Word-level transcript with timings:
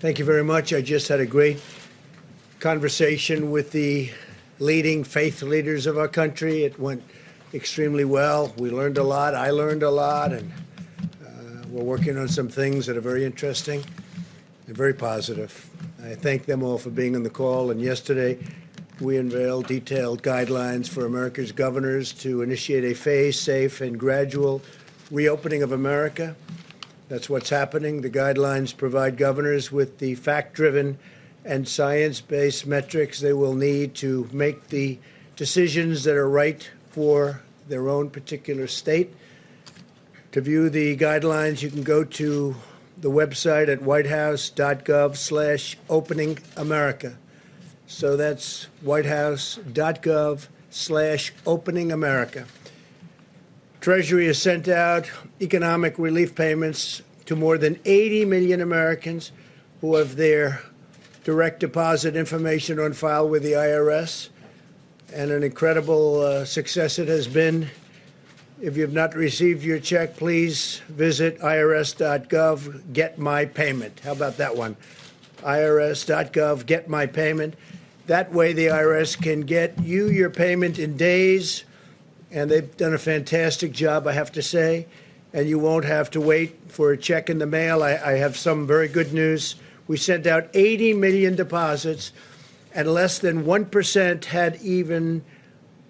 Thank 0.00 0.18
you 0.18 0.24
very 0.24 0.42
much. 0.42 0.72
I 0.72 0.80
just 0.80 1.08
had 1.08 1.20
a 1.20 1.26
great 1.26 1.60
conversation 2.58 3.50
with 3.50 3.70
the 3.70 4.10
leading 4.58 5.04
faith 5.04 5.42
leaders 5.42 5.84
of 5.84 5.98
our 5.98 6.08
country. 6.08 6.64
It 6.64 6.80
went 6.80 7.02
extremely 7.52 8.06
well. 8.06 8.54
We 8.56 8.70
learned 8.70 8.96
a 8.96 9.02
lot. 9.02 9.34
I 9.34 9.50
learned 9.50 9.82
a 9.82 9.90
lot, 9.90 10.32
and 10.32 10.50
uh, 11.22 11.66
we're 11.68 11.84
working 11.84 12.16
on 12.16 12.28
some 12.28 12.48
things 12.48 12.86
that 12.86 12.96
are 12.96 13.02
very 13.02 13.26
interesting 13.26 13.84
and 14.66 14.74
very 14.74 14.94
positive. 14.94 15.68
I 16.02 16.14
thank 16.14 16.46
them 16.46 16.62
all 16.62 16.78
for 16.78 16.88
being 16.88 17.14
on 17.14 17.22
the 17.22 17.28
call. 17.28 17.70
And 17.70 17.78
yesterday, 17.78 18.38
we 19.02 19.18
unveiled 19.18 19.66
detailed 19.66 20.22
guidelines 20.22 20.88
for 20.88 21.04
America's 21.04 21.52
governors 21.52 22.14
to 22.22 22.40
initiate 22.40 22.84
a 22.84 22.94
phased, 22.94 23.40
safe, 23.40 23.82
and 23.82 24.00
gradual 24.00 24.62
reopening 25.10 25.62
of 25.62 25.72
America. 25.72 26.34
That's 27.10 27.28
what's 27.28 27.50
happening. 27.50 28.02
The 28.02 28.08
guidelines 28.08 28.74
provide 28.74 29.16
governors 29.16 29.72
with 29.72 29.98
the 29.98 30.14
fact 30.14 30.54
driven 30.54 30.96
and 31.44 31.66
science 31.66 32.20
based 32.20 32.68
metrics 32.68 33.18
they 33.18 33.32
will 33.32 33.56
need 33.56 33.96
to 33.96 34.28
make 34.32 34.68
the 34.68 35.00
decisions 35.34 36.04
that 36.04 36.14
are 36.14 36.30
right 36.30 36.70
for 36.90 37.42
their 37.68 37.88
own 37.88 38.10
particular 38.10 38.68
state. 38.68 39.12
To 40.30 40.40
view 40.40 40.70
the 40.70 40.96
guidelines, 40.96 41.62
you 41.62 41.70
can 41.70 41.82
go 41.82 42.04
to 42.04 42.54
the 42.96 43.10
website 43.10 43.68
at 43.68 43.80
whitehouse.gov 43.80 45.16
slash 45.16 45.76
opening 45.88 46.38
America. 46.56 47.18
So 47.88 48.16
that's 48.16 48.68
whitehouse.gov 48.82 50.46
slash 50.70 51.32
opening 51.44 51.90
America. 51.90 52.46
Treasury 53.80 54.26
has 54.26 54.40
sent 54.40 54.68
out 54.68 55.10
economic 55.40 55.98
relief 55.98 56.34
payments 56.34 57.00
to 57.24 57.34
more 57.34 57.56
than 57.56 57.78
80 57.86 58.26
million 58.26 58.60
Americans 58.60 59.32
who 59.80 59.94
have 59.94 60.16
their 60.16 60.60
direct 61.24 61.60
deposit 61.60 62.14
information 62.14 62.78
on 62.78 62.92
file 62.92 63.26
with 63.26 63.42
the 63.42 63.52
IRS. 63.52 64.28
And 65.14 65.30
an 65.30 65.42
incredible 65.42 66.20
uh, 66.20 66.44
success 66.44 66.98
it 66.98 67.08
has 67.08 67.26
been. 67.26 67.70
If 68.60 68.76
you 68.76 68.82
have 68.82 68.92
not 68.92 69.14
received 69.14 69.64
your 69.64 69.78
check, 69.78 70.16
please 70.16 70.82
visit 70.90 71.38
irs.gov, 71.38 72.92
get 72.92 73.18
my 73.18 73.46
payment. 73.46 74.00
How 74.00 74.12
about 74.12 74.36
that 74.36 74.56
one? 74.56 74.76
irs.gov, 75.38 76.66
get 76.66 76.86
my 76.86 77.06
payment. 77.06 77.54
That 78.08 78.30
way, 78.30 78.52
the 78.52 78.66
IRS 78.66 79.20
can 79.20 79.40
get 79.40 79.78
you 79.82 80.08
your 80.08 80.28
payment 80.28 80.78
in 80.78 80.98
days 80.98 81.64
and 82.30 82.50
they've 82.50 82.76
done 82.76 82.94
a 82.94 82.98
fantastic 82.98 83.72
job, 83.72 84.06
I 84.06 84.12
have 84.12 84.32
to 84.32 84.42
say. 84.42 84.86
And 85.32 85.48
you 85.48 85.58
won't 85.58 85.84
have 85.84 86.10
to 86.10 86.20
wait 86.20 86.56
for 86.68 86.92
a 86.92 86.96
check 86.96 87.30
in 87.30 87.38
the 87.38 87.46
mail. 87.46 87.82
I, 87.82 87.92
I 87.92 88.12
have 88.12 88.36
some 88.36 88.66
very 88.66 88.88
good 88.88 89.12
news. 89.12 89.54
We 89.86 89.96
sent 89.96 90.26
out 90.26 90.48
80 90.54 90.94
million 90.94 91.36
deposits, 91.36 92.12
and 92.74 92.92
less 92.92 93.18
than 93.18 93.44
1% 93.44 94.24
had 94.24 94.56
even 94.62 95.24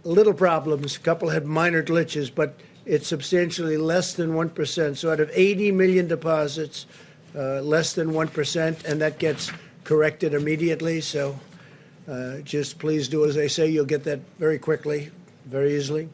little 0.04 0.34
problems. 0.34 0.96
A 0.96 1.00
couple 1.00 1.30
had 1.30 1.46
minor 1.46 1.82
glitches, 1.82 2.34
but 2.34 2.58
it's 2.86 3.06
substantially 3.06 3.76
less 3.76 4.14
than 4.14 4.30
1%. 4.30 4.96
So 4.96 5.12
out 5.12 5.20
of 5.20 5.30
80 5.32 5.72
million 5.72 6.08
deposits, 6.08 6.86
uh, 7.34 7.60
less 7.60 7.92
than 7.92 8.10
1%, 8.10 8.84
and 8.84 9.00
that 9.00 9.18
gets 9.18 9.52
corrected 9.84 10.34
immediately. 10.34 11.00
So 11.00 11.38
uh, 12.08 12.38
just 12.38 12.78
please 12.78 13.08
do 13.08 13.24
as 13.24 13.36
I 13.36 13.46
say. 13.46 13.68
You'll 13.68 13.84
get 13.84 14.04
that 14.04 14.20
very 14.38 14.58
quickly, 14.58 15.10
very 15.46 15.76
easily. 15.76 16.08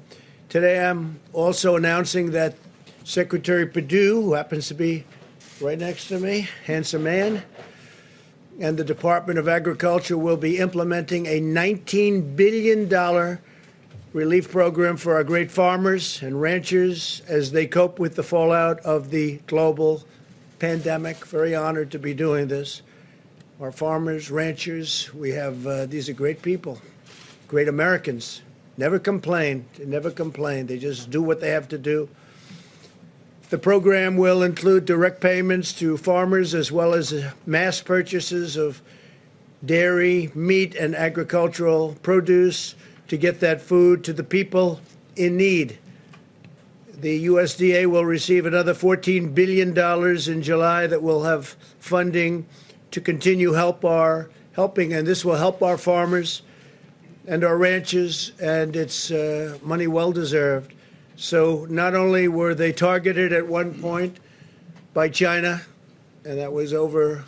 Today, 0.48 0.78
I'm 0.78 1.18
also 1.32 1.74
announcing 1.74 2.30
that 2.30 2.54
Secretary 3.02 3.66
Perdue, 3.66 4.22
who 4.22 4.34
happens 4.34 4.68
to 4.68 4.74
be 4.74 5.04
right 5.60 5.76
next 5.76 6.06
to 6.08 6.20
me, 6.20 6.48
handsome 6.64 7.02
man, 7.02 7.42
and 8.60 8.76
the 8.76 8.84
Department 8.84 9.40
of 9.40 9.48
Agriculture 9.48 10.16
will 10.16 10.36
be 10.36 10.58
implementing 10.58 11.26
a 11.26 11.40
$19 11.40 12.36
billion 12.36 13.38
relief 14.12 14.48
program 14.48 14.96
for 14.96 15.16
our 15.16 15.24
great 15.24 15.50
farmers 15.50 16.22
and 16.22 16.40
ranchers 16.40 17.22
as 17.26 17.50
they 17.50 17.66
cope 17.66 17.98
with 17.98 18.14
the 18.14 18.22
fallout 18.22 18.78
of 18.80 19.10
the 19.10 19.38
global 19.48 20.04
pandemic. 20.60 21.16
Very 21.26 21.56
honored 21.56 21.90
to 21.90 21.98
be 21.98 22.14
doing 22.14 22.46
this. 22.46 22.82
Our 23.60 23.72
farmers, 23.72 24.30
ranchers, 24.30 25.12
we 25.12 25.30
have, 25.32 25.66
uh, 25.66 25.86
these 25.86 26.08
are 26.08 26.12
great 26.12 26.40
people, 26.40 26.80
great 27.48 27.66
Americans 27.66 28.42
Never 28.78 28.98
complain. 28.98 29.66
They 29.78 29.86
never 29.86 30.10
complain. 30.10 30.66
They 30.66 30.78
just 30.78 31.10
do 31.10 31.22
what 31.22 31.40
they 31.40 31.50
have 31.50 31.68
to 31.68 31.78
do. 31.78 32.08
The 33.48 33.58
program 33.58 34.16
will 34.16 34.42
include 34.42 34.84
direct 34.84 35.20
payments 35.20 35.72
to 35.74 35.96
farmers 35.96 36.52
as 36.52 36.72
well 36.72 36.94
as 36.94 37.14
mass 37.46 37.80
purchases 37.80 38.56
of 38.56 38.82
dairy, 39.64 40.30
meat, 40.34 40.74
and 40.74 40.94
agricultural 40.94 41.96
produce 42.02 42.74
to 43.08 43.16
get 43.16 43.40
that 43.40 43.60
food 43.60 44.02
to 44.04 44.12
the 44.12 44.24
people 44.24 44.80
in 45.14 45.36
need. 45.36 45.78
The 46.98 47.26
USDA 47.26 47.86
will 47.86 48.04
receive 48.04 48.46
another 48.46 48.74
$14 48.74 49.34
billion 49.34 49.78
in 50.28 50.42
July 50.42 50.86
that 50.86 51.02
will 51.02 51.22
have 51.22 51.56
funding 51.78 52.46
to 52.90 53.00
continue 53.00 53.52
help 53.52 53.84
our 53.84 54.28
helping, 54.52 54.92
and 54.92 55.06
this 55.06 55.24
will 55.24 55.36
help 55.36 55.62
our 55.62 55.78
farmers 55.78 56.42
and 57.26 57.44
our 57.44 57.56
ranches, 57.56 58.32
and 58.40 58.76
it's 58.76 59.10
uh, 59.10 59.58
money 59.62 59.86
well 59.86 60.12
deserved. 60.12 60.74
So 61.16 61.66
not 61.68 61.94
only 61.94 62.28
were 62.28 62.54
they 62.54 62.72
targeted 62.72 63.32
at 63.32 63.46
one 63.46 63.74
point 63.80 64.18
by 64.94 65.08
China, 65.08 65.62
and 66.24 66.38
that 66.38 66.52
was 66.52 66.72
over 66.72 67.24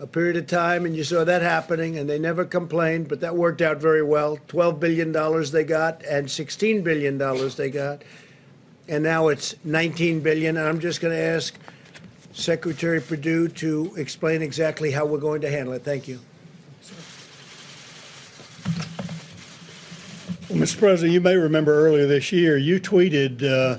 a 0.00 0.06
period 0.06 0.36
of 0.36 0.46
time, 0.48 0.84
and 0.84 0.96
you 0.96 1.04
saw 1.04 1.22
that 1.24 1.42
happening, 1.42 1.98
and 1.98 2.10
they 2.10 2.18
never 2.18 2.44
complained, 2.44 3.08
but 3.08 3.20
that 3.20 3.36
worked 3.36 3.62
out 3.62 3.78
very 3.78 4.02
well. 4.02 4.38
$12 4.48 4.80
billion 4.80 5.12
they 5.52 5.62
got, 5.62 6.02
and 6.04 6.26
$16 6.26 6.82
billion 6.82 7.18
they 7.56 7.70
got, 7.70 8.02
and 8.88 9.04
now 9.04 9.28
it's 9.28 9.54
19 9.62 10.20
billion. 10.20 10.56
And 10.56 10.66
I'm 10.66 10.80
just 10.80 11.00
going 11.00 11.14
to 11.14 11.22
ask 11.22 11.54
Secretary 12.32 13.00
Perdue 13.00 13.48
to 13.48 13.94
explain 13.96 14.42
exactly 14.42 14.90
how 14.90 15.06
we're 15.06 15.18
going 15.18 15.42
to 15.42 15.50
handle 15.50 15.74
it. 15.74 15.84
Thank 15.84 16.08
you. 16.08 16.18
Well, 20.40 20.41
Mr. 20.52 20.78
President, 20.78 21.14
you 21.14 21.20
may 21.20 21.34
remember 21.34 21.72
earlier 21.86 22.06
this 22.06 22.30
year, 22.30 22.58
you 22.58 22.78
tweeted 22.78 23.42
uh, 23.42 23.78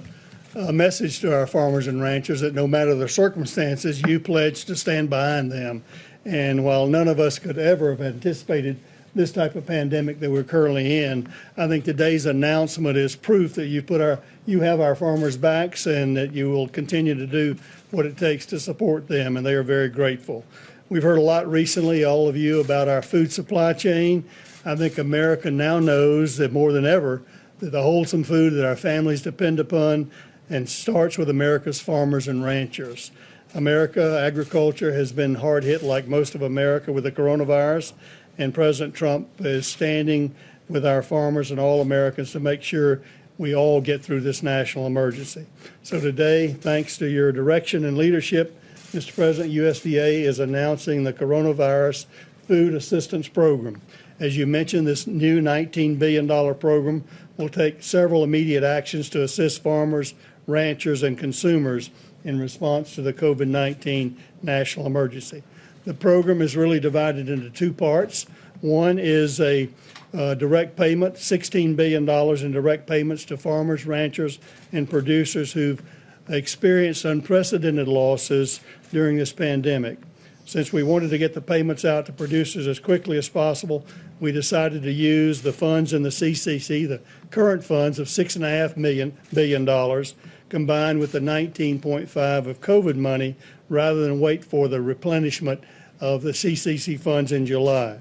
a 0.56 0.73
message 0.73 1.19
to 1.19 1.31
our 1.31 1.45
farmers 1.45 1.85
and 1.85 2.01
ranchers 2.01 2.41
that 2.41 2.56
no 2.56 2.66
matter 2.66 2.95
the 2.95 3.07
circumstances, 3.07 4.01
you 4.07 4.19
pledged 4.19 4.66
to 4.66 4.75
stand 4.75 5.07
behind 5.07 5.51
them. 5.51 5.83
And 6.25 6.66
while 6.66 6.88
none 6.88 7.07
of 7.07 7.19
us 7.19 7.38
could 7.38 7.59
ever 7.59 7.91
have 7.91 8.01
anticipated 8.01 8.79
this 9.13 9.31
type 9.31 9.53
of 9.53 9.67
pandemic 9.67 10.19
that 10.19 10.31
we're 10.31 10.44
currently 10.44 11.03
in, 11.03 11.31
I 11.57 11.67
think 11.67 11.85
today's 11.85 12.25
announcement 12.25 12.97
is 12.97 13.16
proof 13.16 13.53
that 13.53 13.67
you 13.67 13.83
put 13.83 14.01
our 14.01 14.19
you 14.47 14.59
have 14.62 14.79
our 14.79 14.95
farmers' 14.95 15.38
backs 15.38 15.85
and 15.85 16.17
that 16.17 16.33
you 16.33 16.50
will 16.50 16.67
continue 16.67 17.13
to 17.13 17.28
do 17.28 17.56
what 17.91 18.07
it 18.07 18.17
takes 18.17 18.47
to 18.47 18.59
support 18.59 19.07
them, 19.07 19.38
and 19.38 19.45
they 19.45 19.53
are 19.53 19.63
very 19.63 19.89
grateful. 19.89 20.44
We've 20.89 21.03
heard 21.03 21.19
a 21.19 21.22
lot 21.22 21.47
recently, 21.47 22.03
all 22.03 22.28
of 22.28 22.35
you, 22.35 22.59
about 22.62 22.88
our 22.88 23.03
food 23.03 23.31
supply 23.31 23.73
chain. 23.73 24.28
I 24.66 24.75
think 24.75 24.97
America 24.97 25.51
now 25.51 25.79
knows 25.79 26.38
that 26.38 26.53
more 26.53 26.72
than 26.72 26.85
ever 26.85 27.22
that 27.59 27.72
the 27.72 27.81
wholesome 27.81 28.24
food 28.24 28.53
that 28.53 28.66
our 28.66 28.75
families 28.75 29.22
depend 29.22 29.59
upon 29.59 30.09
and 30.50 30.69
starts 30.69 31.18
with 31.18 31.29
America's 31.29 31.79
farmers 31.79 32.28
and 32.28 32.44
ranchers. 32.44 33.12
America 33.53 34.19
agriculture 34.19 34.94
has 34.94 35.12
been 35.12 35.35
hard 35.35 35.63
hit 35.63 35.84
like 35.84 36.07
most 36.07 36.34
of 36.34 36.41
America 36.41 36.91
with 36.91 37.03
the 37.03 37.12
coronavirus 37.12 37.94
and 38.38 38.53
President 38.53 38.96
Trump 38.96 39.28
is 39.40 39.68
standing 39.68 40.34
with 40.69 40.85
our 40.85 41.03
farmers 41.03 41.51
and 41.51 41.59
all 41.59 41.81
Americans 41.81 42.31
to 42.31 42.40
make 42.40 42.63
sure 42.63 43.01
we 43.38 43.56
all 43.56 43.81
get 43.81 44.03
through 44.03 44.22
this 44.22 44.41
national 44.41 44.88
emergency. 44.88 45.45
So 45.84 46.00
today, 46.00 46.53
thanks 46.53 46.97
to 46.97 47.07
your 47.07 47.31
direction 47.31 47.85
and 47.85 47.97
leadership, 47.97 48.59
Mr. 48.91 49.13
President, 49.13 49.53
USDA 49.53 50.22
is 50.22 50.40
announcing 50.40 51.03
the 51.03 51.13
Coronavirus 51.13 52.06
Food 52.48 52.75
Assistance 52.75 53.27
Program. 53.27 53.81
As 54.19 54.38
you 54.38 54.45
mentioned, 54.45 54.88
this 54.88 55.07
new 55.07 55.42
$19 55.42 55.98
billion 55.98 56.27
program 56.27 57.04
will 57.38 57.50
take 57.50 57.81
several 57.81 58.24
immediate 58.24 58.63
actions 58.63 59.10
to 59.10 59.24
assist 59.24 59.63
farmers, 59.63 60.13
ranchers, 60.48 61.04
and 61.04 61.18
consumers 61.18 61.89
in 62.24 62.39
response 62.39 62.95
to 62.95 63.01
the 63.01 63.13
COVID 63.13 63.48
19 63.48 64.18
national 64.42 64.86
emergency. 64.86 65.44
The 65.86 65.94
program 65.94 66.42
is 66.42 66.56
really 66.56 66.80
divided 66.80 67.30
into 67.30 67.50
two 67.50 67.74
parts. 67.74 68.25
One 68.62 68.98
is 68.98 69.42
a 69.42 69.69
uh, 70.13 70.36
direct 70.36 70.77
payment, 70.77 71.16
$16 71.16 71.75
billion 71.75 72.07
in 72.07 72.51
direct 72.51 72.88
payments 72.88 73.25
to 73.25 73.38
farmers, 73.38 73.86
ranchers, 73.86 74.39
and 74.71 74.89
producers 74.89 75.51
who've 75.51 75.81
experienced 76.30 77.04
unprecedented 77.04 77.88
losses 77.88 78.62
during 78.92 79.18
this 79.18 79.33
pandemic. 79.33 79.98
Since 80.45 80.74
we 80.74 80.84
wanted 80.84 81.10
to 81.12 81.18
get 81.18 81.34
the 81.34 81.42
payments 81.42 81.86
out 81.86 82.06
to 82.07 82.12
producers 82.12 82.68
as 82.68 82.80
quickly 82.80 83.18
as 83.18 83.30
possible, 83.30 83.86
we 84.19 84.31
decided 84.31 84.84
to 84.84 84.92
use 84.92 85.42
the 85.42 85.54
funds 85.54 85.94
in 85.94 86.04
the 86.04 86.10
CCC, 86.10 86.88
the 86.88 87.01
current 87.31 87.63
funds 87.63 87.98
of 87.98 88.10
six 88.10 88.36
and 88.36 88.44
a 88.44 88.50
half 88.50 88.75
million 88.75 89.18
billion 89.34 89.63
dollars, 89.63 90.16
combined 90.50 91.00
with 91.00 91.13
the 91.13 91.19
19.5 91.19 92.45
of 92.45 92.62
COVID 92.62 92.95
money, 92.95 93.36
rather 93.69 94.01
than 94.01 94.19
wait 94.19 94.44
for 94.44 94.68
the 94.68 94.81
replenishment 94.81 95.63
of 96.00 96.22
the 96.22 96.31
CCC 96.31 97.00
funds 97.00 97.31
in 97.31 97.45
July. 97.45 98.00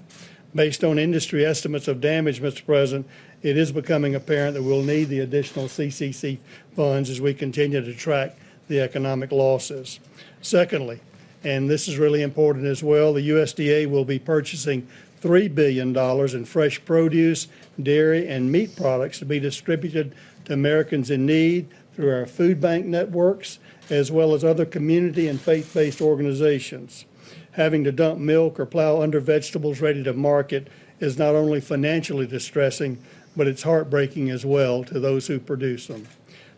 Based 0.55 0.83
on 0.85 0.99
industry 0.99 1.47
estimates 1.47 1.89
of 1.89 2.01
damage, 2.01 2.43
Mr. 2.43 2.67
President, 2.67 3.07
it 3.43 3.57
is 3.57 3.73
becoming 3.73 4.15
apparent 4.15 4.55
that 4.55 4.63
we'll 4.63 4.83
need 4.83 5.05
the 5.05 5.21
additional 5.21 5.67
CCC 5.67 6.39
funds 6.75 7.09
as 7.09 7.21
we 7.21 7.33
continue 7.33 7.83
to 7.83 7.95
track 7.95 8.37
the 8.69 8.81
economic 8.81 9.33
losses. 9.33 10.01
Secondly, 10.43 11.01
and 11.45 11.69
this 11.69 11.89
is 11.89 11.99
really 11.99 12.23
important 12.23 12.67
as 12.67 12.83
well, 12.83 13.13
the 13.13 13.29
USDA 13.31 13.91
will 13.91 14.05
be 14.05 14.19
purchasing 14.19 14.87
$3 15.21 15.55
billion 15.55 15.97
in 15.97 16.45
fresh 16.45 16.85
produce, 16.85 17.49
dairy, 17.81 18.29
and 18.29 18.51
meat 18.51 18.75
products 18.77 19.19
to 19.21 19.25
be 19.25 19.39
distributed 19.39 20.15
to 20.45 20.53
Americans 20.53 21.11
in 21.11 21.27
need 21.27 21.69
through 21.95 22.13
our 22.13 22.27
food 22.27 22.61
bank 22.61 22.87
networks, 22.87 23.59
as 23.91 24.11
well 24.11 24.35
as 24.35 24.45
other 24.45 24.65
community 24.65 25.29
and 25.29 25.41
faith 25.41 25.73
based 25.75 26.01
organizations. 26.01 27.05
Having 27.53 27.85
to 27.85 27.93
dump 27.93 28.19
milk 28.19 28.59
or 28.59 28.67
plow 28.67 29.03
under 29.03 29.21
vegetables 29.21 29.81
ready 29.81 30.03
to 30.03 30.13
market 30.13 30.69
is 31.01 31.19
not 31.19 31.35
only 31.35 31.61
financially 31.61 32.27
distressing, 32.27 32.99
but 33.37 33.47
it's 33.47 33.63
heartbreaking 33.63 34.31
as 34.31 34.45
well 34.45 34.85
to 34.85 34.99
those 34.99 35.27
who 35.27 35.39
produce 35.39 35.87
them. 35.87 36.07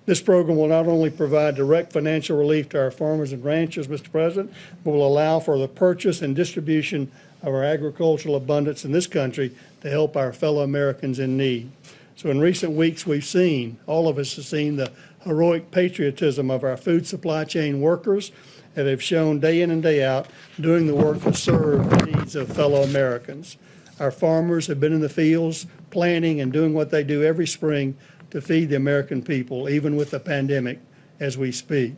This 0.06 0.20
program 0.20 0.58
will 0.58 0.68
not 0.68 0.86
only 0.86 1.08
provide 1.08 1.54
direct 1.54 1.92
financial 1.92 2.36
relief 2.36 2.68
to 2.70 2.78
our 2.78 2.90
farmers 2.90 3.32
and 3.32 3.42
ranchers, 3.42 3.88
Mr. 3.88 4.10
President, 4.10 4.52
but 4.84 4.90
will 4.90 5.06
allow 5.06 5.40
for 5.40 5.58
the 5.58 5.68
purchase 5.68 6.20
and 6.20 6.36
distribution 6.36 7.10
of 7.42 7.54
our 7.54 7.64
agricultural 7.64 8.36
abundance 8.36 8.84
in 8.84 8.92
this 8.92 9.06
country 9.06 9.54
to 9.80 9.88
help 9.88 10.16
our 10.16 10.32
fellow 10.32 10.62
Americans 10.62 11.18
in 11.18 11.36
need. 11.36 11.70
So, 12.16 12.30
in 12.30 12.38
recent 12.38 12.72
weeks, 12.72 13.06
we've 13.06 13.24
seen, 13.24 13.78
all 13.86 14.06
of 14.06 14.18
us 14.18 14.36
have 14.36 14.44
seen, 14.44 14.76
the 14.76 14.92
heroic 15.24 15.70
patriotism 15.70 16.50
of 16.50 16.64
our 16.64 16.76
food 16.76 17.06
supply 17.06 17.44
chain 17.44 17.80
workers 17.80 18.30
that 18.74 18.86
have 18.86 19.02
shown 19.02 19.40
day 19.40 19.62
in 19.62 19.70
and 19.70 19.82
day 19.82 20.04
out 20.04 20.26
doing 20.60 20.86
the 20.86 20.94
work 20.94 21.22
to 21.22 21.32
serve 21.32 21.88
the 21.88 22.06
needs 22.06 22.36
of 22.36 22.48
fellow 22.54 22.82
Americans. 22.82 23.56
Our 23.98 24.10
farmers 24.10 24.66
have 24.66 24.80
been 24.80 24.92
in 24.92 25.00
the 25.00 25.08
fields 25.08 25.66
planting 25.90 26.40
and 26.40 26.52
doing 26.52 26.74
what 26.74 26.90
they 26.90 27.04
do 27.04 27.22
every 27.22 27.46
spring 27.46 27.96
to 28.34 28.40
feed 28.40 28.68
the 28.68 28.74
American 28.74 29.22
people, 29.22 29.68
even 29.68 29.94
with 29.94 30.10
the 30.10 30.18
pandemic 30.18 30.80
as 31.20 31.38
we 31.38 31.52
speak. 31.52 31.94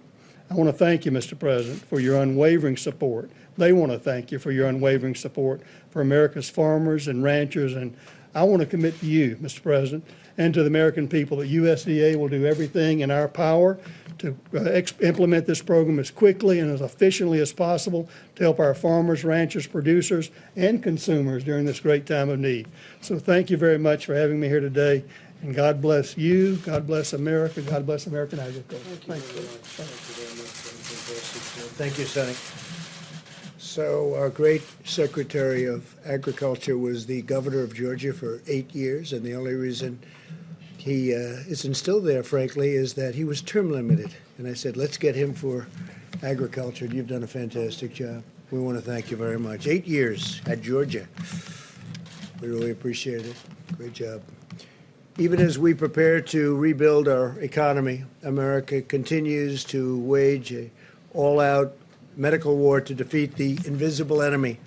I 0.50 0.54
want 0.54 0.68
to 0.68 0.72
thank 0.72 1.06
you, 1.06 1.10
Mr. 1.10 1.36
President, 1.36 1.80
for 1.80 1.98
your 1.98 2.22
unwavering 2.22 2.76
support. 2.76 3.30
They 3.56 3.72
want 3.72 3.90
to 3.90 3.98
thank 3.98 4.30
you 4.30 4.38
for 4.38 4.52
your 4.52 4.68
unwavering 4.68 5.14
support 5.14 5.62
for 5.88 6.02
America's 6.02 6.50
farmers 6.50 7.08
and 7.08 7.24
ranchers. 7.24 7.72
And 7.72 7.96
I 8.34 8.42
want 8.42 8.60
to 8.60 8.66
commit 8.66 9.00
to 9.00 9.06
you, 9.06 9.36
Mr. 9.36 9.62
President, 9.62 10.04
and 10.36 10.52
to 10.52 10.60
the 10.60 10.66
American 10.66 11.08
people 11.08 11.38
that 11.38 11.50
USDA 11.50 12.16
will 12.16 12.28
do 12.28 12.44
everything 12.44 13.00
in 13.00 13.10
our 13.10 13.28
power 13.28 13.78
to 14.18 14.36
uh, 14.54 14.80
implement 15.00 15.46
this 15.46 15.62
program 15.62 15.98
as 15.98 16.10
quickly 16.10 16.60
and 16.60 16.70
as 16.70 16.82
efficiently 16.82 17.40
as 17.40 17.52
possible 17.52 18.10
to 18.34 18.42
help 18.42 18.60
our 18.60 18.74
farmers, 18.74 19.24
ranchers, 19.24 19.66
producers, 19.66 20.30
and 20.54 20.82
consumers 20.82 21.44
during 21.44 21.64
this 21.64 21.80
great 21.80 22.06
time 22.06 22.28
of 22.28 22.38
need. 22.38 22.68
So 23.00 23.18
thank 23.18 23.48
you 23.48 23.56
very 23.56 23.78
much 23.78 24.04
for 24.04 24.14
having 24.14 24.38
me 24.38 24.48
here 24.48 24.60
today. 24.60 25.02
And 25.42 25.54
God 25.54 25.80
bless 25.80 26.16
you. 26.16 26.56
God 26.56 26.86
bless 26.86 27.12
America. 27.12 27.62
God 27.62 27.86
bless 27.86 28.06
American 28.06 28.40
agriculture. 28.40 28.84
Thank 28.84 29.22
you 29.22 29.32
very 29.34 29.46
much. 29.46 29.60
Thank 31.76 31.98
you, 31.98 32.04
Sonny. 32.04 32.34
So 33.58 34.14
our 34.14 34.30
great 34.30 34.62
Secretary 34.84 35.64
of 35.64 35.94
Agriculture 36.06 36.78
was 36.78 37.06
the 37.06 37.22
governor 37.22 37.60
of 37.60 37.74
Georgia 37.74 38.12
for 38.12 38.40
eight 38.46 38.74
years, 38.74 39.12
and 39.12 39.22
the 39.22 39.34
only 39.34 39.54
reason 39.54 39.98
he 40.78 41.12
uh, 41.14 41.42
isn't 41.48 41.74
still 41.74 42.00
there, 42.00 42.22
frankly, 42.22 42.74
is 42.74 42.94
that 42.94 43.14
he 43.14 43.24
was 43.24 43.42
term 43.42 43.70
limited. 43.70 44.14
And 44.38 44.46
I 44.48 44.54
said, 44.54 44.76
let's 44.76 44.96
get 44.96 45.14
him 45.14 45.34
for 45.34 45.66
agriculture. 46.22 46.86
You've 46.86 47.08
done 47.08 47.22
a 47.22 47.26
fantastic 47.26 47.92
job. 47.92 48.22
We 48.50 48.60
want 48.60 48.78
to 48.78 48.82
thank 48.82 49.10
you 49.10 49.16
very 49.16 49.38
much. 49.38 49.66
Eight 49.66 49.86
years 49.86 50.40
at 50.46 50.62
Georgia. 50.62 51.06
We 52.40 52.48
really 52.48 52.70
appreciate 52.70 53.26
it. 53.26 53.34
Great 53.76 53.92
job. 53.92 54.22
Even 55.18 55.40
as 55.40 55.58
we 55.58 55.72
prepare 55.72 56.20
to 56.20 56.54
rebuild 56.56 57.08
our 57.08 57.40
economy, 57.40 58.04
America 58.22 58.82
continues 58.82 59.64
to 59.64 59.98
wage 60.00 60.52
an 60.52 60.70
all-out 61.14 61.74
medical 62.18 62.58
war 62.58 62.82
to 62.82 62.94
defeat 62.94 63.34
the 63.36 63.58
invisible 63.64 64.20
enemy. 64.20 64.58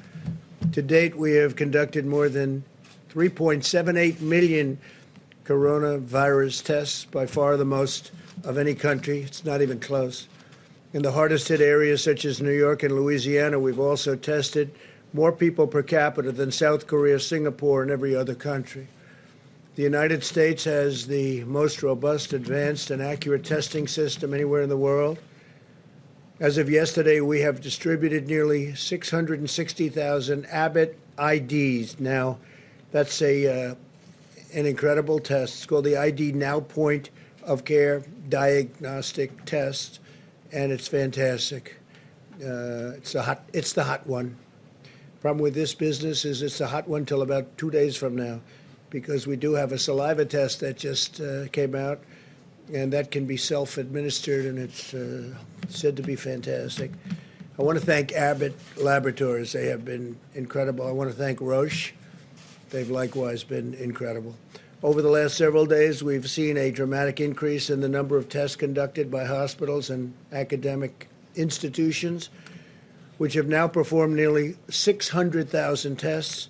To 0.72 0.82
date, 0.82 1.16
we 1.16 1.34
have 1.34 1.56
conducted 1.56 2.04
more 2.08 2.30
than 2.30 2.64
3.78 3.14 4.22
million 4.22 4.80
coronavirus 5.46 6.64
tests, 6.64 7.06
by 7.06 7.28
far 7.28 7.56
the 7.56 7.64
most 7.64 8.12
of 8.44 8.58
any 8.58 8.74
country. 8.74 9.22
It's 9.22 9.46
not 9.46 9.62
even 9.62 9.80
close. 9.80 10.28
In 10.94 11.04
the 11.04 11.12
hardest 11.12 11.48
hit 11.50 11.62
areas 11.62 12.04
such 12.04 12.26
as 12.26 12.42
New 12.42 12.58
York 12.58 12.82
and 12.82 12.96
Louisiana, 12.96 13.60
we've 13.60 13.80
also 13.80 14.16
tested 14.16 14.72
more 15.14 15.32
people 15.32 15.68
per 15.68 15.84
capita 15.84 16.32
than 16.32 16.52
South 16.52 16.88
Korea, 16.88 17.20
Singapore, 17.20 17.84
and 17.84 17.92
every 17.92 18.16
other 18.16 18.34
country. 18.34 18.88
The 19.80 19.86
United 19.86 20.26
States 20.26 20.66
has 20.66 21.08
the 21.08 21.46
most 21.46 21.84
robust, 21.84 22.34
advanced, 22.34 22.92
and 22.92 23.02
accurate 23.02 23.46
testing 23.46 23.88
system 23.88 24.34
anywhere 24.34 24.62
in 24.62 24.68
the 24.68 24.76
world. 24.76 25.20
As 26.42 26.58
of 26.58 26.70
yesterday, 26.70 27.22
we 27.22 27.40
have 27.40 27.62
distributed 27.62 28.28
nearly 28.28 28.76
660,000 28.76 30.46
Abbott 30.48 31.00
IDs. 31.18 31.98
Now, 31.98 32.40
that's 32.92 33.22
a 33.22 33.70
uh, 33.70 33.76
an 34.54 34.66
incredible 34.66 35.18
test. 35.18 35.56
It's 35.56 35.66
called 35.66 35.86
the 35.86 35.96
ID 35.96 36.34
Now 36.34 36.60
Point 36.60 37.10
of 37.44 37.64
Care 37.64 38.04
Diagnostic 38.28 39.46
Test, 39.46 40.02
and 40.52 40.74
it's 40.74 40.90
fantastic. 40.90 41.78
Uh, 42.44 42.98
it's 42.98 43.16
a 43.16 43.22
hot. 43.22 43.48
It's 43.54 43.72
the 43.72 43.86
hot 43.86 44.06
one. 44.06 44.36
Problem 45.22 45.42
with 45.42 45.54
this 45.54 45.74
business 45.74 46.26
is 46.26 46.42
it's 46.42 46.60
a 46.60 46.68
hot 46.68 46.90
one 46.90 47.06
till 47.06 47.22
about 47.22 47.58
two 47.58 47.72
days 47.72 47.96
from 47.96 48.18
now, 48.18 48.42
because 48.90 49.28
we 49.28 49.36
do 49.36 49.54
have 49.54 49.72
a 49.72 49.80
saliva 49.80 50.26
test 50.26 50.60
that 50.62 50.78
just 50.78 51.22
uh, 51.22 51.48
came 51.52 51.76
out 51.76 52.00
and 52.74 52.94
that 52.94 53.12
can 53.12 53.26
be 53.26 53.38
self-administered, 53.38 54.46
and 54.46 54.60
it's 54.60 54.94
uh, 54.94 55.34
said 55.70 55.96
to 55.98 56.04
be 56.04 56.16
fantastic. 56.16 56.92
I 57.58 57.64
want 57.64 57.80
to 57.80 57.86
thank 57.86 58.12
Abbott 58.14 58.56
Laboratories; 58.78 59.54
they 59.54 59.68
have 59.68 59.84
been 59.84 60.18
incredible. 60.36 60.88
I 60.88 60.92
want 60.92 61.10
to 61.10 61.16
thank 61.16 61.42
Roche; 61.42 61.94
they've 62.70 62.90
likewise 62.90 63.44
been 63.44 63.74
incredible. 63.76 64.36
Over 64.82 65.02
the 65.02 65.10
last 65.10 65.36
several 65.36 65.66
days, 65.66 66.02
we've 66.02 66.30
seen 66.30 66.56
a 66.56 66.72
dramatic 66.72 67.20
increase 67.20 67.70
in 67.70 67.82
the 67.82 67.90
number 67.90 68.18
of 68.18 68.30
tests 68.30 68.56
conducted 68.56 69.12
by 69.12 69.26
hospitals 69.26 69.90
and 69.90 70.14
academic 70.32 71.10
institutions, 71.36 72.30
which 73.18 73.34
have 73.34 73.48
now 73.48 73.68
performed 73.68 74.16
nearly 74.16 74.56
600,000 74.70 75.98
tests. 75.98 76.48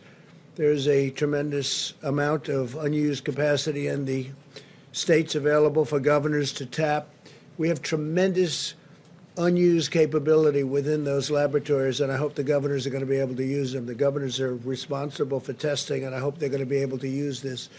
There's 0.60 0.90
a 0.90 1.10
tremendous 1.12 1.94
amount 2.04 2.50
of 2.50 2.76
unused 2.76 3.24
capacity 3.24 3.88
in 3.88 4.04
the 4.04 4.28
states 4.92 5.36
available 5.36 5.86
for 5.86 6.02
governors 6.02 6.52
to 6.52 6.66
tap. 6.66 7.08
We 7.58 7.70
have 7.70 7.82
tremendous 7.82 8.74
unused 9.38 9.90
capability 9.90 10.66
within 10.66 11.06
those 11.06 11.32
laboratories, 11.32 12.02
and 12.02 12.12
I 12.12 12.18
hope 12.18 12.36
the 12.36 12.44
governors 12.44 12.86
are 12.86 12.90
going 12.90 13.06
to 13.06 13.10
be 13.10 13.20
able 13.20 13.38
to 13.38 13.46
use 13.46 13.72
them. 13.72 13.86
The 13.86 13.96
governors 13.96 14.42
are 14.42 14.58
responsible 14.58 15.40
for 15.40 15.54
testing, 15.54 16.04
and 16.04 16.14
I 16.14 16.20
hope 16.20 16.40
they're 16.40 16.50
going 16.50 16.60
to 16.60 16.66
be 16.66 16.80
able 16.80 16.98
to 16.98 17.08
use 17.08 17.42
this 17.42 17.70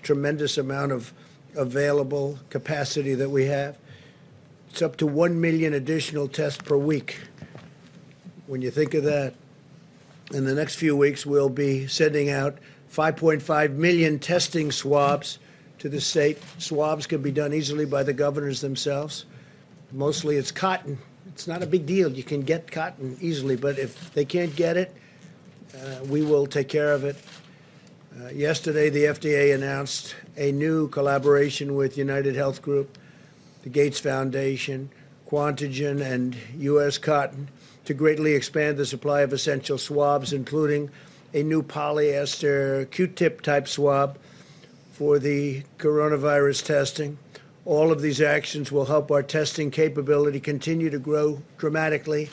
tremendous 0.00 0.56
amount 0.56 0.92
of 0.92 1.12
available 1.54 2.38
capacity 2.48 3.14
that 3.14 3.28
we 3.28 3.44
have. 3.44 3.76
It's 4.70 4.80
up 4.80 4.96
to 4.96 5.06
1 5.06 5.38
million 5.38 5.74
additional 5.74 6.28
tests 6.28 6.62
per 6.62 6.78
week. 6.78 7.20
When 8.46 8.62
you 8.62 8.70
think 8.70 8.94
of 8.94 9.04
that, 9.04 9.34
in 10.32 10.44
the 10.44 10.54
next 10.54 10.76
few 10.76 10.96
weeks, 10.96 11.26
we'll 11.26 11.48
be 11.48 11.86
sending 11.86 12.30
out 12.30 12.58
5.5 12.90 13.74
million 13.74 14.18
testing 14.18 14.70
swabs 14.72 15.38
to 15.78 15.88
the 15.88 16.00
state. 16.00 16.38
Swabs 16.58 17.06
can 17.06 17.22
be 17.22 17.30
done 17.30 17.52
easily 17.52 17.84
by 17.84 18.02
the 18.02 18.12
governors 18.12 18.60
themselves. 18.60 19.24
Mostly 19.90 20.36
it's 20.36 20.50
cotton. 20.50 20.98
It's 21.28 21.46
not 21.46 21.62
a 21.62 21.66
big 21.66 21.86
deal. 21.86 22.10
You 22.10 22.22
can 22.22 22.42
get 22.42 22.70
cotton 22.70 23.16
easily, 23.20 23.56
but 23.56 23.78
if 23.78 24.12
they 24.14 24.24
can't 24.24 24.54
get 24.54 24.76
it, 24.76 24.94
uh, 25.74 26.04
we 26.04 26.22
will 26.22 26.46
take 26.46 26.68
care 26.68 26.92
of 26.92 27.04
it. 27.04 27.16
Uh, 28.20 28.28
yesterday, 28.28 28.90
the 28.90 29.04
FDA 29.04 29.54
announced 29.54 30.14
a 30.36 30.52
new 30.52 30.88
collaboration 30.88 31.74
with 31.74 31.96
United 31.96 32.36
Health 32.36 32.60
Group, 32.60 32.98
the 33.62 33.70
Gates 33.70 33.98
Foundation, 33.98 34.90
Quantigen, 35.26 36.02
and 36.02 36.36
U.S. 36.56 36.98
Cotton 36.98 37.48
to 37.84 37.94
greatly 37.94 38.34
expand 38.34 38.76
the 38.76 38.86
supply 38.86 39.22
of 39.22 39.32
essential 39.32 39.78
swabs, 39.78 40.32
including 40.32 40.90
a 41.34 41.42
new 41.42 41.62
polyester 41.62 42.90
Q-tip 42.90 43.40
type 43.40 43.66
swab 43.66 44.18
for 44.92 45.18
the 45.18 45.62
coronavirus 45.78 46.64
testing. 46.64 47.18
All 47.64 47.92
of 47.92 48.02
these 48.02 48.20
actions 48.20 48.70
will 48.70 48.84
help 48.84 49.10
our 49.10 49.22
testing 49.22 49.70
capability 49.70 50.40
continue 50.40 50.90
to 50.90 50.98
grow 50.98 51.42
dramatically. 51.58 52.28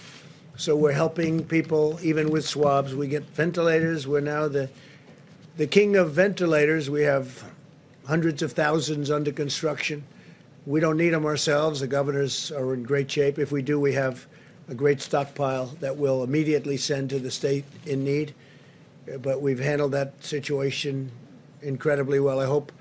So 0.57 0.75
we're 0.75 0.91
helping 0.91 1.45
people 1.45 1.99
even 2.01 2.31
with 2.31 2.45
swabs. 2.45 2.93
We 2.93 3.07
get 3.07 3.23
ventilators. 3.23 4.07
We're 4.07 4.19
now 4.19 4.47
the 4.47 4.69
the 5.55 5.67
king 5.67 5.95
of 5.95 6.11
ventilators. 6.11 6.89
We 6.89 7.03
have 7.03 7.43
hundreds 8.07 8.41
of 8.41 8.53
thousands 8.53 9.11
under 9.11 9.31
construction. 9.31 10.03
We 10.65 10.79
don't 10.79 10.97
need 10.97 11.09
them 11.11 11.25
ourselves. 11.25 11.79
The 11.79 11.87
governors 11.87 12.51
are 12.51 12.73
in 12.73 12.83
great 12.83 13.09
shape. 13.09 13.37
If 13.39 13.51
we 13.51 13.61
do, 13.61 13.79
we 13.79 13.93
have 13.93 14.25
a 14.69 14.75
great 14.75 15.01
stockpile 15.01 15.67
that 15.79 15.97
we'll 15.97 16.23
immediately 16.23 16.77
send 16.77 17.09
to 17.09 17.19
the 17.19 17.31
state 17.31 17.65
in 17.85 18.03
need. 18.03 18.33
But 19.21 19.41
we've 19.41 19.59
handled 19.59 19.93
that 19.93 20.23
situation 20.23 21.11
incredibly 21.61 22.19
well. 22.19 22.39
I 22.39 22.45
hope 22.45 22.71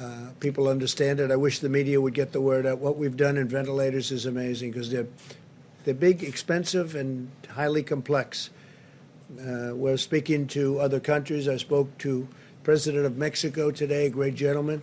uh, 0.00 0.30
people 0.40 0.68
understand 0.68 1.20
it. 1.20 1.30
I 1.30 1.36
wish 1.36 1.58
the 1.58 1.68
media 1.68 2.00
would 2.00 2.14
get 2.14 2.32
the 2.32 2.40
word 2.40 2.64
out. 2.64 2.78
What 2.78 2.96
we've 2.96 3.16
done 3.16 3.36
in 3.36 3.48
ventilators 3.48 4.10
is 4.10 4.24
amazing 4.24 4.72
because 4.72 4.90
they're 4.90 5.06
they're 5.84 5.94
big, 5.94 6.22
expensive, 6.22 6.94
and 6.94 7.30
highly 7.48 7.82
complex. 7.82 8.50
Uh, 9.40 9.70
we're 9.72 9.96
speaking 9.96 10.46
to 10.48 10.78
other 10.78 11.00
countries. 11.00 11.48
I 11.48 11.56
spoke 11.56 11.96
to 11.98 12.28
President 12.64 13.06
of 13.06 13.16
Mexico 13.16 13.70
today, 13.70 14.06
a 14.06 14.10
great 14.10 14.34
gentleman, 14.34 14.82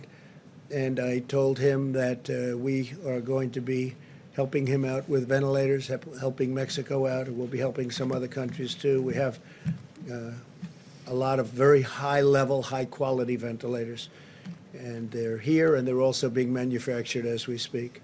and 0.72 0.98
I 0.98 1.20
told 1.20 1.58
him 1.58 1.92
that 1.92 2.28
uh, 2.28 2.56
we 2.56 2.94
are 3.06 3.20
going 3.20 3.50
to 3.52 3.60
be 3.60 3.94
helping 4.38 4.68
him 4.68 4.84
out 4.84 5.08
with 5.08 5.26
ventilators, 5.26 5.88
help, 5.88 6.16
helping 6.20 6.54
Mexico 6.54 7.08
out, 7.08 7.26
and 7.26 7.36
we'll 7.36 7.48
be 7.48 7.58
helping 7.58 7.90
some 7.90 8.12
other 8.12 8.28
countries 8.28 8.72
too. 8.72 9.02
We 9.02 9.14
have 9.14 9.40
uh, 10.08 10.30
a 11.08 11.12
lot 11.12 11.40
of 11.40 11.48
very 11.48 11.82
high 11.82 12.20
level, 12.20 12.62
high 12.62 12.84
quality 12.84 13.34
ventilators, 13.34 14.10
and 14.74 15.10
they're 15.10 15.38
here 15.38 15.74
and 15.74 15.88
they're 15.88 16.00
also 16.00 16.30
being 16.30 16.52
manufactured 16.52 17.26
as 17.26 17.48
we 17.48 17.58
speak. 17.58 18.00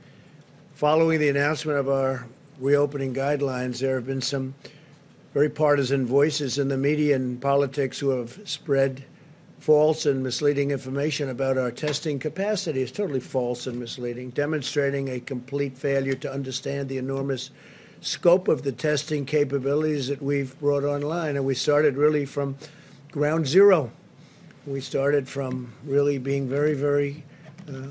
Following 0.75 1.21
the 1.21 1.29
announcement 1.29 1.79
of 1.79 1.89
our 1.89 2.27
reopening 2.59 3.15
guidelines, 3.15 3.79
there 3.79 3.95
have 3.95 4.07
been 4.07 4.21
some 4.21 4.57
very 5.35 5.49
partisan 5.49 6.05
voices 6.05 6.59
in 6.59 6.67
the 6.67 6.77
media 6.77 7.15
and 7.15 7.41
politics 7.41 7.97
who 8.01 8.09
have 8.09 8.41
spread 8.45 9.05
false 9.65 10.05
and 10.05 10.23
misleading 10.23 10.73
information 10.73 11.31
about 11.31 11.57
our 11.57 11.71
testing 11.71 12.19
capacity. 12.19 12.83
is 12.83 12.93
totally 12.93 13.19
false 13.19 13.67
and 13.67 13.81
misleading, 13.81 14.29
demonstrating 14.29 15.09
a 15.09 15.19
complete 15.19 15.75
failure 15.79 16.15
to 16.15 16.31
understand 16.31 16.87
the 16.87 16.99
enormous 16.99 17.51
scope 18.03 18.47
of 18.49 18.63
the 18.63 18.73
testing 18.73 19.25
capabilities 19.25 20.07
that 20.07 20.21
we've 20.21 20.61
brought 20.61 20.85
online. 20.85 21.37
And 21.37 21.47
we 21.47 21.55
started 21.55 21.97
really 21.97 22.27
from 22.27 22.59
ground 23.11 23.47
zero. 23.47 23.91
We 24.67 24.83
started 24.83 25.27
from 25.27 25.73
really 25.87 26.19
being 26.19 26.47
very, 26.47 26.75
very 26.75 27.25
uh, 27.67 27.87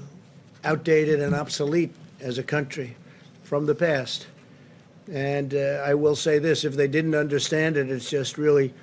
outdated 0.64 1.22
and 1.22 1.34
obsolete 1.34 1.96
as 2.20 2.38
a 2.38 2.44
country 2.44 2.96
from 3.42 3.66
the 3.66 3.74
past. 3.74 4.28
And 5.12 5.56
uh, 5.56 5.82
I 5.84 5.96
will 5.96 6.16
say 6.16 6.38
this 6.38 6.66
if 6.66 6.76
they 6.76 6.88
didn't 6.88 7.16
understand 7.16 7.78
it, 7.78 7.90
it's 7.90 8.12
just 8.12 8.38
really, 8.38 8.76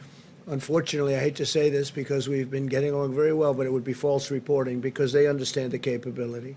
unfortunately, 0.51 1.17
I 1.17 1.21
hate 1.21 1.37
to 1.37 1.47
say 1.47 1.71
this 1.71 1.91
because 1.91 2.29
we've 2.29 2.51
been 2.51 2.67
getting 2.67 2.93
along 2.93 3.15
very 3.15 3.33
well, 3.33 3.55
but 3.55 3.67
it 3.67 3.73
would 3.73 3.85
be 3.85 3.93
false 3.93 4.31
reporting 4.31 4.81
because 4.81 5.13
they 5.13 5.29
understand 5.29 5.71
the 5.71 5.79
capability. 5.79 6.57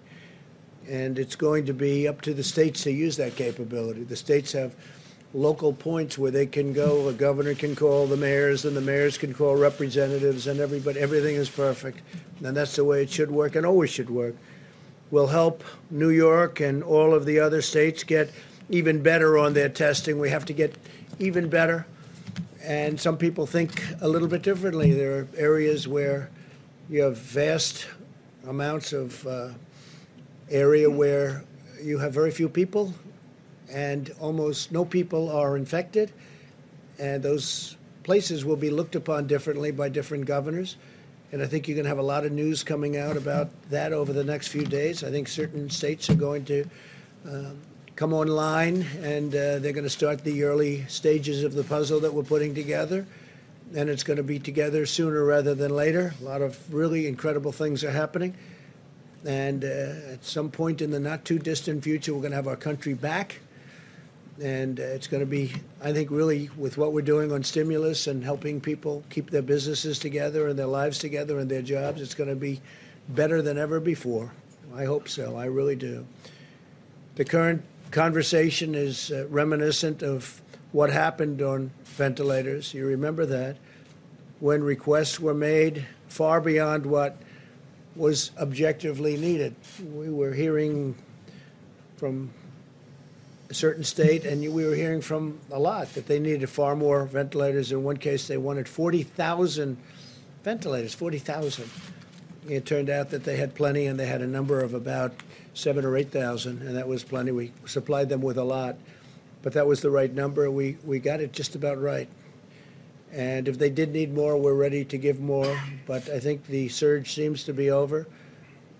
And 0.90 1.18
it's 1.18 1.36
going 1.36 1.66
to 1.68 1.74
be 1.74 2.08
up 2.08 2.22
to 2.22 2.34
the 2.34 2.44
states 2.44 2.84
to 2.84 2.92
use 2.92 3.16
that 3.18 3.36
capability. 3.36 4.04
The 4.04 4.16
states 4.16 4.52
have 4.52 4.76
local 5.34 5.72
points 5.74 6.18
where 6.18 6.32
they 6.32 6.46
can 6.46 6.74
go. 6.74 7.08
A 7.08 7.14
governor 7.14 7.54
can 7.54 7.76
call 7.76 8.08
the 8.08 8.18
mayors, 8.18 8.66
and 8.66 8.76
the 8.76 8.82
mayors 8.82 9.18
can 9.18 9.34
call 9.34 9.56
representatives, 9.56 10.48
and 10.48 10.60
everybody. 10.60 11.00
Everything 11.00 11.36
is 11.36 11.50
perfect, 11.50 12.02
and 12.44 12.58
that's 12.58 12.76
the 12.76 12.84
way 12.84 13.04
it 13.04 13.10
should 13.10 13.32
work, 13.32 13.56
and 13.56 13.66
always 13.66 13.92
should 13.92 14.10
work. 14.10 14.36
We'll 15.12 15.28
help 15.28 15.64
New 15.92 16.10
York 16.10 16.60
and 16.60 16.82
all 16.84 17.14
of 17.14 17.26
the 17.26 17.40
other 17.40 17.62
states 17.62 18.04
get 18.04 18.32
even 18.70 19.04
better 19.04 19.38
on 19.38 19.54
their 19.54 19.70
testing. 19.70 20.18
We 20.18 20.32
have 20.32 20.46
to 20.46 20.54
get 20.54 20.76
even 21.20 21.50
better. 21.50 21.86
And 22.64 22.98
some 23.00 23.18
people 23.18 23.46
think 23.46 23.84
a 24.00 24.08
little 24.08 24.30
bit 24.30 24.42
differently. 24.42 24.94
There 24.94 25.20
are 25.20 25.28
areas 25.36 25.86
where 25.86 26.30
you 26.90 27.02
have 27.02 27.18
vast 27.18 27.88
amounts 28.48 28.94
of 28.94 29.28
uh, 29.28 29.50
area 30.50 30.90
where 30.90 31.44
you 31.82 31.98
have 31.98 32.14
very 32.14 32.32
few 32.32 32.48
people 32.48 32.94
and 33.70 34.14
almost 34.22 34.72
no 34.72 34.86
people 34.86 35.30
are 35.30 35.58
infected. 35.58 36.14
And 37.00 37.22
those 37.22 37.76
places 38.04 38.46
will 38.46 38.56
be 38.56 38.70
looked 38.70 38.96
upon 38.96 39.28
differently 39.28 39.72
by 39.72 39.90
different 39.90 40.26
governors. 40.26 40.78
And 41.34 41.42
I 41.42 41.48
think 41.48 41.68
you're 41.68 41.76
going 41.76 41.86
to 41.86 41.90
have 41.90 41.98
a 41.98 42.04
lot 42.04 42.26
of 42.26 42.32
news 42.32 42.64
coming 42.64 42.96
out 42.96 43.18
about 43.18 43.50
that 43.72 43.92
over 43.92 44.14
the 44.14 44.24
next 44.24 44.50
few 44.50 44.64
days. 44.64 45.04
I 45.04 45.12
think 45.12 45.28
certain 45.28 45.70
states 45.70 46.10
are 46.10 46.16
going 46.16 46.46
to 46.46 46.66
um, 47.26 47.60
come 47.96 48.14
online 48.14 48.86
and 49.02 49.34
uh, 49.34 49.60
they're 49.60 49.74
going 49.74 49.84
to 49.84 49.90
start 49.90 50.24
the 50.24 50.44
early 50.44 50.86
stages 50.88 51.44
of 51.44 51.54
the 51.54 51.64
puzzle 51.64 52.00
that 52.02 52.14
we're 52.14 52.24
putting 52.24 52.56
together. 52.56 53.06
And 53.76 53.90
it's 53.90 54.04
going 54.04 54.18
to 54.18 54.24
be 54.24 54.40
together 54.40 54.86
sooner 54.86 55.24
rather 55.24 55.56
than 55.56 55.76
later. 55.76 56.14
A 56.22 56.24
lot 56.24 56.42
of 56.42 56.74
really 56.74 57.08
incredible 57.08 57.52
things 57.52 57.84
are 57.84 57.92
happening. 57.92 58.36
And 59.26 59.64
uh, 59.64 60.14
at 60.14 60.26
some 60.26 60.52
point 60.52 60.82
in 60.82 60.92
the 60.92 61.00
not 61.00 61.24
too 61.24 61.40
distant 61.40 61.84
future, 61.84 62.14
we're 62.14 62.22
going 62.22 62.32
to 62.32 62.36
have 62.36 62.48
our 62.48 62.56
country 62.56 62.94
back. 62.94 63.40
And 64.42 64.80
uh, 64.80 64.84
it's 64.84 65.08
going 65.08 65.22
to 65.22 65.30
be, 65.30 65.54
I 65.82 65.94
think, 65.94 66.10
really 66.12 66.50
with 66.58 66.78
what 66.78 66.94
we're 66.94 67.02
doing 67.02 67.32
on 67.32 67.44
stimulus 67.44 68.08
and 68.08 68.24
helping 68.24 68.60
people 68.60 69.04
keep 69.10 69.30
their 69.30 69.44
businesses 69.44 70.00
together 70.00 70.48
and 70.48 70.58
their 70.58 70.66
lives 70.66 70.98
together 70.98 71.40
and 71.40 71.50
their 71.50 71.62
jobs, 71.62 72.02
it's 72.02 72.16
going 72.16 72.30
to 72.30 72.36
be 72.36 72.60
better 73.10 73.42
than 73.42 73.58
ever 73.58 73.80
before. 73.80 74.32
I 74.76 74.86
hope 74.86 75.08
so. 75.08 75.38
I 75.38 75.46
really 75.46 75.76
do. 75.76 76.06
The 77.16 77.26
current 77.26 77.64
conversation 77.94 78.74
is 78.74 79.12
uh, 79.12 79.28
reminiscent 79.30 80.02
of 80.02 80.42
what 80.72 80.90
happened 80.90 81.44
on 81.44 81.70
ventilators. 81.84 82.74
You 82.74 82.88
remember 82.88 83.26
that 83.28 83.58
when 84.40 84.64
requests 84.64 85.20
were 85.20 85.36
made 85.36 85.86
far 86.08 86.42
beyond 86.42 86.88
what 86.88 87.16
was 87.96 88.32
objectively 88.40 89.16
needed. 89.16 89.56
We 89.94 90.10
were 90.10 90.34
hearing 90.34 90.96
from 91.98 92.32
a 93.52 93.54
certain 93.54 93.84
state, 93.84 94.26
and 94.26 94.42
we 94.42 94.66
were 94.66 94.74
hearing 94.74 95.02
from 95.02 95.40
a 95.52 95.60
lot 95.60 95.94
that 95.94 96.08
they 96.08 96.18
needed 96.18 96.50
far 96.50 96.76
more 96.76 97.06
ventilators. 97.06 97.72
In 97.72 97.84
one 97.84 97.98
case, 97.98 98.28
they 98.28 98.38
wanted 98.38 98.68
40,000 98.68 99.78
ventilators, 100.44 100.96
40,000. 100.96 101.70
It 102.48 102.66
turned 102.66 102.90
out 102.90 103.10
that 103.12 103.24
they 103.24 103.38
had 103.38 103.56
plenty, 103.56 103.86
and 103.86 104.00
they 104.00 104.06
had 104.06 104.22
a 104.22 104.28
number 104.28 104.62
of 104.62 104.74
about 104.74 105.14
seven 105.54 105.86
or 105.86 105.96
8,000, 105.96 106.62
and 106.62 106.76
that 106.76 106.88
was 106.88 107.04
plenty. 107.04 107.32
We 107.32 107.52
supplied 107.66 108.10
them 108.10 108.22
with 108.22 108.38
a 108.38 108.44
lot, 108.44 108.76
but 109.42 109.54
that 109.54 109.68
was 109.68 109.82
the 109.82 109.92
right 109.92 110.14
number. 110.14 110.50
We, 110.52 110.78
we 110.84 111.00
got 111.00 111.22
it 111.22 111.32
just 111.32 111.56
about 111.56 111.82
right. 111.82 112.10
And 113.12 113.48
if 113.48 113.60
they 113.60 113.70
did 113.70 113.94
need 113.94 114.14
more, 114.14 114.38
we're 114.38 114.56
ready 114.56 114.84
to 114.86 114.98
give 114.98 115.20
more. 115.20 115.58
But 115.86 116.10
I 116.10 116.20
think 116.20 116.48
the 116.48 116.68
surge 116.70 117.14
seems 117.14 117.44
to 117.44 117.54
be 117.54 117.70
over. 117.70 118.08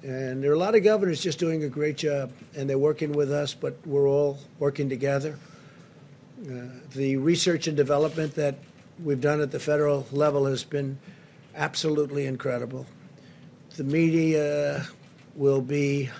And 0.02 0.44
there 0.44 0.52
are 0.52 0.56
a 0.56 0.60
lot 0.60 0.76
of 0.76 0.84
governors 0.84 1.22
just 1.22 1.40
doing 1.40 1.64
a 1.64 1.70
great 1.70 1.96
job, 1.96 2.32
and 2.56 2.70
they're 2.70 2.78
working 2.78 3.14
with 3.14 3.32
us, 3.32 3.54
but 3.54 3.78
we're 3.86 4.08
all 4.08 4.40
working 4.60 4.90
together. 4.90 5.38
Uh, 6.46 6.64
the 6.94 7.16
research 7.18 7.68
and 7.68 7.78
development 7.78 8.36
that 8.36 8.56
we've 9.02 9.22
done 9.22 9.40
at 9.40 9.52
the 9.52 9.60
federal 9.60 10.06
level 10.12 10.46
has 10.46 10.64
been 10.64 10.98
absolutely 11.56 12.26
incredible. 12.26 12.86
The 13.76 13.84
media 13.84 14.86
will 15.36 15.62
be 15.62 16.12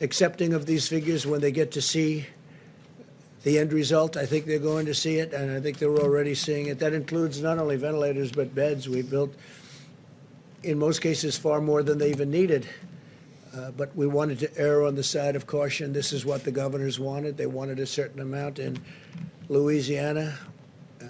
accepting 0.00 0.54
of 0.54 0.64
these 0.64 0.86
figures 0.86 1.26
when 1.26 1.40
they 1.40 1.50
get 1.50 1.72
to 1.72 1.82
see 1.82 2.26
the 3.42 3.58
end 3.58 3.72
result. 3.72 4.16
I 4.16 4.26
think 4.26 4.46
they're 4.46 4.60
going 4.60 4.86
to 4.86 4.94
see 4.94 5.16
it, 5.16 5.32
and 5.32 5.50
I 5.50 5.60
think 5.60 5.78
they're 5.78 5.96
already 5.96 6.36
seeing 6.36 6.66
it. 6.66 6.78
That 6.78 6.92
includes 6.92 7.42
not 7.42 7.58
only 7.58 7.74
ventilators 7.74 8.30
but 8.30 8.54
beds. 8.54 8.88
We 8.88 9.02
built, 9.02 9.34
in 10.62 10.78
most 10.78 11.00
cases, 11.00 11.36
far 11.36 11.60
more 11.60 11.82
than 11.82 11.98
they 11.98 12.10
even 12.10 12.30
needed. 12.30 12.68
Uh, 13.52 13.72
but 13.72 13.94
we 13.96 14.06
wanted 14.06 14.38
to 14.38 14.56
err 14.56 14.84
on 14.84 14.94
the 14.94 15.02
side 15.02 15.34
of 15.34 15.48
caution. 15.48 15.92
This 15.92 16.12
is 16.12 16.24
what 16.24 16.44
the 16.44 16.52
governors 16.52 17.00
wanted. 17.00 17.36
They 17.36 17.46
wanted 17.46 17.80
a 17.80 17.86
certain 17.86 18.20
amount 18.20 18.60
in 18.60 18.78
Louisiana. 19.48 20.38
Uh, 21.00 21.06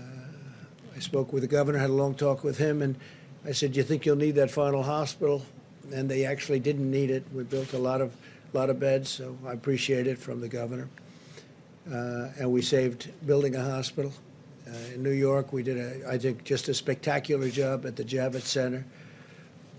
I 0.96 0.98
spoke 1.00 1.30
with 1.30 1.42
the 1.42 1.48
governor, 1.48 1.78
had 1.78 1.90
a 1.90 1.92
long 1.92 2.14
talk 2.14 2.42
with 2.42 2.56
him, 2.56 2.80
and 2.80 2.96
I 3.44 3.52
said, 3.52 3.72
Do 3.72 3.78
"You 3.78 3.84
think 3.84 4.06
you'll 4.06 4.16
need 4.16 4.36
that 4.36 4.50
final 4.50 4.82
hospital?" 4.82 5.44
And 5.92 6.08
they 6.08 6.24
actually 6.24 6.60
didn't 6.60 6.90
need 6.90 7.10
it. 7.10 7.24
We 7.32 7.44
built 7.44 7.72
a 7.72 7.78
lot 7.78 8.00
of 8.00 8.14
lot 8.52 8.70
of 8.70 8.80
beds, 8.80 9.10
so 9.10 9.36
I 9.46 9.52
appreciate 9.52 10.06
it 10.06 10.18
from 10.18 10.40
the 10.40 10.48
governor. 10.48 10.88
Uh, 11.90 12.28
and 12.38 12.50
we 12.50 12.62
saved 12.62 13.10
building 13.26 13.54
a 13.54 13.62
hospital. 13.62 14.12
Uh, 14.66 14.94
in 14.94 15.02
New 15.02 15.12
York, 15.12 15.52
we 15.52 15.62
did, 15.62 15.78
a, 15.78 16.10
I 16.10 16.18
think, 16.18 16.44
just 16.44 16.68
a 16.68 16.74
spectacular 16.74 17.48
job 17.48 17.86
at 17.86 17.96
the 17.96 18.04
Javits 18.04 18.42
Center. 18.42 18.84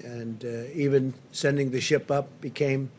And 0.04 0.44
uh, 0.44 0.72
even 0.74 1.14
sending 1.32 1.70
the 1.70 1.82
ship 1.82 2.10
up 2.10 2.42
became, 2.42 2.90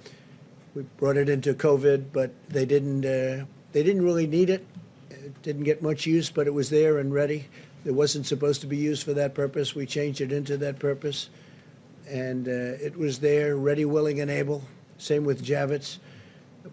we 0.75 0.83
brought 0.99 1.17
it 1.17 1.29
into 1.29 1.55
COVID, 1.55 2.07
but 2.12 2.31
they 2.49 2.64
didn't, 2.64 3.05
uh, 3.05 3.45
they 3.73 3.83
didn't 3.83 4.05
really 4.05 4.26
need 4.26 4.50
it. 4.50 4.64
It 5.11 5.43
didn't 5.43 5.64
get 5.64 5.83
much 5.83 6.07
use, 6.07 6.31
but 6.31 6.47
it 6.47 6.55
was 6.55 6.71
there 6.71 6.99
and 6.99 7.12
ready. 7.12 7.47
It 7.85 7.93
wasn't 7.93 8.26
supposed 8.26 8.61
to 8.61 8.67
be 8.67 8.76
used 8.76 9.02
for 9.02 9.14
that 9.14 9.35
purpose. 9.35 9.75
We 9.75 9.87
changed 9.87 10.21
it 10.21 10.31
into 10.31 10.57
that 10.59 10.79
purpose. 10.79 11.31
And 12.11 12.49
uh, 12.49 12.50
it 12.50 12.97
was 12.97 13.21
there, 13.21 13.57
ready, 13.57 13.85
willing, 13.85 14.21
and 14.21 14.31
able. 14.31 14.64
Same 14.99 15.25
with 15.25 15.45
Javits 15.45 15.99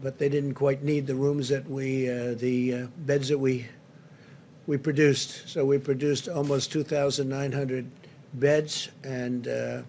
but 0.01 0.17
they 0.17 0.29
didn't 0.29 0.53
quite 0.53 0.83
need 0.83 1.07
the 1.07 1.15
rooms 1.15 1.49
that 1.49 1.67
we, 1.69 2.09
uh, 2.09 2.33
the 2.35 2.73
uh, 2.73 2.87
beds 2.99 3.29
that 3.29 3.37
we, 3.37 3.65
we 4.65 4.77
produced. 4.77 5.47
So 5.47 5.65
we 5.65 5.77
produced 5.77 6.27
almost 6.27 6.71
2,900 6.71 7.89
beds, 8.33 8.89
and 9.03 9.47
uh, 9.47 9.81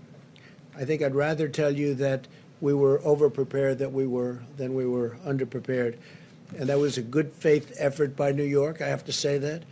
I 0.76 0.85
think 0.85 1.02
I'd 1.02 1.14
rather 1.14 1.49
tell 1.49 1.75
you 1.75 1.95
that 1.95 2.26
we 2.61 2.75
were 2.75 2.99
overprepared 3.00 3.78
that 3.78 3.93
we 3.93 4.07
were 4.07 4.40
than 4.57 4.75
we 4.75 4.87
were 4.87 5.17
underprepared. 5.26 5.97
And 6.57 6.69
that 6.69 6.78
was 6.78 6.99
a 6.99 7.02
good 7.02 7.33
faith 7.33 7.76
effort 7.78 8.17
by 8.17 8.33
New 8.33 8.45
York, 8.45 8.81
I 8.81 8.88
have 8.88 9.05
to 9.05 9.12
say 9.12 9.38
that. 9.38 9.64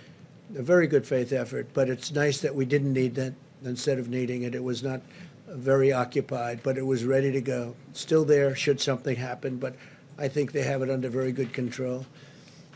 A 0.56 0.62
very 0.62 0.86
good 0.86 1.06
faith 1.06 1.32
effort, 1.32 1.68
but 1.74 1.88
it's 1.88 2.12
nice 2.12 2.40
that 2.42 2.54
we 2.54 2.64
didn't 2.64 2.92
need 2.92 3.14
that 3.16 3.32
instead 3.64 3.98
of 3.98 4.08
needing 4.08 4.42
it. 4.42 4.54
It 4.54 4.62
was 4.62 4.82
not 4.82 5.00
very 5.48 5.92
occupied, 5.92 6.60
but 6.62 6.76
it 6.76 6.86
was 6.86 7.04
ready 7.04 7.32
to 7.32 7.40
go. 7.40 7.74
Still 7.92 8.24
there 8.24 8.54
should 8.54 8.80
something 8.80 9.16
happen, 9.16 9.58
but 9.58 9.76
I 10.18 10.28
think 10.28 10.52
they 10.52 10.62
have 10.62 10.82
it 10.82 10.90
under 10.90 11.08
very 11.08 11.32
good 11.32 11.52
control. 11.52 12.06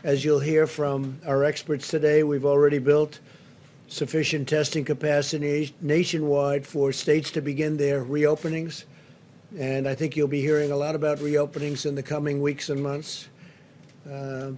As 0.03 0.23
you'll 0.25 0.39
hear 0.39 0.67
from 0.67 1.19
our 1.25 1.43
experts 1.43 1.87
today, 1.87 2.23
we've 2.23 2.45
already 2.45 2.79
built 2.79 3.19
sufficient 3.87 4.47
testing 4.47 4.85
capacity 4.85 5.75
nationwide 5.81 6.65
for 6.65 6.91
states 6.91 7.29
to 7.31 7.41
begin 7.41 7.77
their 7.77 8.03
reopenings. 8.03 8.85
And 9.59 9.87
I 9.87 9.95
think 9.95 10.15
you'll 10.15 10.29
be 10.29 10.41
hearing 10.41 10.71
a 10.71 10.77
lot 10.77 10.95
about 10.95 11.17
reopenings 11.19 11.85
in 11.85 11.95
the 11.95 12.03
coming 12.03 12.41
weeks 12.41 12.69
and 12.69 12.81
months. 12.81 13.27
Uh, 14.09 14.51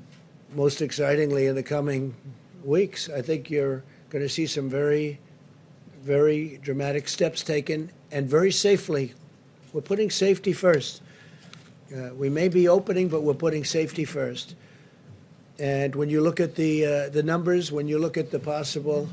most 0.54 0.82
excitingly, 0.82 1.48
in 1.48 1.56
the 1.56 1.64
coming 1.64 2.16
weeks, 2.64 3.10
I 3.10 3.22
think 3.22 3.50
you're 3.50 3.84
going 4.10 4.24
to 4.24 4.30
see 4.30 4.46
some 4.46 4.70
very, 4.70 5.20
very 6.04 6.60
dramatic 6.62 7.08
steps 7.08 7.42
taken 7.44 7.92
and 8.14 8.30
very 8.30 8.52
safely. 8.52 9.14
We're 9.74 9.82
putting 9.82 10.12
safety 10.12 10.54
first. 10.54 11.02
Uh, 11.94 12.14
we 12.14 12.30
may 12.30 12.48
be 12.48 12.68
opening, 12.68 13.10
but 13.10 13.24
we're 13.24 13.34
putting 13.34 13.66
safety 13.66 14.06
first. 14.06 14.56
And 15.60 15.96
when 15.96 16.10
you 16.10 16.22
look 16.22 16.40
at 16.40 16.56
the 16.56 16.86
uh, 16.86 17.10
the 17.10 17.24
numbers, 17.24 17.72
when 17.72 17.88
you 17.88 18.00
look 18.00 18.18
at 18.18 18.32
the 18.32 18.40
possible 18.40 19.10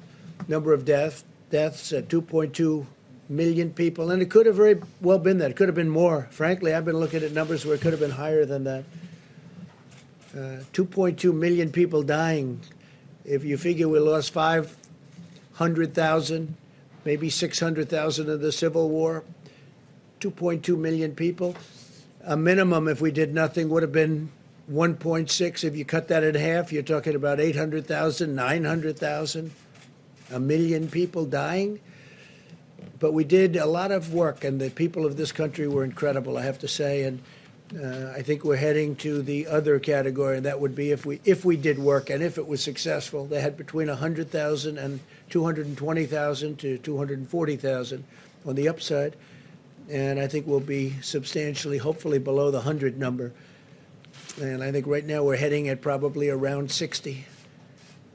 number 0.49 0.73
of 0.73 0.85
death, 0.85 1.25
deaths 1.51 1.93
at 1.93 2.09
2.2 2.09 2.87
million 3.29 3.73
people, 3.73 4.11
and 4.11 4.23
it 4.23 4.31
could 4.31 4.47
have 4.47 4.57
very 4.57 4.81
well 5.01 5.19
been 5.19 5.39
that. 5.39 5.51
It 5.51 5.57
could 5.57 5.69
have 5.69 5.75
been 5.75 5.91
more. 5.91 6.29
Frankly, 6.31 6.75
I've 6.75 6.85
been 6.85 6.99
looking 6.99 7.23
at 7.23 7.33
numbers 7.33 7.67
where 7.67 7.75
it 7.75 7.81
could 7.81 7.93
have 7.93 8.01
been 8.01 8.11
higher 8.11 8.45
than 8.45 8.65
that. 8.65 8.85
Uh, 10.33 10.63
2.2 10.73 11.35
million 11.35 11.73
people 11.73 12.03
dying. 12.03 12.61
If 13.25 13.45
you 13.45 13.59
figure 13.59 13.89
we 13.89 13.99
lost 13.99 14.33
500,000, 14.33 16.55
maybe 17.05 17.31
600,000 17.31 18.29
in 18.29 18.41
the 18.41 18.53
Civil 18.53 18.89
War, 18.89 19.25
2.2 20.21 20.77
million 20.79 21.15
people. 21.15 21.57
A 22.25 22.37
minimum, 22.37 22.89
if 22.89 23.01
we 23.01 23.11
did 23.11 23.35
nothing, 23.35 23.69
would 23.71 23.83
have 23.83 23.93
been 23.93 24.31
1.6. 24.71 25.65
If 25.65 25.77
you 25.77 25.85
cut 25.85 26.09
that 26.09 26.23
in 26.23 26.35
half, 26.35 26.73
you're 26.73 26.83
talking 26.83 27.15
about 27.15 27.41
800,000, 27.41 28.35
900,000, 28.35 29.51
a 30.31 30.41
million 30.41 30.89
people 30.89 31.25
dying. 31.25 31.81
But 32.99 33.13
we 33.13 33.25
did 33.25 33.57
a 33.57 33.67
lot 33.67 33.91
of 33.91 34.13
work, 34.13 34.45
and 34.45 34.61
the 34.61 34.71
people 34.71 35.07
of 35.07 35.17
this 35.17 35.33
country 35.33 35.67
were 35.67 35.85
incredible, 35.85 36.37
I 36.37 36.43
have 36.43 36.59
to 36.59 36.69
say. 36.69 37.03
And 37.05 37.23
uh, 37.79 38.13
I 38.17 38.23
think 38.23 38.45
we're 38.45 38.57
heading 38.57 38.97
to 38.97 39.23
the 39.23 39.47
other 39.47 39.79
category, 39.79 40.37
and 40.37 40.47
that 40.47 40.61
would 40.61 40.75
be 40.75 40.91
if 40.91 41.07
we 41.07 41.21
if 41.25 41.45
we 41.45 41.57
did 41.57 41.79
work 41.79 42.11
and 42.11 42.23
if 42.23 42.37
it 42.37 42.47
was 42.47 42.63
successful. 42.63 43.27
They 43.27 43.41
had 43.41 43.57
between 43.57 43.87
100,000 43.87 44.79
and 44.79 45.01
220,000 45.29 46.59
to 46.59 46.79
240,000 46.79 48.05
on 48.45 48.55
the 48.57 48.69
upside, 48.69 49.15
and 49.89 50.19
I 50.19 50.27
think 50.27 50.49
we'll 50.49 50.59
be 50.59 50.97
substantially, 51.01 51.79
hopefully, 51.79 52.19
below 52.19 52.51
the 52.51 52.59
100 52.59 52.99
number. 52.99 53.33
And 54.41 54.65
I 54.65 54.73
think 54.73 54.87
right 54.87 55.05
now 55.05 55.23
we're 55.23 55.37
heading 55.37 55.69
at 55.69 55.81
probably 55.81 56.29
around 56.29 56.73
60, 56.73 57.25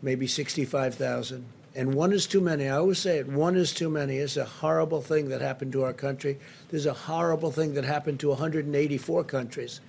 maybe 0.01 0.27
65,000. 0.27 1.45
And 1.75 1.93
one 1.93 2.13
is 2.13 2.25
too 2.25 2.39
many. 2.39 2.69
I 2.69 2.77
always 2.77 2.99
say 2.99 3.17
it 3.19 3.27
one 3.27 3.57
is 3.57 3.73
too 3.73 3.89
many. 3.89 4.17
It's 4.17 4.37
a 4.37 4.45
horrible 4.45 5.01
thing 5.01 5.27
that 5.29 5.41
happened 5.41 5.73
to 5.73 5.83
our 5.83 5.91
country. 5.91 6.39
There's 6.69 6.85
a 6.85 6.93
horrible 6.93 7.51
thing 7.51 7.73
that 7.73 7.83
happened 7.83 8.21
to 8.21 8.29
184 8.29 9.23
countries 9.25 9.81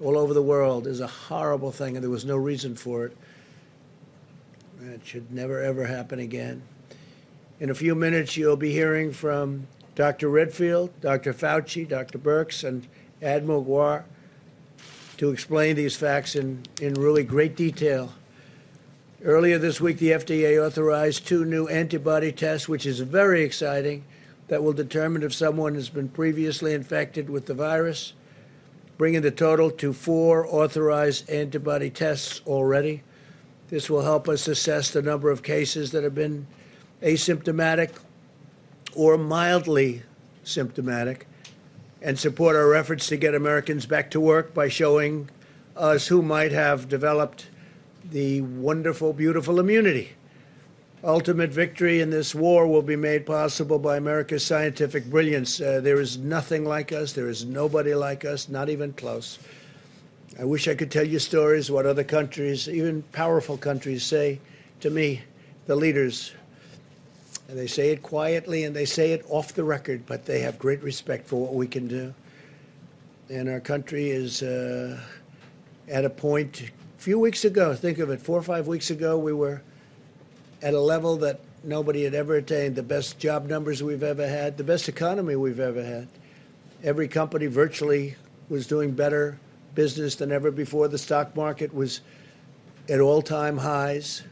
all 0.00 0.16
over 0.16 0.32
the 0.32 0.42
world. 0.42 0.84
There's 0.84 1.00
a 1.00 1.06
horrible 1.06 1.72
thing, 1.72 1.96
and 1.96 2.02
there 2.02 2.10
was 2.10 2.24
no 2.24 2.36
reason 2.36 2.74
for 2.74 3.04
it. 3.04 3.16
It 4.82 5.02
should 5.04 5.30
never, 5.30 5.60
ever 5.60 5.84
happen 5.84 6.20
again. 6.20 6.62
In 7.60 7.68
a 7.68 7.74
few 7.74 7.94
minutes, 7.94 8.38
you'll 8.38 8.56
be 8.56 8.72
hearing 8.72 9.12
from 9.12 9.66
Dr. 9.94 10.30
Redfield, 10.30 10.98
Dr. 11.02 11.34
Fauci, 11.34 11.86
Dr. 11.86 12.18
Birx, 12.18 12.66
and 12.66 12.86
Admiral 13.20 13.62
Giroir 13.62 14.04
to 15.18 15.30
explain 15.30 15.76
these 15.76 15.94
facts 15.94 16.34
in, 16.34 16.62
in 16.80 16.94
really 16.94 17.24
great 17.24 17.54
detail. 17.54 18.14
Earlier 19.22 19.58
this 19.58 19.82
week, 19.82 19.98
the 19.98 20.12
FDA 20.12 20.58
authorized 20.66 21.26
two 21.26 21.44
new 21.44 21.68
antibody 21.68 22.32
tests, 22.32 22.66
which 22.66 22.86
is 22.86 23.00
very 23.00 23.42
exciting, 23.42 24.06
that 24.48 24.62
will 24.62 24.72
determine 24.72 25.22
if 25.22 25.34
someone 25.34 25.74
has 25.74 25.90
been 25.90 26.08
previously 26.08 26.72
infected 26.72 27.28
with 27.28 27.44
the 27.44 27.52
virus, 27.52 28.14
bringing 28.96 29.20
the 29.20 29.30
total 29.30 29.70
to 29.72 29.92
four 29.92 30.46
authorized 30.46 31.28
antibody 31.28 31.90
tests 31.90 32.40
already. 32.46 33.02
This 33.68 33.90
will 33.90 34.00
help 34.00 34.26
us 34.26 34.48
assess 34.48 34.90
the 34.90 35.02
number 35.02 35.30
of 35.30 35.42
cases 35.42 35.90
that 35.90 36.02
have 36.02 36.14
been 36.14 36.46
asymptomatic 37.02 37.90
or 38.96 39.18
mildly 39.18 40.02
symptomatic 40.44 41.26
and 42.00 42.18
support 42.18 42.56
our 42.56 42.74
efforts 42.74 43.06
to 43.08 43.18
get 43.18 43.34
Americans 43.34 43.84
back 43.84 44.10
to 44.12 44.18
work 44.18 44.54
by 44.54 44.68
showing 44.68 45.28
us 45.76 46.06
who 46.06 46.22
might 46.22 46.52
have 46.52 46.88
developed 46.88 47.49
the 48.04 48.40
wonderful, 48.42 49.12
beautiful 49.12 49.60
immunity. 49.60 50.10
Ultimate 51.02 51.50
victory 51.50 52.00
in 52.00 52.10
this 52.10 52.34
war 52.34 52.66
will 52.66 52.82
be 52.82 52.96
made 52.96 53.24
possible 53.24 53.78
by 53.78 53.96
America's 53.96 54.44
scientific 54.44 55.06
brilliance. 55.06 55.60
Uh, 55.60 55.80
there 55.80 56.00
is 56.00 56.18
nothing 56.18 56.64
like 56.64 56.92
us. 56.92 57.12
There 57.12 57.28
is 57.28 57.44
nobody 57.44 57.94
like 57.94 58.24
us, 58.24 58.48
not 58.48 58.68
even 58.68 58.92
close. 58.92 59.38
I 60.38 60.44
wish 60.44 60.68
I 60.68 60.74
could 60.74 60.90
tell 60.90 61.06
you 61.06 61.18
stories 61.18 61.70
what 61.70 61.86
other 61.86 62.04
countries, 62.04 62.68
even 62.68 63.02
powerful 63.12 63.56
countries, 63.56 64.04
say 64.04 64.40
to 64.80 64.90
me, 64.90 65.22
the 65.66 65.76
leaders 65.76 66.32
and 67.50 67.58
they 67.58 67.66
say 67.66 67.90
it 67.90 68.00
quietly 68.00 68.62
and 68.62 68.76
they 68.76 68.84
say 68.84 69.10
it 69.10 69.24
off 69.28 69.54
the 69.54 69.64
record, 69.64 70.06
but 70.06 70.24
they 70.24 70.38
have 70.38 70.56
great 70.56 70.80
respect 70.84 71.26
for 71.26 71.42
what 71.42 71.54
we 71.54 71.66
can 71.66 71.88
do. 71.88 72.14
And 73.28 73.48
our 73.48 73.58
country 73.58 74.10
is 74.10 74.40
uh, 74.44 75.00
at 75.88 76.04
a 76.04 76.10
point, 76.10 76.70
a 77.00 77.02
few 77.02 77.18
weeks 77.18 77.46
ago, 77.46 77.74
think 77.74 77.98
of 77.98 78.10
it, 78.10 78.20
four 78.20 78.38
or 78.38 78.42
five 78.42 78.66
weeks 78.66 78.90
ago, 78.90 79.16
we 79.16 79.32
were 79.32 79.62
at 80.60 80.74
a 80.74 80.78
level 80.78 81.16
that 81.16 81.40
nobody 81.64 82.04
had 82.04 82.12
ever 82.12 82.34
attained 82.34 82.76
the 82.76 82.82
best 82.82 83.18
job 83.18 83.46
numbers 83.46 83.82
we've 83.82 84.02
ever 84.02 84.28
had, 84.28 84.58
the 84.58 84.64
best 84.64 84.86
economy 84.86 85.34
we've 85.34 85.60
ever 85.60 85.82
had. 85.82 86.06
Every 86.84 87.08
company 87.08 87.46
virtually 87.46 88.16
was 88.50 88.66
doing 88.66 88.90
better 88.90 89.40
business 89.74 90.14
than 90.14 90.30
ever 90.30 90.50
before. 90.50 90.88
The 90.88 90.98
stock 90.98 91.34
market 91.34 91.72
was 91.72 92.02
at 92.90 93.00
all 93.00 93.22
time 93.22 93.56
highs. 93.56 94.22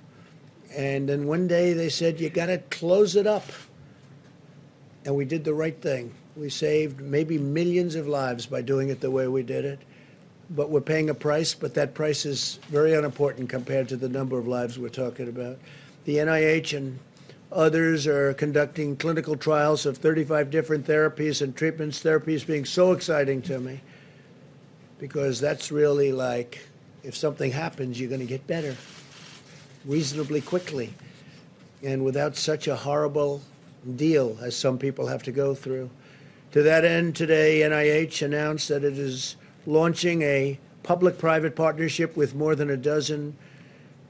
And 0.76 1.08
then 1.08 1.26
one 1.26 1.48
day 1.48 1.72
they 1.72 1.88
said, 1.88 2.20
you 2.20 2.28
got 2.28 2.46
to 2.46 2.58
close 2.68 3.16
it 3.16 3.26
up. 3.26 3.46
And 5.06 5.16
we 5.16 5.24
did 5.24 5.42
the 5.42 5.54
right 5.54 5.80
thing. 5.80 6.12
We 6.36 6.50
saved 6.50 7.00
maybe 7.00 7.38
millions 7.38 7.94
of 7.94 8.06
lives 8.06 8.44
by 8.44 8.60
doing 8.60 8.90
it 8.90 9.00
the 9.00 9.10
way 9.10 9.26
we 9.26 9.42
did 9.42 9.64
it. 9.64 9.78
But 10.50 10.70
we're 10.70 10.80
paying 10.80 11.10
a 11.10 11.14
price, 11.14 11.54
but 11.54 11.74
that 11.74 11.94
price 11.94 12.24
is 12.24 12.58
very 12.68 12.94
unimportant 12.94 13.48
compared 13.50 13.88
to 13.90 13.96
the 13.96 14.08
number 14.08 14.38
of 14.38 14.48
lives 14.48 14.78
we're 14.78 14.88
talking 14.88 15.28
about. 15.28 15.58
The 16.04 16.16
NIH 16.16 16.76
and 16.76 16.98
others 17.52 18.06
are 18.06 18.32
conducting 18.34 18.96
clinical 18.96 19.36
trials 19.36 19.84
of 19.84 19.98
35 19.98 20.50
different 20.50 20.86
therapies 20.86 21.42
and 21.42 21.54
treatments, 21.54 22.02
therapies 22.02 22.46
being 22.46 22.64
so 22.64 22.92
exciting 22.92 23.42
to 23.42 23.58
me 23.58 23.80
because 24.98 25.40
that's 25.40 25.70
really 25.70 26.12
like 26.12 26.66
if 27.02 27.16
something 27.16 27.52
happens, 27.52 27.98
you're 27.98 28.08
going 28.08 28.20
to 28.20 28.26
get 28.26 28.46
better 28.46 28.76
reasonably 29.84 30.40
quickly 30.40 30.92
and 31.82 32.04
without 32.04 32.36
such 32.36 32.66
a 32.66 32.74
horrible 32.74 33.40
deal 33.96 34.36
as 34.42 34.56
some 34.56 34.78
people 34.78 35.06
have 35.06 35.22
to 35.22 35.32
go 35.32 35.54
through. 35.54 35.88
To 36.52 36.62
that 36.62 36.84
end, 36.84 37.14
today 37.14 37.60
NIH 37.60 38.22
announced 38.22 38.68
that 38.68 38.82
it 38.82 38.98
is 38.98 39.36
launching 39.68 40.22
a 40.22 40.58
public 40.82 41.16
private 41.18 41.54
partnership 41.54 42.16
with 42.16 42.34
more 42.34 42.56
than 42.56 42.70
a 42.70 42.76
dozen 42.76 43.36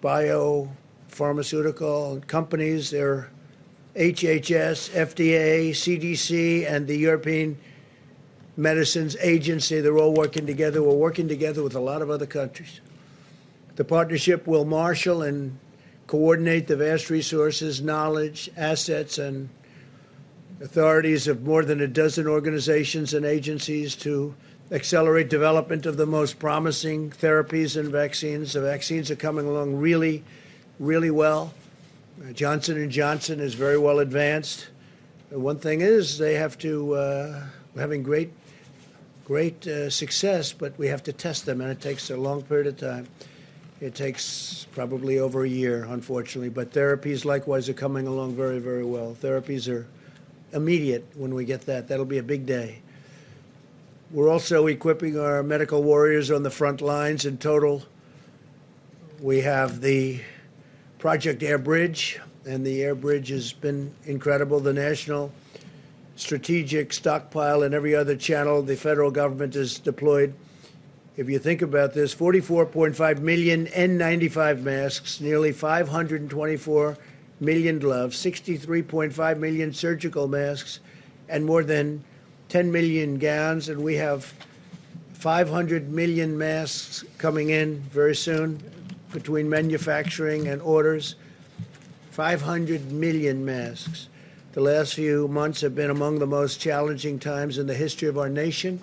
biopharmaceutical 0.01 2.25
companies. 2.29 2.91
They're 2.91 3.29
HHS, 3.97 4.91
FDA, 4.91 5.71
CDC, 5.71 6.71
and 6.71 6.87
the 6.87 6.97
European 6.97 7.59
Medicines 8.57 9.17
Agency. 9.21 9.81
They're 9.81 9.99
all 9.99 10.15
working 10.15 10.47
together. 10.47 10.81
We're 10.81 10.95
working 10.95 11.27
together 11.27 11.65
with 11.65 11.75
a 11.75 11.81
lot 11.81 12.03
of 12.03 12.11
other 12.11 12.27
countries. 12.27 12.81
The 13.75 13.85
partnership 13.85 14.47
will 14.47 14.65
marshal 14.65 15.23
and 15.23 15.59
coordinate 16.07 16.69
the 16.69 16.77
vast 16.77 17.11
resources, 17.11 17.83
knowledge, 17.83 18.49
assets, 18.57 19.19
and 19.19 19.49
authorities 20.61 21.27
of 21.27 21.43
more 21.43 21.65
than 21.65 21.81
a 21.81 21.89
dozen 21.89 22.29
organizations 22.29 23.13
and 23.13 23.27
agencies 23.27 23.97
to 23.97 24.37
accelerate 24.71 25.31
development 25.31 25.87
of 25.87 25.97
the 25.97 26.07
most 26.07 26.39
promising 26.39 27.11
therapies 27.11 27.79
and 27.79 27.91
vaccines. 27.91 28.53
The 28.53 28.61
vaccines 28.61 29.11
are 29.11 29.17
coming 29.17 29.47
along 29.47 29.77
really, 29.77 30.25
really 30.79 31.11
well. 31.11 31.55
Uh, 32.23 32.33
Johnson 32.33 32.77
and 32.77 32.91
Johnson 32.91 33.41
is 33.41 33.55
very 33.55 33.79
well 33.79 34.01
advanced. 34.01 34.69
one 35.31 35.59
thing 35.59 35.81
is 35.81 36.19
they 36.19 36.35
have 36.35 36.59
to 36.59 36.95
uh, 36.95 37.43
having 37.77 38.03
great 38.03 38.33
great 39.25 39.67
uh, 39.67 39.91
success, 39.91 40.55
but 40.55 40.77
we 40.79 40.87
have 40.87 41.03
to 41.03 41.13
test 41.13 41.45
them, 41.45 41.61
and 41.61 41.71
it 41.71 41.83
takes 41.83 42.09
a 42.09 42.17
long 42.17 42.41
period 42.43 42.67
of 42.67 42.79
time. 42.79 43.07
It 43.79 43.95
takes 43.95 44.67
probably 44.73 45.19
over 45.19 45.45
a 45.45 45.49
year, 45.49 45.85
unfortunately, 45.85 46.49
but 46.49 46.73
therapies 46.73 47.27
likewise 47.27 47.69
are 47.69 47.75
coming 47.75 48.07
along 48.07 48.37
very, 48.37 48.59
very 48.59 48.87
well. 48.87 49.15
Therapies 49.21 49.71
are 49.71 49.87
immediate 50.55 51.05
when 51.15 51.35
we 51.35 51.45
get 51.45 51.61
that. 51.67 51.89
That'll 51.89 52.07
be 52.07 52.17
a 52.17 52.23
big 52.23 52.47
day. 52.47 52.81
We're 54.11 54.31
also 54.31 54.69
equipping 54.69 55.21
our 55.21 55.43
medical 55.43 55.83
warriors 55.83 56.31
on 56.31 56.43
the 56.43 56.51
front 56.51 56.81
lines 56.81 57.27
in 57.27 57.37
total. 57.37 57.83
We 59.21 59.43
have 59.43 59.83
the 59.83 60.23
Project 60.99 61.43
Air 61.43 61.59
Bridge, 61.59 62.19
and 62.47 62.65
the 62.65 62.83
air 62.83 62.95
bridge 62.95 63.29
has 63.29 63.53
been 63.53 63.95
incredible. 64.07 64.61
The 64.61 64.73
National 64.73 65.31
Strategic 66.17 66.95
Stockpile 66.95 67.63
and 67.63 67.75
every 67.75 67.95
other 67.95 68.17
channel 68.17 68.63
the 68.63 68.77
federal 68.77 69.11
government 69.11 69.53
has 69.53 69.79
deployed. 69.79 70.33
If 71.19 71.29
you 71.29 71.39
think 71.39 71.61
about 71.61 71.93
this, 71.93 72.15
44.5 72.15 73.19
million 73.19 73.67
N95 73.67 74.63
masks, 74.63 75.21
nearly 75.21 75.53
524 75.53 76.97
million 77.41 77.79
gloves, 77.79 78.17
63.5 78.17 79.39
million 79.39 79.75
surgical 79.75 80.29
masks, 80.29 80.81
and 81.29 81.45
more 81.45 81.63
than 81.63 82.03
10 82.49 82.73
million 82.73 83.19
gowns. 83.19 83.69
And 83.69 83.83
we 83.83 83.97
have 83.97 84.33
500 85.15 85.91
million 85.91 86.39
masks 86.39 87.05
coming 87.19 87.51
in 87.51 87.81
very 87.81 88.15
soon 88.15 88.63
between 89.13 89.49
manufacturing 89.49 90.49
and 90.49 90.63
orders. 90.63 91.17
500 92.11 92.91
million 92.91 93.45
masks. 93.45 94.09
The 94.53 94.61
last 94.61 94.95
few 94.95 95.29
months 95.29 95.61
have 95.61 95.75
been 95.75 95.91
among 95.91 96.19
the 96.19 96.27
most 96.27 96.59
challenging 96.61 97.19
times 97.19 97.59
in 97.59 97.67
the 97.67 97.75
history 97.75 98.09
of 98.09 98.19
our 98.19 98.29
nation. 98.29 98.81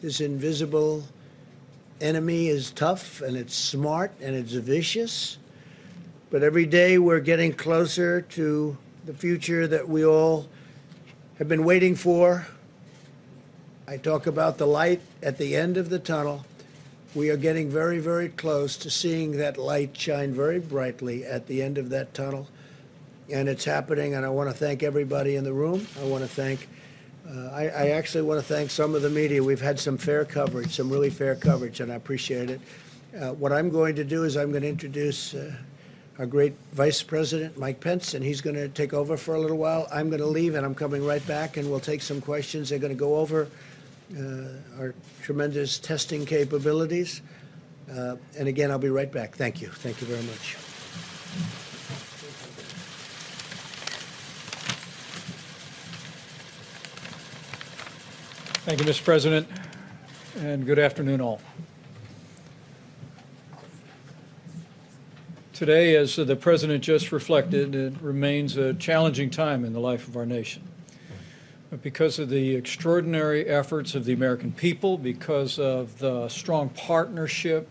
This 0.00 0.20
invisible 0.20 1.02
enemy 2.00 2.48
is 2.48 2.70
tough 2.70 3.22
and 3.22 3.36
it's 3.36 3.54
smart 3.54 4.12
and 4.20 4.36
it's 4.36 4.52
vicious. 4.52 5.38
But 6.30 6.42
every 6.42 6.66
day 6.66 6.98
we're 6.98 7.20
getting 7.20 7.52
closer 7.52 8.20
to 8.20 8.76
the 9.04 9.14
future 9.14 9.66
that 9.66 9.88
we 9.88 10.04
all 10.04 10.46
have 11.38 11.48
been 11.48 11.64
waiting 11.64 11.94
for. 11.94 12.46
I 13.88 13.96
talk 13.96 14.26
about 14.26 14.58
the 14.58 14.66
light 14.66 15.00
at 15.22 15.38
the 15.38 15.54
end 15.54 15.76
of 15.76 15.90
the 15.90 15.98
tunnel. 15.98 16.44
We 17.14 17.30
are 17.30 17.36
getting 17.36 17.70
very, 17.70 17.98
very 17.98 18.28
close 18.28 18.76
to 18.78 18.90
seeing 18.90 19.38
that 19.38 19.56
light 19.56 19.96
shine 19.96 20.34
very 20.34 20.58
brightly 20.58 21.24
at 21.24 21.46
the 21.46 21.62
end 21.62 21.78
of 21.78 21.90
that 21.90 22.12
tunnel 22.12 22.48
and 23.30 23.48
it's 23.48 23.64
happening. 23.64 24.14
And 24.14 24.24
I 24.24 24.28
want 24.28 24.50
to 24.50 24.56
thank 24.56 24.82
everybody 24.82 25.36
in 25.36 25.44
the 25.44 25.52
room. 25.52 25.86
I 26.00 26.04
want 26.04 26.22
to 26.22 26.28
thank. 26.28 26.68
Uh, 27.28 27.50
I, 27.52 27.62
I, 27.64 27.88
actually 27.88 28.22
want 28.22 28.38
to 28.40 28.46
thank 28.46 28.70
some 28.70 28.94
of 28.94 29.02
the 29.02 29.10
media. 29.10 29.42
We've 29.42 29.60
had 29.60 29.80
some 29.80 29.98
fair 29.98 30.24
coverage, 30.24 30.76
some 30.76 30.88
really 30.88 31.10
fair 31.10 31.34
coverage, 31.34 31.80
and 31.80 31.90
I 31.90 31.96
appreciate 31.96 32.50
it. 32.50 32.60
Uh, 33.20 33.32
what 33.32 33.52
I'm 33.52 33.68
going 33.68 33.96
to 33.96 34.04
do 34.04 34.22
is 34.22 34.36
I'm 34.36 34.52
going 34.52 34.62
to 34.62 34.68
introduce 34.68 35.34
uh, 35.34 35.52
our 36.20 36.26
great 36.26 36.54
Vice 36.72 37.02
President, 37.02 37.58
Mike 37.58 37.80
Pence, 37.80 38.14
and 38.14 38.24
he's 38.24 38.40
going 38.40 38.54
to 38.54 38.68
take 38.68 38.94
over 38.94 39.16
for 39.16 39.34
a 39.34 39.40
little 39.40 39.56
while. 39.56 39.88
I'm 39.90 40.08
going 40.08 40.20
to 40.20 40.26
leave, 40.26 40.54
and 40.54 40.64
I'm 40.64 40.74
coming 40.74 41.04
right 41.04 41.26
back, 41.26 41.56
and 41.56 41.68
we'll 41.68 41.80
take 41.80 42.00
some 42.00 42.20
questions. 42.20 42.68
They're 42.68 42.78
going 42.78 42.92
to 42.92 42.98
go 42.98 43.16
over 43.16 43.48
our 44.78 44.94
tremendous 45.22 45.78
testing 45.78 46.26
capabilities. 46.26 47.22
Uh, 47.90 48.16
and 48.38 48.48
again, 48.48 48.70
I'll 48.70 48.78
be 48.78 48.90
right 48.90 49.10
back. 49.10 49.36
Thank 49.36 49.60
you. 49.60 49.68
Thank 49.68 50.00
you 50.00 50.06
very 50.06 50.22
much. 50.22 50.56
Thank 58.66 58.80
you, 58.80 58.86
Mr. 58.86 59.04
President, 59.04 59.46
and 60.40 60.66
good 60.66 60.80
afternoon, 60.80 61.20
all. 61.20 61.40
Today, 65.52 65.94
as 65.94 66.16
the 66.16 66.34
President 66.34 66.82
just 66.82 67.12
reflected, 67.12 67.76
it 67.76 67.94
remains 68.02 68.56
a 68.56 68.74
challenging 68.74 69.30
time 69.30 69.64
in 69.64 69.72
the 69.72 69.78
life 69.78 70.08
of 70.08 70.16
our 70.16 70.26
nation. 70.26 70.68
But 71.76 71.82
because 71.82 72.18
of 72.18 72.30
the 72.30 72.54
extraordinary 72.54 73.44
efforts 73.44 73.94
of 73.94 74.06
the 74.06 74.14
American 74.14 74.50
people, 74.50 74.96
because 74.96 75.58
of 75.58 75.98
the 75.98 76.26
strong 76.30 76.70
partnership 76.70 77.68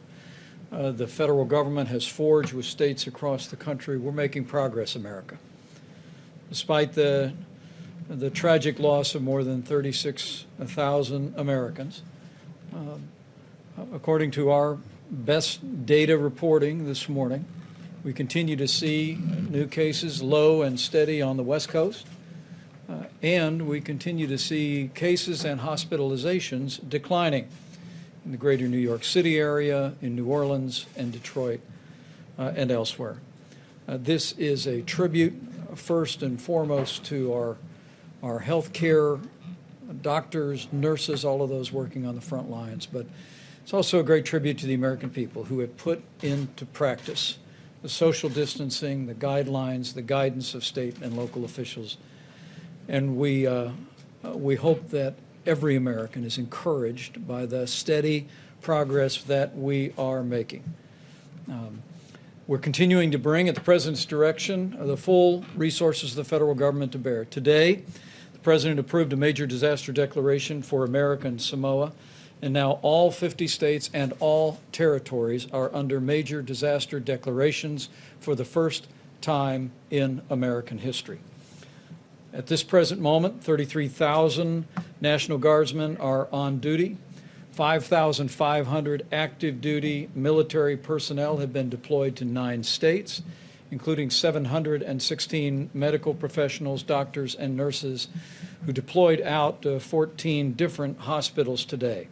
uh, 0.72 0.92
the 0.92 1.08
federal 1.08 1.44
government 1.44 1.90
has 1.90 2.06
forged 2.06 2.54
with 2.54 2.66
states 2.66 3.08
across 3.08 3.48
the 3.48 3.56
country, 3.56 3.98
we're 3.98 4.12
making 4.12 4.46
progress, 4.46 4.96
America. 4.96 5.40
Despite 6.50 6.94
the 6.94 7.34
the 8.08 8.30
tragic 8.30 8.78
loss 8.78 9.16
of 9.16 9.24
more 9.24 9.44
than 9.44 9.64
36,000 9.64 11.34
Americans. 11.36 12.04
Um, 12.76 13.08
according 13.92 14.30
to 14.32 14.52
our 14.52 14.78
best 15.10 15.88
data 15.88 16.16
reporting 16.16 16.86
this 16.86 17.10
morning, 17.10 17.44
we 18.04 18.14
continue 18.14 18.56
to 18.56 18.68
see 18.68 19.18
new 19.50 19.66
cases 19.66 20.22
low 20.22 20.62
and 20.62 20.80
steady 20.80 21.24
on 21.24 21.38
the 21.38 21.44
West 21.44 21.70
Coast, 21.70 22.06
uh, 22.90 23.04
and 23.22 23.68
we 23.68 23.82
continue 23.82 24.28
to 24.28 24.38
see 24.38 24.90
cases 24.94 25.46
and 25.46 25.62
hospitalizations 25.62 26.80
declining 26.88 27.48
in 28.26 28.32
the 28.32 28.38
greater 28.38 28.68
New 28.68 28.78
York 28.78 29.04
City 29.04 29.38
area, 29.38 29.94
in 30.02 30.16
New 30.16 30.26
Orleans, 30.26 30.86
and 30.96 31.12
Detroit, 31.12 31.62
uh, 32.38 32.54
and 32.56 32.72
elsewhere. 32.72 33.18
Uh, 33.88 33.98
this 34.02 34.32
is 34.34 34.68
a 34.68 34.82
tribute, 34.82 35.34
first 35.76 36.24
and 36.24 36.42
foremost, 36.42 37.04
to 37.06 37.34
our 37.34 37.58
our 38.24 38.42
healthcare 38.42 39.22
doctors, 40.02 40.68
nurses, 40.72 41.24
all 41.24 41.44
of 41.44 41.50
those 41.50 41.72
working 41.72 42.08
on 42.08 42.16
the 42.16 42.22
front 42.22 42.50
lines. 42.50 42.88
But 42.88 43.06
it's 43.64 43.74
also 43.74 44.00
a 44.00 44.04
great 44.04 44.26
tribute 44.26 44.58
to 44.60 44.66
the 44.66 44.74
American 44.74 45.12
people 45.12 45.44
who 45.44 45.60
have 45.60 45.78
put 45.78 46.04
into 46.22 46.66
practice 46.66 47.38
the 47.84 47.90
social 47.90 48.30
distancing, 48.30 49.06
the 49.06 49.14
guidelines, 49.14 49.94
the 49.94 50.02
guidance 50.02 50.56
of 50.56 50.66
state 50.66 50.98
and 51.04 51.16
local 51.16 51.46
officials. 51.46 51.98
And 52.88 53.18
we, 53.18 53.48
uh, 53.48 53.72
we 54.24 54.56
hope 54.56 54.90
that 54.90 55.16
every 55.46 55.76
American 55.76 56.24
is 56.24 56.38
encouraged 56.38 57.28
by 57.28 57.46
the 57.46 57.68
steady 57.68 58.28
progress 58.62 59.18
that 59.24 59.56
we 59.56 59.94
are 59.98 60.24
making. 60.24 60.64
Um, 61.48 61.84
we're 62.48 62.58
continuing 62.58 63.12
to 63.12 63.18
bring, 63.18 63.48
at 63.48 63.56
the 63.56 63.62
President's 63.62 64.06
direction, 64.06 64.76
the 64.80 64.98
full 64.98 65.44
resources 65.56 66.12
of 66.12 66.18
the 66.18 66.24
federal 66.24 66.54
government 66.54 66.92
to 66.92 67.00
bear. 67.00 67.26
Today, 67.26 67.84
the 68.34 68.40
President 68.40 68.80
approved 68.80 69.14
a 69.14 69.16
major 69.16 69.48
disaster 69.48 69.92
declaration 69.92 70.62
for 70.62 70.84
American 70.84 71.40
Samoa, 71.40 71.92
and 72.42 72.54
now 72.54 72.74
all 72.84 73.10
50 73.10 73.48
states 73.48 73.90
and 73.94 74.14
all 74.20 74.60
territories 74.72 75.48
are 75.52 75.74
under 75.74 76.00
major 76.00 76.44
disaster 76.44 77.00
declarations 77.00 77.90
for 78.20 78.36
the 78.36 78.46
first 78.46 78.88
time 79.22 79.72
in 79.90 80.22
American 80.30 80.78
history. 80.78 81.20
At 82.36 82.48
this 82.48 82.64
present 82.64 83.02
moment, 83.02 83.44
33,000 83.44 84.68
National 85.02 85.38
Guardsmen 85.38 85.98
are 85.98 86.28
on 86.32 86.60
duty. 86.60 86.98
5,500 87.54 89.06
active 89.12 89.62
duty 89.62 90.10
military 90.14 90.76
personnel 90.76 91.38
have 91.38 91.54
been 91.54 91.70
deployed 91.70 92.18
to 92.18 92.26
nine 92.26 92.64
states 92.64 93.22
including 93.72 94.10
716 94.10 95.70
medical 95.74 96.14
professionals, 96.14 96.84
doctors, 96.84 97.36
and 97.36 97.58
nurses 97.58 98.08
who 98.66 98.72
deployed 98.72 99.22
out 99.22 99.62
to 99.64 99.80
14 99.80 100.54
different 100.54 101.00
hospitals 101.00 101.66
today. 101.66 102.08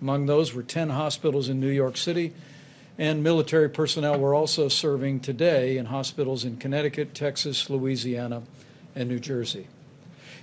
Among 0.00 0.26
those 0.26 0.54
were 0.54 0.62
10 0.62 0.90
hospitals 0.90 1.48
in 1.48 1.60
New 1.60 1.68
York 1.68 1.96
City, 1.96 2.32
and 2.96 3.22
military 3.22 3.68
personnel 3.68 4.18
were 4.18 4.34
also 4.34 4.68
serving 4.68 5.20
today 5.20 5.76
in 5.76 5.86
hospitals 5.86 6.44
in 6.44 6.56
Connecticut, 6.56 7.14
Texas, 7.14 7.68
Louisiana, 7.68 8.42
and 8.94 9.08
New 9.08 9.18
Jersey. 9.18 9.66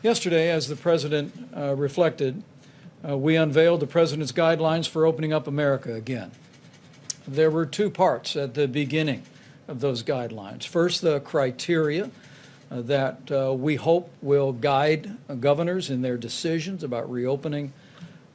Yesterday, 0.04 0.50
as 0.50 0.68
the 0.68 0.76
President 0.76 1.34
uh, 1.56 1.76
reflected, 1.76 2.44
uh, 3.08 3.18
we 3.18 3.36
unveiled 3.36 3.80
the 3.80 3.88
President's 3.88 4.32
guidelines 4.32 4.88
for 4.88 5.06
opening 5.06 5.34
up 5.34 5.48
America 5.48 5.94
again. 5.94 6.32
There 7.28 7.52
were 7.52 7.66
two 7.66 7.90
parts 7.90 8.36
at 8.36 8.54
the 8.54 8.68
beginning 8.68 9.24
of 9.68 9.80
those 9.80 10.04
guidelines. 10.04 10.66
First, 10.66 11.02
the 11.02 11.20
criteria 11.20 12.10
uh, 12.70 12.82
that 12.82 13.32
uh, 13.32 13.54
we 13.54 13.76
hope 13.76 14.12
will 14.22 14.54
guide 14.54 15.18
governors 15.40 15.90
in 15.90 16.02
their 16.02 16.18
decisions 16.18 16.84
about 16.84 17.12
reopening 17.12 17.74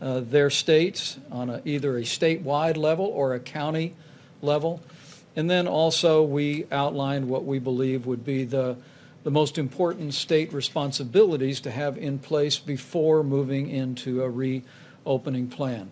uh, 0.01 0.21
their 0.21 0.51
states 0.51 1.19
on 1.31 1.51
a, 1.51 1.63
either 1.65 1.97
a 1.97 2.03
statewide 2.03 2.77
level 2.77 3.07
or 3.07 3.35
a 3.35 3.41
county 3.41 3.95
level. 4.43 4.83
And 5.35 5.51
then 5.51 5.67
also, 5.67 6.23
we 6.23 6.67
outlined 6.71 7.29
what 7.29 7.45
we 7.45 7.59
believe 7.59 8.07
would 8.07 8.25
be 8.25 8.45
the, 8.45 8.77
the 9.27 9.33
most 9.33 9.59
important 9.59 10.15
state 10.15 10.53
responsibilities 10.53 11.59
to 11.59 11.69
have 11.69 11.99
in 11.99 12.17
place 12.17 12.61
before 12.61 13.25
moving 13.25 13.69
into 13.69 14.23
a 14.23 14.31
reopening 14.31 15.49
plan. 15.49 15.91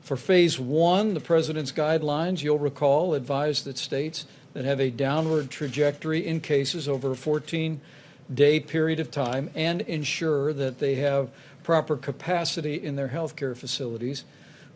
For 0.00 0.16
phase 0.16 0.58
one, 0.58 1.14
the 1.14 1.20
President's 1.20 1.70
guidelines, 1.70 2.42
you'll 2.42 2.58
recall, 2.58 3.14
advised 3.14 3.66
that 3.66 3.78
states 3.78 4.26
that 4.52 4.64
have 4.64 4.80
a 4.80 4.90
downward 4.90 5.48
trajectory 5.48 6.26
in 6.26 6.40
cases 6.40 6.88
over 6.88 7.12
a 7.12 7.14
14 7.14 7.80
day 8.34 8.58
period 8.58 8.98
of 8.98 9.12
time 9.12 9.48
and 9.54 9.82
ensure 9.82 10.52
that 10.52 10.80
they 10.80 10.96
have 10.96 11.30
proper 11.62 11.96
capacity 11.96 12.74
in 12.82 12.96
their 12.96 13.10
healthcare 13.10 13.56
facilities, 13.56 14.24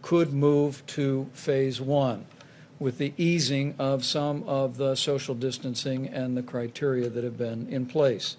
could 0.01 0.33
move 0.33 0.87
to 0.87 1.29
phase 1.33 1.81
one 1.81 2.25
with 2.81 2.99
the 2.99 3.13
easing 3.17 3.75
of 3.79 4.05
some 4.05 4.43
of 4.45 4.79
the 4.79 4.97
social 4.97 5.35
distancing 5.35 6.09
and 6.09 6.37
the 6.37 6.43
criteria 6.43 7.09
that 7.09 7.23
have 7.23 7.39
been 7.39 7.69
in 7.69 7.87
place. 7.87 8.37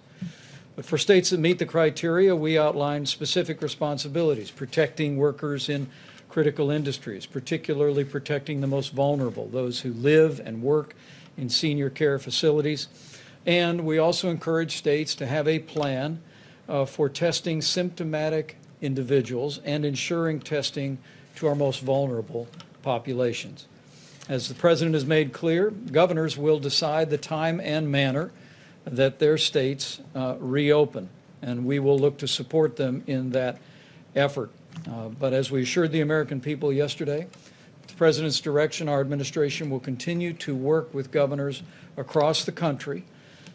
But 0.76 0.84
for 0.84 0.98
states 0.98 1.30
that 1.30 1.40
meet 1.40 1.60
the 1.60 1.66
criteria, 1.66 2.36
we 2.36 2.58
outline 2.58 3.06
specific 3.06 3.62
responsibilities, 3.62 4.50
protecting 4.50 5.18
workers 5.18 5.70
in 5.70 5.88
critical 6.28 6.72
industries, 6.72 7.26
particularly 7.26 8.04
protecting 8.04 8.62
the 8.62 8.68
most 8.68 8.94
vulnerable, 8.94 9.48
those 9.48 9.82
who 9.82 9.94
live 9.94 10.42
and 10.44 10.64
work 10.64 10.96
in 11.38 11.50
senior 11.50 11.90
care 11.90 12.18
facilities. 12.18 12.88
And 13.46 13.86
we 13.86 13.98
also 13.98 14.30
encourage 14.30 14.78
states 14.78 15.14
to 15.16 15.28
have 15.28 15.48
a 15.48 15.60
plan 15.60 16.22
uh, 16.68 16.86
for 16.86 17.10
testing 17.10 17.62
symptomatic 17.62 18.58
individuals 18.82 19.60
and 19.64 19.86
ensuring 19.86 20.40
testing 20.40 20.98
to 21.36 21.48
our 21.48 21.56
most 21.56 21.82
vulnerable 21.82 22.48
populations. 22.82 23.68
As 24.32 24.48
the 24.48 24.56
President 24.56 24.94
has 24.94 25.06
made 25.06 25.34
clear, 25.34 25.72
governors 25.72 26.38
will 26.38 26.58
decide 26.58 27.10
the 27.10 27.18
time 27.18 27.60
and 27.60 27.92
manner 27.92 28.32
that 28.86 29.20
their 29.20 29.38
states 29.38 30.00
uh, 30.16 30.38
reopen, 30.40 31.10
and 31.42 31.66
we 31.66 31.80
will 31.80 32.00
look 32.00 32.18
to 32.20 32.30
support 32.30 32.78
them 32.78 33.04
in 33.08 33.32
that 33.32 33.58
effort. 34.16 34.50
Uh, 34.90 35.10
but 35.10 35.34
as 35.34 35.52
we 35.52 35.64
assured 35.64 35.92
the 35.92 36.00
American 36.00 36.40
people 36.40 36.72
yesterday, 36.72 37.28
the 37.86 37.94
President's 37.96 38.40
direction, 38.40 38.88
our 38.88 39.02
administration 39.02 39.70
will 39.70 39.82
continue 39.82 40.32
to 40.32 40.56
work 40.56 40.94
with 40.94 41.12
governors 41.12 41.62
across 41.98 42.46
the 42.46 42.54
country 42.54 43.04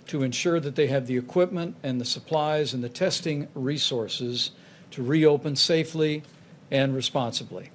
to 0.08 0.22
ensure 0.22 0.60
that 0.60 0.76
they 0.76 0.88
have 0.88 1.06
the 1.06 1.16
equipment 1.16 1.74
and 1.82 1.98
the 1.98 2.04
supplies 2.04 2.74
and 2.74 2.84
the 2.84 2.90
testing 2.90 3.48
resources 3.54 4.50
to 4.90 5.02
reopen 5.02 5.56
safely 5.56 6.22
and 6.70 6.94
responsibly. 6.94 7.70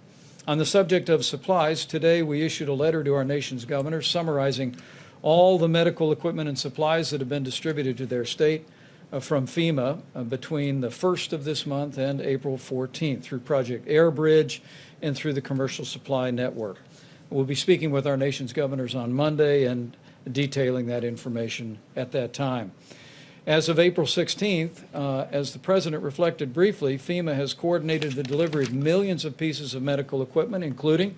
On 0.48 0.58
the 0.58 0.66
subject 0.66 1.08
of 1.08 1.24
supplies, 1.24 1.86
today 1.86 2.24
we 2.24 2.42
issued 2.42 2.68
a 2.68 2.74
letter 2.74 3.04
to 3.04 3.14
our 3.14 3.24
nation's 3.24 3.64
governors 3.64 4.08
summarizing 4.08 4.76
all 5.22 5.60
the 5.60 5.70
medical 5.70 6.12
equipment 6.12 6.50
and 6.50 6.58
supplies 6.58 7.12
that 7.12 7.22
have 7.22 7.30
been 7.30 7.44
distributed 7.44 7.96
to 7.98 8.08
their 8.08 8.26
state 8.26 8.68
uh, 9.14 9.20
from 9.20 9.46
FEMA 9.46 10.02
uh, 10.16 10.24
between 10.24 10.82
the 10.82 10.88
1st 10.88 11.34
of 11.34 11.44
this 11.44 11.68
month 11.68 12.00
and 12.00 12.20
April 12.22 12.58
14th 12.58 13.22
through 13.22 13.38
Project 13.40 13.88
Airbridge 13.88 14.62
and 15.04 15.16
through 15.16 15.34
the 15.34 15.42
Commercial 15.42 15.86
Supply 15.86 16.32
Network. 16.32 16.78
We'll 17.30 17.46
be 17.46 17.54
speaking 17.54 17.92
with 17.92 18.08
our 18.08 18.18
nation's 18.18 18.52
governors 18.52 18.96
on 18.96 19.14
Monday 19.14 19.66
and 19.66 19.96
detailing 20.30 20.88
that 20.88 21.04
information 21.04 21.78
at 21.96 22.12
that 22.14 22.34
time. 22.34 22.72
As 23.48 23.68
of 23.70 23.80
April 23.80 24.06
16th, 24.06 24.84
uh, 24.94 25.26
as 25.32 25.52
the 25.52 25.58
President 25.58 26.04
reflected 26.04 26.54
briefly, 26.54 27.00
FEMA 27.00 27.34
has 27.34 27.56
coordinated 27.56 28.14
the 28.14 28.22
delivery 28.22 28.66
of 28.66 28.74
millions 28.74 29.26
of 29.26 29.36
pieces 29.36 29.74
of 29.74 29.82
medical 29.82 30.22
equipment, 30.22 30.64
including 30.64 31.16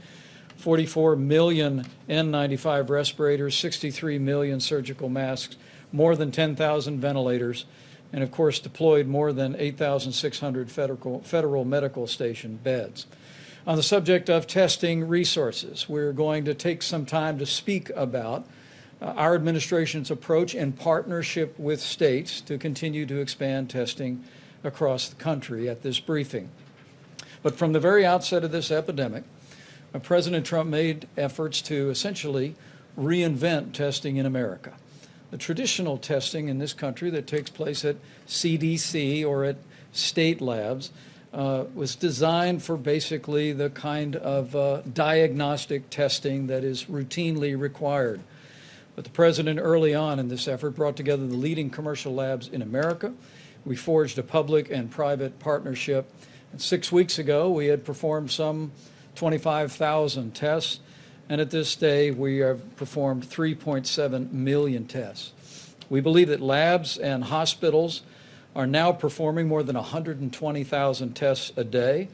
44 0.56 1.18
million 1.18 1.86
N95 2.08 2.90
respirators, 2.90 3.58
63 3.58 4.20
million 4.20 4.62
surgical 4.62 5.10
masks, 5.10 5.58
more 5.92 6.16
than 6.16 6.32
10,000 6.32 7.02
ventilators, 7.02 7.66
and 8.14 8.24
of 8.24 8.32
course 8.32 8.58
deployed 8.58 9.06
more 9.06 9.34
than 9.34 9.58
8,600 9.58 10.72
federal, 10.72 11.20
federal 11.24 11.66
medical 11.66 12.08
station 12.08 12.56
beds. 12.56 13.06
On 13.68 13.76
the 13.76 13.84
subject 13.84 14.30
of 14.30 14.48
testing 14.48 15.10
resources, 15.10 15.90
we're 15.90 16.14
going 16.14 16.46
to 16.46 16.54
take 16.54 16.84
some 16.84 17.06
time 17.06 17.38
to 17.40 17.46
speak 17.46 17.90
about 17.98 18.48
our 19.04 19.36
administration's 19.36 20.10
approach 20.10 20.56
in 20.56 20.72
partnership 20.72 21.58
with 21.60 21.82
states 21.82 22.42
to 22.42 22.58
continue 22.58 23.06
to 23.06 23.20
expand 23.20 23.70
testing 23.70 24.24
across 24.63 25.10
the 25.10 25.16
country 25.16 25.68
at 25.68 25.84
this 25.84 26.00
briefing. 26.00 26.50
But 27.42 27.56
from 27.56 27.74
the 27.74 27.80
very 27.80 28.06
outset 28.06 28.44
of 28.44 28.52
this 28.52 28.72
epidemic, 28.72 29.26
uh, 29.94 30.00
President 30.00 30.46
Trump 30.46 30.70
made 30.70 31.08
efforts 31.18 31.62
to 31.63 31.89
essentially 31.89 32.56
reinvent 32.98 33.74
testing 33.74 34.18
in 34.18 34.26
America. 34.26 34.74
The 35.32 35.38
traditional 35.38 35.98
testing 35.98 36.48
in 36.48 36.60
this 36.60 36.74
country 36.74 37.10
that 37.10 37.28
takes 37.28 37.50
place 37.50 37.84
at 37.84 37.98
CDC 38.28 39.26
or 39.26 39.44
at 39.44 39.58
state 39.92 40.42
labs 40.42 40.92
uh, 41.34 41.66
was 41.74 41.96
designed 41.96 42.62
for 42.62 42.78
basically 42.78 43.52
the 43.52 43.72
kind 43.72 44.16
of 44.16 44.56
uh, 44.56 44.82
diagnostic 44.82 45.89
testing 45.89 46.48
that 46.48 46.63
is 46.63 46.86
routinely 46.86 47.60
required. 47.60 48.22
But 48.96 49.06
the 49.06 49.10
president, 49.10 49.60
early 49.62 49.96
on 49.96 50.20
in 50.20 50.28
this 50.28 50.48
effort, 50.48 50.72
brought 50.72 50.96
together 50.96 51.26
the 51.26 51.36
leading 51.36 51.70
commercial 51.70 52.14
labs 52.14 52.48
in 52.48 52.62
America. 52.62 53.14
We 53.66 53.76
forged 53.76 54.20
a 54.20 54.24
public 54.24 54.70
and 54.70 54.92
private 54.92 55.40
partnership. 55.40 56.12
And 56.52 56.62
six 56.62 56.92
weeks 56.92 57.18
ago, 57.18 57.50
we 57.50 57.68
had 57.68 57.84
performed 57.84 58.30
some 58.30 58.72
25,000 59.16 60.36
tests, 60.36 60.80
and 61.30 61.40
at 61.40 61.52
this 61.52 61.76
day, 61.76 62.12
we 62.12 62.40
have 62.40 62.76
performed 62.76 63.24
3.7 63.24 64.32
million 64.32 64.86
tests. 64.86 65.34
We 65.90 66.02
believe 66.02 66.28
that 66.28 66.42
labs 66.42 66.98
and 66.98 67.24
hospitals 67.24 68.02
are 68.56 68.68
now 68.68 68.92
performing 68.92 69.48
more 69.48 69.64
than 69.64 69.76
120,000 69.76 71.14
tests 71.14 71.52
a 71.56 71.64
day. 71.64 72.10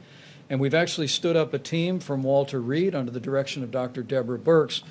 And 0.50 0.60
we've 0.60 0.74
actually 0.74 1.08
stood 1.08 1.36
up 1.36 1.54
a 1.54 1.60
team 1.60 2.00
from 2.00 2.24
Walter 2.24 2.60
Reed 2.60 2.96
under 2.96 3.12
the 3.12 3.20
direction 3.20 3.63
of 3.63 3.72
Dr. 3.72 4.02
Deborah 4.02 4.39
Birx 4.39 4.82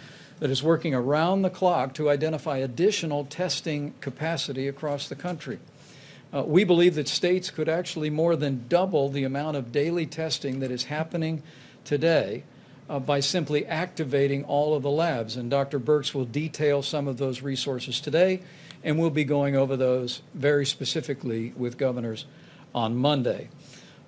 that 0.41 0.51
is 0.51 0.63
working 0.63 0.95
around 0.95 1.43
the 1.43 1.51
clock 1.51 1.95
to 1.95 2.11
identify 2.11 2.59
additional 2.59 3.25
testing 3.25 3.95
capacity 4.01 4.69
across 4.69 5.09
the 5.09 5.15
country. 5.15 5.59
Uh, 6.33 6.43
we 6.43 6.63
believe 6.63 6.95
that 6.95 7.09
states 7.09 7.51
could 7.51 7.69
actually 7.69 8.11
more 8.11 8.37
than 8.37 8.67
double 8.69 9.09
the 9.09 9.25
amount 9.25 9.57
of 9.57 9.73
daily 9.73 10.07
testing 10.07 10.61
that 10.61 10.71
is 10.71 10.85
happening 10.85 11.43
today 11.85 12.45
uh, 12.89 12.99
by 12.99 13.21
simply 13.21 13.67
activating 13.67 14.45
all 14.45 14.75
of 14.75 14.83
the 14.83 14.91
labs. 14.91 15.37
And 15.37 15.51
Dr. 15.51 15.81
Birx 15.81 16.15
will 16.15 16.25
detail 16.25 16.83
some 16.83 17.09
of 17.09 17.17
those 17.17 17.43
resources 17.43 18.01
today, 18.01 18.43
and 18.85 18.99
we'll 18.99 19.11
be 19.11 19.25
going 19.25 19.57
over 19.57 19.77
those 19.77 20.23
very 20.35 20.67
specifically 20.67 21.53
with 21.57 21.79
governors 21.79 22.27
on 22.75 22.97
Monday. 22.97 23.49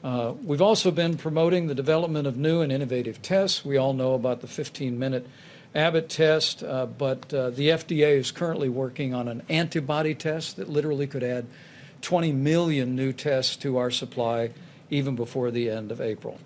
Uh, 0.02 0.32
we've 0.42 0.62
also 0.62 0.90
been 0.90 1.16
promoting 1.16 1.66
the 1.66 1.74
development 1.74 2.26
of 2.26 2.36
new 2.36 2.62
and 2.62 2.72
innovative 2.72 3.20
tests. 3.20 3.64
We 3.64 3.76
all 3.76 3.92
know 3.92 4.14
about 4.14 4.40
the 4.40 4.46
15 4.46 4.98
minute 4.98 5.26
Abbott 5.74 6.08
test, 6.08 6.64
uh, 6.64 6.86
but 6.86 7.32
uh, 7.32 7.50
the 7.50 7.68
FDA 7.68 8.16
is 8.16 8.32
currently 8.32 8.68
working 8.68 9.14
on 9.14 9.28
an 9.28 9.42
antibody 9.48 10.14
test 10.14 10.56
that 10.56 10.68
literally 10.68 11.06
could 11.06 11.22
add 11.22 11.46
20 12.02 12.32
million 12.32 12.96
new 12.96 13.12
tests 13.12 13.56
to 13.56 13.76
our 13.76 13.90
supply 13.90 14.50
even 14.90 15.14
before 15.14 15.50
the 15.50 15.70
end 15.70 15.92
of 15.92 16.00
April. 16.00 16.38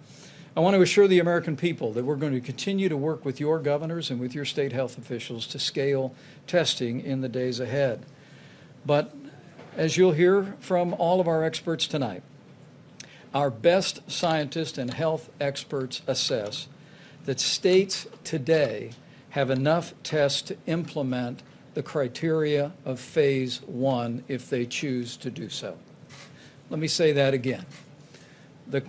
I 0.57 0.61
want 0.61 0.77
to 0.77 0.83
assure 0.83 1.09
the 1.09 1.19
American 1.19 1.57
people 1.57 1.93
that 1.95 2.05
we're 2.05 2.17
going 2.17 2.35
to 2.35 2.41
continue 2.41 2.89
to 2.89 2.97
work 2.97 3.25
with 3.25 3.41
your 3.41 3.59
governors 3.59 4.11
and 4.11 4.21
with 4.21 4.35
your 4.35 4.45
state 4.45 4.73
health 4.73 4.99
officials 4.99 5.47
to 5.49 5.59
scale 5.59 6.15
testing 6.47 7.01
in 7.01 7.23
the 7.23 7.29
days 7.29 7.59
ahead. 7.59 8.05
But 8.87 9.15
as 9.77 9.97
you'll 9.97 10.13
hear 10.13 10.55
from 10.61 10.95
all 10.95 11.21
of 11.21 11.27
our 11.27 11.43
experts 11.43 11.89
tonight, 11.89 12.23
our 13.33 13.51
best 13.51 14.09
scientists 14.09 14.79
and 14.79 14.93
health 14.93 15.29
experts 15.41 16.03
assess 16.07 16.69
that 17.25 17.41
states 17.41 18.07
today 18.23 18.91
have 19.35 19.51
enough 19.51 19.93
tests 20.05 20.43
to 20.43 20.57
implement 20.67 21.43
the 21.75 21.83
criteria 21.83 22.71
of 22.85 23.01
phase 23.01 23.61
one 23.63 24.23
if 24.29 24.49
they 24.49 24.65
choose 24.65 25.17
to 25.17 25.29
do 25.29 25.49
so. 25.49 25.77
Let 26.71 26.79
me 26.79 26.87
say 26.87 27.11
that 27.11 27.35
again. 27.35 27.67
The, 28.69 28.83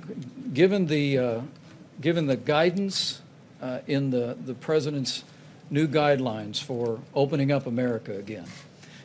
given, 0.54 0.86
the, 0.86 1.18
uh, 1.18 1.42
given 2.00 2.28
the 2.28 2.36
guidance 2.36 3.24
uh, 3.60 3.80
in 3.88 4.12
the, 4.12 4.38
the 4.46 4.54
president's 4.54 5.24
new 5.72 5.88
guidelines 5.88 6.62
for 6.62 7.00
opening 7.16 7.52
up 7.52 7.66
America 7.66 8.16
again, 8.16 8.46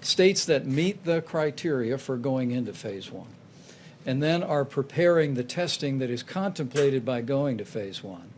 states 0.02 0.44
that 0.44 0.66
meet 0.66 1.06
the 1.06 1.22
criteria 1.22 1.96
for 1.96 2.18
going 2.18 2.50
into 2.50 2.74
phase 2.74 3.10
one 3.10 3.28
and 4.04 4.22
then 4.22 4.42
are 4.42 4.66
preparing 4.66 5.32
the 5.32 5.44
testing 5.44 6.00
that 6.00 6.10
is 6.10 6.22
contemplated 6.22 7.02
by 7.02 7.22
going 7.22 7.56
to 7.56 7.64
phase 7.64 8.04
one 8.04 8.29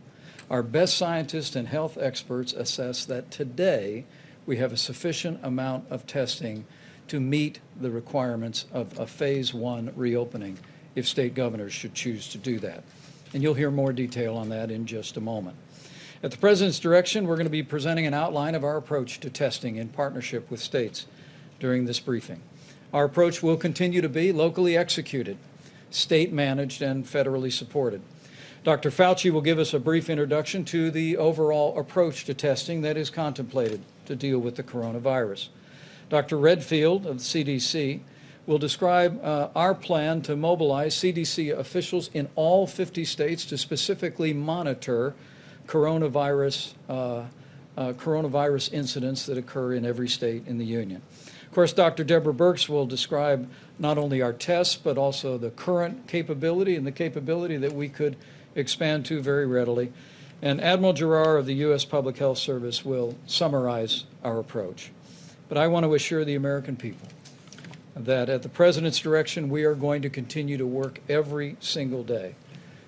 our 0.49 0.63
best 0.63 0.97
scientists 0.97 1.55
and 1.55 1.67
health 1.67 1.97
experts 1.99 2.53
assess 2.53 3.05
that 3.05 3.31
today 3.31 4.05
we 4.45 4.57
have 4.57 4.73
a 4.73 4.77
sufficient 4.77 5.39
amount 5.43 5.85
of 5.89 6.05
testing 6.05 6.65
to 7.07 7.19
meet 7.19 7.59
the 7.79 7.91
requirements 7.91 8.65
of 8.71 8.97
a 8.99 9.07
phase 9.07 9.53
one 9.53 9.91
reopening 9.95 10.57
if 10.95 11.07
state 11.07 11.33
governors 11.33 11.73
should 11.73 11.93
choose 11.93 12.27
to 12.29 12.37
do 12.37 12.59
that. 12.59 12.83
And 13.33 13.41
you'll 13.41 13.53
hear 13.53 13.71
more 13.71 13.93
detail 13.93 14.35
on 14.35 14.49
that 14.49 14.69
in 14.69 14.85
just 14.85 15.17
a 15.17 15.21
moment. 15.21 15.57
At 16.21 16.31
the 16.31 16.37
President's 16.37 16.79
direction, 16.79 17.27
we're 17.27 17.35
going 17.35 17.47
to 17.47 17.51
be 17.51 17.63
presenting 17.63 18.05
an 18.05 18.13
outline 18.13 18.55
of 18.55 18.63
our 18.63 18.77
approach 18.77 19.19
to 19.21 19.29
testing 19.29 19.75
in 19.75 19.89
partnership 19.89 20.49
with 20.49 20.61
states 20.61 21.07
during 21.59 21.85
this 21.85 21.99
briefing. 21.99 22.41
Our 22.93 23.05
approach 23.05 23.41
will 23.41 23.57
continue 23.57 24.01
to 24.01 24.09
be 24.09 24.31
locally 24.31 24.77
executed, 24.77 25.37
state 25.89 26.31
managed, 26.31 26.81
and 26.81 27.05
federally 27.05 27.51
supported. 27.51 28.01
Dr. 28.63 28.91
Fauci 28.91 29.29
will 29.29 29.41
give 29.41 29.59
us 29.59 29.73
a 29.73 29.79
brief 29.79 30.09
introduction 30.09 30.63
to 30.65 30.89
the 30.89 31.17
overall 31.17 31.77
approach 31.77 32.23
to 32.25 32.33
testing 32.33 32.81
that 32.81 32.95
is 32.95 33.09
contemplated 33.09 33.81
to 34.05 34.15
deal 34.15 34.39
with 34.39 34.55
the 34.55 34.63
coronavirus. 34.63 35.49
Dr. 36.07 36.37
Redfield 36.37 37.05
of 37.05 37.17
CDC 37.17 37.99
will 38.45 38.57
describe 38.57 39.21
uh, 39.21 39.49
our 39.53 39.75
plan 39.75 40.21
to 40.21 40.37
mobilize 40.37 40.95
CDC 40.95 41.57
officials 41.57 42.09
in 42.13 42.29
all 42.35 42.65
50 42.65 43.03
states 43.03 43.43
to 43.47 43.57
specifically 43.57 44.31
monitor 44.31 45.13
coronavirus, 45.67 46.73
uh, 46.87 47.23
uh, 47.75 47.93
coronavirus 47.93 48.71
incidents 48.71 49.25
that 49.25 49.37
occur 49.37 49.73
in 49.73 49.85
every 49.85 50.07
state 50.07 50.47
in 50.47 50.57
the 50.57 50.65
Union. 50.65 51.01
Of 51.47 51.51
course, 51.51 51.73
Dr. 51.73 52.05
Deborah 52.05 52.33
Birx 52.33 52.69
will 52.69 52.85
describe 52.85 53.49
not 53.77 53.97
only 53.97 54.21
our 54.21 54.33
tests, 54.33 54.75
but 54.77 54.97
also 54.97 55.37
the 55.37 55.51
current 55.51 56.07
capability 56.07 56.77
and 56.77 56.87
the 56.87 56.91
capability 56.93 57.57
that 57.57 57.73
we 57.73 57.89
could 57.89 58.15
expand 58.55 59.05
to 59.05 59.21
very 59.21 59.45
readily. 59.45 59.91
And 60.41 60.59
Admiral 60.59 60.93
Giroir 60.93 61.39
of 61.39 61.45
the 61.45 61.55
U.S. 61.55 61.85
Public 61.85 62.17
Health 62.17 62.37
Service 62.37 62.83
will 62.83 63.15
summarize 63.25 64.05
our 64.23 64.39
approach. 64.39 64.91
But 65.47 65.57
I 65.57 65.67
want 65.67 65.85
to 65.85 65.93
assure 65.93 66.25
the 66.25 66.35
American 66.35 66.75
people 66.75 67.07
that 67.95 68.29
at 68.29 68.41
the 68.41 68.49
President's 68.49 68.99
direction, 68.99 69.49
we 69.49 69.63
are 69.63 69.75
going 69.75 70.01
to 70.01 70.09
continue 70.09 70.57
to 70.57 70.65
work 70.65 70.99
every 71.07 71.55
single 71.59 72.03
day 72.03 72.35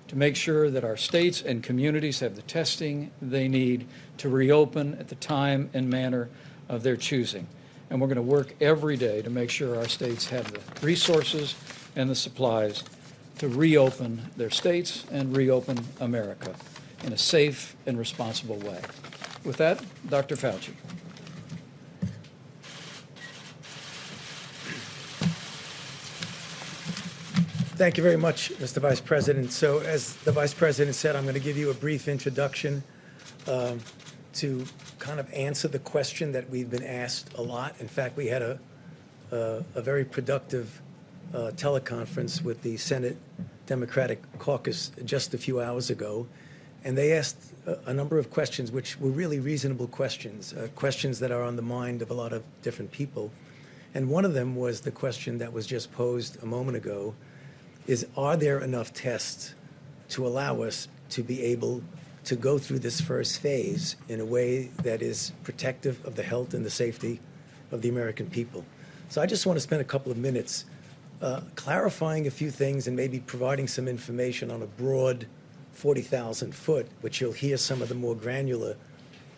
to 0.08 0.16
make 0.16 0.36
sure 0.36 0.70
that 0.70 0.84
our 0.84 0.96
states 0.96 1.42
and 1.42 1.62
communities 1.62 2.20
have 2.20 2.36
the 2.36 2.42
testing 2.42 3.10
they 3.20 3.48
need 3.48 3.86
to 4.18 4.28
reopen 4.28 4.94
at 4.98 5.08
the 5.08 5.14
time 5.16 5.70
and 5.74 5.88
manner 5.90 6.28
of 6.68 6.82
their 6.82 6.96
choosing. 6.96 7.46
And 7.90 8.00
we're 8.00 8.08
going 8.08 8.16
to 8.16 8.22
work 8.22 8.54
every 8.60 8.96
day 8.96 9.22
to 9.22 9.30
make 9.30 9.50
sure 9.50 9.76
our 9.76 9.88
states 9.88 10.28
have 10.28 10.52
the 10.52 10.60
resources 10.86 11.54
and 11.94 12.10
the 12.10 12.14
supplies 12.14 12.82
to 13.38 13.48
reopen 13.48 14.22
their 14.36 14.50
states 14.50 15.04
and 15.10 15.36
reopen 15.36 15.78
America 16.00 16.54
in 17.04 17.12
a 17.12 17.18
safe 17.18 17.76
and 17.86 17.98
responsible 17.98 18.56
way. 18.58 18.80
With 19.44 19.58
that, 19.58 19.82
Dr. 20.08 20.36
Fauci. 20.36 20.72
Thank 27.76 27.98
you 27.98 28.02
very 28.02 28.16
much, 28.16 28.52
Mr. 28.54 28.80
Vice 28.80 29.02
President. 29.02 29.52
So 29.52 29.80
as 29.80 30.16
the 30.16 30.32
Vice 30.32 30.54
President 30.54 30.96
said, 30.96 31.14
I'm 31.14 31.24
going 31.24 31.34
to 31.34 31.40
give 31.40 31.58
you 31.58 31.68
a 31.68 31.74
brief 31.74 32.08
introduction 32.08 32.82
um, 33.46 33.80
to 34.34 34.64
kind 34.98 35.20
of 35.20 35.30
answer 35.34 35.68
the 35.68 35.78
question 35.78 36.32
that 36.32 36.48
we've 36.48 36.70
been 36.70 36.82
asked 36.82 37.34
a 37.34 37.42
lot. 37.42 37.74
In 37.78 37.86
fact, 37.86 38.16
we 38.16 38.28
had 38.28 38.40
a, 38.40 38.58
a, 39.30 39.62
a 39.74 39.82
very 39.82 40.06
productive 40.06 40.80
uh, 41.34 41.50
teleconference 41.56 42.42
with 42.42 42.62
the 42.62 42.76
Senate 42.76 43.16
Democratic 43.66 44.22
Caucus 44.38 44.92
just 45.04 45.34
a 45.34 45.38
few 45.38 45.60
hours 45.60 45.90
ago, 45.90 46.26
and 46.84 46.96
they 46.96 47.12
asked 47.12 47.52
a, 47.66 47.78
a 47.86 47.94
number 47.94 48.18
of 48.18 48.30
questions 48.30 48.70
which 48.70 48.98
were 49.00 49.10
really 49.10 49.40
reasonable 49.40 49.88
questions, 49.88 50.52
uh, 50.52 50.68
questions 50.76 51.18
that 51.18 51.30
are 51.30 51.42
on 51.42 51.56
the 51.56 51.62
mind 51.62 52.02
of 52.02 52.10
a 52.10 52.14
lot 52.14 52.32
of 52.32 52.42
different 52.62 52.92
people. 52.92 53.30
And 53.94 54.08
one 54.08 54.24
of 54.24 54.34
them 54.34 54.56
was 54.56 54.82
the 54.82 54.90
question 54.90 55.38
that 55.38 55.52
was 55.52 55.66
just 55.66 55.92
posed 55.92 56.42
a 56.42 56.46
moment 56.46 56.76
ago 56.76 57.14
is 57.86 58.06
are 58.16 58.36
there 58.36 58.58
enough 58.58 58.92
tests 58.92 59.54
to 60.10 60.26
allow 60.26 60.62
us 60.62 60.88
to 61.10 61.22
be 61.22 61.42
able 61.42 61.82
to 62.24 62.36
go 62.36 62.58
through 62.58 62.80
this 62.80 63.00
first 63.00 63.40
phase 63.40 63.96
in 64.08 64.20
a 64.20 64.24
way 64.24 64.64
that 64.82 65.02
is 65.02 65.32
protective 65.44 66.04
of 66.04 66.16
the 66.16 66.22
health 66.22 66.54
and 66.54 66.64
the 66.64 66.70
safety 66.70 67.20
of 67.70 67.82
the 67.82 67.88
American 67.88 68.28
people? 68.28 68.64
So 69.08 69.22
I 69.22 69.26
just 69.26 69.46
want 69.46 69.56
to 69.56 69.60
spend 69.60 69.80
a 69.80 69.84
couple 69.84 70.10
of 70.10 70.18
minutes 70.18 70.64
uh, 71.22 71.40
clarifying 71.54 72.26
a 72.26 72.30
few 72.30 72.50
things 72.50 72.86
and 72.86 72.96
maybe 72.96 73.20
providing 73.20 73.66
some 73.68 73.88
information 73.88 74.50
on 74.50 74.62
a 74.62 74.66
broad 74.66 75.26
40,000 75.72 76.54
foot, 76.54 76.86
which 77.00 77.20
you'll 77.20 77.32
hear 77.32 77.56
some 77.56 77.82
of 77.82 77.88
the 77.88 77.94
more 77.94 78.14
granular 78.14 78.76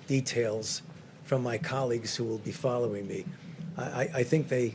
details 0.07 0.83
from 1.25 1.43
my 1.43 1.59
colleagues 1.59 2.17
who 2.17 2.25
will 2.25 2.38
be 2.38 2.53
following 2.53 3.07
me. 3.07 3.25
I, 3.77 4.09
I 4.14 4.23
think 4.23 4.49
they 4.49 4.75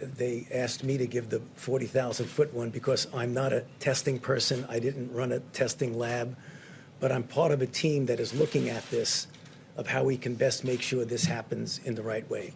they 0.00 0.46
asked 0.52 0.84
me 0.84 0.98
to 0.98 1.06
give 1.06 1.30
the 1.30 1.40
40,000 1.54 2.26
foot 2.26 2.52
one 2.52 2.70
because 2.70 3.06
I'm 3.14 3.32
not 3.32 3.52
a 3.52 3.64
testing 3.80 4.18
person. 4.18 4.66
I 4.68 4.78
didn't 4.78 5.12
run 5.12 5.32
a 5.32 5.40
testing 5.40 5.98
lab, 5.98 6.36
but 7.00 7.12
I'm 7.12 7.22
part 7.22 7.52
of 7.52 7.62
a 7.62 7.66
team 7.66 8.06
that 8.06 8.20
is 8.20 8.34
looking 8.34 8.68
at 8.68 8.88
this 8.90 9.26
of 9.76 9.86
how 9.86 10.04
we 10.04 10.16
can 10.16 10.34
best 10.34 10.64
make 10.64 10.82
sure 10.82 11.04
this 11.04 11.24
happens 11.24 11.80
in 11.84 11.94
the 11.94 12.02
right 12.02 12.28
way. 12.30 12.52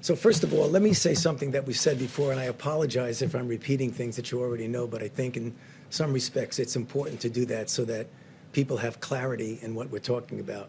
So, 0.00 0.14
first 0.14 0.44
of 0.44 0.52
all, 0.52 0.68
let 0.68 0.82
me 0.82 0.92
say 0.92 1.14
something 1.14 1.50
that 1.52 1.66
we've 1.66 1.78
said 1.78 1.98
before, 1.98 2.30
and 2.30 2.40
I 2.40 2.44
apologize 2.44 3.22
if 3.22 3.34
I'm 3.34 3.48
repeating 3.48 3.90
things 3.90 4.16
that 4.16 4.30
you 4.30 4.40
already 4.40 4.68
know, 4.68 4.86
but 4.86 5.02
I 5.02 5.08
think 5.08 5.36
in 5.36 5.54
some 5.90 6.12
respects 6.12 6.58
it's 6.58 6.76
important 6.76 7.20
to 7.20 7.30
do 7.30 7.46
that 7.46 7.70
so 7.70 7.84
that 7.86 8.06
people 8.52 8.76
have 8.76 9.00
clarity 9.00 9.58
in 9.62 9.74
what 9.74 9.90
we're 9.90 9.98
talking 9.98 10.40
about. 10.40 10.68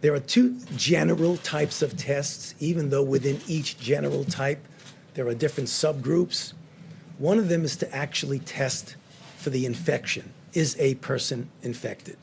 There 0.00 0.14
are 0.14 0.20
two 0.20 0.58
general 0.76 1.36
types 1.38 1.82
of 1.82 1.96
tests, 1.96 2.54
even 2.58 2.88
though 2.90 3.02
within 3.02 3.38
each 3.46 3.78
general 3.78 4.24
type, 4.24 4.66
there 5.14 5.26
are 5.26 5.34
different 5.34 5.68
subgroups. 5.68 6.54
One 7.18 7.38
of 7.38 7.48
them 7.48 7.64
is 7.64 7.76
to 7.76 7.94
actually 7.94 8.38
test 8.38 8.96
for 9.36 9.50
the 9.50 9.66
infection. 9.66 10.32
Is 10.54 10.76
a 10.78 10.94
person 10.96 11.50
infected? 11.62 12.16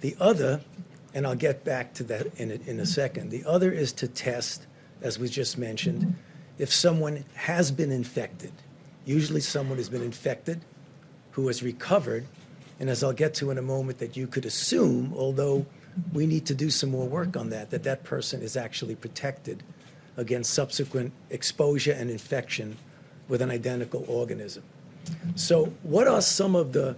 The 0.00 0.16
other, 0.18 0.60
and 1.12 1.26
I'll 1.26 1.34
get 1.34 1.64
back 1.64 1.94
to 1.94 2.04
that 2.04 2.26
in 2.36 2.50
a, 2.50 2.54
in 2.68 2.80
a 2.80 2.86
second, 2.86 3.30
the 3.30 3.44
other 3.44 3.70
is 3.70 3.92
to 3.94 4.08
test, 4.08 4.66
as 5.04 5.18
was 5.18 5.30
just 5.30 5.56
mentioned, 5.58 6.16
if 6.58 6.72
someone 6.72 7.24
has 7.34 7.70
been 7.70 7.92
infected. 7.92 8.52
Usually, 9.04 9.40
someone 9.40 9.76
has 9.76 9.90
been 9.90 10.02
infected 10.02 10.62
who 11.32 11.46
has 11.48 11.62
recovered, 11.62 12.26
and 12.80 12.88
as 12.88 13.04
I'll 13.04 13.12
get 13.12 13.34
to 13.34 13.50
in 13.50 13.58
a 13.58 13.62
moment, 13.62 13.98
that 13.98 14.16
you 14.16 14.26
could 14.26 14.46
assume, 14.46 15.12
although 15.14 15.66
we 16.12 16.26
need 16.26 16.46
to 16.46 16.54
do 16.54 16.70
some 16.70 16.90
more 16.90 17.06
work 17.06 17.36
on 17.36 17.50
that, 17.50 17.70
that 17.70 17.82
that 17.82 18.02
person 18.02 18.40
is 18.40 18.56
actually 18.56 18.94
protected 18.94 19.62
against 20.16 20.54
subsequent 20.54 21.12
exposure 21.30 21.92
and 21.92 22.10
infection 22.10 22.76
with 23.28 23.42
an 23.42 23.50
identical 23.50 24.04
organism. 24.08 24.62
So, 25.34 25.66
what 25.82 26.08
are 26.08 26.22
some 26.22 26.56
of 26.56 26.72
the 26.72 26.96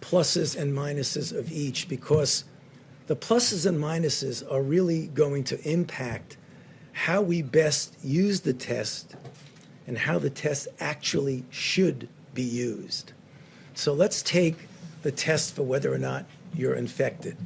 pluses 0.00 0.56
and 0.60 0.76
minuses 0.76 1.36
of 1.36 1.52
each? 1.52 1.88
Because 1.88 2.44
the 3.06 3.14
pluses 3.14 3.64
and 3.64 3.78
minuses 3.78 4.42
are 4.50 4.62
really 4.62 5.06
going 5.08 5.44
to 5.44 5.70
impact 5.70 6.36
how 6.94 7.20
we 7.20 7.42
best 7.42 7.96
use 8.02 8.40
the 8.40 8.54
test 8.54 9.16
and 9.86 9.98
how 9.98 10.18
the 10.18 10.30
test 10.30 10.68
actually 10.80 11.44
should 11.50 12.08
be 12.32 12.42
used. 12.42 13.12
So, 13.74 13.92
let's 13.92 14.22
take 14.22 14.56
the 15.02 15.12
test 15.12 15.54
for 15.54 15.64
whether 15.64 15.92
or 15.92 15.98
not 15.98 16.24
you're 16.54 16.74
infected. 16.74 17.36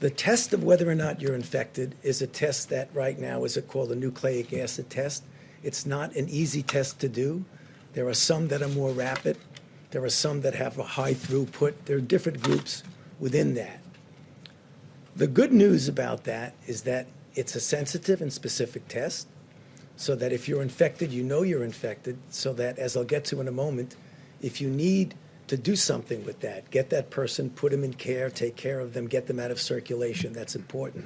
The 0.00 0.10
test 0.10 0.52
of 0.52 0.62
whether 0.62 0.88
or 0.88 0.94
not 0.94 1.20
you're 1.20 1.34
infected 1.34 1.94
is 2.02 2.20
a 2.20 2.26
test 2.26 2.68
that 2.68 2.90
right 2.92 3.18
now 3.18 3.44
is 3.44 3.58
called 3.68 3.90
a 3.90 3.96
nucleic 3.96 4.52
acid 4.52 4.90
test. 4.90 5.24
It's 5.62 5.86
not 5.86 6.14
an 6.14 6.28
easy 6.28 6.62
test 6.62 7.00
to 7.00 7.08
do. 7.08 7.44
There 7.94 8.06
are 8.06 8.14
some 8.14 8.48
that 8.48 8.60
are 8.60 8.68
more 8.68 8.90
rapid. 8.90 9.38
There 9.92 10.04
are 10.04 10.10
some 10.10 10.42
that 10.42 10.54
have 10.54 10.78
a 10.78 10.82
high 10.82 11.14
throughput. 11.14 11.72
There 11.86 11.96
are 11.96 12.02
different 12.02 12.42
groups 12.42 12.82
within 13.18 13.54
that. 13.54 13.80
The 15.16 15.26
good 15.26 15.52
news 15.52 15.88
about 15.88 16.24
that 16.24 16.54
is 16.66 16.82
that 16.82 17.06
it's 17.34 17.54
a 17.54 17.60
sensitive 17.60 18.20
and 18.20 18.32
specific 18.32 18.88
test, 18.88 19.28
so 19.96 20.14
that 20.16 20.32
if 20.32 20.48
you're 20.48 20.62
infected, 20.62 21.12
you 21.12 21.22
know 21.22 21.42
you're 21.42 21.64
infected, 21.64 22.18
so 22.30 22.52
that, 22.54 22.78
as 22.78 22.96
I'll 22.96 23.04
get 23.04 23.24
to 23.26 23.40
in 23.40 23.48
a 23.48 23.52
moment, 23.52 23.96
if 24.40 24.60
you 24.60 24.68
need 24.68 25.14
to 25.46 25.56
do 25.56 25.76
something 25.76 26.24
with 26.24 26.40
that. 26.40 26.70
Get 26.70 26.90
that 26.90 27.10
person, 27.10 27.50
put 27.50 27.72
them 27.72 27.84
in 27.84 27.94
care, 27.94 28.30
take 28.30 28.56
care 28.56 28.80
of 28.80 28.94
them, 28.94 29.06
get 29.06 29.26
them 29.26 29.38
out 29.38 29.50
of 29.50 29.60
circulation. 29.60 30.32
That's 30.32 30.56
important. 30.56 31.04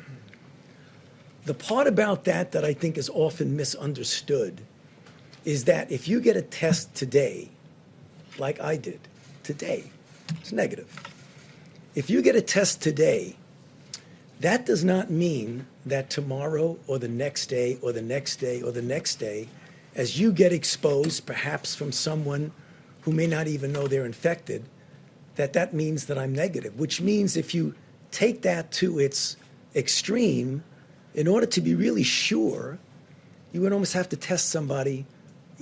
The 1.44 1.54
part 1.54 1.86
about 1.86 2.24
that 2.24 2.52
that 2.52 2.64
I 2.64 2.72
think 2.72 2.98
is 2.98 3.10
often 3.10 3.56
misunderstood 3.56 4.60
is 5.44 5.64
that 5.64 5.90
if 5.90 6.06
you 6.06 6.20
get 6.20 6.36
a 6.36 6.42
test 6.42 6.94
today, 6.94 7.50
like 8.38 8.60
I 8.60 8.76
did 8.76 9.00
today, 9.42 9.84
it's 10.40 10.52
negative. 10.52 10.88
If 11.94 12.10
you 12.10 12.22
get 12.22 12.36
a 12.36 12.42
test 12.42 12.82
today, 12.82 13.34
that 14.40 14.66
does 14.66 14.84
not 14.84 15.10
mean 15.10 15.66
that 15.86 16.10
tomorrow 16.10 16.78
or 16.86 16.98
the 16.98 17.08
next 17.08 17.46
day 17.46 17.78
or 17.82 17.92
the 17.92 18.02
next 18.02 18.36
day 18.36 18.62
or 18.62 18.70
the 18.70 18.82
next 18.82 19.16
day, 19.16 19.48
as 19.94 20.18
you 20.18 20.32
get 20.32 20.52
exposed, 20.52 21.26
perhaps 21.26 21.74
from 21.74 21.90
someone 21.90 22.52
who 23.02 23.12
may 23.12 23.26
not 23.26 23.48
even 23.48 23.72
know 23.72 23.86
they're 23.86 24.06
infected, 24.06 24.64
that 25.36 25.52
that 25.54 25.72
means 25.72 26.06
that 26.06 26.18
I'm 26.18 26.34
negative, 26.34 26.78
which 26.78 27.00
means 27.00 27.36
if 27.36 27.54
you 27.54 27.74
take 28.10 28.42
that 28.42 28.70
to 28.72 28.98
its 28.98 29.36
extreme, 29.74 30.62
in 31.14 31.26
order 31.26 31.46
to 31.46 31.60
be 31.60 31.74
really 31.74 32.02
sure, 32.02 32.78
you 33.52 33.60
would 33.60 33.72
almost 33.72 33.94
have 33.94 34.08
to 34.10 34.16
test 34.16 34.50
somebody 34.50 35.06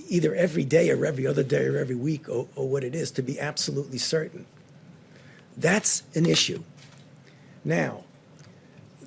either 0.08 0.34
every 0.34 0.64
day 0.64 0.90
or 0.90 1.06
every 1.06 1.26
other 1.26 1.42
day 1.42 1.64
or 1.66 1.78
every 1.78 1.94
week 1.94 2.28
or, 2.28 2.46
or 2.56 2.68
what 2.68 2.84
it 2.84 2.94
is 2.94 3.10
to 3.12 3.22
be 3.22 3.40
absolutely 3.40 3.98
certain. 3.98 4.44
That's 5.56 6.02
an 6.14 6.26
issue. 6.26 6.62
Now, 7.64 8.04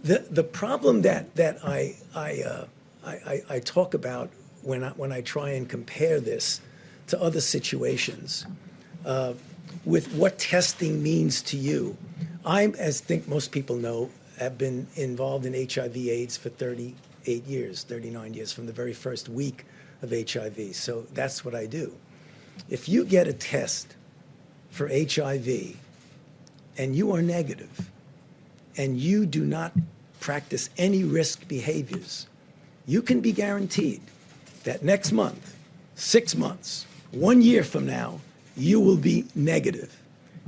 the, 0.04 0.26
the 0.30 0.44
problem 0.44 1.02
that, 1.04 1.36
that 1.36 1.60
I, 1.64 1.96
I, 2.16 2.42
uh, 2.42 2.66
I, 3.06 3.12
I, 3.12 3.44
I 3.50 3.60
talk 3.60 3.94
about 3.94 4.30
when 4.62 4.84
I, 4.84 4.90
when 4.92 5.12
I 5.12 5.22
try 5.22 5.52
and 5.52 5.68
compare 5.68 6.20
this 6.20 6.62
to 7.08 7.22
other 7.22 7.42
situations 7.42 8.46
uh, 9.06 9.34
with 9.86 10.14
what 10.14 10.38
testing 10.38 11.02
means 11.02 11.42
to 11.44 11.58
you. 11.58 11.98
I'm, 12.46 12.76
as 12.76 13.02
I 13.02 13.06
think 13.06 13.28
most 13.28 13.52
people 13.52 13.76
know, 13.76 14.10
have 14.38 14.58
been 14.58 14.88
involved 14.96 15.46
in 15.46 15.54
HIV/AIDS 15.54 16.38
for 16.38 16.50
38 16.50 17.46
years, 17.46 17.84
39 17.84 18.34
years, 18.34 18.54
from 18.54 18.66
the 18.66 18.74
very 18.74 18.94
first 18.94 19.28
week 19.28 19.66
of 20.02 20.12
HIV. 20.12 20.76
So 20.76 21.06
that's 21.14 21.44
what 21.44 21.54
I 21.54 21.66
do. 21.66 21.94
If 22.70 22.88
you 22.88 23.04
get 23.04 23.28
a 23.28 23.34
test 23.34 23.96
for 24.70 24.88
HIV 24.88 25.78
and 26.78 26.96
you 26.96 27.12
are 27.14 27.22
negative 27.22 27.90
and 28.78 29.00
you 29.00 29.26
do 29.26 29.46
not 29.46 29.74
practice 30.20 30.70
any 30.78 31.04
risk 31.04 31.48
behaviors, 31.48 32.28
you 32.86 33.02
can 33.02 33.22
be 33.22 33.32
guaranteed 33.32 34.02
that 34.64 34.84
next 34.84 35.12
month, 35.12 35.56
six 35.96 36.36
months, 36.36 36.86
one 37.12 37.42
year 37.42 37.64
from 37.64 37.86
now, 37.86 38.20
you 38.56 38.80
will 38.80 38.98
be 38.98 39.26
negative 39.36 39.98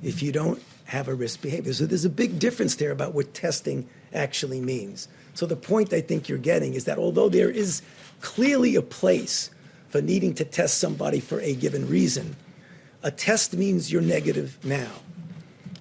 if 0.04 0.22
you 0.22 0.32
don't 0.32 0.62
have 0.86 1.08
a 1.08 1.14
risk 1.14 1.42
behavior. 1.42 1.74
So 1.74 1.86
there's 1.86 2.06
a 2.06 2.10
big 2.10 2.38
difference 2.38 2.76
there 2.76 2.92
about 2.92 3.14
what 3.14 3.34
testing 3.34 3.88
actually 4.14 4.60
means. 4.60 5.08
So 5.34 5.46
the 5.46 5.56
point 5.56 5.94
I 5.94 6.02
think 6.02 6.28
you're 6.28 6.38
getting 6.38 6.74
is 6.74 6.86
that 6.86 6.98
although 6.98 7.30
there 7.30 7.50
is 7.50 7.82
clearly 8.20 8.76
a 8.76 8.82
place 8.82 9.50
for 9.88 10.02
needing 10.02 10.34
to 10.36 10.46
test 10.46 10.80
somebody 10.80 11.20
for 11.20 11.40
a 11.40 11.56
given 11.56 11.88
reason, 11.88 12.36
a 13.04 13.12
test 13.12 13.54
means 13.54 13.92
you're 13.92 14.02
negative 14.02 14.58
now. 14.64 14.92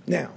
Now, 0.07 0.31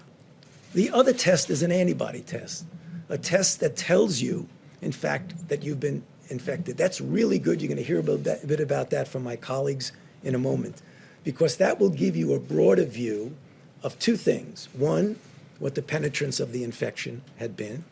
the 0.73 0.89
other 0.91 1.13
test 1.13 1.49
is 1.49 1.63
an 1.63 1.71
antibody 1.71 2.21
test, 2.21 2.65
a 3.09 3.17
test 3.17 3.59
that 3.59 3.75
tells 3.75 4.21
you, 4.21 4.47
in 4.81 4.91
fact, 4.91 5.47
that 5.49 5.63
you've 5.63 5.79
been 5.79 6.03
infected. 6.29 6.77
That's 6.77 6.99
really 6.99 7.39
good. 7.39 7.61
You're 7.61 7.69
going 7.69 7.77
to 7.77 7.83
hear 7.83 7.99
a 7.99 8.17
bit, 8.47 8.59
about 8.59 8.89
that 8.89 9.07
from 9.07 9.23
my 9.23 9.35
colleagues 9.35 9.91
in 10.23 10.35
a 10.35 10.39
moment, 10.39 10.81
because 11.23 11.57
that 11.57 11.79
will 11.79 11.89
give 11.89 12.15
you 12.15 12.33
a 12.33 12.39
broader 12.39 12.85
view 12.85 13.35
of 13.83 13.97
two 13.99 14.17
things. 14.17 14.69
One, 14.73 15.17
what 15.59 15.75
the 15.75 15.81
penetrance 15.81 16.39
of 16.39 16.51
the 16.51 16.63
infection 16.63 17.21
had 17.37 17.55
been. 17.55 17.83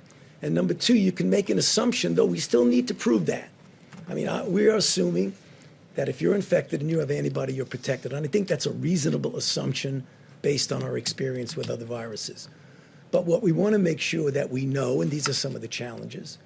And 0.41 0.55
number 0.55 0.73
two, 0.73 0.95
you 0.95 1.11
can 1.11 1.29
make 1.29 1.49
an 1.49 1.59
assumption, 1.59 2.15
though 2.15 2.25
we 2.25 2.39
still 2.39 2.65
need 2.65 2.87
to 2.87 2.93
prove 2.93 3.27
that. 3.27 3.49
I 4.09 4.15
mean, 4.15 4.51
we 4.51 4.67
are 4.67 4.75
assuming 4.75 5.35
that 5.95 6.09
if 6.09 6.21
you're 6.21 6.35
infected 6.35 6.81
and 6.81 6.89
you 6.89 6.99
have 6.99 7.11
antibody, 7.11 7.53
you're 7.53 7.65
protected. 7.65 8.13
And 8.13 8.25
I 8.25 8.27
think 8.27 8.47
that's 8.47 8.65
a 8.65 8.71
reasonable 8.71 9.37
assumption 9.37 10.05
based 10.41 10.71
on 10.71 10.81
our 10.81 10.97
experience 10.97 11.55
with 11.55 11.69
other 11.69 11.85
viruses. 11.85 12.49
But 13.11 13.25
what 13.25 13.43
we 13.43 13.51
want 13.51 13.73
to 13.73 13.79
make 13.79 13.99
sure 13.99 14.31
that 14.31 14.49
we 14.49 14.65
know, 14.65 15.01
and 15.01 15.11
these 15.11 15.27
are 15.27 15.33
some 15.33 15.55
of 15.55 15.61
the 15.61 15.67
challenges, 15.67 16.37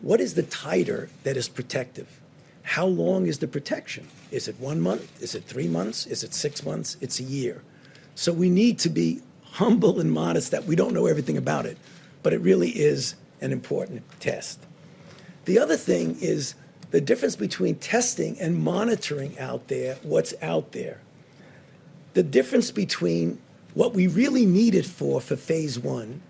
what 0.00 0.20
is 0.20 0.34
the 0.34 0.42
titer 0.42 1.08
that 1.22 1.36
is 1.36 1.48
protective? 1.48 2.20
How 2.62 2.86
long 2.86 3.26
is 3.26 3.38
the 3.38 3.46
protection? 3.48 4.08
Is 4.30 4.48
it 4.48 4.58
one 4.58 4.80
month? 4.80 5.22
Is 5.22 5.34
it 5.34 5.44
three 5.44 5.68
months? 5.68 6.06
Is 6.06 6.24
it 6.24 6.34
six 6.34 6.64
months? 6.64 6.96
It's 7.00 7.20
a 7.20 7.22
year. 7.22 7.62
So 8.14 8.32
we 8.32 8.50
need 8.50 8.78
to 8.80 8.88
be 8.88 9.22
humble 9.42 10.00
and 10.00 10.10
modest 10.10 10.50
that 10.50 10.64
we 10.64 10.74
don't 10.74 10.92
know 10.92 11.06
everything 11.06 11.36
about 11.36 11.66
it, 11.66 11.78
but 12.22 12.32
it 12.32 12.40
really 12.40 12.70
is 12.70 13.14
an 13.40 13.52
important 13.52 14.02
test. 14.20 14.58
The 15.44 15.58
other 15.58 15.76
thing 15.76 16.16
is 16.20 16.54
the 16.90 17.00
difference 17.00 17.36
between 17.36 17.76
testing 17.76 18.38
and 18.40 18.58
monitoring 18.58 19.38
out 19.38 19.68
there, 19.68 19.96
what's 20.02 20.34
out 20.42 20.72
there. 20.72 21.00
The 22.14 22.22
difference 22.22 22.70
between 22.70 23.38
what 23.76 23.92
we 23.92 24.06
really 24.06 24.46
need 24.46 24.74
it 24.74 24.86
for 24.86 25.20
for 25.20 25.36
phase 25.36 25.78
one 25.78 26.22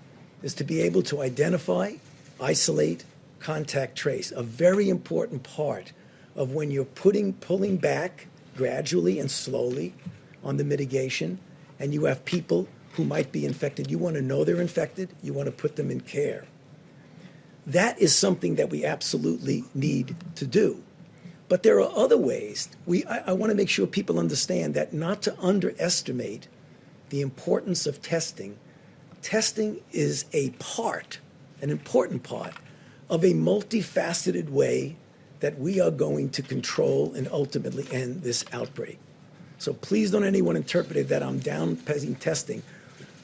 is 0.43 0.53
to 0.53 0.65
be 0.65 0.81
able 0.81 1.01
to 1.01 1.23
identify, 1.23 1.93
isolate, 2.41 3.05
contact 3.39 3.97
trace, 3.97 4.33
a 4.33 4.43
very 4.43 4.89
important 4.89 5.45
part 5.45 5.93
of 6.35 6.51
when 6.51 6.73
you're 6.73 6.85
putting 6.85 7.33
pulling 7.35 7.77
back 7.77 8.27
gradually 8.57 9.21
and 9.21 9.31
slowly 9.31 9.95
on 10.43 10.57
the 10.57 10.65
mitigation 10.65 11.39
and 11.79 11.95
you 11.95 12.07
have 12.07 12.25
people 12.25 12.67
who 12.95 13.05
might 13.05 13.31
be 13.31 13.47
infected. 13.47 13.93
You 13.93 13.99
want 13.99 14.17
to 14.17 14.23
know 14.23 14.43
they're 14.43 14.61
infected, 14.61 15.11
you 15.23 15.33
want 15.33 15.47
to 15.47 15.53
put 15.53 15.77
them 15.77 15.89
in 15.89 16.01
care. 16.01 16.47
That 17.65 17.97
is 18.01 18.13
something 18.13 18.57
that 18.57 18.71
we 18.71 18.85
absolutely 18.85 19.63
need 19.73 20.17
to 20.35 20.49
do. 20.49 20.83
But 21.49 21.63
there 21.63 21.81
are 21.81 21.97
other 21.97 22.19
ways. 22.19 22.69
We, 22.87 23.05
I, 23.05 23.19
I 23.29 23.33
want 23.35 23.51
to 23.51 23.57
make 23.57 23.69
sure 23.69 23.87
people 23.87 24.19
understand 24.19 24.75
that 24.75 24.93
not 24.93 25.23
to 25.23 25.39
underestimate 25.39 26.49
the 27.11 27.21
importance 27.21 27.87
of 27.87 28.03
testing. 28.03 28.59
Testing 29.23 29.81
is 29.93 30.25
a 30.33 30.51
part, 30.51 31.21
an 31.61 31.71
important 31.71 32.23
part, 32.23 32.55
of 33.09 33.25
a 33.25 33.33
multifaceted 33.33 34.49
way 34.49 34.97
that 35.41 35.59
we 35.59 35.81
are 35.81 35.91
going 35.91 36.31
to 36.31 36.43
control 36.43 37.13
and 37.15 37.29
ultimately 37.31 37.87
end 37.93 38.23
this 38.23 38.45
outbreak. 38.53 38.99
So 39.59 39.73
please 39.73 40.11
don't 40.11 40.25
anyone 40.25 40.57
interpret 40.57 40.97
it 40.97 41.09
that 41.09 41.23
I'm 41.23 41.41
downplaying 41.41 42.19
testing. 42.19 42.63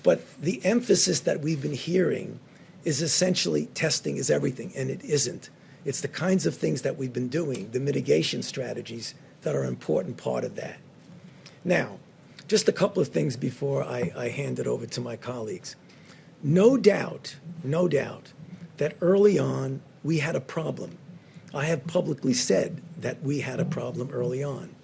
But 0.02 0.22
the 0.40 0.64
emphasis 0.64 1.20
that 1.20 1.40
we've 1.40 1.60
been 1.60 1.74
hearing 1.74 2.38
is 2.84 3.02
essentially 3.02 3.66
testing 3.66 4.16
is 4.16 4.30
everything, 4.30 4.72
and 4.76 4.90
it 4.90 5.04
isn't. 5.04 5.50
It's 5.84 6.00
the 6.00 6.08
kinds 6.08 6.46
of 6.46 6.56
things 6.56 6.82
that 6.82 6.96
we've 6.96 7.12
been 7.12 7.28
doing, 7.28 7.70
the 7.70 7.80
mitigation 7.80 8.42
strategies 8.42 9.14
that 9.42 9.54
are 9.54 9.62
an 9.62 9.68
important 9.68 10.16
part 10.16 10.44
of 10.44 10.56
that. 10.56 10.78
Now, 11.64 11.98
just 12.48 12.68
a 12.68 12.72
couple 12.72 13.00
of 13.00 13.08
things 13.08 13.36
before 13.36 13.82
I, 13.82 14.12
I 14.16 14.28
hand 14.28 14.58
it 14.58 14.66
over 14.66 14.86
to 14.86 15.00
my 15.00 15.16
colleagues. 15.16 15.76
No 16.42 16.76
doubt, 16.76 17.36
no 17.62 17.88
doubt, 17.88 18.32
that 18.78 18.96
early 19.00 19.38
on 19.38 19.80
we 20.02 20.18
had 20.18 20.34
a 20.34 20.40
problem. 20.40 20.98
I 21.54 21.66
have 21.66 21.86
publicly 21.86 22.32
said 22.32 22.80
that 22.98 23.22
we 23.22 23.40
had 23.40 23.60
a 23.60 23.64
problem 23.64 24.10
early 24.10 24.42
on. 24.42 24.74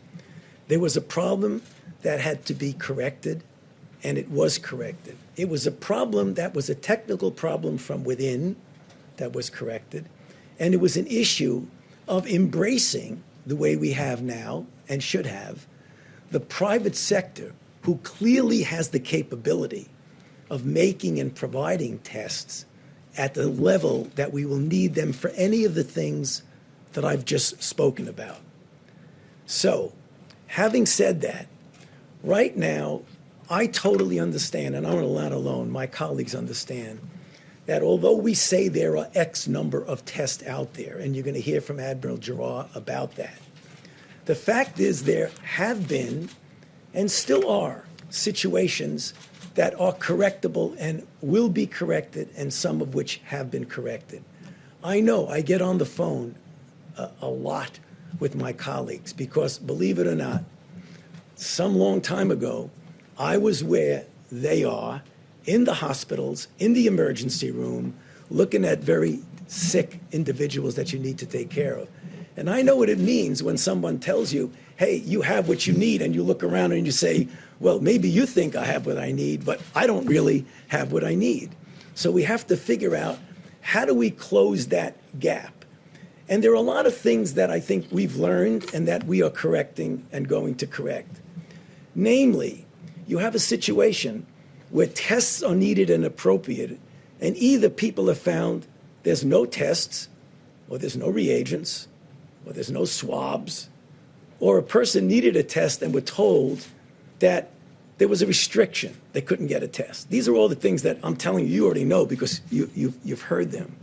There 0.68 0.78
was 0.78 0.96
a 0.96 1.00
problem 1.00 1.62
that 2.02 2.20
had 2.20 2.44
to 2.46 2.54
be 2.54 2.74
corrected, 2.74 3.42
and 4.04 4.18
it 4.18 4.30
was 4.30 4.59
corrected. 4.59 5.16
It 5.36 5.48
was 5.48 5.66
a 5.66 5.72
problem 5.72 6.34
that 6.34 6.54
was 6.54 6.68
a 6.68 6.74
technical 6.74 7.30
problem 7.30 7.78
from 7.78 8.04
within 8.04 8.56
that 9.16 9.32
was 9.32 9.50
corrected, 9.50 10.09
and 10.59 10.74
it 10.74 10.76
was 10.76 10.96
an 10.96 11.06
issue 11.06 11.66
of 12.06 12.26
embracing 12.26 13.22
the 13.46 13.56
way 13.56 13.76
we 13.76 13.92
have 13.92 14.22
now 14.22 14.66
and 14.88 15.02
should 15.02 15.26
have 15.26 15.66
the 16.31 16.41
private 16.41 16.97
sector, 16.97 17.53
who 17.83 17.97
clearly 17.99 18.62
has 18.62 18.91
the 18.91 19.01
capability 19.01 19.89
of 20.51 20.64
making 20.64 21.18
and 21.18 21.35
providing 21.35 21.99
tests 22.01 22.66
at 23.16 23.35
the 23.35 23.49
level 23.49 24.05
that 24.14 24.33
we 24.33 24.45
will 24.45 24.59
need 24.59 24.95
them 24.95 25.12
for 25.12 25.31
any 25.31 25.64
of 25.64 25.74
the 25.74 25.85
things 25.85 26.43
that 26.93 27.05
I've 27.05 27.24
just 27.24 27.62
spoken 27.62 28.09
about. 28.09 28.39
So, 29.47 29.93
Having 30.49 30.87
said 30.87 31.20
that, 31.20 31.47
right 32.24 32.57
now, 32.57 33.03
I 33.51 33.66
totally 33.66 34.18
understand, 34.18 34.74
and 34.74 34.87
I'm 34.87 35.14
not 35.14 35.33
alone, 35.33 35.70
my 35.70 35.87
colleagues 35.87 36.35
understand, 36.35 37.01
that 37.66 37.83
although 37.83 38.16
we 38.16 38.33
say 38.33 38.68
there 38.68 38.97
are 38.97 39.09
X 39.14 39.47
number 39.47 39.85
of 39.85 40.05
tests 40.07 40.43
out 40.47 40.74
there, 40.74 40.97
and 40.99 41.14
you're 41.14 41.22
going 41.22 41.35
to 41.35 41.41
hear 41.41 41.61
from 41.61 41.79
Admiral 41.79 42.16
Giroir 42.16 42.74
about 42.74 43.16
that, 43.16 43.39
the 44.29 44.35
fact 44.35 44.79
is 44.79 45.05
there 45.05 45.31
have 45.43 45.89
been 45.89 46.29
and 46.93 47.11
still 47.11 47.51
are 47.51 47.87
situations 48.11 49.14
that 49.55 49.72
are 49.81 49.95
correctable 49.95 50.76
and 50.79 51.07
will 51.22 51.49
be 51.49 51.66
corrected, 51.66 52.29
and 52.37 52.53
some 52.53 52.83
of 52.83 52.95
which 52.95 53.22
have 53.24 53.51
been 53.51 53.64
corrected. 53.64 54.22
I 54.85 55.01
know 55.01 55.29
I 55.29 55.41
get 55.41 55.62
on 55.62 55.79
the 55.79 55.87
phone 55.87 56.35
a, 56.99 57.09
a 57.22 57.29
lot 57.29 57.79
with 58.20 58.37
my 58.37 58.53
colleagues 58.53 59.14
because, 59.14 59.57
believe 59.59 59.99
it 59.99 60.07
or 60.07 60.14
not, 60.14 60.45
some 61.37 61.76
long 61.76 62.03
time 62.03 62.31
ago, 62.31 62.70
I 63.18 63.39
was 63.39 63.64
where 63.64 64.05
they 64.31 64.62
are 64.62 65.03
in 65.47 65.64
the 65.64 65.72
hospitals, 65.72 66.49
in 66.59 66.74
the 66.74 66.87
emergency 66.87 67.51
room, 67.51 67.95
looking 68.31 68.66
at 68.66 68.81
very 68.81 69.20
sick 69.47 70.01
individuals 70.12 70.74
that 70.74 70.93
you 70.93 70.99
need 70.99 71.16
to 71.16 71.26
take 71.26 71.49
care 71.49 71.76
of. 71.76 71.89
And 72.39 72.49
I 72.49 72.62
know 72.62 72.76
what 72.76 72.89
it 72.89 73.01
means 73.01 73.43
when 73.43 73.57
someone 73.57 73.99
tells 73.99 74.32
you, 74.32 74.53
hey, 74.76 74.99
you 75.05 75.22
have 75.22 75.49
what 75.49 75.66
you 75.66 75.72
need, 75.72 76.01
and 76.01 76.14
you 76.14 76.22
look 76.22 76.45
around 76.45 76.70
and 76.70 76.86
you 76.86 76.93
say, 76.93 77.26
well, 77.59 77.80
maybe 77.80 78.09
you 78.09 78.26
think 78.26 78.55
I 78.55 78.64
have 78.64 78.86
what 78.86 78.97
I 78.97 79.11
need, 79.11 79.45
but 79.45 79.61
I 79.74 79.89
don't 79.89 80.07
really 80.07 80.47
have 80.68 80.93
what 80.93 81.03
I 81.03 81.16
need. 81.16 81.57
So 81.97 82.12
we 82.12 82.22
have 82.22 82.47
to 82.47 82.57
figure 82.57 82.95
out 82.95 83.18
how 83.61 83.84
do 83.84 83.93
we 83.93 84.12
close 84.12 84.68
that 84.68 84.95
gap? 85.18 85.64
And 86.28 86.45
there 86.45 86.53
are 86.53 86.55
a 86.55 86.61
lot 86.61 86.86
of 86.86 86.97
things 86.97 87.34
that 87.34 87.51
I 87.51 87.59
think 87.59 87.89
we've 87.91 88.14
learned 88.14 88.72
and 88.72 88.86
that 88.86 89.03
we 89.03 89.20
are 89.20 89.30
correcting 89.30 90.07
and 90.12 90.28
going 90.28 90.55
to 90.57 90.66
correct. 90.66 91.20
Namely, 91.97 92.64
you 93.09 93.18
have 93.18 93.34
a 93.34 93.41
situation 93.41 94.24
where 94.70 94.86
tests 94.86 95.43
are 95.43 95.57
needed 95.57 95.91
and 95.91 96.05
appropriate, 96.05 96.78
and 97.20 97.36
either 97.36 97.68
people 97.68 98.07
have 98.07 98.18
found 98.18 98.64
there's 99.03 99.24
no 99.24 99.45
tests, 99.45 100.09
or 100.68 100.78
there's 100.78 100.97
no 100.97 101.09
reagents, 101.09 101.89
or 102.49 102.55
there's 102.55 102.70
no 102.70 102.86
swabs, 102.86 103.68
or 104.40 104.57
a 104.59 104.62
person 104.62 105.07
needed 105.07 105.36
a 105.36 105.42
test 105.42 105.82
and 105.82 105.92
were 105.92 106.01
told 106.01 106.66
that 107.18 107.51
there 107.99 108.09
was 108.09 108.22
a 108.22 108.26
restriction. 108.26 108.96
They 109.12 109.20
couldn't 109.20 109.49
get 109.49 109.62
a 109.62 109.68
test. 109.68 110.09
These 110.09 110.28
are 110.28 110.34
all 110.34 110.49
the 110.49 110.55
things 110.55 110.82
that 110.82 110.99
I'm 111.03 111.16
telling 111.16 111.46
you, 111.46 111.53
you 111.53 111.64
already 111.66 111.84
know 111.84 112.07
because 112.07 112.40
you, 112.51 112.70
you've, 112.74 112.96
you've 113.05 113.22
heard 113.22 113.51
them. 113.51 113.74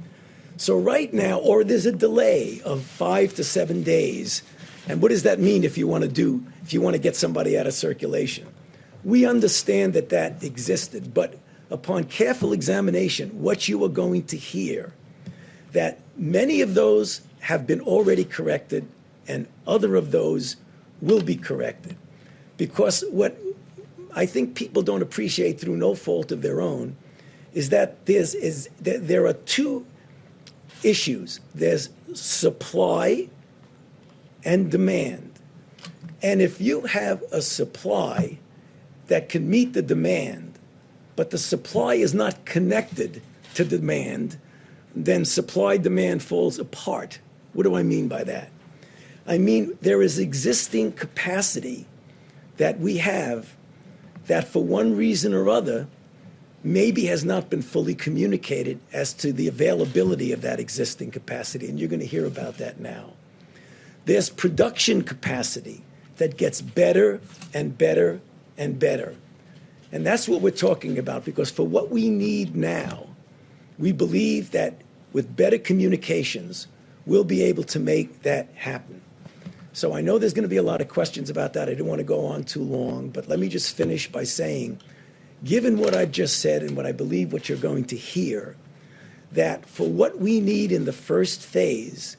So, 0.58 0.80
right 0.80 1.14
now, 1.14 1.40
or 1.40 1.64
there's 1.66 1.86
a 1.86 1.92
delay 1.92 2.62
of 2.64 2.82
five 2.82 3.36
to 3.36 3.44
seven 3.44 3.84
days. 3.84 4.42
And 4.88 5.02
what 5.02 5.10
does 5.10 5.24
that 5.24 5.40
mean 5.40 5.64
if 5.64 5.78
you 5.78 5.88
want 5.88 6.04
to 6.04 6.10
do, 6.10 6.46
if 6.64 6.74
you 6.74 6.80
want 6.80 6.96
to 6.96 7.02
get 7.02 7.16
somebody 7.16 7.58
out 7.58 7.68
of 7.68 7.74
circulation? 7.74 8.48
We 9.04 9.26
understand 9.26 9.94
that 9.94 10.10
that 10.10 10.44
existed, 10.44 11.14
but 11.14 11.38
upon 11.70 12.06
careful 12.06 12.54
examination, 12.54 13.30
what 13.42 13.68
you 13.68 13.84
are 13.84 13.90
going 13.90 14.24
to 14.28 14.38
hear, 14.38 14.94
that 15.74 16.00
many 16.16 16.62
of 16.62 16.74
those 16.74 17.22
have 17.46 17.68
been 17.68 17.82
already 17.82 18.26
corrected 18.26 18.88
and 19.28 19.46
other 19.68 19.96
of 19.96 20.10
those 20.10 20.56
will 21.00 21.22
be 21.22 21.36
corrected. 21.36 21.96
Because 22.58 23.04
what 23.12 23.38
I 24.16 24.26
think 24.26 24.56
people 24.56 24.82
don't 24.82 25.04
appreciate 25.04 25.60
through 25.62 25.78
no 25.78 25.94
fault 25.94 26.32
of 26.32 26.42
their 26.42 26.60
own 26.60 26.96
is 27.54 27.70
that 27.70 28.04
there's, 28.08 28.34
is, 28.34 28.68
there 28.80 29.28
are 29.28 29.34
two 29.34 29.86
issues 30.82 31.40
there's 31.54 31.90
supply 32.16 33.30
and 34.44 34.72
demand. 34.72 35.32
And 36.24 36.42
if 36.42 36.60
you 36.60 36.82
have 36.82 37.22
a 37.32 37.44
supply 37.44 38.40
that 39.06 39.30
can 39.30 39.48
meet 39.48 39.74
the 39.74 39.84
demand, 39.84 40.58
but 41.16 41.30
the 41.30 41.38
supply 41.38 41.94
is 41.94 42.16
not 42.16 42.44
connected 42.46 43.22
to 43.54 43.64
demand, 43.64 44.38
then 44.96 45.26
supply 45.26 45.78
demand 45.78 46.24
falls 46.24 46.58
apart. 46.58 47.20
What 47.56 47.64
do 47.64 47.76
I 47.76 47.84
mean 47.84 48.10
by 48.10 48.26
that? 48.26 48.50
I 49.26 49.38
mean, 49.38 49.78
there 49.82 50.02
is 50.02 50.20
existing 50.20 50.92
capacity 50.92 51.88
that 52.58 52.80
we 52.80 52.98
have 52.98 53.56
that, 54.28 54.48
for 54.48 54.62
one 54.62 54.96
reason 54.96 55.34
or 55.34 55.50
other, 55.50 55.88
maybe 56.66 57.06
has 57.06 57.24
not 57.24 57.50
been 57.50 57.62
fully 57.62 57.96
communicated 57.96 58.80
as 58.92 59.14
to 59.14 59.32
the 59.32 59.48
availability 59.48 60.34
of 60.34 60.42
that 60.42 60.60
existing 60.60 61.12
capacity. 61.12 61.70
And 61.70 61.80
you're 61.80 61.88
going 61.88 62.02
to 62.02 62.06
hear 62.06 62.26
about 62.26 62.58
that 62.58 62.82
now. 62.82 63.14
There's 64.04 64.30
production 64.30 65.02
capacity 65.02 65.82
that 66.18 66.36
gets 66.36 66.62
better 66.62 67.22
and 67.54 67.78
better 67.78 68.20
and 68.58 68.78
better. 68.78 69.16
And 69.94 70.06
that's 70.06 70.28
what 70.28 70.42
we're 70.42 70.52
talking 70.52 70.98
about 70.98 71.24
because 71.24 71.50
for 71.50 71.66
what 71.66 71.90
we 71.90 72.10
need 72.10 72.54
now, 72.54 73.08
we 73.80 73.94
believe 73.94 74.52
that 74.52 74.82
with 75.14 75.36
better 75.38 75.58
communications, 75.58 76.68
we'll 77.06 77.24
be 77.24 77.44
able 77.44 77.64
to 77.64 77.80
make 77.80 78.24
that 78.24 78.50
happen. 78.56 79.02
So 79.74 79.94
I 79.94 80.02
know 80.02 80.18
there's 80.18 80.34
going 80.34 80.44
to 80.44 80.50
be 80.50 80.58
a 80.58 80.64
lot 80.64 80.82
of 80.82 80.88
questions 80.88 81.30
about 81.30 81.54
that. 81.54 81.68
I 81.68 81.74
don't 81.74 81.88
want 81.88 82.00
to 82.00 82.06
go 82.06 82.26
on 82.26 82.44
too 82.46 82.64
long, 82.64 83.10
but 83.10 83.28
let 83.28 83.40
me 83.40 83.50
just 83.50 83.76
finish 83.76 84.10
by 84.10 84.24
saying, 84.24 84.80
given 85.44 85.78
what 85.78 85.94
I've 85.94 86.12
just 86.12 86.40
said 86.40 86.64
and 86.64 86.78
what 86.78 86.86
I 86.86 86.94
believe 86.94 87.34
what 87.34 87.50
you're 87.50 87.58
going 87.58 87.86
to 87.86 87.98
hear, 87.98 88.56
that 89.34 89.66
for 89.68 89.88
what 89.88 90.20
we 90.20 90.40
need 90.40 90.72
in 90.72 90.86
the 90.86 90.94
first 90.94 91.42
phase, 91.42 92.16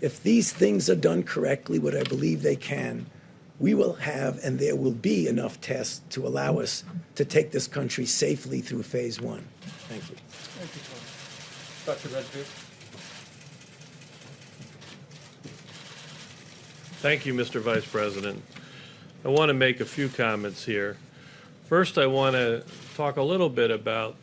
if 0.00 0.22
these 0.22 0.52
things 0.52 0.88
are 0.88 0.94
done 0.94 1.24
correctly, 1.24 1.78
what 1.78 1.96
I 1.96 2.04
believe 2.04 2.42
they 2.42 2.56
can, 2.56 3.06
we 3.58 3.74
will 3.74 3.94
have 3.94 4.42
and 4.44 4.58
there 4.58 4.76
will 4.76 4.92
be 4.92 5.26
enough 5.26 5.60
tests 5.60 6.00
to 6.10 6.26
allow 6.26 6.58
us 6.58 6.84
to 7.16 7.24
take 7.24 7.50
this 7.50 7.66
country 7.66 8.06
safely 8.06 8.60
through 8.60 8.84
phase 8.84 9.20
one. 9.20 9.46
Thank 9.88 10.08
you. 10.08 10.16
Thank 10.28 10.74
you. 10.76 12.08
Dr. 12.08 12.14
Redfield? 12.14 12.46
Thank 17.00 17.24
you, 17.24 17.32
Mr. 17.32 17.62
Vice 17.62 17.86
President. 17.86 18.42
I 19.24 19.28
want 19.28 19.48
to 19.48 19.54
make 19.54 19.80
a 19.80 19.86
few 19.86 20.10
comments 20.10 20.66
here. 20.66 20.98
First, 21.64 21.96
I 21.96 22.06
want 22.06 22.34
to 22.34 22.62
talk 22.94 23.16
a 23.16 23.22
little 23.22 23.48
bit 23.48 23.70
about 23.70 24.16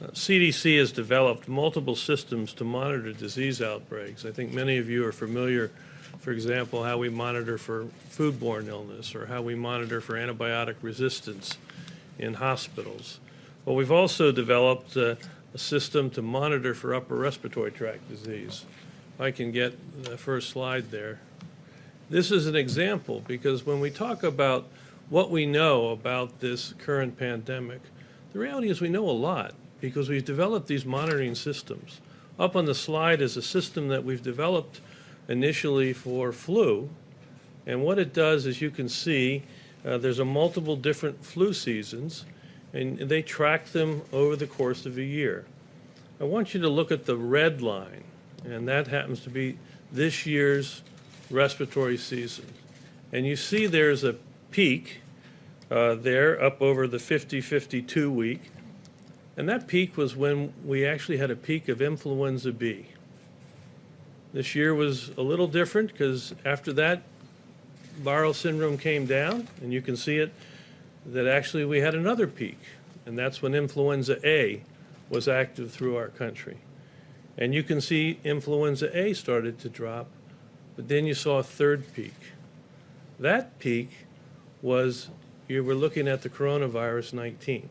uh, 0.00 0.06
CDC 0.10 0.78
has 0.78 0.92
developed 0.92 1.48
multiple 1.48 1.96
systems 1.96 2.52
to 2.52 2.62
monitor 2.62 3.12
disease 3.12 3.60
outbreaks. 3.60 4.24
I 4.24 4.30
think 4.30 4.52
many 4.52 4.78
of 4.78 4.88
you 4.88 5.04
are 5.04 5.10
familiar, 5.10 5.72
for 6.20 6.30
example, 6.30 6.84
how 6.84 6.98
we 6.98 7.08
monitor 7.08 7.58
for 7.58 7.88
foodborne 8.12 8.68
illness 8.68 9.16
or 9.16 9.26
how 9.26 9.42
we 9.42 9.56
monitor 9.56 10.00
for 10.00 10.14
antibiotic 10.14 10.76
resistance 10.82 11.58
in 12.20 12.34
hospitals. 12.34 13.18
Well, 13.64 13.74
we've 13.74 13.90
also 13.90 14.30
developed 14.30 14.96
uh, 14.96 15.16
a 15.52 15.58
system 15.58 16.10
to 16.10 16.22
monitor 16.22 16.74
for 16.74 16.94
upper 16.94 17.16
respiratory 17.16 17.72
tract 17.72 18.08
disease. 18.08 18.66
If 19.16 19.20
I 19.20 19.32
can 19.32 19.50
get 19.50 20.04
the 20.04 20.16
first 20.16 20.50
slide 20.50 20.92
there. 20.92 21.18
This 22.10 22.30
is 22.30 22.46
an 22.46 22.54
example 22.54 23.22
because 23.26 23.64
when 23.64 23.80
we 23.80 23.90
talk 23.90 24.22
about 24.22 24.66
what 25.08 25.30
we 25.30 25.46
know 25.46 25.88
about 25.88 26.40
this 26.40 26.74
current 26.78 27.18
pandemic, 27.18 27.80
the 28.32 28.38
reality 28.38 28.68
is 28.68 28.80
we 28.80 28.90
know 28.90 29.08
a 29.08 29.12
lot 29.12 29.54
because 29.80 30.10
we've 30.10 30.24
developed 30.24 30.66
these 30.66 30.84
monitoring 30.84 31.34
systems. 31.34 32.00
Up 32.38 32.56
on 32.56 32.66
the 32.66 32.74
slide 32.74 33.22
is 33.22 33.36
a 33.36 33.42
system 33.42 33.88
that 33.88 34.04
we've 34.04 34.22
developed 34.22 34.80
initially 35.28 35.94
for 35.94 36.30
flu. 36.30 36.90
And 37.66 37.82
what 37.82 37.98
it 37.98 38.12
does, 38.12 38.46
as 38.46 38.60
you 38.60 38.70
can 38.70 38.88
see, 38.88 39.42
uh, 39.84 39.96
there's 39.96 40.18
a 40.18 40.24
multiple 40.26 40.76
different 40.76 41.24
flu 41.24 41.54
seasons, 41.54 42.26
and 42.74 42.98
they 42.98 43.22
track 43.22 43.66
them 43.66 44.02
over 44.12 44.36
the 44.36 44.46
course 44.46 44.84
of 44.84 44.98
a 44.98 45.02
year. 45.02 45.46
I 46.20 46.24
want 46.24 46.52
you 46.52 46.60
to 46.60 46.68
look 46.68 46.92
at 46.92 47.06
the 47.06 47.16
red 47.16 47.62
line, 47.62 48.04
and 48.44 48.68
that 48.68 48.88
happens 48.88 49.20
to 49.20 49.30
be 49.30 49.58
this 49.90 50.26
year's 50.26 50.82
respiratory 51.34 51.98
season. 51.98 52.46
And 53.12 53.26
you 53.26 53.36
see 53.36 53.66
there's 53.66 54.04
a 54.04 54.16
peak 54.50 55.00
uh, 55.70 55.96
there 55.96 56.42
up 56.42 56.62
over 56.62 56.86
the 56.86 56.98
50 56.98 57.40
52 57.40 58.10
week. 58.10 58.40
And 59.36 59.48
that 59.48 59.66
peak 59.66 59.96
was 59.96 60.14
when 60.14 60.52
we 60.64 60.86
actually 60.86 61.18
had 61.18 61.30
a 61.30 61.36
peak 61.36 61.68
of 61.68 61.82
influenza 61.82 62.52
B. 62.52 62.86
This 64.32 64.54
year 64.54 64.74
was 64.74 65.10
a 65.16 65.22
little 65.22 65.48
different 65.48 65.92
because 65.92 66.34
after 66.44 66.72
that, 66.74 67.02
viral 68.02 68.34
syndrome 68.34 68.78
came 68.78 69.06
down, 69.06 69.48
and 69.62 69.72
you 69.72 69.80
can 69.80 69.96
see 69.96 70.18
it 70.18 70.32
that 71.06 71.26
actually 71.26 71.64
we 71.64 71.80
had 71.80 71.94
another 71.94 72.26
peak, 72.26 72.58
and 73.06 73.16
that's 73.18 73.42
when 73.42 73.54
influenza 73.54 74.18
A 74.26 74.62
was 75.08 75.28
active 75.28 75.70
through 75.70 75.96
our 75.96 76.08
country. 76.08 76.58
And 77.36 77.54
you 77.54 77.62
can 77.62 77.80
see 77.80 78.18
influenza 78.24 78.96
A 78.96 79.12
started 79.14 79.58
to 79.60 79.68
drop 79.68 80.08
but 80.76 80.88
then 80.88 81.06
you 81.06 81.14
saw 81.14 81.38
a 81.38 81.42
third 81.42 81.92
peak. 81.94 82.14
That 83.18 83.58
peak 83.58 83.90
was 84.62 85.10
you 85.46 85.62
were 85.62 85.74
looking 85.74 86.08
at 86.08 86.22
the 86.22 86.28
coronavirus 86.28 87.12
19. 87.12 87.68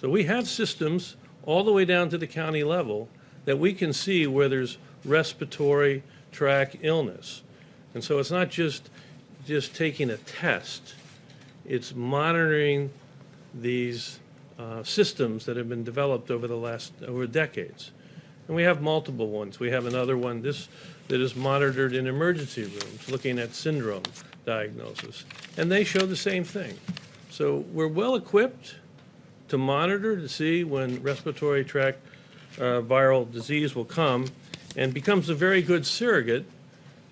So 0.00 0.10
we 0.10 0.24
have 0.24 0.48
systems 0.48 1.16
all 1.44 1.64
the 1.64 1.72
way 1.72 1.84
down 1.84 2.08
to 2.10 2.18
the 2.18 2.26
county 2.26 2.64
level 2.64 3.08
that 3.44 3.58
we 3.58 3.72
can 3.72 3.92
see 3.92 4.26
where 4.26 4.48
there's 4.48 4.78
respiratory 5.04 6.02
tract 6.32 6.76
illness. 6.82 7.42
And 7.94 8.02
so 8.02 8.18
it's 8.18 8.30
not 8.30 8.50
just 8.50 8.90
just 9.46 9.74
taking 9.74 10.08
a 10.10 10.16
test, 10.16 10.94
it's 11.66 11.94
monitoring 11.94 12.90
these 13.52 14.18
uh, 14.58 14.82
systems 14.82 15.44
that 15.44 15.56
have 15.56 15.68
been 15.68 15.84
developed 15.84 16.30
over 16.30 16.46
the 16.46 16.56
last 16.56 16.92
over 17.06 17.26
decades. 17.26 17.90
And 18.46 18.56
we 18.56 18.62
have 18.62 18.82
multiple 18.82 19.28
ones. 19.28 19.58
We 19.58 19.70
have 19.70 19.86
another 19.86 20.16
one. 20.16 20.42
This 20.42 20.68
that 21.08 21.20
is 21.20 21.36
monitored 21.36 21.94
in 21.94 22.06
emergency 22.06 22.62
rooms, 22.62 23.10
looking 23.10 23.38
at 23.38 23.54
syndrome 23.54 24.02
diagnosis. 24.44 25.24
And 25.56 25.70
they 25.70 25.84
show 25.84 26.06
the 26.06 26.16
same 26.16 26.44
thing. 26.44 26.78
So 27.30 27.64
we're 27.72 27.88
well 27.88 28.14
equipped 28.14 28.76
to 29.48 29.58
monitor 29.58 30.16
to 30.16 30.28
see 30.28 30.64
when 30.64 31.02
respiratory 31.02 31.64
tract 31.64 31.98
uh, 32.58 32.80
viral 32.80 33.30
disease 33.30 33.74
will 33.74 33.84
come 33.84 34.26
and 34.76 34.94
becomes 34.94 35.28
a 35.28 35.34
very 35.34 35.62
good 35.62 35.86
surrogate 35.86 36.46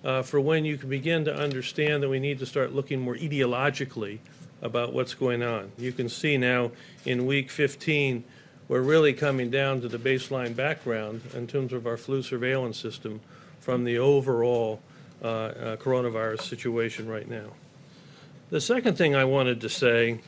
uh, 0.03 0.21
for 0.21 0.39
when 0.39 0.65
you 0.65 0.77
can 0.77 0.89
begin 0.89 1.25
to 1.25 1.35
understand 1.35 2.03
that 2.03 2.09
we 2.09 2.19
need 2.19 2.39
to 2.39 2.45
start 2.45 2.73
looking 2.73 2.99
more 2.99 3.15
etiologically 3.15 4.19
about 4.61 4.93
what's 4.93 5.13
going 5.13 5.43
on. 5.43 5.71
You 5.77 5.91
can 5.91 6.09
see 6.09 6.37
now 6.37 6.71
in 7.05 7.25
week 7.25 7.51
15, 7.51 8.23
we're 8.67 8.81
really 8.81 9.13
coming 9.13 9.49
down 9.49 9.81
to 9.81 9.87
the 9.87 9.97
baseline 9.97 10.55
background 10.55 11.21
in 11.33 11.47
terms 11.47 11.73
of 11.73 11.85
our 11.85 11.97
flu 11.97 12.23
surveillance 12.23 12.77
system 12.79 13.19
from 13.63 13.85
the 13.85 13.97
overall 13.97 14.81
uh, 15.23 15.27
uh, 15.27 15.75
coronavirus 15.77 16.41
situation 16.41 17.07
right 17.07 17.29
now. 17.29 17.45
The 18.49 18.59
second 18.59 18.97
thing 18.97 19.15
I 19.15 19.23
wanted 19.23 19.61
to 19.61 19.69
say 19.69 20.19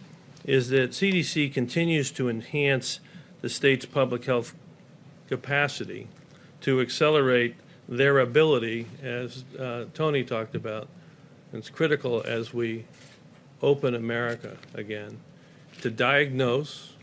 is 0.46 0.70
that 0.70 0.92
CDC 0.92 1.54
continues 1.54 2.12
to 2.12 2.30
enhance 2.30 3.02
the 3.42 3.50
state's 3.50 3.86
public 3.86 4.24
health 4.24 4.56
capacity 5.28 6.08
to 6.62 6.80
accelerate 6.80 7.56
their 7.90 8.20
ability, 8.20 8.88
as 9.04 9.44
uh, 9.60 9.86
Tony 9.94 10.24
talked 10.24 10.56
about. 10.56 10.88
It's 11.52 11.70
critical 11.70 12.24
as 12.26 12.54
we 12.54 12.86
open 13.62 13.96
America 13.96 14.56
again 14.74 15.20
to 15.82 15.92
diagnose 15.92 16.94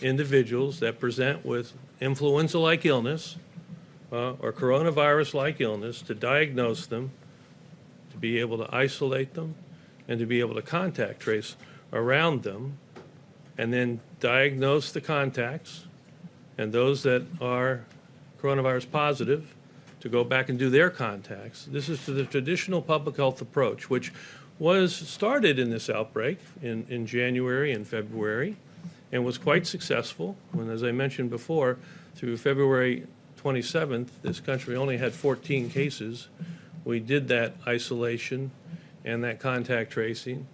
individuals 0.00 0.80
that 0.80 0.98
present 0.98 1.44
with 1.44 1.74
influenza 2.00 2.58
like 2.58 2.86
illness 2.86 3.36
uh, 4.12 4.32
or 4.32 4.52
coronavirus 4.52 5.34
like 5.34 5.60
illness, 5.60 6.02
to 6.02 6.14
diagnose 6.14 6.86
them, 6.86 7.10
to 8.10 8.16
be 8.16 8.38
able 8.38 8.58
to 8.58 8.74
isolate 8.74 9.34
them, 9.34 9.54
and 10.08 10.18
to 10.20 10.26
be 10.26 10.40
able 10.40 10.54
to 10.54 10.62
contact 10.62 11.20
trace 11.20 11.56
around 11.92 12.42
them, 12.42 12.78
and 13.58 13.72
then 13.72 14.00
diagnose 14.20 14.92
the 14.92 15.00
contacts 15.00 15.84
and 16.58 16.72
those 16.72 17.02
that 17.02 17.22
are 17.40 17.84
coronavirus 18.40 18.90
positive 18.90 19.54
to 20.00 20.08
go 20.08 20.24
back 20.24 20.48
and 20.48 20.58
do 20.58 20.70
their 20.70 20.90
contacts. 20.90 21.66
This 21.66 21.88
is 21.88 22.04
to 22.04 22.12
the 22.12 22.24
traditional 22.24 22.82
public 22.82 23.16
health 23.16 23.40
approach, 23.40 23.90
which 23.90 24.12
was 24.58 24.94
started 24.94 25.58
in 25.58 25.70
this 25.70 25.90
outbreak 25.90 26.38
in, 26.62 26.86
in 26.88 27.06
January 27.06 27.72
and 27.72 27.86
February 27.86 28.56
and 29.12 29.24
was 29.24 29.38
quite 29.38 29.66
successful. 29.66 30.36
When, 30.52 30.70
as 30.70 30.82
I 30.82 30.92
mentioned 30.92 31.30
before, 31.30 31.78
through 32.14 32.36
February 32.38 33.06
27th, 33.46 34.08
this 34.22 34.40
country 34.40 34.74
only 34.74 34.96
had 34.96 35.14
14 35.14 35.70
cases. 35.70 36.26
we 36.84 36.98
did 36.98 37.28
that 37.28 37.54
isolation 37.66 38.50
and 39.04 39.22
that 39.22 39.38
contact 39.38 39.92
tracing, 39.92 40.48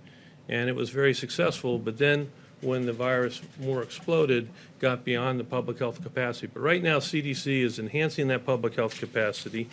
and 0.47 0.69
it 0.69 0.77
was 0.77 0.91
very 0.91 1.15
successful. 1.15 1.79
But 1.79 1.97
then, 1.97 2.31
when 2.61 2.85
the 2.85 2.93
virus 2.93 3.41
more 3.59 3.83
exploded, 3.83 4.49
got 4.79 5.05
beyond 5.05 5.41
the 5.41 5.45
public 5.45 5.79
health 5.79 6.03
capacity. 6.03 6.49
But 6.53 6.61
right 6.61 6.83
now, 6.83 6.99
CDC 6.99 7.63
is 7.63 7.79
enhancing 7.79 8.29
that 8.29 8.45
public 8.45 8.75
health 8.77 8.99
capacity. 8.99 9.69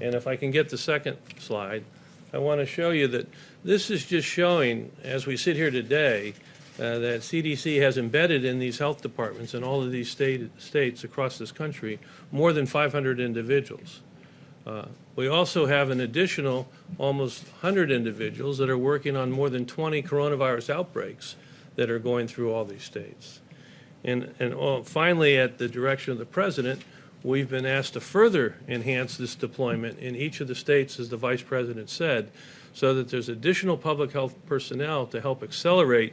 And 0.00 0.16
if 0.16 0.26
I 0.26 0.34
can 0.34 0.50
get 0.50 0.68
the 0.68 0.78
second 0.78 1.16
slide, 1.38 1.84
I 2.32 2.38
want 2.38 2.60
to 2.60 2.66
show 2.66 2.90
you 2.90 3.06
that 3.08 3.28
this 3.62 3.88
is 3.88 4.04
just 4.04 4.26
showing, 4.26 4.90
as 5.04 5.26
we 5.26 5.36
sit 5.36 5.54
here 5.54 5.70
today, 5.70 6.34
uh, 6.78 6.98
that 6.98 7.20
CDC 7.22 7.80
has 7.80 7.98
embedded 7.98 8.44
in 8.44 8.58
these 8.58 8.78
health 8.78 9.02
departments 9.02 9.54
in 9.54 9.64
all 9.64 9.82
of 9.82 9.90
these 9.90 10.10
state, 10.10 10.48
states 10.60 11.02
across 11.02 11.38
this 11.38 11.50
country 11.50 11.98
more 12.30 12.52
than 12.52 12.66
500 12.66 13.18
individuals. 13.18 14.00
Uh, 14.66 14.86
we 15.16 15.26
also 15.26 15.66
have 15.66 15.90
an 15.90 16.00
additional 16.00 16.68
almost 16.98 17.42
100 17.44 17.90
individuals 17.90 18.58
that 18.58 18.70
are 18.70 18.78
working 18.78 19.16
on 19.16 19.32
more 19.32 19.50
than 19.50 19.66
20 19.66 20.02
coronavirus 20.02 20.70
outbreaks 20.70 21.36
that 21.74 21.90
are 21.90 21.98
going 21.98 22.28
through 22.28 22.52
all 22.52 22.64
these 22.64 22.84
states. 22.84 23.40
And, 24.04 24.34
and 24.38 24.54
uh, 24.54 24.82
finally, 24.82 25.36
at 25.36 25.58
the 25.58 25.68
direction 25.68 26.12
of 26.12 26.18
the 26.18 26.26
president, 26.26 26.82
we've 27.22 27.50
been 27.50 27.66
asked 27.66 27.94
to 27.94 28.00
further 28.00 28.56
enhance 28.68 29.16
this 29.16 29.34
deployment 29.34 29.98
in 29.98 30.14
each 30.14 30.40
of 30.40 30.48
the 30.48 30.54
states, 30.54 31.00
as 31.00 31.08
the 31.08 31.16
vice 31.16 31.42
president 31.42 31.90
said, 31.90 32.30
so 32.72 32.94
that 32.94 33.08
there's 33.08 33.28
additional 33.28 33.76
public 33.76 34.12
health 34.12 34.34
personnel 34.46 35.06
to 35.06 35.20
help 35.20 35.42
accelerate 35.42 36.12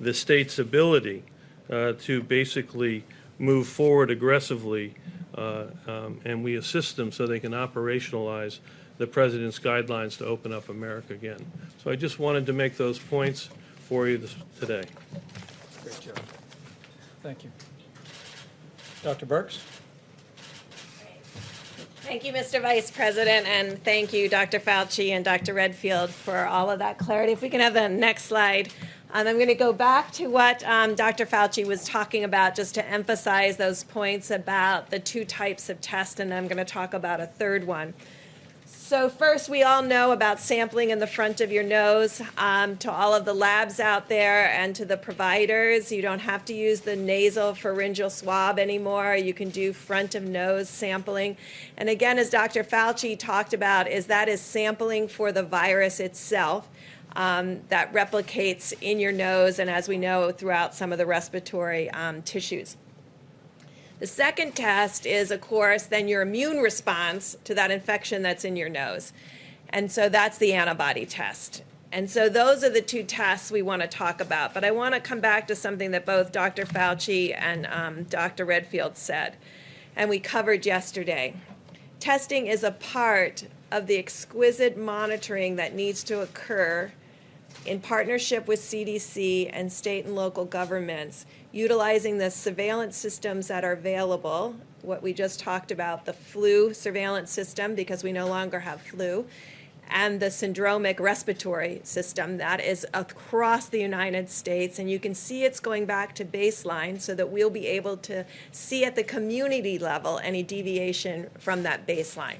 the 0.00 0.14
state's 0.14 0.58
ability 0.58 1.24
uh, 1.70 1.92
to 2.00 2.22
basically 2.22 3.04
move 3.38 3.66
forward 3.66 4.10
aggressively, 4.10 4.94
uh, 5.34 5.66
um, 5.86 6.20
and 6.24 6.42
we 6.42 6.56
assist 6.56 6.96
them 6.96 7.12
so 7.12 7.26
they 7.26 7.40
can 7.40 7.52
operationalize 7.52 8.58
the 8.98 9.06
president's 9.06 9.58
guidelines 9.58 10.16
to 10.18 10.24
open 10.24 10.52
up 10.52 10.68
America 10.68 11.12
again. 11.12 11.44
So 11.82 11.90
I 11.90 11.96
just 11.96 12.18
wanted 12.18 12.46
to 12.46 12.52
make 12.52 12.76
those 12.76 12.98
points 12.98 13.50
for 13.80 14.08
you 14.08 14.18
this, 14.18 14.34
today. 14.58 14.84
Great 15.82 16.00
job. 16.00 16.18
Thank 17.22 17.44
you. 17.44 17.50
Dr. 19.02 19.26
Birx? 19.26 19.60
Thank 22.06 22.24
you, 22.24 22.32
Mr. 22.32 22.62
Vice 22.62 22.90
President, 22.90 23.48
and 23.48 23.82
thank 23.82 24.12
you, 24.12 24.28
Dr. 24.28 24.60
Fauci 24.60 25.10
and 25.10 25.24
Dr. 25.24 25.54
Redfield, 25.54 26.10
for 26.10 26.46
all 26.46 26.70
of 26.70 26.78
that 26.78 26.98
clarity. 26.98 27.32
If 27.32 27.42
we 27.42 27.50
can 27.50 27.60
have 27.60 27.74
the 27.74 27.88
next 27.88 28.26
slide. 28.26 28.72
Um, 29.12 29.26
I'm 29.26 29.36
going 29.36 29.46
to 29.48 29.54
go 29.54 29.72
back 29.72 30.10
to 30.12 30.26
what 30.26 30.64
um, 30.64 30.94
Dr. 30.94 31.26
Fauci 31.26 31.64
was 31.64 31.84
talking 31.84 32.24
about 32.24 32.56
just 32.56 32.74
to 32.74 32.86
emphasize 32.86 33.56
those 33.56 33.84
points 33.84 34.30
about 34.30 34.90
the 34.90 34.98
two 34.98 35.24
types 35.24 35.68
of 35.68 35.80
tests, 35.80 36.18
and 36.18 36.34
I'm 36.34 36.48
going 36.48 36.58
to 36.58 36.64
talk 36.64 36.92
about 36.92 37.20
a 37.20 37.26
third 37.26 37.66
one. 37.66 37.94
So, 38.64 39.08
first, 39.08 39.48
we 39.48 39.64
all 39.64 39.82
know 39.82 40.12
about 40.12 40.38
sampling 40.38 40.90
in 40.90 40.98
the 40.98 41.06
front 41.08 41.40
of 41.40 41.50
your 41.50 41.62
nose. 41.62 42.22
Um, 42.36 42.76
to 42.78 42.90
all 42.90 43.14
of 43.14 43.24
the 43.24 43.34
labs 43.34 43.80
out 43.80 44.08
there 44.08 44.48
and 44.50 44.76
to 44.76 44.84
the 44.84 44.96
providers, 44.96 45.90
you 45.90 46.02
don't 46.02 46.20
have 46.20 46.44
to 46.44 46.54
use 46.54 46.80
the 46.80 46.96
nasopharyngeal 46.96 48.10
swab 48.12 48.58
anymore. 48.60 49.16
You 49.16 49.34
can 49.34 49.50
do 49.50 49.72
front 49.72 50.14
of 50.14 50.22
nose 50.24 50.68
sampling. 50.68 51.36
And 51.76 51.88
again, 51.88 52.18
as 52.18 52.30
Dr. 52.30 52.62
Fauci 52.62 53.18
talked 53.18 53.54
about, 53.54 53.88
is 53.88 54.06
that 54.06 54.28
is 54.28 54.40
sampling 54.40 55.08
for 55.08 55.32
the 55.32 55.42
virus 55.42 55.98
itself. 55.98 56.68
Um, 57.16 57.62
that 57.70 57.94
replicates 57.94 58.74
in 58.82 59.00
your 59.00 59.10
nose 59.10 59.58
and, 59.58 59.70
as 59.70 59.88
we 59.88 59.96
know, 59.96 60.30
throughout 60.30 60.74
some 60.74 60.92
of 60.92 60.98
the 60.98 61.06
respiratory 61.06 61.90
um, 61.90 62.20
tissues. 62.20 62.76
The 63.98 64.06
second 64.06 64.54
test 64.54 65.06
is, 65.06 65.30
of 65.30 65.40
course, 65.40 65.84
then 65.84 66.08
your 66.08 66.20
immune 66.20 66.58
response 66.58 67.34
to 67.44 67.54
that 67.54 67.70
infection 67.70 68.20
that's 68.20 68.44
in 68.44 68.54
your 68.54 68.68
nose. 68.68 69.14
And 69.70 69.90
so 69.90 70.10
that's 70.10 70.36
the 70.36 70.52
antibody 70.52 71.06
test. 71.06 71.62
And 71.90 72.10
so 72.10 72.28
those 72.28 72.62
are 72.62 72.68
the 72.68 72.82
two 72.82 73.04
tests 73.04 73.50
we 73.50 73.62
want 73.62 73.80
to 73.80 73.88
talk 73.88 74.20
about. 74.20 74.52
But 74.52 74.64
I 74.64 74.70
want 74.70 74.94
to 74.94 75.00
come 75.00 75.20
back 75.20 75.48
to 75.48 75.56
something 75.56 75.92
that 75.92 76.04
both 76.04 76.32
Dr. 76.32 76.66
Fauci 76.66 77.34
and 77.34 77.66
um, 77.66 78.02
Dr. 78.04 78.44
Redfield 78.44 78.98
said, 78.98 79.36
and 79.94 80.10
we 80.10 80.18
covered 80.18 80.66
yesterday. 80.66 81.34
Testing 81.98 82.48
is 82.48 82.62
a 82.62 82.72
part 82.72 83.46
of 83.70 83.86
the 83.86 83.96
exquisite 83.96 84.76
monitoring 84.76 85.56
that 85.56 85.74
needs 85.74 86.04
to 86.04 86.20
occur 86.20 86.92
in 87.66 87.80
partnership 87.80 88.46
with 88.46 88.60
CDC 88.60 89.50
and 89.52 89.72
state 89.72 90.04
and 90.04 90.14
local 90.14 90.44
governments, 90.44 91.26
utilizing 91.52 92.18
the 92.18 92.30
surveillance 92.30 92.96
systems 92.96 93.48
that 93.48 93.64
are 93.64 93.72
available. 93.72 94.54
What 94.82 95.02
we 95.02 95.12
just 95.12 95.40
talked 95.40 95.70
about 95.70 96.04
the 96.04 96.12
flu 96.12 96.72
surveillance 96.72 97.30
system, 97.30 97.74
because 97.74 98.04
we 98.04 98.12
no 98.12 98.26
longer 98.26 98.60
have 98.60 98.80
flu, 98.80 99.26
and 99.88 100.20
the 100.20 100.26
syndromic 100.26 100.98
respiratory 100.98 101.80
system 101.84 102.38
that 102.38 102.60
is 102.60 102.86
across 102.92 103.68
the 103.68 103.80
United 103.80 104.28
States. 104.28 104.78
And 104.78 104.90
you 104.90 104.98
can 104.98 105.14
see 105.14 105.44
it's 105.44 105.60
going 105.60 105.86
back 105.86 106.14
to 106.16 106.24
baseline 106.24 107.00
so 107.00 107.14
that 107.14 107.30
we'll 107.30 107.50
be 107.50 107.66
able 107.66 107.96
to 107.98 108.24
see 108.50 108.84
at 108.84 108.96
the 108.96 109.04
community 109.04 109.78
level 109.78 110.18
any 110.22 110.42
deviation 110.42 111.30
from 111.38 111.62
that 111.62 111.86
baseline. 111.86 112.38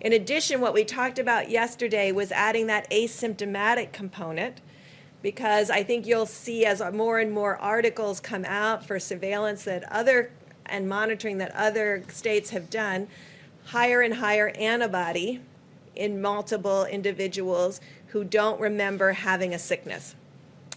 In 0.00 0.12
addition, 0.12 0.60
what 0.60 0.74
we 0.74 0.84
talked 0.84 1.18
about 1.18 1.50
yesterday 1.50 2.12
was 2.12 2.32
adding 2.32 2.66
that 2.66 2.90
asymptomatic 2.90 3.92
component 3.92 4.60
because 5.22 5.70
I 5.70 5.82
think 5.82 6.06
you'll 6.06 6.26
see 6.26 6.66
as 6.66 6.82
more 6.92 7.18
and 7.18 7.32
more 7.32 7.56
articles 7.56 8.20
come 8.20 8.44
out 8.44 8.84
for 8.84 9.00
surveillance 9.00 9.64
that 9.64 9.90
other 9.90 10.30
and 10.66 10.88
monitoring 10.88 11.38
that 11.38 11.54
other 11.54 12.04
states 12.08 12.50
have 12.50 12.68
done, 12.68 13.08
higher 13.66 14.02
and 14.02 14.14
higher 14.14 14.48
antibody 14.50 15.40
in 15.96 16.20
multiple 16.20 16.84
individuals 16.84 17.80
who 18.08 18.24
don't 18.24 18.60
remember 18.60 19.12
having 19.12 19.54
a 19.54 19.58
sickness. 19.58 20.14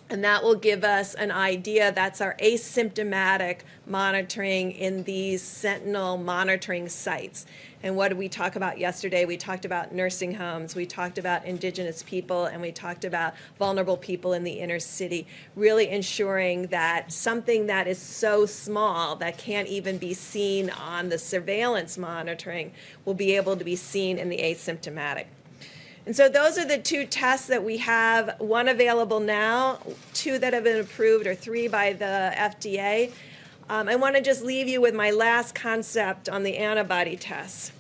And 0.10 0.24
that 0.24 0.41
will 0.41 0.55
give 0.55 0.86
us 0.86 1.16
an 1.16 1.32
idea. 1.32 1.91
That's 1.91 2.22
our 2.22 2.36
asymptomatic 2.41 3.60
monitoring 3.86 4.72
in 4.72 5.03
these 5.03 5.41
sentinel 5.41 6.18
monitoring 6.18 6.88
sites. 6.88 7.45
And 7.84 7.95
what 7.95 8.08
did 8.08 8.18
we 8.18 8.28
talk 8.28 8.55
about 8.55 8.80
yesterday? 8.80 9.26
We 9.26 9.38
talked 9.38 9.66
about 9.66 9.93
nursing 9.93 10.34
homes, 10.34 10.76
we 10.76 10.86
talked 10.86 11.18
about 11.18 11.45
indigenous 11.45 12.01
people, 12.03 12.45
and 12.45 12.62
we 12.62 12.72
talked 12.72 13.05
about 13.05 13.36
vulnerable 13.60 13.97
people 13.97 14.34
in 14.34 14.43
the 14.43 14.53
inner 14.53 14.80
city, 14.80 15.28
really 15.55 15.89
ensuring 15.89 16.68
that 16.68 17.12
something 17.12 17.68
that 17.68 17.88
is 17.88 17.99
so 17.99 18.45
small 18.45 19.16
that 19.18 19.38
can't 19.38 19.68
even 19.68 19.99
be 19.99 20.14
seen 20.14 20.70
on 20.72 21.10
the 21.10 21.20
surveillance 21.20 21.97
monitoring 21.97 22.72
will 23.05 23.14
be 23.14 23.36
able 23.36 23.55
to 23.55 23.64
be 23.64 23.76
seen 23.76 24.18
in 24.18 24.30
the 24.30 24.39
asymptomatic. 24.39 25.26
And 26.08 26.16
so 26.16 26.30
those 26.30 26.58
are 26.58 26.64
the 26.64 26.78
two 26.78 27.05
tests 27.05 27.47
that 27.47 27.66
we 27.66 27.80
have 27.80 28.39
one 28.39 28.70
available 28.70 29.20
now, 29.20 29.80
two 30.14 30.39
that 30.39 30.53
have 30.53 30.64
been 30.64 30.80
approved, 30.80 31.28
or 31.28 31.36
three 31.36 31.68
by 31.68 31.91
the 31.91 32.32
FDA. 32.34 33.12
Um, 33.70 33.89
I 33.89 33.97
want 33.97 34.16
to 34.16 34.22
just 34.22 34.41
leave 34.41 34.70
you 34.70 34.80
with 34.80 34.95
my 34.95 35.12
last 35.12 35.53
concept 35.53 36.30
on 36.30 36.43
the 36.43 36.60
antibody 36.60 37.18
tests. 37.18 37.74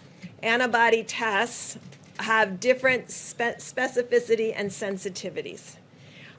Antibody 0.43 1.05
tests 1.05 1.77
have 2.19 2.59
different 2.59 3.11
spe- 3.11 3.59
specificity 3.59 4.51
and 4.53 4.71
sensitivities. 4.71 5.77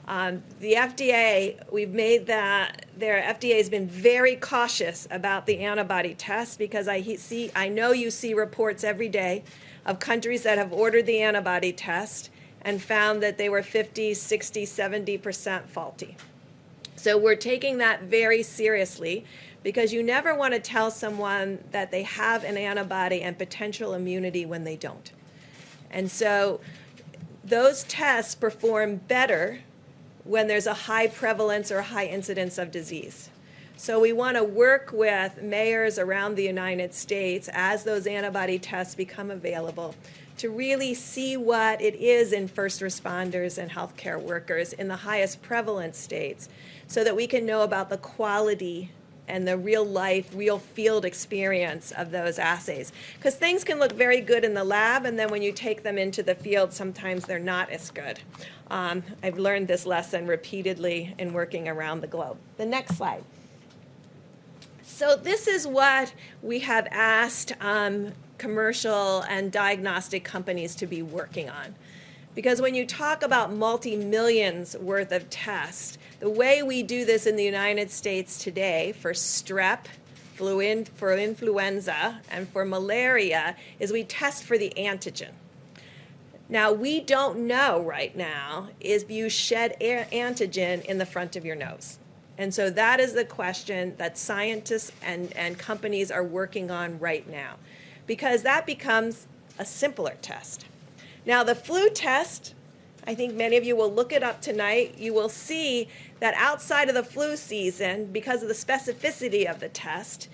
Um, 0.07 0.43
the 0.59 0.73
FDA, 0.73 1.71
we've 1.71 1.89
made 1.89 2.27
that 2.27 2.85
their 2.95 3.19
FDA 3.19 3.57
has 3.57 3.67
been 3.67 3.87
very 3.87 4.35
cautious 4.35 5.07
about 5.09 5.47
the 5.47 5.57
antibody 5.61 6.13
tests 6.13 6.55
because 6.55 6.87
I 6.87 7.01
see, 7.15 7.49
I 7.55 7.67
know 7.67 7.93
you 7.93 8.11
see 8.11 8.35
reports 8.35 8.83
every 8.83 9.09
day 9.09 9.43
of 9.89 9.99
countries 9.99 10.43
that 10.43 10.59
have 10.59 10.71
ordered 10.71 11.07
the 11.07 11.19
antibody 11.19 11.73
test 11.73 12.29
and 12.61 12.79
found 12.79 13.23
that 13.23 13.39
they 13.39 13.49
were 13.49 13.63
50, 13.63 14.13
60, 14.13 14.65
70% 14.65 15.65
faulty. 15.65 16.15
So 16.95 17.17
we're 17.17 17.35
taking 17.35 17.79
that 17.79 18.03
very 18.03 18.43
seriously 18.43 19.25
because 19.63 19.91
you 19.91 20.03
never 20.03 20.35
want 20.35 20.53
to 20.53 20.59
tell 20.59 20.91
someone 20.91 21.63
that 21.71 21.89
they 21.89 22.03
have 22.03 22.43
an 22.43 22.55
antibody 22.55 23.23
and 23.23 23.35
potential 23.35 23.95
immunity 23.95 24.45
when 24.45 24.63
they 24.63 24.75
don't. 24.75 25.11
And 25.89 26.11
so 26.11 26.61
those 27.43 27.83
tests 27.85 28.35
perform 28.35 28.97
better 28.97 29.61
when 30.23 30.45
there's 30.45 30.67
a 30.67 30.73
high 30.73 31.07
prevalence 31.07 31.71
or 31.71 31.81
high 31.81 32.05
incidence 32.05 32.59
of 32.59 32.69
disease. 32.69 33.31
So 33.79 33.97
we 33.97 34.11
want 34.11 34.35
to 34.35 34.43
work 34.43 34.91
with 34.91 35.41
mayors 35.41 35.97
around 35.97 36.35
the 36.35 36.43
United 36.43 36.93
States 36.93 37.49
as 37.53 37.85
those 37.85 38.07
antibody 38.07 38.59
tests 38.59 38.93
become 38.93 39.31
available 39.31 39.95
to 40.35 40.49
really 40.49 40.93
see 40.93 41.37
what 41.37 41.81
it 41.81 41.95
is 41.95 42.33
in 42.33 42.49
first 42.49 42.81
responders 42.81 43.57
and 43.57 43.71
healthcare 43.71 44.21
workers 44.21 44.73
in 44.73 44.89
the 44.89 44.97
highest 44.97 45.41
prevalence 45.41 45.97
states 45.97 46.49
so 46.87 47.05
that 47.05 47.15
we 47.15 47.25
can 47.25 47.45
know 47.45 47.61
about 47.61 47.89
the 47.89 47.97
quality 47.97 48.91
and 49.29 49.47
the 49.47 49.55
real 49.55 49.85
life, 49.85 50.29
real 50.35 50.59
field 50.59 51.05
experience 51.05 51.93
of 51.93 52.11
those 52.11 52.37
assays. 52.37 52.91
Because 53.15 53.35
things 53.35 53.63
can 53.63 53.79
look 53.79 53.93
very 53.93 54.19
good 54.19 54.43
in 54.43 54.55
the 54.55 54.65
lab, 54.65 55.05
and 55.05 55.17
then 55.17 55.29
when 55.29 55.41
you 55.41 55.53
take 55.53 55.83
them 55.83 55.97
into 55.97 56.21
the 56.21 56.35
field, 56.35 56.73
sometimes 56.73 57.23
they're 57.23 57.39
not 57.39 57.69
as 57.69 57.91
good. 57.91 58.19
Um, 58.69 59.03
I've 59.23 59.39
learned 59.39 59.69
this 59.69 59.85
lesson 59.85 60.27
repeatedly 60.27 61.15
in 61.17 61.31
working 61.31 61.69
around 61.69 62.01
the 62.01 62.07
globe. 62.07 62.37
The 62.57 62.65
next 62.65 62.97
slide. 62.97 63.23
So, 64.99 65.15
this 65.15 65.47
is 65.47 65.65
what 65.65 66.13
we 66.41 66.59
have 66.59 66.85
asked 66.91 67.53
um, 67.61 68.11
commercial 68.37 69.21
and 69.29 69.49
diagnostic 69.49 70.25
companies 70.25 70.75
to 70.75 70.87
be 70.87 71.01
working 71.01 71.49
on. 71.49 71.73
Because 72.35 72.61
when 72.61 72.75
you 72.75 72.85
talk 72.85 73.23
about 73.23 73.53
multi 73.53 73.95
millions 73.95 74.75
worth 74.75 75.13
of 75.13 75.29
tests, 75.29 75.97
the 76.19 76.29
way 76.29 76.61
we 76.63 76.83
do 76.83 77.05
this 77.05 77.25
in 77.25 77.37
the 77.37 77.45
United 77.45 77.91
States 77.91 78.43
today 78.43 78.91
for 78.91 79.13
strep, 79.13 79.85
flu 80.35 80.59
in, 80.59 80.83
for 80.83 81.13
influenza, 81.13 82.19
and 82.29 82.49
for 82.49 82.65
malaria 82.65 83.55
is 83.79 83.93
we 83.93 84.03
test 84.03 84.43
for 84.43 84.57
the 84.57 84.73
antigen. 84.75 85.31
Now, 86.49 86.73
we 86.73 86.99
don't 86.99 87.47
know 87.47 87.81
right 87.81 88.13
now 88.17 88.67
if 88.81 89.09
you 89.09 89.29
shed 89.29 89.77
antigen 89.79 90.83
in 90.83 90.97
the 90.97 91.05
front 91.05 91.37
of 91.37 91.45
your 91.45 91.55
nose. 91.55 91.98
And 92.39 92.53
so 92.53 92.69
that 92.69 93.01
is 93.01 93.11
the 93.11 93.25
question 93.25 93.95
that 93.97 94.17
scientists 94.17 94.93
and, 95.03 95.35
and 95.35 95.59
companies 95.59 96.09
are 96.09 96.23
working 96.23 96.71
on 96.71 96.97
right 96.97 97.29
now, 97.29 97.55
because 98.07 98.43
that 98.43 98.65
becomes 98.65 99.27
a 99.59 99.65
simpler 99.65 100.15
test. 100.21 100.65
Now, 101.25 101.43
the 101.43 101.53
flu 101.53 101.89
test, 101.89 102.55
I 103.05 103.13
think 103.13 103.33
many 103.33 103.57
of 103.57 103.65
you 103.65 103.75
will 103.75 103.91
look 103.93 104.13
it 104.13 104.23
up 104.23 104.41
tonight. 104.41 104.95
You 104.97 105.13
will 105.13 105.27
see 105.27 105.89
that 106.21 106.33
outside 106.37 106.87
of 106.87 106.95
the 106.95 107.03
flu 107.03 107.35
season, 107.35 108.05
because 108.05 108.41
of 108.41 108.47
the 108.47 108.55
specificity 108.55 109.45
of 109.45 109.59
the 109.59 109.67
test, 109.67 110.29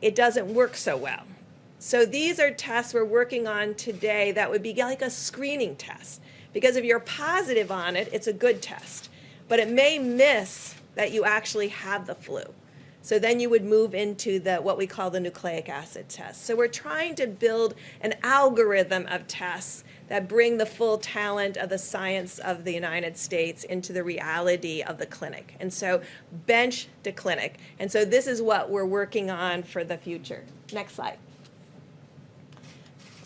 it 0.00 0.14
doesn't 0.14 0.52
work 0.52 0.74
so 0.74 0.96
well. 0.96 1.24
So 1.78 2.06
these 2.06 2.40
are 2.40 2.50
tests 2.50 2.94
we're 2.94 3.04
working 3.04 3.46
on 3.46 3.74
today 3.74 4.32
that 4.32 4.50
would 4.50 4.62
be 4.62 4.72
like 4.72 5.02
a 5.02 5.10
screening 5.10 5.76
test. 5.76 6.22
Because 6.54 6.76
if 6.76 6.84
you're 6.84 6.98
positive 6.98 7.70
on 7.70 7.94
it, 7.94 8.08
it's 8.10 8.26
a 8.26 8.32
good 8.32 8.62
test. 8.62 9.10
But 9.48 9.58
it 9.58 9.68
may 9.68 9.98
miss 9.98 10.76
that 11.00 11.12
you 11.12 11.24
actually 11.24 11.68
have 11.68 12.06
the 12.06 12.14
flu. 12.14 12.42
So 13.00 13.18
then 13.18 13.40
you 13.40 13.48
would 13.48 13.64
move 13.64 13.94
into 13.94 14.38
the 14.38 14.56
what 14.56 14.76
we 14.76 14.86
call 14.86 15.08
the 15.08 15.18
nucleic 15.18 15.70
acid 15.70 16.10
test. 16.10 16.44
So 16.44 16.54
we're 16.54 16.68
trying 16.68 17.14
to 17.14 17.26
build 17.26 17.74
an 18.02 18.16
algorithm 18.22 19.06
of 19.06 19.26
tests 19.26 19.82
that 20.08 20.28
bring 20.28 20.58
the 20.58 20.66
full 20.66 20.98
talent 20.98 21.56
of 21.56 21.70
the 21.70 21.78
science 21.78 22.38
of 22.38 22.64
the 22.64 22.74
United 22.74 23.16
States 23.16 23.64
into 23.64 23.94
the 23.94 24.04
reality 24.04 24.82
of 24.82 24.98
the 24.98 25.06
clinic. 25.06 25.56
And 25.58 25.72
so 25.72 26.02
bench 26.44 26.88
to 27.04 27.12
clinic. 27.12 27.56
And 27.78 27.90
so 27.90 28.04
this 28.04 28.26
is 28.26 28.42
what 28.42 28.68
we're 28.68 28.84
working 28.84 29.30
on 29.30 29.62
for 29.62 29.82
the 29.82 29.96
future. 29.96 30.44
Next 30.70 30.96
slide. 30.96 31.16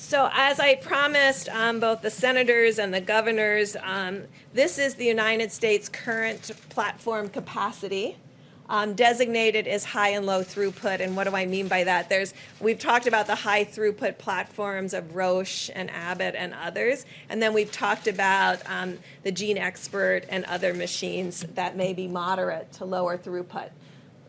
So, 0.05 0.28
as 0.34 0.61
I 0.61 0.74
promised 0.74 1.48
um, 1.48 1.80
both 1.80 2.02
the 2.02 2.11
senators 2.11 2.78
and 2.78 2.92
the 2.92 3.00
governors, 3.00 3.74
um, 3.82 4.24
this 4.52 4.78
is 4.78 4.96
the 4.96 5.07
United 5.07 5.50
States' 5.50 5.88
current 5.88 6.50
platform 6.68 7.30
capacity. 7.30 8.18
Um, 8.66 8.94
designated 8.94 9.66
as 9.66 9.84
high 9.84 10.11
and 10.11 10.24
low 10.24 10.42
throughput. 10.42 11.00
And 11.00 11.14
what 11.14 11.24
do 11.24 11.36
I 11.36 11.44
mean 11.44 11.68
by 11.68 11.84
that? 11.84 12.09
There's 12.09 12.32
we've 12.61 12.78
talked 12.78 13.07
about 13.07 13.26
the 13.26 13.34
high 13.34 13.62
throughput 13.62 14.16
platforms 14.16 14.94
of 14.94 15.14
Roche 15.14 15.68
and 15.74 15.90
Abbott 15.90 16.34
and 16.34 16.55
others, 16.55 17.05
and 17.28 17.42
then 17.42 17.52
we've 17.52 17.70
talked 17.70 18.07
about 18.07 18.62
um, 18.64 18.98
the 19.22 19.32
GeneXpert 19.32 20.24
and 20.30 20.46
other 20.46 20.72
machines 20.72 21.44
that 21.55 21.76
may 21.76 21.92
be 21.92 22.09
moderate 22.09 22.72
to 22.72 22.86
lower 22.86 23.18
throughput. 23.18 23.68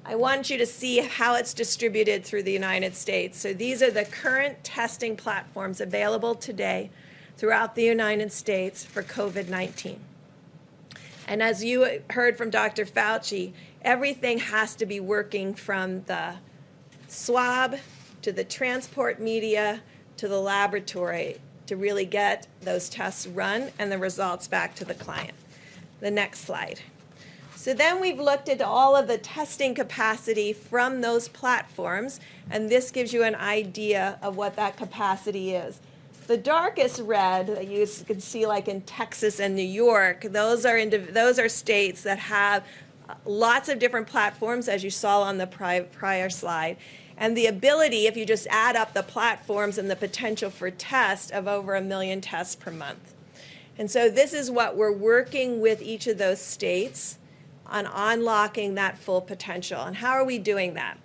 I 0.08 0.14
want 0.14 0.52
you 0.52 0.58
to 0.60 0.68
see 0.68 1.00
how 1.00 1.36
it's 1.36 1.56
distributed 1.56 2.24
through 2.24 2.44
the 2.44 2.52
United 2.52 2.96
States. 2.96 3.40
So 3.40 3.54
these 3.54 3.82
are 3.82 3.90
the 3.90 4.06
current 4.06 4.64
testing 4.64 5.16
platforms 5.16 5.82
available 5.82 6.36
today 6.36 6.92
throughout 7.38 7.74
the 7.74 7.84
United 7.84 8.32
States 8.32 8.86
for 8.86 9.02
COVID 9.02 9.50
19. 9.50 10.00
And 11.28 11.42
as 11.42 11.64
you 11.64 12.04
heard 12.12 12.38
from 12.38 12.52
Dr. 12.52 12.86
Fauci, 12.86 13.54
everything 13.82 14.38
has 14.38 14.76
to 14.76 14.86
be 14.86 15.00
working 15.00 15.56
from 15.56 16.04
the 16.04 16.36
swab 17.08 17.78
to 18.22 18.32
the 18.32 18.44
transport 18.44 19.20
media 19.20 19.82
to 20.18 20.28
the 20.28 20.40
laboratory 20.40 21.42
to 21.66 21.76
really 21.76 22.06
get 22.06 22.46
those 22.62 22.90
tests 22.90 23.26
run 23.26 23.72
and 23.80 23.92
the 23.92 23.98
results 23.98 24.48
back 24.48 24.76
to 24.76 24.86
the 24.86 24.94
client. 24.94 25.34
The 26.00 26.12
next 26.12 26.42
slide. 26.42 26.82
So 27.66 27.74
then 27.74 28.00
we've 28.00 28.20
looked 28.20 28.48
at 28.48 28.62
all 28.62 28.96
of 28.96 29.08
the 29.08 29.18
testing 29.18 29.74
capacity 29.74 30.54
from 30.54 31.02
those 31.02 31.28
platforms, 31.28 32.20
and 32.52 32.70
this 32.70 32.92
gives 32.92 33.12
you 33.12 33.24
an 33.24 33.34
idea 33.34 34.20
of 34.22 34.38
what 34.38 34.56
that 34.58 34.78
capacity 34.78 35.56
is. 35.56 35.80
The 36.28 36.38
darkest 36.38 37.00
red 37.00 37.48
that 37.48 37.68
you 37.68 37.88
can 38.06 38.20
see, 38.20 38.46
like 38.46 38.68
in 38.68 38.82
Texas 38.82 39.40
and 39.40 39.56
New 39.56 39.64
York, 39.64 40.28
those 40.30 40.64
are 40.64 40.76
indiv- 40.76 41.12
those 41.12 41.40
are 41.40 41.50
states 41.50 42.04
that 42.04 42.20
have 42.20 42.64
uh, 43.10 43.16
lots 43.26 43.68
of 43.68 43.80
different 43.80 44.06
platforms, 44.06 44.68
as 44.68 44.84
you 44.84 44.92
saw 44.92 45.24
on 45.24 45.40
the 45.40 45.48
pri- 45.48 45.88
prior 45.92 46.30
slide, 46.30 46.78
and 47.18 47.36
the 47.36 47.48
ability, 47.48 48.06
if 48.06 48.16
you 48.16 48.28
just 48.28 48.46
add 48.52 48.76
up 48.76 48.94
the 48.94 49.02
platforms 49.02 49.80
and 49.80 49.90
the 49.90 49.96
potential 49.96 50.52
for 50.52 50.70
test, 50.70 51.32
of 51.32 51.48
over 51.48 51.74
a 51.74 51.82
million 51.82 52.22
tests 52.22 52.56
per 52.56 52.70
month. 52.70 53.16
And 53.76 53.90
so 53.90 54.08
this 54.08 54.36
is 54.36 54.52
what 54.52 54.78
we're 54.78 54.92
working 54.92 55.60
with 55.62 55.82
each 55.82 56.06
of 56.06 56.20
those 56.20 56.40
states 56.40 57.18
on 57.68 57.88
unlocking 57.88 58.76
that 58.76 58.98
full 58.98 59.22
potential. 59.22 59.82
And 59.82 59.98
how 59.98 60.12
are 60.12 60.26
we 60.26 60.38
doing 60.38 60.74
that? 60.76 60.98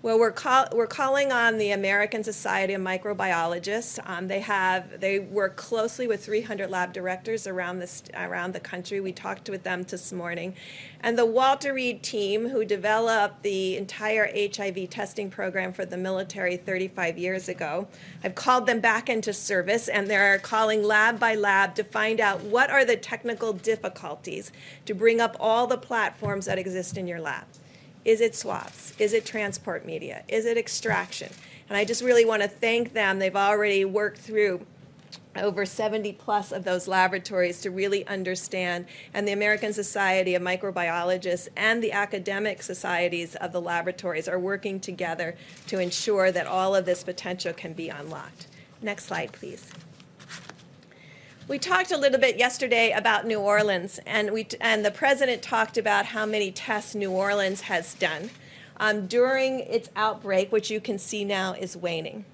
Well, 0.00 0.16
we're, 0.16 0.30
call, 0.30 0.66
we're 0.72 0.86
calling 0.86 1.32
on 1.32 1.58
the 1.58 1.72
American 1.72 2.22
Society 2.22 2.72
of 2.74 2.80
Microbiologists. 2.80 3.98
Um, 4.08 4.28
they 4.28 4.38
have 4.38 5.00
they 5.00 5.18
work 5.18 5.56
closely 5.56 6.06
with 6.06 6.24
300 6.24 6.70
lab 6.70 6.92
directors 6.92 7.48
around 7.48 7.80
the 7.80 7.90
around 8.14 8.54
the 8.54 8.60
country. 8.60 9.00
We 9.00 9.10
talked 9.10 9.50
with 9.50 9.64
them 9.64 9.82
this 9.82 10.12
morning, 10.12 10.54
and 11.00 11.18
the 11.18 11.26
Walter 11.26 11.74
Reed 11.74 12.04
team, 12.04 12.48
who 12.48 12.64
developed 12.64 13.42
the 13.42 13.76
entire 13.76 14.30
HIV 14.32 14.88
testing 14.88 15.30
program 15.30 15.72
for 15.72 15.84
the 15.84 15.96
military 15.96 16.56
35 16.56 17.18
years 17.18 17.48
ago, 17.48 17.88
I've 18.22 18.36
called 18.36 18.66
them 18.66 18.78
back 18.78 19.08
into 19.08 19.32
service, 19.32 19.88
and 19.88 20.06
they're 20.06 20.38
calling 20.38 20.84
lab 20.84 21.18
by 21.18 21.34
lab 21.34 21.74
to 21.74 21.82
find 21.82 22.20
out 22.20 22.44
what 22.44 22.70
are 22.70 22.84
the 22.84 22.96
technical 22.96 23.52
difficulties 23.52 24.52
to 24.86 24.94
bring 24.94 25.20
up 25.20 25.36
all 25.40 25.66
the 25.66 25.76
platforms 25.76 26.46
that 26.46 26.56
exist 26.56 26.96
in 26.96 27.08
your 27.08 27.20
lab. 27.20 27.46
Is 28.04 28.20
it 28.20 28.34
swabs? 28.34 28.94
Is 28.98 29.12
it 29.12 29.26
transport 29.26 29.84
media? 29.84 30.24
Is 30.28 30.46
it 30.46 30.56
extraction? 30.56 31.32
And 31.68 31.76
I 31.76 31.84
just 31.84 32.02
really 32.02 32.24
want 32.24 32.42
to 32.42 32.48
thank 32.48 32.92
them. 32.92 33.18
They've 33.18 33.36
already 33.36 33.84
worked 33.84 34.18
through 34.18 34.64
over 35.36 35.64
70 35.64 36.12
plus 36.14 36.52
of 36.52 36.64
those 36.64 36.88
laboratories 36.88 37.60
to 37.60 37.70
really 37.70 38.06
understand, 38.06 38.86
and 39.14 39.26
the 39.26 39.32
American 39.32 39.72
Society 39.72 40.34
of 40.34 40.42
Microbiologists 40.42 41.48
and 41.56 41.82
the 41.82 41.92
academic 41.92 42.62
societies 42.62 43.36
of 43.36 43.52
the 43.52 43.60
laboratories 43.60 44.28
are 44.28 44.38
working 44.38 44.80
together 44.80 45.36
to 45.66 45.78
ensure 45.78 46.32
that 46.32 46.46
all 46.46 46.74
of 46.74 46.86
this 46.86 47.04
potential 47.04 47.52
can 47.52 47.72
be 47.72 47.88
unlocked. 47.88 48.48
Next 48.82 49.04
slide, 49.04 49.32
please. 49.32 49.70
We 51.48 51.58
talked 51.58 51.92
a 51.92 51.96
little 51.96 52.20
bit 52.20 52.36
yesterday 52.36 52.92
about 52.92 53.26
New 53.26 53.40
Orleans, 53.40 53.98
and 54.04 54.32
we 54.32 54.46
and 54.60 54.84
the 54.84 54.90
president 54.90 55.40
talked 55.40 55.78
about 55.78 56.04
how 56.04 56.26
many 56.26 56.52
tests 56.52 56.94
New 56.94 57.10
Orleans 57.10 57.62
has 57.62 57.94
done 57.94 58.28
um, 58.76 59.06
during 59.06 59.60
its 59.60 59.88
outbreak, 59.96 60.52
which 60.52 60.70
you 60.70 60.78
can 60.78 60.98
see 60.98 61.24
now 61.24 61.54
is 61.54 61.74
waning. 61.74 62.26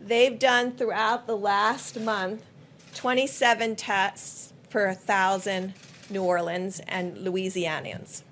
They've 0.00 0.36
done 0.36 0.72
throughout 0.72 1.28
the 1.28 1.36
last 1.36 2.00
month 2.00 2.44
27 2.96 3.76
tests 3.76 4.52
per 4.68 4.94
thousand 4.94 5.74
New 6.10 6.24
Orleans 6.24 6.80
and 6.88 7.18
Louisianians. 7.18 8.22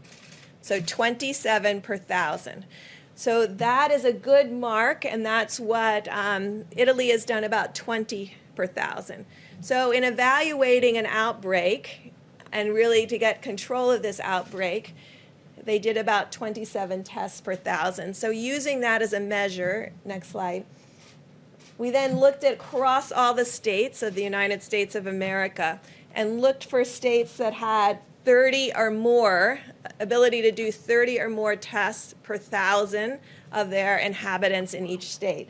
So 0.63 0.81
27 0.81 1.81
per 1.81 1.97
thousand. 1.97 2.67
So 3.15 3.47
that 3.47 3.93
is 3.93 4.05
a 4.05 4.13
good 4.13 4.51
mark, 4.51 5.05
and 5.05 5.25
that's 5.25 5.61
what 5.61 6.09
um, 6.09 6.65
Italy 6.73 7.11
has 7.11 7.25
done 7.25 7.45
about 7.45 7.77
20 7.77 8.35
per 8.57 8.67
thousand. 8.67 9.25
So, 9.61 9.91
in 9.91 10.05
evaluating 10.05 10.97
an 10.97 11.07
outbreak 11.07 12.13
and 12.53 12.73
really 12.73 13.07
to 13.07 13.19
get 13.19 13.43
control 13.43 13.91
of 13.91 14.03
this 14.03 14.21
outbreak, 14.21 14.95
they 15.63 15.79
did 15.79 15.97
about 15.97 16.31
27 16.31 17.03
tests 17.03 17.41
per 17.41 17.57
thousand. 17.57 18.17
So, 18.17 18.31
using 18.31 18.81
that 18.81 19.03
as 19.03 19.13
a 19.13 19.21
measure, 19.21 19.93
next 20.05 20.29
slide, 20.29 20.65
we 21.77 21.91
then 21.91 22.19
looked 22.19 22.45
at 22.45 22.55
across 22.55 23.11
all 23.11 23.35
the 23.35 23.45
states 23.45 24.03
of 24.03 24.15
the 24.15 24.23
United 24.23 24.63
States 24.63 24.95
of 24.95 25.07
America 25.07 25.81
and 26.15 26.41
looked 26.41 26.65
for 26.65 26.85
states 26.85 27.37
that 27.37 27.55
had 27.55 28.01
30 28.25 28.73
or 28.77 28.91
more, 28.91 29.61
ability 29.99 30.43
to 30.43 30.53
do 30.53 30.71
30 30.71 31.21
or 31.21 31.29
more 31.29 31.57
tests 31.57 32.15
per 32.23 32.37
thousand 32.37 33.19
of 33.53 33.71
their 33.71 33.99
inhabitants 33.99 34.75
in 34.75 34.87
each 34.87 35.09
state. 35.09 35.49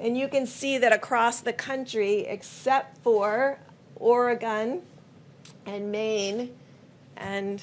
And 0.00 0.16
you 0.16 0.28
can 0.28 0.46
see 0.46 0.78
that 0.78 0.92
across 0.92 1.40
the 1.40 1.52
country, 1.52 2.20
except 2.20 2.98
for 2.98 3.58
Oregon 3.96 4.82
and 5.66 5.90
Maine 5.90 6.54
and 7.16 7.62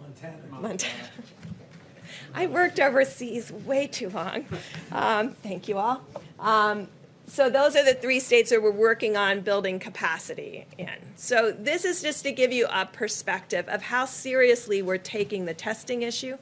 Montana. 0.00 0.36
Montana. 0.50 0.94
I 2.34 2.46
worked 2.46 2.78
overseas 2.78 3.50
way 3.52 3.86
too 3.86 4.10
long. 4.10 4.44
Um, 4.92 5.30
thank 5.42 5.66
you 5.66 5.78
all. 5.78 6.02
Um, 6.38 6.88
so 7.26 7.50
those 7.50 7.76
are 7.76 7.84
the 7.84 7.94
three 7.94 8.20
states 8.20 8.50
that 8.50 8.62
we're 8.62 8.70
working 8.70 9.16
on 9.16 9.40
building 9.40 9.78
capacity 9.78 10.66
in. 10.78 10.88
So 11.16 11.52
this 11.52 11.84
is 11.84 12.00
just 12.00 12.22
to 12.24 12.32
give 12.32 12.52
you 12.52 12.66
a 12.70 12.86
perspective 12.86 13.68
of 13.68 13.82
how 13.82 14.06
seriously 14.06 14.82
we're 14.82 14.98
taking 14.98 15.44
the 15.44 15.54
testing 15.54 16.02
issue 16.02 16.38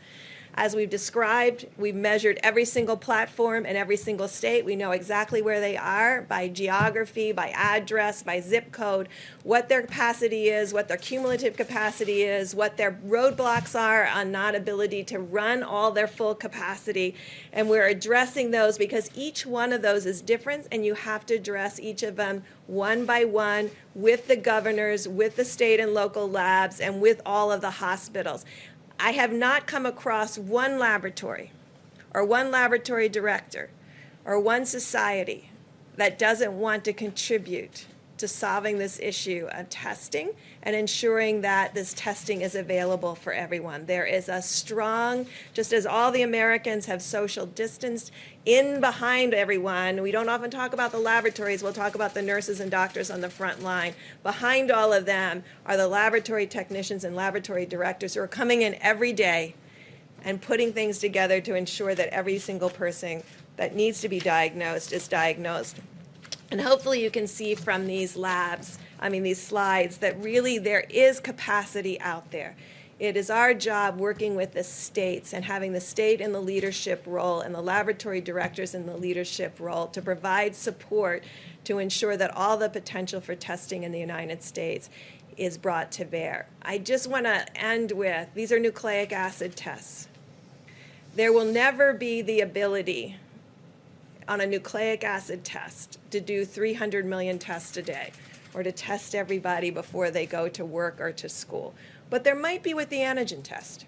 As 0.58 0.74
we've 0.74 0.88
described, 0.88 1.66
we've 1.76 1.94
measured 1.94 2.40
every 2.42 2.64
single 2.64 2.96
platform 2.96 3.66
in 3.66 3.76
every 3.76 3.98
single 3.98 4.26
state. 4.26 4.64
We 4.64 4.74
know 4.74 4.92
exactly 4.92 5.42
where 5.42 5.60
they 5.60 5.76
are 5.76 6.22
by 6.22 6.48
geography, 6.48 7.30
by 7.30 7.50
address, 7.50 8.22
by 8.22 8.40
zip 8.40 8.72
code, 8.72 9.10
what 9.42 9.68
their 9.68 9.82
capacity 9.82 10.48
is, 10.48 10.72
what 10.72 10.88
their 10.88 10.96
cumulative 10.96 11.58
capacity 11.58 12.22
is, 12.22 12.54
what 12.54 12.78
their 12.78 12.92
roadblocks 12.92 13.78
are 13.78 14.06
on 14.06 14.32
not 14.32 14.54
ability 14.54 15.04
to 15.04 15.18
run 15.18 15.62
all 15.62 15.90
their 15.90 16.08
full 16.08 16.34
capacity. 16.34 17.14
And 17.52 17.68
we're 17.68 17.86
addressing 17.86 18.50
those 18.50 18.78
because 18.78 19.10
each 19.14 19.44
one 19.44 19.74
of 19.74 19.82
those 19.82 20.06
is 20.06 20.22
different, 20.22 20.68
and 20.72 20.86
you 20.86 20.94
have 20.94 21.26
to 21.26 21.34
address 21.34 21.78
each 21.78 22.02
of 22.02 22.16
them 22.16 22.44
one 22.66 23.04
by 23.04 23.24
one 23.24 23.70
with 23.94 24.26
the 24.26 24.36
governors, 24.36 25.06
with 25.06 25.36
the 25.36 25.44
state 25.44 25.80
and 25.80 25.92
local 25.94 26.28
labs, 26.28 26.80
and 26.80 27.00
with 27.00 27.20
all 27.24 27.52
of 27.52 27.60
the 27.60 27.70
hospitals. 27.70 28.44
I 28.98 29.12
have 29.12 29.32
not 29.32 29.66
come 29.66 29.86
across 29.86 30.38
one 30.38 30.78
laboratory 30.78 31.52
or 32.14 32.24
one 32.24 32.50
laboratory 32.50 33.08
director 33.08 33.70
or 34.24 34.40
one 34.40 34.66
society 34.66 35.50
that 35.96 36.18
doesn't 36.18 36.58
want 36.58 36.84
to 36.84 36.92
contribute 36.92 37.86
to 38.18 38.28
solving 38.28 38.78
this 38.78 38.98
issue 39.00 39.48
of 39.52 39.68
testing 39.70 40.30
and 40.62 40.74
ensuring 40.74 41.42
that 41.42 41.74
this 41.74 41.94
testing 41.94 42.40
is 42.40 42.54
available 42.54 43.14
for 43.14 43.32
everyone. 43.32 43.86
There 43.86 44.04
is 44.04 44.28
a 44.28 44.42
strong, 44.42 45.26
just 45.54 45.72
as 45.72 45.86
all 45.86 46.10
the 46.10 46.22
Americans 46.22 46.86
have 46.86 47.02
social 47.02 47.46
distanced, 47.46 48.10
in 48.44 48.80
behind 48.80 49.34
everyone, 49.34 50.02
we 50.02 50.12
don't 50.12 50.28
often 50.28 50.50
talk 50.50 50.72
about 50.72 50.92
the 50.92 50.98
laboratories, 50.98 51.62
we'll 51.62 51.72
talk 51.72 51.94
about 51.94 52.14
the 52.14 52.22
nurses 52.22 52.60
and 52.60 52.70
doctors 52.70 53.10
on 53.10 53.20
the 53.20 53.30
front 53.30 53.62
line. 53.62 53.94
Behind 54.22 54.70
all 54.70 54.92
of 54.92 55.04
them 55.04 55.44
are 55.66 55.76
the 55.76 55.88
laboratory 55.88 56.46
technicians 56.46 57.04
and 57.04 57.16
laboratory 57.16 57.66
directors 57.66 58.14
who 58.14 58.20
are 58.20 58.28
coming 58.28 58.62
in 58.62 58.76
every 58.80 59.12
day 59.12 59.54
and 60.24 60.40
putting 60.40 60.72
things 60.72 60.98
together 60.98 61.40
to 61.40 61.54
ensure 61.54 61.94
that 61.94 62.08
every 62.08 62.38
single 62.38 62.70
person 62.70 63.22
that 63.56 63.74
needs 63.74 64.00
to 64.00 64.08
be 64.08 64.18
diagnosed 64.18 64.92
is 64.92 65.08
diagnosed. 65.08 65.78
And 66.50 66.60
hopefully 66.60 67.02
you 67.02 67.10
can 67.10 67.26
see 67.26 67.54
from 67.54 67.86
these 67.86 68.16
labs, 68.16 68.78
I 69.00 69.08
mean, 69.08 69.22
these 69.22 69.42
slides, 69.42 69.98
that 69.98 70.22
really 70.22 70.58
there 70.58 70.84
is 70.88 71.18
capacity 71.20 72.00
out 72.00 72.30
there. 72.30 72.54
It 72.98 73.16
is 73.16 73.28
our 73.28 73.52
job 73.52 73.98
working 73.98 74.36
with 74.36 74.52
the 74.52 74.64
states 74.64 75.34
and 75.34 75.44
having 75.44 75.74
the 75.74 75.80
state 75.80 76.20
in 76.20 76.32
the 76.32 76.40
leadership 76.40 77.02
role 77.04 77.40
and 77.40 77.54
the 77.54 77.60
laboratory 77.60 78.22
directors 78.22 78.74
in 78.74 78.86
the 78.86 78.96
leadership 78.96 79.60
role 79.60 79.88
to 79.88 80.00
provide 80.00 80.56
support 80.56 81.22
to 81.64 81.78
ensure 81.78 82.16
that 82.16 82.34
all 82.34 82.56
the 82.56 82.70
potential 82.70 83.20
for 83.20 83.34
testing 83.34 83.82
in 83.82 83.92
the 83.92 84.00
United 84.00 84.42
States 84.42 84.88
is 85.36 85.58
brought 85.58 85.92
to 85.92 86.06
bear. 86.06 86.46
I 86.62 86.78
just 86.78 87.06
want 87.06 87.26
to 87.26 87.44
end 87.54 87.92
with 87.92 88.32
these 88.34 88.50
are 88.50 88.58
nucleic 88.58 89.12
acid 89.12 89.56
tests. 89.56 90.08
There 91.14 91.32
will 91.32 91.44
never 91.44 91.92
be 91.92 92.22
the 92.22 92.40
ability 92.40 93.16
on 94.28 94.40
a 94.40 94.46
nucleic 94.46 95.04
acid 95.04 95.44
test 95.44 95.98
to 96.10 96.20
do 96.20 96.44
300 96.44 97.04
million 97.04 97.38
tests 97.38 97.76
a 97.76 97.82
day 97.82 98.12
or 98.54 98.62
to 98.62 98.72
test 98.72 99.14
everybody 99.14 99.70
before 99.70 100.10
they 100.10 100.26
go 100.26 100.48
to 100.48 100.64
work 100.64 101.00
or 101.00 101.12
to 101.12 101.28
school. 101.28 101.74
But 102.08 102.24
there 102.24 102.34
might 102.34 102.62
be 102.62 102.74
with 102.74 102.88
the 102.88 102.98
antigen 102.98 103.42
test. 103.42 103.86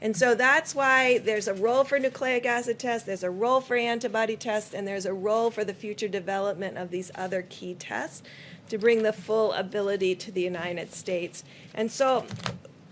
And 0.00 0.16
so 0.16 0.34
that's 0.34 0.74
why 0.74 1.18
there's 1.18 1.48
a 1.48 1.54
role 1.54 1.84
for 1.84 1.98
nucleic 1.98 2.44
acid 2.44 2.78
tests, 2.78 3.06
there's 3.06 3.22
a 3.22 3.30
role 3.30 3.60
for 3.60 3.76
antibody 3.76 4.36
tests, 4.36 4.74
and 4.74 4.86
there's 4.86 5.06
a 5.06 5.14
role 5.14 5.50
for 5.50 5.64
the 5.64 5.72
future 5.72 6.08
development 6.08 6.76
of 6.76 6.90
these 6.90 7.10
other 7.14 7.42
key 7.48 7.74
tests 7.74 8.22
to 8.68 8.76
bring 8.76 9.02
the 9.02 9.12
full 9.12 9.52
ability 9.52 10.14
to 10.16 10.30
the 10.30 10.42
United 10.42 10.92
States. 10.92 11.44
And 11.74 11.90
so 11.90 12.26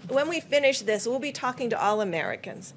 when 0.09 0.29
we 0.29 0.41
finish 0.41 0.81
this, 0.81 1.07
we'll 1.07 1.19
be 1.19 1.33
talking 1.33 1.69
to 1.71 1.81
all 1.81 2.01
Americans 2.01 2.73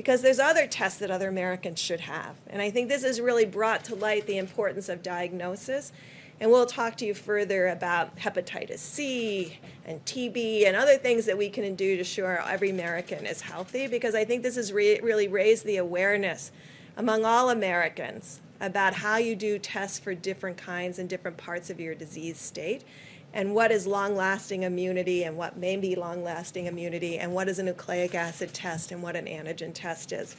because 0.00 0.22
there's 0.22 0.38
other 0.38 0.66
tests 0.66 0.98
that 0.98 1.10
other 1.10 1.28
Americans 1.28 1.78
should 1.78 2.00
have. 2.00 2.34
And 2.46 2.62
I 2.62 2.70
think 2.70 2.88
this 2.88 3.02
has 3.02 3.20
really 3.20 3.44
brought 3.44 3.84
to 3.84 3.94
light 3.94 4.26
the 4.26 4.38
importance 4.38 4.88
of 4.88 5.02
diagnosis. 5.02 5.92
And 6.40 6.50
we'll 6.50 6.64
talk 6.64 6.96
to 6.96 7.04
you 7.04 7.12
further 7.12 7.68
about 7.68 8.16
hepatitis 8.16 8.78
C 8.78 9.58
and 9.84 10.02
TB 10.06 10.66
and 10.66 10.74
other 10.74 10.96
things 10.96 11.26
that 11.26 11.36
we 11.36 11.50
can 11.50 11.74
do 11.74 11.96
to 11.96 11.98
ensure 11.98 12.42
every 12.48 12.70
American 12.70 13.26
is 13.26 13.42
healthy 13.42 13.88
because 13.88 14.14
I 14.14 14.24
think 14.24 14.42
this 14.42 14.56
has 14.56 14.72
re- 14.72 15.00
really 15.00 15.28
raised 15.28 15.66
the 15.66 15.76
awareness 15.76 16.50
among 16.96 17.26
all 17.26 17.50
Americans 17.50 18.40
about 18.58 18.94
how 18.94 19.18
you 19.18 19.36
do 19.36 19.58
tests 19.58 19.98
for 19.98 20.14
different 20.14 20.56
kinds 20.56 20.98
and 20.98 21.10
different 21.10 21.36
parts 21.36 21.68
of 21.68 21.78
your 21.78 21.94
disease 21.94 22.38
state 22.38 22.84
and 23.32 23.54
what 23.54 23.70
is 23.70 23.86
long 23.86 24.16
lasting 24.16 24.64
immunity 24.64 25.24
and 25.24 25.36
what 25.36 25.56
may 25.56 25.76
be 25.76 25.94
long 25.94 26.24
lasting 26.24 26.66
immunity 26.66 27.18
and 27.18 27.32
what 27.32 27.48
is 27.48 27.58
a 27.58 27.62
nucleic 27.62 28.14
acid 28.14 28.52
test 28.52 28.92
and 28.92 29.02
what 29.02 29.16
an 29.16 29.26
antigen 29.26 29.72
test 29.72 30.12
is. 30.12 30.36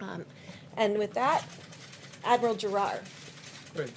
Um, 0.00 0.24
and 0.76 0.98
with 0.98 1.14
that, 1.14 1.44
Admiral 2.24 2.54
Giroir. 2.54 3.00
Great. 3.74 3.92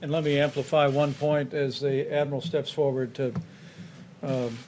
And 0.00 0.10
let 0.10 0.24
me 0.24 0.38
amplify 0.38 0.86
one 0.86 1.14
point 1.14 1.54
as 1.54 1.80
the 1.80 2.12
Admiral 2.12 2.40
steps 2.40 2.70
forward 2.70 3.14
to 3.14 3.32
um, 4.22 4.58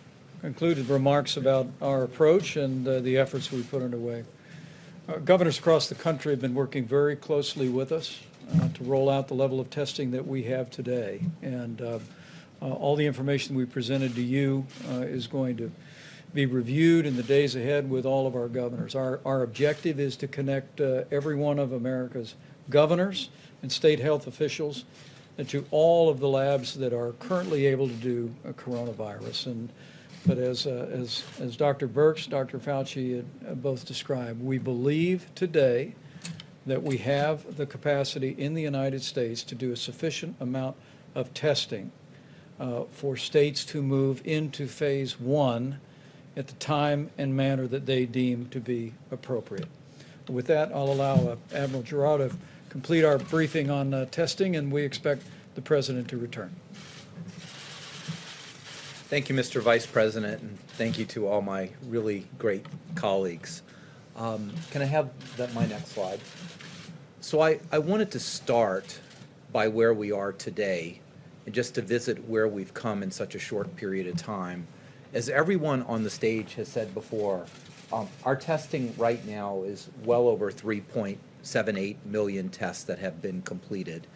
conclude 0.40 0.78
remarks 0.88 1.36
about 1.36 1.66
our 1.80 2.02
approach 2.02 2.56
and 2.56 2.86
uh, 2.86 3.00
the 3.00 3.16
efforts 3.18 3.50
we 3.50 3.62
put 3.62 3.82
underway. 3.82 4.24
Uh, 5.08 5.16
governors 5.18 5.58
across 5.58 5.88
the 5.88 5.94
country 5.94 6.32
have 6.32 6.40
been 6.40 6.54
working 6.54 6.84
very 6.84 7.16
closely 7.16 7.68
with 7.68 7.92
us 7.92 8.20
uh, 8.54 8.68
to 8.74 8.84
roll 8.84 9.10
out 9.10 9.28
the 9.28 9.34
level 9.34 9.60
of 9.60 9.70
testing 9.70 10.10
that 10.10 10.26
we 10.26 10.42
have 10.42 10.70
today. 10.70 11.20
And 11.42 11.80
uh, 11.80 11.84
uh, 11.84 11.98
all 12.72 12.96
the 12.96 13.06
information 13.06 13.54
we 13.54 13.64
presented 13.64 14.14
to 14.14 14.22
you 14.22 14.66
uh, 14.90 15.00
is 15.00 15.26
going 15.26 15.56
to 15.58 15.70
be 16.32 16.46
reviewed 16.46 17.06
in 17.06 17.16
the 17.16 17.22
days 17.22 17.54
ahead 17.54 17.88
with 17.88 18.04
all 18.04 18.26
of 18.26 18.34
our 18.34 18.48
governors. 18.48 18.94
Our, 18.94 19.20
our 19.24 19.42
objective 19.42 20.00
is 20.00 20.16
to 20.16 20.26
connect 20.26 20.80
uh, 20.80 21.04
every 21.10 21.36
one 21.36 21.58
of 21.58 21.72
America's 21.72 22.34
governors 22.70 23.30
and 23.62 23.70
state 23.70 24.00
health 24.00 24.26
officials 24.26 24.84
to 25.48 25.64
all 25.70 26.08
of 26.08 26.20
the 26.20 26.28
labs 26.28 26.74
that 26.74 26.92
are 26.92 27.12
currently 27.12 27.66
able 27.66 27.88
to 27.88 27.94
do 27.94 28.34
coronavirus. 28.56 29.46
And 29.46 29.68
but 30.26 30.38
as 30.38 30.66
uh, 30.66 30.88
as 30.90 31.22
as 31.40 31.56
Dr. 31.56 31.86
Birx, 31.86 32.28
Dr. 32.28 32.58
Fauci 32.58 33.16
had 33.16 33.26
uh, 33.46 33.54
both 33.54 33.84
described, 33.84 34.42
we 34.42 34.58
believe 34.58 35.26
today 35.34 35.94
that 36.66 36.82
we 36.82 36.96
have 36.98 37.56
the 37.56 37.66
capacity 37.66 38.30
in 38.38 38.54
the 38.54 38.62
United 38.62 39.02
States 39.02 39.42
to 39.44 39.54
do 39.54 39.70
a 39.72 39.76
sufficient 39.76 40.34
amount 40.40 40.76
of 41.14 41.34
testing 41.34 41.92
uh, 42.60 42.84
for 42.92 43.16
states 43.16 43.64
to 43.64 43.82
move 43.82 44.22
into 44.24 44.66
phase 44.66 45.18
one 45.18 45.78
at 46.36 46.46
the 46.46 46.54
time 46.54 47.10
and 47.18 47.36
manner 47.36 47.66
that 47.66 47.86
they 47.86 48.06
deem 48.06 48.48
to 48.48 48.60
be 48.60 48.92
appropriate. 49.10 49.68
With 50.28 50.46
that, 50.46 50.72
I'll 50.72 50.90
allow 50.90 51.14
uh, 51.14 51.36
Admiral 51.52 51.82
Giroir 51.82 52.28
to 52.30 52.36
complete 52.70 53.04
our 53.04 53.18
briefing 53.18 53.70
on 53.70 53.92
uh, 53.94 54.06
testing, 54.06 54.56
and 54.56 54.72
we 54.72 54.82
expect 54.82 55.22
the 55.54 55.60
President 55.60 56.08
to 56.08 56.16
return. 56.16 56.54
Thank 59.08 59.28
you, 59.28 59.34
Mr. 59.34 59.60
Vice 59.60 59.86
President, 59.86 60.42
and 60.42 60.58
thank 60.70 60.98
you 60.98 61.04
to 61.06 61.28
all 61.28 61.42
my 61.42 61.70
really 61.86 62.26
great 62.38 62.64
colleagues. 62.94 63.62
Um, 64.16 64.52
can 64.70 64.82
I 64.82 64.86
have 64.86 65.10
that, 65.36 65.52
my 65.54 65.66
next 65.66 65.92
slide? 65.92 66.20
So 67.20 67.40
I, 67.40 67.60
I 67.70 67.78
wanted 67.78 68.10
to 68.12 68.20
start 68.20 68.98
by 69.52 69.68
where 69.68 69.94
we 69.94 70.10
are 70.10 70.32
today 70.32 71.00
and 71.46 71.54
just 71.54 71.74
to 71.74 71.82
visit 71.82 72.28
where 72.28 72.48
we've 72.48 72.74
come 72.74 73.02
in 73.02 73.10
such 73.10 73.34
a 73.34 73.38
short 73.38 73.74
period 73.76 74.06
of 74.06 74.16
time. 74.16 74.66
As 75.12 75.28
everyone 75.28 75.82
on 75.82 76.02
the 76.02 76.10
stage 76.10 76.54
has 76.54 76.68
said 76.68 76.94
before, 76.94 77.46
um, 77.92 78.08
our 78.24 78.34
testing 78.34 78.94
right 78.96 79.24
now 79.26 79.62
is 79.62 79.88
well 80.04 80.26
over 80.26 80.50
3.78 80.50 81.96
million 82.04 82.48
tests 82.48 82.84
that 82.84 82.98
have 82.98 83.22
been 83.22 83.42
completed. 83.42 84.06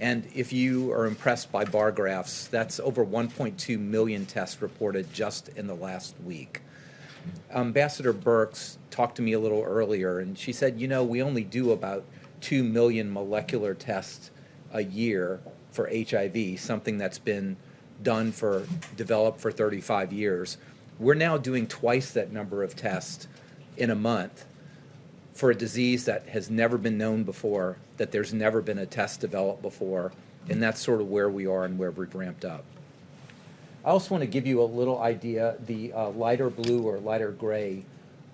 And 0.00 0.26
if 0.34 0.52
you 0.52 0.92
are 0.92 1.06
impressed 1.06 1.52
by 1.52 1.64
bar 1.64 1.92
graphs, 1.92 2.48
that's 2.48 2.80
over 2.80 3.04
1.2 3.04 3.78
million 3.78 4.26
tests 4.26 4.60
reported 4.60 5.12
just 5.12 5.48
in 5.50 5.66
the 5.66 5.74
last 5.74 6.16
week. 6.24 6.62
Ambassador 7.54 8.12
Birx 8.12 8.78
talked 8.90 9.16
to 9.16 9.22
me 9.22 9.32
a 9.32 9.38
little 9.38 9.62
earlier, 9.62 10.18
and 10.18 10.36
she 10.36 10.52
said, 10.52 10.80
you 10.80 10.88
know, 10.88 11.04
we 11.04 11.22
only 11.22 11.44
do 11.44 11.70
about 11.70 12.04
2 12.40 12.64
million 12.64 13.12
molecular 13.12 13.74
tests 13.74 14.30
a 14.72 14.82
year 14.82 15.40
for 15.72 15.88
HIV, 15.90 16.60
something 16.60 16.98
that's 16.98 17.18
been 17.18 17.56
done 18.02 18.32
for, 18.32 18.66
developed 18.96 19.40
for 19.40 19.50
35 19.50 20.12
years. 20.12 20.58
We're 20.98 21.14
now 21.14 21.38
doing 21.38 21.66
twice 21.66 22.12
that 22.12 22.32
number 22.32 22.62
of 22.62 22.76
tests 22.76 23.26
in 23.76 23.90
a 23.90 23.94
month 23.94 24.44
for 25.32 25.50
a 25.50 25.54
disease 25.54 26.04
that 26.04 26.28
has 26.28 26.50
never 26.50 26.76
been 26.76 26.98
known 26.98 27.24
before, 27.24 27.76
that 27.96 28.12
there's 28.12 28.34
never 28.34 28.60
been 28.60 28.78
a 28.78 28.86
test 28.86 29.20
developed 29.20 29.62
before, 29.62 30.12
and 30.48 30.62
that's 30.62 30.80
sort 30.80 31.00
of 31.00 31.08
where 31.08 31.30
we 31.30 31.46
are 31.46 31.64
and 31.64 31.78
where 31.78 31.90
we've 31.90 32.14
ramped 32.14 32.44
up. 32.44 32.64
I 33.84 33.88
also 33.88 34.14
want 34.14 34.22
to 34.22 34.28
give 34.28 34.46
you 34.46 34.62
a 34.62 34.64
little 34.64 35.00
idea. 35.00 35.56
The 35.66 35.92
uh, 35.92 36.10
lighter 36.10 36.50
blue 36.50 36.82
or 36.82 36.98
lighter 36.98 37.32
gray 37.32 37.84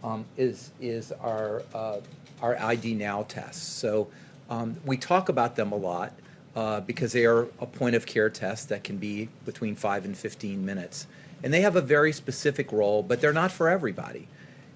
um, 0.04 0.26
is 0.36 0.72
is 0.80 1.12
our 1.12 1.62
uh, 1.74 2.00
our 2.42 2.58
ID 2.58 2.94
Now 2.94 3.22
tests. 3.22 3.66
So 3.66 4.08
um, 4.50 4.76
we 4.84 4.96
talk 4.96 5.28
about 5.28 5.56
them 5.56 5.72
a 5.72 5.76
lot 5.76 6.12
uh, 6.58 6.80
because 6.80 7.12
they 7.12 7.24
are 7.24 7.46
a 7.60 7.66
point 7.66 7.94
of 7.94 8.04
care 8.04 8.28
test 8.28 8.68
that 8.68 8.82
can 8.82 8.96
be 8.96 9.28
between 9.44 9.76
five 9.76 10.04
and 10.04 10.18
15 10.18 10.66
minutes. 10.66 11.06
And 11.44 11.54
they 11.54 11.60
have 11.60 11.76
a 11.76 11.80
very 11.80 12.12
specific 12.12 12.72
role, 12.72 13.00
but 13.04 13.20
they're 13.20 13.32
not 13.32 13.52
for 13.52 13.68
everybody. 13.68 14.26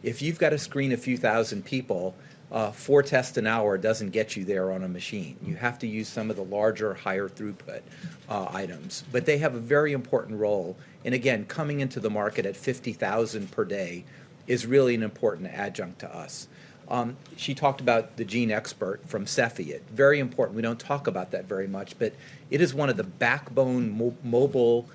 If 0.05 0.22
you've 0.22 0.39
got 0.39 0.51
to 0.51 0.59
screen 0.59 0.93
a 0.93 0.97
few 0.97 1.16
thousand 1.16 1.64
people, 1.64 2.14
uh, 2.53 2.70
four 2.70 3.03
tests 3.03 3.37
an 3.37 3.49
hour 3.49 3.78
doesn't 3.78 4.11
get 4.11 4.37
you 4.37 4.45
there 4.45 4.70
on 4.70 4.85
a 4.85 4.89
machine. 4.89 5.37
You 5.45 5.57
have 5.57 5.76
to 5.80 5.89
use 5.89 6.07
some 6.07 6.30
of 6.30 6.37
the 6.37 6.45
larger, 6.45 6.95
higher 6.95 7.28
throughput 7.28 7.80
uh, 8.28 8.47
items. 8.53 9.03
But 9.11 9.26
they 9.26 9.39
have 9.39 9.57
a 9.57 9.61
very 9.61 9.93
important 9.93 10.39
role. 10.39 10.76
And 11.05 11.16
again, 11.16 11.47
coming 11.47 11.80
into 11.80 11.99
the 11.99 12.11
market 12.11 12.47
at 12.47 12.57
50,000 12.57 13.51
per 13.51 13.64
day 13.64 14.05
is 14.47 14.66
really 14.66 14.95
an 14.95 15.03
important 15.03 15.49
adjunct 15.53 15.99
to 15.99 16.16
us. 16.16 16.47
Um, 16.93 17.16
she 17.38 17.55
talked 17.55 17.80
about 17.80 18.18
the 18.18 18.24
GeneXpert 18.24 19.09
from 19.09 19.24
Cepheid. 19.24 19.80
Very 19.95 20.20
important. 20.20 20.55
We 20.55 20.61
don't 20.61 20.78
talk 20.78 21.07
about 21.07 21.30
that 21.30 21.47
very 21.47 21.66
much, 21.66 21.99
but 21.99 22.12
it 22.51 22.61
is 22.61 22.74
one 22.74 22.90
of 22.90 22.99
the 22.99 23.05
backbone 23.05 23.97
mo- 23.97 24.14
mobile 24.22 24.86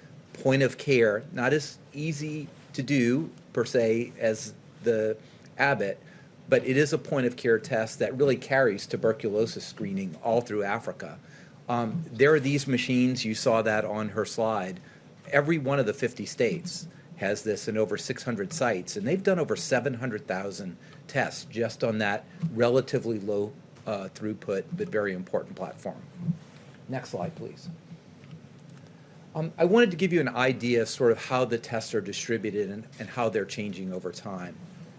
point 0.43 0.61
of 0.61 0.77
care. 0.77 1.23
Not 1.33 1.53
as 1.53 1.79
easy 1.93 2.47
to 2.73 2.83
do 2.83 3.31
per 3.51 3.65
se 3.65 4.13
as 4.19 4.53
the 4.83 5.17
Abbott, 5.57 5.99
but 6.47 6.63
it 6.67 6.77
is 6.77 6.93
a 6.93 6.99
point 6.99 7.25
of 7.25 7.35
care 7.35 7.57
test 7.57 7.97
that 7.97 8.15
really 8.15 8.37
carries 8.37 8.85
tuberculosis 8.85 9.65
screening 9.65 10.15
all 10.23 10.41
through 10.41 10.63
Africa. 10.63 11.17
Um, 11.67 12.05
there 12.13 12.31
are 12.31 12.39
these 12.39 12.67
machines. 12.67 13.25
You 13.25 13.33
saw 13.33 13.63
that 13.63 13.85
on 13.85 14.09
her 14.09 14.23
slide. 14.23 14.79
Every 15.31 15.57
one 15.57 15.79
of 15.79 15.87
the 15.87 15.95
50 15.95 16.27
states 16.27 16.87
has 17.15 17.41
this 17.41 17.67
in 17.67 17.75
over 17.75 17.97
600 17.97 18.53
sites, 18.53 18.95
and 18.95 19.07
they've 19.07 19.23
done 19.23 19.39
over 19.39 19.55
700,000 19.55 20.77
tests 21.07 21.45
just 21.49 21.83
on 21.83 21.97
that 21.99 22.25
relatively 22.53 23.19
low 23.19 23.51
uh, 23.85 24.09
throughput 24.13 24.63
but 24.75 24.89
very 24.89 25.13
important 25.13 25.55
platform. 25.55 25.97
Next 26.89 27.09
slide, 27.09 27.35
please. 27.35 27.69
Um, 29.35 29.51
I 29.57 29.65
wanted 29.65 29.91
to 29.91 29.97
give 29.97 30.11
you 30.11 30.19
an 30.19 30.29
idea 30.29 30.81
of 30.81 30.89
sort 30.89 31.11
of 31.11 31.23
how 31.23 31.45
the 31.45 31.57
tests 31.57 31.93
are 31.93 32.01
distributed 32.01 32.69
and, 32.69 32.83
and 32.99 33.07
how 33.07 33.29
they're 33.29 33.45
changing 33.45 33.93
over 33.93 34.11
time. 34.11 34.55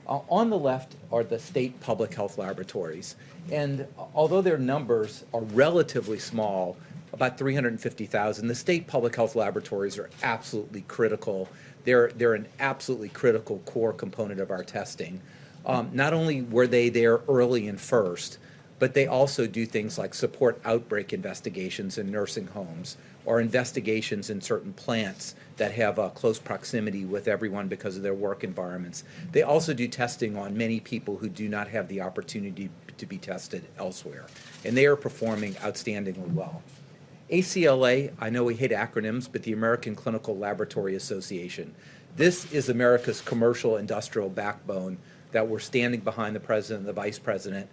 Uh, 0.07 0.21
on 0.31 0.49
the 0.49 0.59
left 0.59 0.95
are 1.13 1.25
the 1.25 1.39
state 1.39 1.79
public 1.81 2.15
health 2.15 2.39
laboratories. 2.39 3.17
And 3.51 3.87
although 4.15 4.41
their 4.41 4.59
numbers 4.59 5.25
are 5.35 5.41
relatively 5.41 6.19
small, 6.19 6.77
about 7.13 7.37
350,000, 7.37 8.47
the 8.47 8.55
state 8.55 8.87
public 8.87 9.17
health 9.17 9.35
laboratories 9.35 9.99
are 9.99 10.09
absolutely 10.23 10.83
critical. 10.83 11.49
They're, 11.85 12.13
they're 12.15 12.35
an 12.35 12.47
absolutely 12.61 13.09
critical 13.09 13.59
core 13.67 13.93
component 13.93 14.41
of 14.41 14.51
our 14.51 14.63
testing. 14.63 15.21
Um, 15.67 15.91
not 15.93 16.13
only 16.13 16.43
were 16.43 16.67
they 16.67 16.89
there 16.89 17.21
early 17.29 17.69
and 17.69 17.81
first, 17.81 18.39
but 18.79 18.95
they 18.95 19.07
also 19.07 19.47
do 19.47 19.67
things 19.67 19.99
like 19.99 20.15
support 20.15 20.61
outbreak 20.65 21.13
investigations 21.13 21.99
in 21.99 22.11
nursing 22.11 22.47
homes 22.47 22.97
or 23.27 23.41
investigations 23.41 24.31
in 24.31 24.41
certain 24.41 24.73
plants 24.73 25.35
that 25.57 25.73
have 25.73 25.99
a 25.99 26.11
close 26.11 26.39
proximity 26.39 27.05
with 27.05 27.29
everyone 27.29 27.69
because 27.69 27.97
of 27.97 28.03
their 28.03 28.15
work 28.15 28.45
environments. 28.45 29.05
They 29.33 29.43
also 29.43 29.75
do 29.75 29.89
testing 29.89 30.37
on 30.37 30.57
many 30.57 30.81
people 30.81 31.17
who 31.17 31.29
do 31.29 31.49
not 31.49 31.69
have 31.69 31.89
the 31.89 32.01
opportunity 32.01 32.71
to 32.97 33.07
be 33.07 33.19
tested 33.19 33.65
elsewhere, 33.79 34.27
and 34.65 34.77
they 34.77 34.87
are 34.87 34.97
performing 34.97 35.55
outstandingly 35.55 36.33
well. 36.33 36.63
ACLA, 37.31 38.13
I 38.19 38.31
know 38.31 38.45
we 38.45 38.55
hate 38.55 38.71
acronyms, 38.71 39.29
but 39.31 39.43
the 39.43 39.53
American 39.53 39.95
Clinical 39.95 40.39
Laboratory 40.39 40.95
Association. 40.95 41.75
This 42.17 42.51
is 42.53 42.71
America's 42.71 43.21
commercial 43.21 43.77
industrial 43.77 44.31
backbone 44.31 44.97
that 45.33 45.47
we're 45.47 45.59
standing 45.59 46.01
behind 46.01 46.35
the 46.35 46.41
president 46.41 46.81
and 46.81 46.89
the 46.89 47.01
vice 47.01 47.19
president 47.19 47.69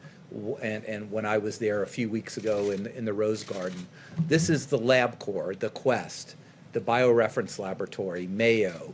and, 0.62 0.84
and 0.86 1.12
when 1.12 1.26
I 1.26 1.38
was 1.38 1.58
there 1.58 1.84
a 1.84 1.88
few 1.88 2.10
weeks 2.10 2.38
ago 2.38 2.72
in, 2.72 2.88
in 2.88 3.06
the 3.06 3.14
Rose 3.14 3.44
Garden. 3.44 3.88
This 4.28 4.50
is 4.50 4.66
the 4.66 4.78
LabCorp, 4.78 5.60
the 5.60 5.70
Quest, 5.70 6.36
the 6.74 6.82
BioReference 6.82 7.58
Laboratory, 7.60 8.28
Mayo, 8.28 8.94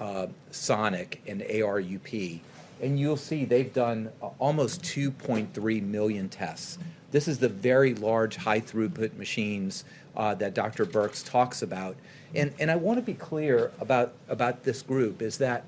uh, 0.00 0.28
Sonic, 0.50 1.20
and 1.26 1.42
ARUP. 1.42 2.40
And 2.80 2.98
you'll 2.98 3.16
see 3.16 3.44
they've 3.44 3.72
done 3.72 4.10
uh, 4.22 4.28
almost 4.38 4.82
2.3 4.82 5.82
million 5.82 6.28
tests. 6.28 6.78
This 7.10 7.26
is 7.26 7.38
the 7.38 7.48
very 7.48 7.94
large, 7.94 8.36
high 8.36 8.60
throughput 8.60 9.16
machines 9.16 9.84
uh, 10.16 10.34
that 10.34 10.54
Dr. 10.54 10.86
Birx 10.86 11.28
talks 11.28 11.62
about. 11.62 11.96
And, 12.34 12.52
and 12.58 12.70
I 12.70 12.76
want 12.76 12.98
to 12.98 13.02
be 13.02 13.14
clear 13.14 13.72
about, 13.80 14.12
about 14.28 14.62
this 14.62 14.82
group 14.82 15.22
is 15.22 15.38
that 15.38 15.64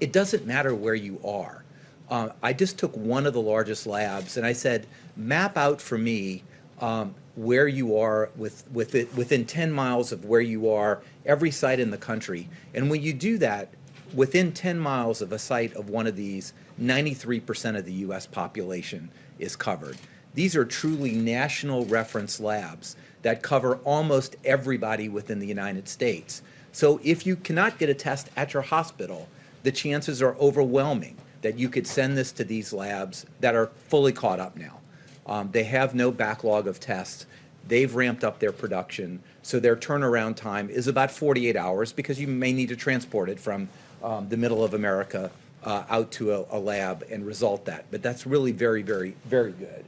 it 0.00 0.12
doesn't 0.12 0.46
matter 0.46 0.74
where 0.74 0.94
you 0.94 1.20
are. 1.24 1.64
Uh, 2.08 2.30
I 2.42 2.52
just 2.52 2.78
took 2.78 2.96
one 2.96 3.26
of 3.26 3.34
the 3.34 3.40
largest 3.40 3.86
labs 3.86 4.36
and 4.36 4.44
I 4.44 4.52
said, 4.52 4.86
map 5.16 5.56
out 5.56 5.80
for 5.80 5.96
me 5.96 6.42
um, 6.80 7.14
where 7.36 7.68
you 7.68 7.96
are 7.98 8.30
with, 8.36 8.64
with 8.72 8.94
it, 8.94 9.14
within 9.14 9.44
10 9.44 9.70
miles 9.70 10.10
of 10.10 10.24
where 10.24 10.40
you 10.40 10.70
are, 10.70 11.02
every 11.24 11.50
site 11.50 11.78
in 11.78 11.90
the 11.90 11.98
country. 11.98 12.48
And 12.74 12.90
when 12.90 13.02
you 13.02 13.12
do 13.12 13.38
that, 13.38 13.72
within 14.12 14.50
10 14.50 14.78
miles 14.78 15.22
of 15.22 15.30
a 15.32 15.38
site 15.38 15.72
of 15.74 15.88
one 15.88 16.06
of 16.06 16.16
these, 16.16 16.52
93% 16.80 17.78
of 17.78 17.84
the 17.84 17.92
US 17.92 18.26
population 18.26 19.10
is 19.38 19.54
covered. 19.54 19.96
These 20.34 20.56
are 20.56 20.64
truly 20.64 21.12
national 21.12 21.84
reference 21.86 22.40
labs 22.40 22.96
that 23.22 23.42
cover 23.42 23.76
almost 23.84 24.36
everybody 24.44 25.08
within 25.08 25.38
the 25.38 25.46
United 25.46 25.88
States. 25.88 26.42
So 26.72 27.00
if 27.04 27.26
you 27.26 27.36
cannot 27.36 27.78
get 27.78 27.88
a 27.88 27.94
test 27.94 28.30
at 28.36 28.54
your 28.54 28.62
hospital, 28.62 29.28
the 29.62 29.72
chances 29.72 30.22
are 30.22 30.34
overwhelming 30.36 31.16
that 31.42 31.58
you 31.58 31.68
could 31.68 31.86
send 31.86 32.16
this 32.16 32.32
to 32.32 32.44
these 32.44 32.72
labs 32.72 33.26
that 33.40 33.54
are 33.54 33.68
fully 33.88 34.12
caught 34.12 34.40
up 34.40 34.56
now. 34.56 34.78
Um, 35.26 35.50
they 35.52 35.64
have 35.64 35.94
no 35.94 36.10
backlog 36.10 36.66
of 36.66 36.80
tests. 36.80 37.26
They've 37.66 37.94
ramped 37.94 38.24
up 38.24 38.38
their 38.38 38.52
production, 38.52 39.22
so 39.42 39.60
their 39.60 39.76
turnaround 39.76 40.36
time 40.36 40.70
is 40.70 40.86
about 40.86 41.10
48 41.10 41.56
hours 41.56 41.92
because 41.92 42.20
you 42.20 42.26
may 42.26 42.52
need 42.52 42.68
to 42.68 42.76
transport 42.76 43.28
it 43.28 43.38
from 43.38 43.68
um, 44.02 44.28
the 44.28 44.36
middle 44.36 44.64
of 44.64 44.74
America 44.74 45.30
uh, 45.64 45.84
out 45.88 46.10
to 46.12 46.32
a, 46.32 46.46
a, 46.50 46.58
lab 46.58 47.04
and 47.10 47.26
result 47.26 47.66
that. 47.66 47.84
But 47.90 48.02
that's 48.02 48.26
really 48.26 48.52
very, 48.52 48.82
very, 48.82 49.14
very 49.26 49.52
good. 49.52 49.84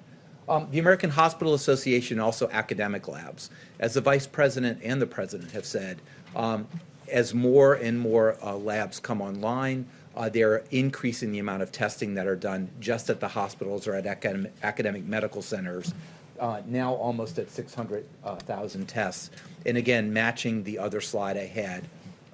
Um, 0.48 0.68
the 0.70 0.78
American 0.78 1.08
Hospital 1.08 1.54
Association 1.54 2.20
also 2.20 2.48
academic 2.50 3.08
labs. 3.08 3.50
As 3.80 3.94
the 3.94 4.00
vice 4.00 4.26
president 4.26 4.80
and 4.82 5.00
the 5.00 5.06
president 5.06 5.50
have 5.52 5.64
said, 5.64 6.02
um, 6.36 6.68
as 7.10 7.34
more 7.34 7.74
and 7.74 7.98
more 7.98 8.36
uh, 8.42 8.54
labs 8.56 9.00
come 9.00 9.20
online, 9.20 9.86
uh, 10.16 10.28
they're 10.28 10.64
increasing 10.70 11.32
the 11.32 11.38
amount 11.38 11.62
of 11.62 11.72
testing 11.72 12.14
that 12.14 12.26
are 12.26 12.36
done 12.36 12.68
just 12.80 13.08
at 13.10 13.20
the 13.20 13.28
hospitals 13.28 13.86
or 13.86 13.94
at 13.94 14.06
academic, 14.06 14.52
academic 14.62 15.04
medical 15.04 15.40
centers, 15.40 15.94
uh, 16.38 16.60
now 16.66 16.92
almost 16.94 17.38
at 17.38 17.50
600,000 17.50 18.86
tests. 18.86 19.30
And 19.64 19.76
again, 19.76 20.12
matching 20.12 20.62
the 20.64 20.78
other 20.78 21.00
slide 21.00 21.36
I 21.36 21.46
had, 21.46 21.84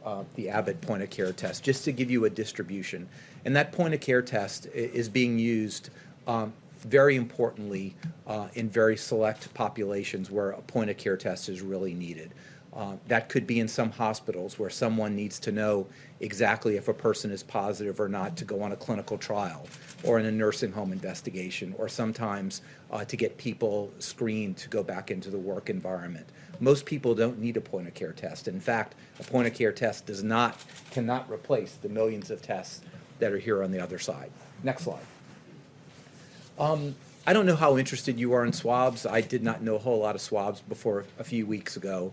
uh, 0.05 0.25
the 0.35 0.49
Abbott 0.49 0.81
point 0.81 1.03
of 1.03 1.11
care 1.11 1.33
test, 1.33 1.63
just 1.63 1.85
to 1.85 1.93
give 1.93 2.11
you 2.11 2.25
a 2.25 2.31
distribution. 2.31 3.09
And 3.45 3.55
that 3.55 3.73
point 3.73 3.95
of 3.95 4.01
care 4.01 4.23
test 4.23 4.67
is 4.67 5.09
being 5.09 5.39
used 5.39 5.91
um, 6.27 6.53
very 6.79 7.17
importantly 7.17 7.95
uh, 8.27 8.49
in 8.55 8.69
very 8.69 8.97
select 8.97 9.53
populations 9.55 10.31
where 10.31 10.51
a 10.51 10.63
point 10.63 10.91
of 10.91 10.97
care 10.97 11.17
test 11.17 11.49
is 11.49 11.61
really 11.61 11.95
needed. 11.95 12.33
Uh, 12.75 12.97
that 13.09 13.29
could 13.29 13.47
be 13.47 13.61
in 13.61 13.67
some 13.67 13.91
hospitals 13.91 14.59
where 14.59 14.69
someone 14.69 15.17
needs 15.17 15.41
to 15.41 15.51
know 15.51 15.87
exactly 16.21 16.77
if 16.77 16.89
a 16.89 16.95
person 16.95 17.31
is 17.31 17.43
positive 17.43 17.99
or 17.99 18.09
not 18.09 18.37
to 18.37 18.45
go 18.45 18.61
on 18.63 18.73
a 18.73 18.77
clinical 18.77 19.17
trial 19.17 19.67
or 20.05 20.19
in 20.19 20.27
a 20.27 20.31
nursing 20.31 20.71
home 20.71 20.93
investigation 20.93 21.75
or 21.79 21.89
sometimes 21.89 22.61
uh, 22.93 23.05
to 23.05 23.17
get 23.17 23.37
people 23.39 23.91
screened 23.99 24.57
to 24.57 24.69
go 24.69 24.83
back 24.83 25.11
into 25.11 25.31
the 25.31 25.39
work 25.39 25.71
environment. 25.71 26.27
Most 26.61 26.85
people 26.85 27.15
don't 27.15 27.39
need 27.39 27.57
a 27.57 27.61
point 27.61 27.89
of 27.89 27.95
care 27.95 28.13
test. 28.13 28.49
In 28.49 28.61
fact, 28.61 28.95
a 29.19 29.25
point 29.25 29.47
of 29.47 29.55
care 29.55 29.73
test 29.73 30.07
does 30.07 30.23
not 30.23 30.63
cannot 30.91 31.31
replace 31.31 31.75
the 31.75 31.89
millions 31.89 32.31
of 32.31 32.43
tests 32.43 32.83
that 33.19 33.33
are 33.33 33.39
here 33.39 33.63
on 33.63 33.71
the 33.71 33.81
other 33.81 33.99
side. 33.99 34.31
Next 34.63 34.85
slide. 34.85 35.07
Um, 36.59 36.95
I 37.27 37.33
don't 37.33 37.47
know 37.47 37.57
how 37.57 37.79
interested 37.79 38.19
you 38.19 38.33
are 38.33 38.45
in 38.45 38.53
swabs. 38.53 39.07
I 39.07 39.21
did 39.21 39.43
not 39.43 39.63
know 39.63 39.77
a 39.77 39.79
whole 39.79 39.99
lot 39.99 40.15
of 40.15 40.21
swabs 40.21 40.61
before 40.61 41.05
a 41.19 41.25
few 41.25 41.47
weeks 41.47 41.77
ago. 41.77 42.13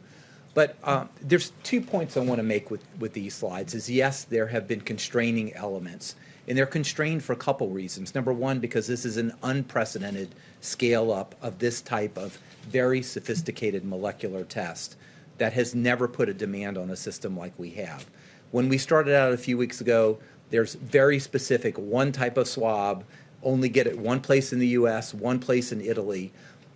But 0.56 0.78
uh, 0.86 1.06
there's 1.22 1.52
two 1.64 1.82
points 1.82 2.16
I 2.18 2.22
want 2.22 2.40
to 2.40 2.44
make 2.44 2.72
with, 2.72 2.84
with 2.98 3.14
these 3.14 3.36
slides 3.36 3.76
is 3.76 3.90
yes, 3.90 4.24
there 4.24 4.48
have 4.48 4.68
been 4.68 4.80
constraining 4.82 5.54
elements. 5.54 6.16
And 6.48 6.58
they're 6.58 6.66
constrained 6.66 7.24
for 7.24 7.34
a 7.34 7.38
couple 7.38 7.70
reasons. 7.70 8.16
Number 8.16 8.32
one, 8.32 8.60
because 8.60 8.88
this 8.88 9.04
is 9.04 9.18
an 9.18 9.34
unprecedented 9.44 10.34
scale 10.62 11.12
up 11.12 11.36
of 11.42 11.60
this 11.60 11.82
type 11.82 12.18
of 12.18 12.40
very 12.70 13.02
sophisticated 13.02 13.84
molecular 13.84 14.46
test 14.46 14.96
that 15.40 15.54
has 15.54 15.76
never 15.76 16.08
put 16.08 16.30
a 16.30 16.34
demand 16.34 16.78
on 16.78 16.90
a 16.90 16.96
system 16.96 17.38
like 17.38 17.52
we 17.58 17.72
have. 17.72 18.06
When 18.52 18.70
we 18.70 18.78
started 18.78 19.14
out 19.14 19.34
a 19.34 19.38
few 19.38 19.58
weeks 19.58 19.82
ago, 19.82 20.20
there's 20.52 20.76
very 20.76 21.20
specific 21.20 21.78
one 21.78 22.14
type 22.14 22.38
of 22.38 22.48
swab, 22.48 23.04
only 23.44 23.68
get 23.68 23.88
it 23.88 23.98
one 23.98 24.22
place 24.22 24.54
in 24.54 24.60
the 24.60 24.68
US, 24.70 25.14
one 25.14 25.40
place 25.40 25.74
in 25.74 25.82
Italy. 25.82 26.32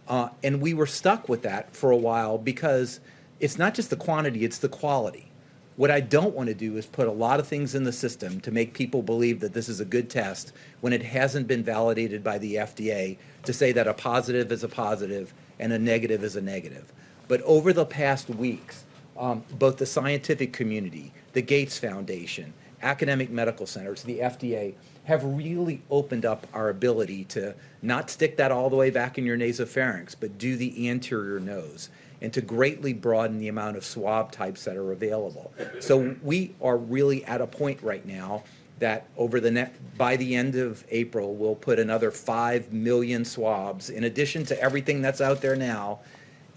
Uh, 0.07 0.30
and 0.43 0.59
we 0.59 0.73
were 0.73 0.88
stuck 0.88 1.30
with 1.30 1.43
that 1.43 1.73
for 1.73 1.91
a 1.91 1.97
while 1.97 2.38
because 2.38 2.99
it's 3.39 3.57
not 3.57 3.73
just 3.73 3.89
the 3.89 3.95
quantity, 3.95 4.43
it's 4.43 4.57
the 4.57 4.69
quality. 4.69 5.29
What 5.75 5.91
I 5.91 6.01
don't 6.01 6.35
want 6.35 6.47
to 6.47 6.53
do 6.53 6.75
is 6.75 6.85
put 6.85 7.07
a 7.07 7.11
lot 7.11 7.39
of 7.39 7.47
things 7.47 7.73
in 7.73 7.85
the 7.85 7.93
system 7.93 8.41
to 8.41 8.51
make 8.51 8.73
people 8.73 9.01
believe 9.01 9.39
that 9.39 9.53
this 9.53 9.69
is 9.69 9.79
a 9.79 9.85
good 9.85 10.09
test 10.09 10.51
when 10.81 10.91
it 10.91 11.01
hasn't 11.01 11.47
been 11.47 11.63
validated 11.63 12.21
by 12.21 12.37
the 12.37 12.55
FDA 12.55 13.17
to 13.43 13.53
say 13.53 13.71
that 13.71 13.87
a 13.87 13.93
positive 13.93 14.51
is 14.51 14.65
a 14.65 14.67
positive 14.67 15.33
and 15.57 15.71
a 15.71 15.79
negative 15.79 16.23
is 16.23 16.35
a 16.35 16.41
negative. 16.41 16.91
But 17.29 17.41
over 17.43 17.71
the 17.71 17.85
past 17.85 18.29
weeks, 18.29 18.83
um, 19.17 19.43
both 19.57 19.77
the 19.77 19.85
scientific 19.85 20.51
community, 20.51 21.13
the 21.31 21.41
Gates 21.41 21.77
Foundation, 21.77 22.53
academic 22.81 23.29
medical 23.29 23.65
centers, 23.65 24.03
the 24.03 24.19
FDA, 24.19 24.73
have 25.05 25.23
really 25.23 25.81
opened 25.89 26.25
up 26.25 26.45
our 26.53 26.69
ability 26.69 27.23
to 27.25 27.55
not 27.81 28.09
stick 28.09 28.37
that 28.37 28.51
all 28.51 28.69
the 28.69 28.75
way 28.75 28.89
back 28.89 29.17
in 29.17 29.25
your 29.25 29.37
nasopharynx, 29.37 30.15
but 30.19 30.37
do 30.37 30.55
the 30.57 30.89
anterior 30.89 31.39
nose 31.39 31.89
and 32.22 32.34
to 32.34 32.41
greatly 32.41 32.93
broaden 32.93 33.38
the 33.39 33.47
amount 33.47 33.78
of 33.78 33.86
swab 33.86 34.32
types 34.32 34.65
that 34.65 34.76
are 34.76 34.91
available. 34.91 35.53
So 35.80 36.15
we 36.22 36.53
are 36.61 36.78
really 36.78 37.24
at 37.26 37.41
a 37.41 37.47
point 37.47 37.82
right 37.82 38.05
now 38.05 38.43
that 38.80 39.07
over 39.17 39.39
the 39.39 39.51
net 39.51 39.76
by 39.97 40.15
the 40.15 40.36
end 40.36 40.55
of 40.55 40.86
April 40.89 41.36
we'll 41.36 41.55
put 41.55 41.80
another 41.80 42.11
5 42.11 42.72
million 42.72 43.26
swabs 43.26 43.89
in 43.89 44.05
addition 44.05 44.45
to 44.45 44.61
everything 44.61 45.01
that's 45.01 45.22
out 45.22 45.41
there 45.41 45.55
now 45.55 45.99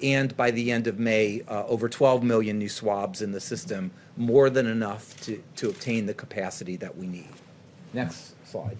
and 0.02 0.36
by 0.36 0.50
the 0.50 0.70
end 0.70 0.86
of 0.86 0.98
May 0.98 1.42
uh, 1.48 1.64
over 1.66 1.88
12 1.88 2.22
million 2.22 2.58
new 2.58 2.68
swabs 2.68 3.22
in 3.22 3.32
the 3.32 3.40
system 3.40 3.90
more 4.16 4.50
than 4.50 4.66
enough 4.66 5.20
to, 5.22 5.42
to 5.56 5.68
obtain 5.68 6.06
the 6.06 6.14
capacity 6.14 6.76
that 6.76 6.96
we 6.96 7.06
need. 7.06 7.30
Next 7.92 8.34
slide. 8.44 8.78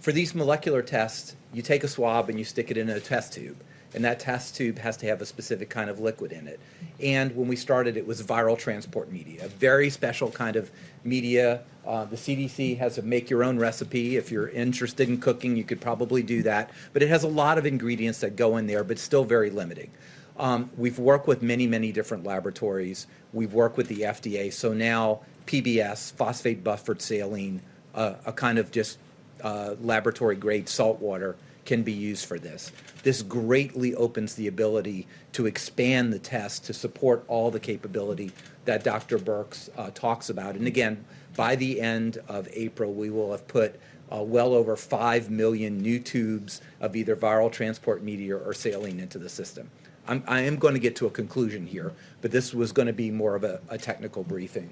For 0.00 0.12
these 0.12 0.34
molecular 0.34 0.82
tests, 0.82 1.36
you 1.52 1.62
take 1.62 1.84
a 1.84 1.88
swab 1.88 2.28
and 2.28 2.38
you 2.38 2.44
stick 2.44 2.70
it 2.70 2.76
in 2.76 2.88
a 2.88 3.00
test 3.00 3.32
tube 3.32 3.56
and 3.94 4.04
that 4.04 4.20
test 4.20 4.56
tube 4.56 4.78
has 4.78 4.96
to 4.98 5.06
have 5.06 5.20
a 5.20 5.26
specific 5.26 5.68
kind 5.68 5.90
of 5.90 6.00
liquid 6.00 6.32
in 6.32 6.48
it. 6.48 6.58
And 7.00 7.34
when 7.36 7.48
we 7.48 7.56
started, 7.56 7.96
it 7.96 8.06
was 8.06 8.22
viral 8.22 8.58
transport 8.58 9.10
media, 9.10 9.46
a 9.46 9.48
very 9.48 9.90
special 9.90 10.30
kind 10.30 10.56
of 10.56 10.70
media. 11.04 11.62
Uh, 11.86 12.04
the 12.04 12.16
CDC 12.16 12.78
has 12.78 12.98
a 12.98 13.02
make 13.02 13.28
your 13.28 13.44
own 13.44 13.58
recipe. 13.58 14.16
If 14.16 14.30
you're 14.30 14.48
interested 14.48 15.08
in 15.08 15.18
cooking, 15.18 15.56
you 15.56 15.64
could 15.64 15.80
probably 15.80 16.22
do 16.22 16.42
that. 16.44 16.70
But 16.92 17.02
it 17.02 17.08
has 17.08 17.24
a 17.24 17.28
lot 17.28 17.58
of 17.58 17.66
ingredients 17.66 18.20
that 18.20 18.36
go 18.36 18.56
in 18.56 18.66
there, 18.66 18.84
but 18.84 18.98
still 18.98 19.24
very 19.24 19.50
limiting. 19.50 19.90
Um, 20.38 20.70
we've 20.76 20.98
worked 20.98 21.26
with 21.26 21.42
many, 21.42 21.66
many 21.66 21.92
different 21.92 22.24
laboratories. 22.24 23.06
We've 23.32 23.52
worked 23.52 23.76
with 23.76 23.88
the 23.88 24.00
FDA. 24.00 24.52
So 24.52 24.72
now 24.72 25.20
PBS, 25.46 26.12
phosphate 26.12 26.64
buffered 26.64 27.02
saline, 27.02 27.60
uh, 27.94 28.14
a 28.24 28.32
kind 28.32 28.58
of 28.58 28.70
just 28.70 28.98
uh, 29.42 29.74
laboratory 29.80 30.36
grade 30.36 30.68
salt 30.68 31.00
water 31.00 31.36
can 31.64 31.82
be 31.82 31.92
used 31.92 32.26
for 32.26 32.38
this. 32.38 32.72
This 33.02 33.22
greatly 33.22 33.94
opens 33.94 34.34
the 34.34 34.48
ability 34.48 35.06
to 35.32 35.46
expand 35.46 36.12
the 36.12 36.18
test 36.18 36.64
to 36.66 36.72
support 36.72 37.24
all 37.28 37.50
the 37.50 37.60
capability 37.60 38.32
that 38.64 38.84
Dr. 38.84 39.18
Birx 39.18 39.68
uh, 39.76 39.90
talks 39.94 40.30
about. 40.30 40.54
And 40.54 40.66
again, 40.66 41.04
by 41.36 41.56
the 41.56 41.80
end 41.80 42.18
of 42.28 42.48
April, 42.52 42.92
we 42.92 43.10
will 43.10 43.32
have 43.32 43.46
put 43.48 43.80
uh, 44.12 44.22
well 44.22 44.54
over 44.54 44.76
5 44.76 45.30
million 45.30 45.78
new 45.78 45.98
tubes 45.98 46.60
of 46.80 46.94
either 46.94 47.16
viral 47.16 47.50
transport 47.50 48.02
media 48.02 48.36
or 48.36 48.52
saline 48.52 49.00
into 49.00 49.18
the 49.18 49.28
system. 49.28 49.70
I'm, 50.06 50.22
I 50.26 50.40
am 50.40 50.56
going 50.56 50.74
to 50.74 50.80
get 50.80 50.96
to 50.96 51.06
a 51.06 51.10
conclusion 51.10 51.66
here, 51.66 51.92
but 52.20 52.30
this 52.30 52.52
was 52.52 52.72
going 52.72 52.86
to 52.86 52.92
be 52.92 53.10
more 53.10 53.34
of 53.34 53.44
a, 53.44 53.60
a 53.68 53.78
technical 53.78 54.22
briefing. 54.22 54.70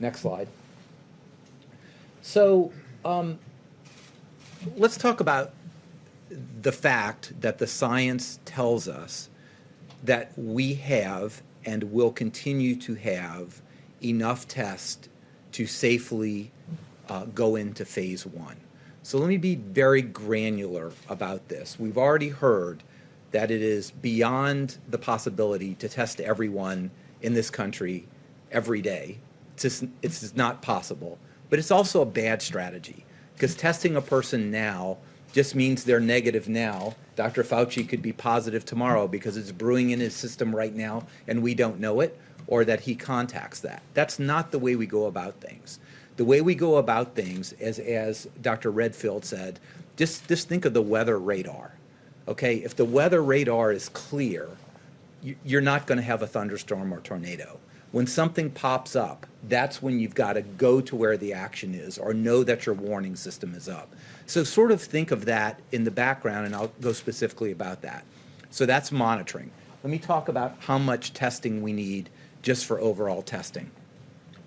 Next 0.00 0.20
slide. 0.20 0.48
So 2.22 2.72
um, 3.04 3.38
let's 4.76 4.96
talk 4.98 5.20
about 5.20 5.52
the 6.62 6.72
fact 6.72 7.40
that 7.40 7.58
the 7.58 7.66
science 7.66 8.38
tells 8.44 8.88
us 8.88 9.28
that 10.02 10.32
we 10.36 10.74
have 10.74 11.42
and 11.64 11.82
will 11.84 12.12
continue 12.12 12.76
to 12.76 12.94
have 12.94 13.62
enough 14.02 14.46
tests 14.46 15.08
to 15.52 15.66
safely 15.66 16.50
uh, 17.08 17.24
go 17.26 17.56
into 17.56 17.84
phase 17.84 18.26
one. 18.26 18.56
So 19.02 19.18
let 19.18 19.28
me 19.28 19.36
be 19.36 19.54
very 19.54 20.02
granular 20.02 20.92
about 21.08 21.48
this. 21.48 21.78
We've 21.78 21.98
already 21.98 22.30
heard 22.30 22.82
that 23.32 23.50
it 23.50 23.62
is 23.62 23.90
beyond 23.90 24.78
the 24.88 24.98
possibility 24.98 25.74
to 25.76 25.88
test 25.88 26.20
everyone 26.20 26.90
in 27.20 27.34
this 27.34 27.50
country 27.50 28.06
every 28.50 28.80
day. 28.80 29.18
It's, 29.54 29.62
just, 29.62 29.84
it's 30.02 30.20
just 30.20 30.36
not 30.36 30.62
possible. 30.62 31.18
But 31.50 31.58
it's 31.58 31.70
also 31.70 32.00
a 32.00 32.06
bad 32.06 32.42
strategy 32.42 33.04
because 33.34 33.54
testing 33.54 33.96
a 33.96 34.00
person 34.00 34.50
now 34.50 34.98
just 35.34 35.56
means 35.56 35.82
they're 35.82 35.98
negative 35.98 36.48
now. 36.48 36.94
Dr. 37.16 37.42
Fauci 37.42 37.86
could 37.86 38.00
be 38.00 38.12
positive 38.12 38.64
tomorrow 38.64 39.08
because 39.08 39.36
it's 39.36 39.50
brewing 39.50 39.90
in 39.90 39.98
his 39.98 40.14
system 40.14 40.54
right 40.54 40.72
now 40.72 41.08
and 41.26 41.42
we 41.42 41.54
don't 41.54 41.80
know 41.80 42.00
it, 42.00 42.16
or 42.46 42.64
that 42.64 42.80
he 42.80 42.94
contacts 42.94 43.58
that. 43.60 43.82
That's 43.94 44.20
not 44.20 44.52
the 44.52 44.60
way 44.60 44.76
we 44.76 44.86
go 44.86 45.06
about 45.06 45.34
things. 45.40 45.80
The 46.16 46.24
way 46.24 46.40
we 46.40 46.54
go 46.54 46.76
about 46.76 47.16
things, 47.16 47.52
as, 47.54 47.80
as 47.80 48.28
Dr. 48.42 48.70
Redfield 48.70 49.24
said, 49.24 49.58
just, 49.96 50.28
just 50.28 50.48
think 50.48 50.64
of 50.64 50.72
the 50.72 50.82
weather 50.82 51.18
radar. 51.18 51.72
Okay, 52.28 52.58
if 52.58 52.76
the 52.76 52.84
weather 52.84 53.20
radar 53.20 53.72
is 53.72 53.88
clear, 53.88 54.48
you're 55.44 55.60
not 55.60 55.88
going 55.88 55.98
to 55.98 56.04
have 56.04 56.22
a 56.22 56.28
thunderstorm 56.28 56.94
or 56.94 57.00
tornado. 57.00 57.58
When 57.90 58.06
something 58.06 58.50
pops 58.50 58.94
up, 58.94 59.26
that's 59.48 59.82
when 59.82 59.98
you've 59.98 60.14
got 60.14 60.34
to 60.34 60.42
go 60.42 60.80
to 60.80 60.94
where 60.94 61.16
the 61.16 61.32
action 61.32 61.74
is 61.74 61.98
or 61.98 62.14
know 62.14 62.44
that 62.44 62.66
your 62.66 62.74
warning 62.76 63.16
system 63.16 63.54
is 63.54 63.68
up. 63.68 63.92
So, 64.26 64.44
sort 64.44 64.72
of 64.72 64.80
think 64.80 65.10
of 65.10 65.26
that 65.26 65.60
in 65.72 65.84
the 65.84 65.90
background, 65.90 66.46
and 66.46 66.54
I'll 66.54 66.72
go 66.80 66.92
specifically 66.92 67.52
about 67.52 67.82
that. 67.82 68.04
So, 68.50 68.66
that's 68.66 68.90
monitoring. 68.90 69.50
Let 69.82 69.90
me 69.90 69.98
talk 69.98 70.28
about 70.28 70.56
how 70.60 70.78
much 70.78 71.12
testing 71.12 71.62
we 71.62 71.72
need 71.72 72.08
just 72.42 72.64
for 72.64 72.80
overall 72.80 73.22
testing. 73.22 73.70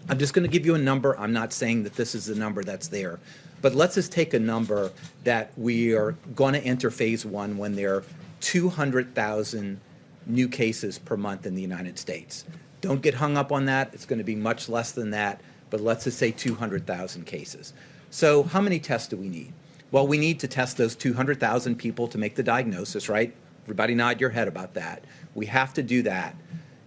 I'm 0.10 0.18
just 0.18 0.34
going 0.34 0.48
to 0.48 0.52
give 0.52 0.66
you 0.66 0.76
a 0.76 0.80
number. 0.80 1.20
I'm 1.20 1.34
not 1.34 1.52
saying 1.52 1.84
that 1.84 1.96
this 1.96 2.16
is 2.16 2.26
the 2.26 2.36
number 2.36 2.64
that's 2.64 2.88
there, 2.88 3.20
but 3.62 3.76
let's 3.76 3.96
just 3.96 4.12
take 4.12 4.34
a 4.34 4.40
number 4.40 4.92
that 5.26 5.52
we 5.58 5.94
are 5.94 6.14
going 6.36 6.54
to 6.54 6.62
enter 6.62 6.90
phase 6.90 7.26
one 7.26 7.58
when 7.58 7.76
there 7.76 7.96
are 7.96 8.04
200,000 8.40 9.80
new 10.26 10.48
cases 10.48 10.98
per 10.98 11.18
month 11.18 11.46
in 11.46 11.56
the 11.56 11.62
United 11.62 12.00
States. 12.00 12.46
Don't 12.82 13.02
get 13.02 13.16
hung 13.16 13.38
up 13.38 13.52
on 13.52 13.66
that. 13.66 13.94
It's 13.94 14.06
going 14.06 14.20
to 14.20 14.26
be 14.26 14.36
much 14.36 14.70
less 14.70 14.92
than 14.92 15.12
that, 15.12 15.42
but 15.70 15.82
let's 15.82 16.06
just 16.06 16.18
say 16.18 16.32
200,000 16.32 17.26
cases. 17.26 17.74
So, 18.10 18.44
how 18.44 18.62
many 18.62 18.80
tests 18.80 19.08
do 19.10 19.18
we 19.18 19.28
need? 19.28 19.54
Well, 19.90 20.06
we 20.06 20.18
need 20.18 20.40
to 20.42 20.48
test 20.48 20.78
those 20.78 20.96
200,000 20.96 21.76
people 21.76 22.08
to 22.10 22.18
make 22.18 22.36
the 22.36 22.44
diagnosis, 22.44 23.08
right? 23.08 23.34
Everybody 23.64 23.96
nod 23.96 24.20
your 24.20 24.30
head 24.32 24.48
about 24.48 24.74
that. 24.74 25.04
We 25.34 25.46
have 25.46 25.74
to 25.76 25.84
do 25.84 26.02
that. 26.04 26.36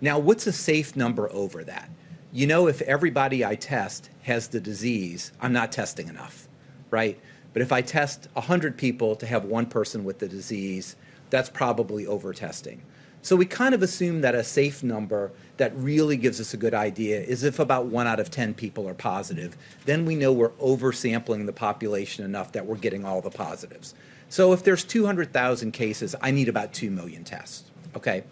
Now, 0.00 0.18
what's 0.18 0.46
a 0.46 0.52
safe 0.52 0.96
number 0.96 1.30
over 1.32 1.64
that? 1.64 1.90
You 2.32 2.46
know, 2.46 2.68
if 2.68 2.82
everybody 2.82 3.44
I 3.44 3.54
test 3.54 4.10
has 4.22 4.48
the 4.48 4.60
disease, 4.60 5.32
I'm 5.40 5.52
not 5.52 5.72
testing 5.72 6.08
enough, 6.08 6.48
right? 6.90 7.18
But 7.52 7.62
if 7.62 7.72
I 7.72 7.82
test 7.82 8.28
100 8.34 8.76
people 8.76 9.16
to 9.16 9.26
have 9.26 9.44
one 9.44 9.66
person 9.66 10.04
with 10.04 10.18
the 10.18 10.28
disease, 10.28 10.96
that's 11.30 11.48
probably 11.48 12.06
over 12.06 12.32
testing. 12.32 12.82
So 13.22 13.36
we 13.36 13.44
kind 13.44 13.74
of 13.74 13.82
assume 13.82 14.22
that 14.22 14.34
a 14.34 14.42
safe 14.42 14.82
number 14.82 15.30
that 15.58 15.76
really 15.76 16.16
gives 16.16 16.40
us 16.40 16.54
a 16.54 16.56
good 16.56 16.72
idea 16.72 17.20
is 17.20 17.44
if 17.44 17.58
about 17.58 17.86
one 17.86 18.06
out 18.06 18.18
of 18.18 18.30
10 18.30 18.54
people 18.54 18.88
are 18.88 18.94
positive. 18.94 19.58
Then 19.84 20.06
we 20.06 20.16
know 20.16 20.32
we're 20.32 20.50
oversampling 20.50 21.44
the 21.44 21.52
population 21.52 22.24
enough 22.24 22.52
that 22.52 22.64
we're 22.64 22.76
getting 22.76 23.04
all 23.04 23.20
the 23.20 23.30
positives. 23.30 23.94
So 24.30 24.52
if 24.52 24.64
there's 24.64 24.84
200,000 24.84 25.72
cases, 25.72 26.16
I 26.22 26.30
need 26.30 26.48
about 26.48 26.72
2 26.72 26.90
million 26.90 27.24
tests. 27.24 27.64
Okay. 27.94 28.24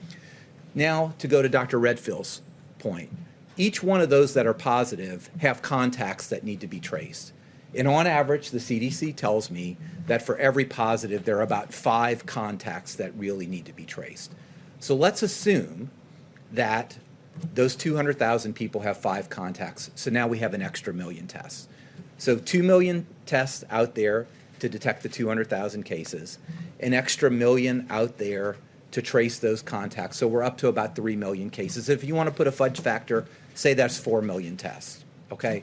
Now 0.74 1.12
to 1.18 1.28
go 1.28 1.43
to 1.43 1.49
Dr. 1.49 1.78
Redfield's 1.78 2.41
point. 2.78 3.11
Each 3.59 3.82
one 3.82 4.01
of 4.01 4.09
those 4.09 4.32
that 4.34 4.47
are 4.47 4.55
positive 4.55 5.28
have 5.41 5.61
contacts 5.61 6.29
that 6.29 6.45
need 6.45 6.61
to 6.61 6.67
be 6.67 6.80
traced. 6.80 7.33
And 7.75 7.87
on 7.87 8.07
average, 8.07 8.50
the 8.50 8.58
CDC 8.58 9.17
tells 9.17 9.50
me 9.50 9.76
that 10.07 10.22
for 10.22 10.38
every 10.38 10.64
positive, 10.64 11.25
there 11.25 11.37
are 11.38 11.42
about 11.42 11.75
five 11.75 12.25
contacts 12.25 12.95
that 12.95 13.13
really 13.17 13.46
need 13.46 13.67
to 13.67 13.72
be 13.75 13.84
traced. 13.84 14.33
So 14.80 14.95
let's 14.95 15.22
assume 15.22 15.91
that 16.53 16.99
those 17.55 17.76
200,000 17.76 18.55
people 18.55 18.80
have 18.83 18.96
five 18.96 19.29
contacts. 19.29 19.91
So 19.95 20.11
now 20.11 20.26
we 20.26 20.38
have 20.38 20.55
an 20.55 20.63
extra 20.63 20.92
million 20.92 21.26
tests. 21.26 21.68
So 22.17 22.37
2 22.37 22.63
million 22.63 23.07
tests 23.26 23.64
out 23.71 23.95
there 23.95 24.26
to 24.59 24.68
detect 24.68 25.03
the 25.03 25.09
200,000 25.09 25.84
cases, 25.84 26.38
an 26.80 26.95
extra 26.95 27.30
million 27.30 27.87
out 27.91 28.18
there 28.18 28.57
to 28.91 29.03
trace 29.03 29.38
those 29.38 29.63
contacts. 29.63 30.17
So 30.17 30.26
we're 30.26 30.42
up 30.42 30.57
to 30.59 30.68
about 30.68 30.96
3 30.96 31.14
million 31.17 31.50
cases. 31.50 31.88
If 31.88 32.03
you 32.03 32.14
want 32.14 32.29
to 32.29 32.34
put 32.34 32.46
a 32.46 32.53
fudge 32.53 32.80
factor, 32.80 33.26
say 33.55 33.75
that's 33.75 33.99
4 33.99 34.22
million 34.22 34.57
tests. 34.57 35.05
Okay? 35.30 35.63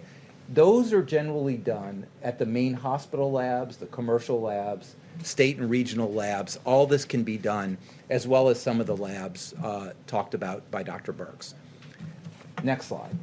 Those 0.49 0.93
are 0.93 1.01
generally 1.01 1.57
done 1.57 2.05
at 2.21 2.37
the 2.37 2.45
main 2.45 2.73
hospital 2.73 3.31
labs, 3.31 3.77
the 3.77 3.87
commercial 3.87 4.41
labs, 4.41 4.95
state 5.23 5.57
and 5.57 5.69
regional 5.69 6.13
labs. 6.13 6.59
All 6.65 6.85
this 6.85 7.03
can 7.03 7.23
be 7.23 7.37
done, 7.37 7.77
as 8.09 8.27
well 8.27 8.49
as 8.49 8.61
some 8.61 8.79
of 8.79 8.87
the 8.87 8.95
labs 8.95 9.53
uh, 9.63 9.91
talked 10.07 10.33
about 10.33 10.69
by 10.71 10.83
Dr. 10.83 11.13
Birx. 11.13 11.53
Next 12.63 12.87
slide. 12.87 13.15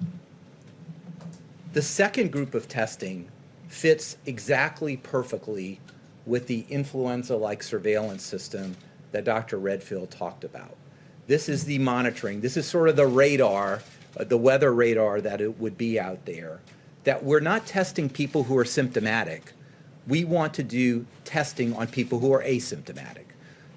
The 1.72 1.82
second 1.82 2.32
group 2.32 2.54
of 2.54 2.68
testing 2.68 3.28
fits 3.68 4.18
exactly 4.26 4.96
perfectly 4.98 5.80
with 6.26 6.46
the 6.46 6.66
influenza 6.68 7.36
like 7.36 7.62
surveillance 7.62 8.22
system 8.22 8.76
that 9.12 9.24
Dr. 9.24 9.58
Redfield 9.58 10.10
talked 10.10 10.44
about. 10.44 10.76
This 11.26 11.48
is 11.48 11.64
the 11.64 11.78
monitoring, 11.78 12.40
this 12.40 12.56
is 12.56 12.66
sort 12.66 12.88
of 12.88 12.96
the 12.96 13.06
radar, 13.06 13.82
uh, 14.16 14.24
the 14.24 14.36
weather 14.36 14.72
radar 14.74 15.20
that 15.20 15.40
it 15.40 15.58
would 15.58 15.78
be 15.78 15.98
out 15.98 16.24
there. 16.26 16.60
That 17.04 17.24
we're 17.24 17.40
not 17.40 17.66
testing 17.66 18.08
people 18.08 18.44
who 18.44 18.56
are 18.58 18.64
symptomatic, 18.64 19.52
we 20.06 20.24
want 20.24 20.54
to 20.54 20.62
do 20.62 21.06
testing 21.24 21.74
on 21.74 21.86
people 21.86 22.18
who 22.18 22.32
are 22.32 22.42
asymptomatic. 22.42 23.31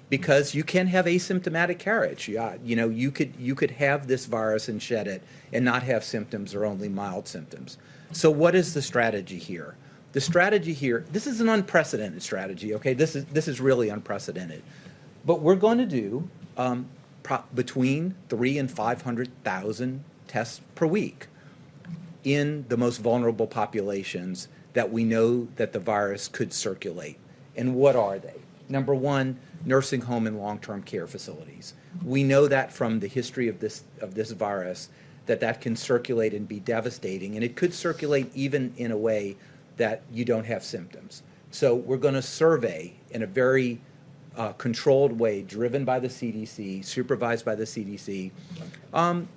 Because 0.08 0.54
you 0.54 0.62
can 0.62 0.86
have 0.86 1.06
asymptomatic 1.06 1.78
carriage. 1.78 2.28
You 2.28 2.76
know, 2.76 2.88
you 2.88 3.10
could 3.10 3.34
you 3.38 3.54
could 3.54 3.72
have 3.72 4.06
this 4.06 4.26
virus 4.26 4.68
and 4.68 4.80
shed 4.80 5.06
it 5.06 5.22
and 5.52 5.64
not 5.64 5.82
have 5.82 6.04
symptoms 6.04 6.54
or 6.54 6.64
only 6.64 6.88
mild 6.88 7.26
symptoms. 7.26 7.78
So 8.12 8.30
what 8.30 8.54
is 8.54 8.74
the 8.74 8.82
strategy 8.82 9.38
here? 9.38 9.76
The 10.12 10.20
strategy 10.20 10.72
here, 10.72 11.04
this 11.12 11.26
is 11.26 11.40
an 11.40 11.48
unprecedented 11.48 12.22
strategy, 12.22 12.74
okay? 12.74 12.94
This 12.94 13.16
is 13.16 13.24
this 13.26 13.48
is 13.48 13.60
really 13.60 13.88
unprecedented. 13.88 14.62
But 15.24 15.40
we're 15.40 15.56
going 15.56 15.78
to 15.78 15.86
do 15.86 16.28
um, 16.56 16.88
pro- 17.22 17.42
between 17.54 18.14
three 18.28 18.58
and 18.58 18.70
500,000 18.70 20.04
tests 20.28 20.60
per 20.76 20.86
week 20.86 21.26
in 22.22 22.64
the 22.68 22.76
most 22.76 22.98
vulnerable 22.98 23.46
populations 23.46 24.48
that 24.72 24.92
we 24.92 25.04
know 25.04 25.48
that 25.56 25.72
the 25.72 25.80
virus 25.80 26.28
could 26.28 26.52
circulate. 26.52 27.18
And 27.56 27.74
what 27.74 27.96
are 27.96 28.18
they? 28.18 28.34
Number 28.68 28.94
one, 28.94 29.38
nursing 29.64 30.00
home 30.00 30.26
and 30.26 30.38
long-term 30.38 30.82
care 30.82 31.06
facilities. 31.06 31.74
We 32.04 32.24
know 32.24 32.48
that 32.48 32.72
from 32.72 33.00
the 33.00 33.06
history 33.06 33.48
of 33.48 33.60
this 33.60 33.84
of 34.00 34.14
this 34.14 34.32
virus 34.32 34.88
that 35.26 35.40
that 35.40 35.60
can 35.60 35.76
circulate 35.76 36.34
and 36.34 36.46
be 36.46 36.60
devastating, 36.60 37.34
and 37.34 37.44
it 37.44 37.56
could 37.56 37.74
circulate 37.74 38.30
even 38.34 38.72
in 38.76 38.92
a 38.92 38.96
way 38.96 39.36
that 39.76 40.02
you 40.12 40.24
don't 40.24 40.44
have 40.44 40.64
symptoms. 40.64 41.22
So 41.50 41.74
we're 41.74 41.96
going 41.96 42.14
to 42.14 42.22
survey 42.22 42.94
in 43.10 43.22
a 43.22 43.26
very 43.26 43.80
uh, 44.36 44.52
controlled 44.52 45.18
way, 45.18 45.42
driven 45.42 45.84
by 45.84 45.98
the 45.98 46.08
CDC, 46.08 46.84
supervised 46.84 47.44
by 47.44 47.54
the 47.54 47.64
CDC, 47.64 48.30
um, 48.92 49.28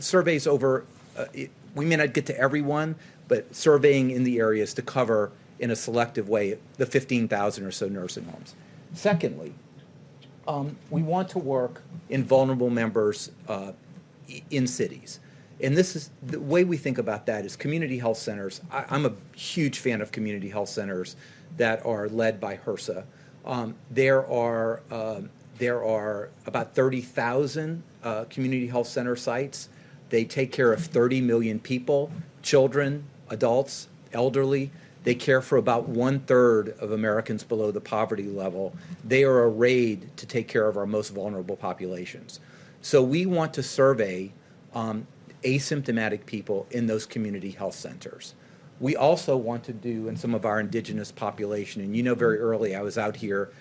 surveys 0.00 0.46
over, 0.46 0.84
uh, 1.16 1.26
it, 1.32 1.50
we 1.74 1.84
may 1.84 1.96
not 1.96 2.12
get 2.12 2.26
to 2.26 2.38
everyone, 2.38 2.94
but 3.28 3.54
surveying 3.54 4.10
in 4.10 4.24
the 4.24 4.38
areas 4.38 4.74
to 4.74 4.82
cover 4.82 5.32
in 5.62 5.70
a 5.70 5.76
selective 5.76 6.28
way 6.28 6.58
the 6.76 6.84
15,000 6.84 7.64
or 7.64 7.70
so 7.70 7.88
nursing 7.88 8.24
homes. 8.24 8.54
Secondly, 8.92 9.54
um, 10.46 10.76
we 10.90 11.02
want 11.02 11.28
to 11.30 11.38
work 11.38 11.82
in 12.10 12.24
vulnerable 12.24 12.68
members 12.68 13.30
uh, 13.48 13.72
in 14.50 14.66
cities. 14.66 15.20
And 15.60 15.76
this 15.76 15.94
is 15.94 16.10
the 16.20 16.40
way 16.40 16.64
we 16.64 16.76
think 16.76 16.98
about 16.98 17.26
that 17.26 17.44
is 17.44 17.54
community 17.54 17.96
health 17.96 18.18
centers. 18.18 18.60
I, 18.72 18.84
I'm 18.90 19.06
a 19.06 19.12
huge 19.36 19.78
fan 19.78 20.00
of 20.00 20.10
community 20.10 20.48
health 20.48 20.68
centers 20.68 21.14
that 21.56 21.86
are 21.86 22.08
led 22.08 22.40
by 22.40 22.56
HRSA. 22.56 23.04
Um, 23.44 23.76
there 23.90 24.26
are 24.26 24.82
um, 24.90 25.30
there 25.58 25.84
are 25.84 26.30
about 26.46 26.74
30,000 26.74 27.82
uh, 28.02 28.24
community 28.24 28.66
health 28.66 28.88
center 28.88 29.14
sites. 29.14 29.68
They 30.08 30.24
take 30.24 30.50
care 30.50 30.72
of 30.72 30.84
30 30.84 31.20
million 31.20 31.60
people, 31.60 32.10
children, 32.42 33.04
adults, 33.28 33.88
elderly. 34.12 34.72
They 35.04 35.14
care 35.14 35.40
for 35.40 35.58
about 35.58 35.88
one 35.88 36.20
third 36.20 36.76
of 36.78 36.92
Americans 36.92 37.42
below 37.42 37.70
the 37.70 37.80
poverty 37.80 38.28
level. 38.28 38.74
They 39.04 39.24
are 39.24 39.48
arrayed 39.48 40.16
to 40.16 40.26
take 40.26 40.48
care 40.48 40.68
of 40.68 40.76
our 40.76 40.86
most 40.86 41.10
vulnerable 41.10 41.56
populations. 41.56 42.40
So 42.82 43.02
we 43.02 43.26
want 43.26 43.54
to 43.54 43.62
survey 43.62 44.32
um, 44.74 45.06
asymptomatic 45.42 46.26
people 46.26 46.66
in 46.70 46.86
those 46.86 47.06
community 47.06 47.50
health 47.50 47.74
centers. 47.74 48.34
We 48.80 48.96
also 48.96 49.36
want 49.36 49.64
to 49.64 49.72
do 49.72 50.08
in 50.08 50.16
some 50.16 50.34
of 50.34 50.44
our 50.44 50.58
indigenous 50.58 51.12
population, 51.12 51.82
and 51.82 51.96
you 51.96 52.02
know 52.02 52.14
very 52.14 52.38
early 52.38 52.74
I 52.74 52.82
was 52.82 52.98
out 52.98 53.14
here 53.14 53.52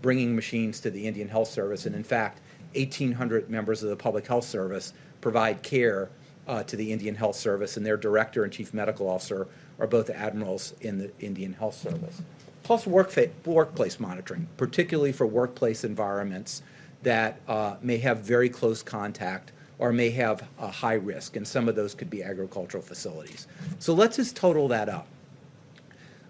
bringing 0.00 0.34
machines 0.34 0.80
to 0.80 0.90
the 0.90 1.06
Indian 1.06 1.28
Health 1.28 1.48
Service, 1.48 1.84
and 1.86 1.94
in 1.94 2.04
fact, 2.04 2.40
1,800 2.74 3.50
members 3.50 3.82
of 3.82 3.90
the 3.90 3.96
Public 3.96 4.26
Health 4.26 4.44
Service 4.44 4.94
provide 5.20 5.62
care 5.62 6.08
uh, 6.48 6.62
to 6.62 6.76
the 6.76 6.92
Indian 6.92 7.14
Health 7.14 7.36
Service, 7.36 7.76
and 7.76 7.84
their 7.84 7.96
director 7.96 8.44
and 8.44 8.52
chief 8.52 8.72
medical 8.72 9.08
officer 9.08 9.48
are 9.80 9.86
both 9.86 10.10
admirals 10.10 10.74
in 10.82 10.98
the 10.98 11.10
Indian 11.20 11.54
Health 11.54 11.74
Service. 11.74 12.22
Plus, 12.62 12.86
work 12.86 13.12
workplace 13.44 13.98
monitoring, 13.98 14.46
particularly 14.56 15.12
for 15.12 15.26
workplace 15.26 15.82
environments 15.82 16.62
that 17.02 17.40
uh, 17.48 17.76
may 17.82 17.96
have 17.96 18.18
very 18.18 18.48
close 18.48 18.82
contact 18.82 19.52
or 19.78 19.92
may 19.92 20.10
have 20.10 20.46
a 20.58 20.68
high 20.68 20.94
risk, 20.94 21.36
and 21.36 21.48
some 21.48 21.66
of 21.66 21.74
those 21.74 21.94
could 21.94 22.10
be 22.10 22.22
agricultural 22.22 22.82
facilities. 22.82 23.46
So 23.78 23.94
let's 23.94 24.16
just 24.16 24.36
total 24.36 24.68
that 24.68 24.90
up. 24.90 25.06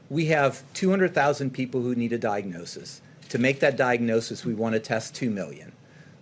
We 0.08 0.26
have 0.26 0.62
200,000 0.74 1.50
people 1.50 1.82
who 1.82 1.96
need 1.96 2.12
a 2.12 2.18
diagnosis. 2.18 3.02
To 3.30 3.38
make 3.38 3.58
that 3.60 3.76
diagnosis, 3.76 4.44
we 4.44 4.54
want 4.54 4.74
to 4.74 4.80
test 4.80 5.16
2 5.16 5.30
million. 5.30 5.72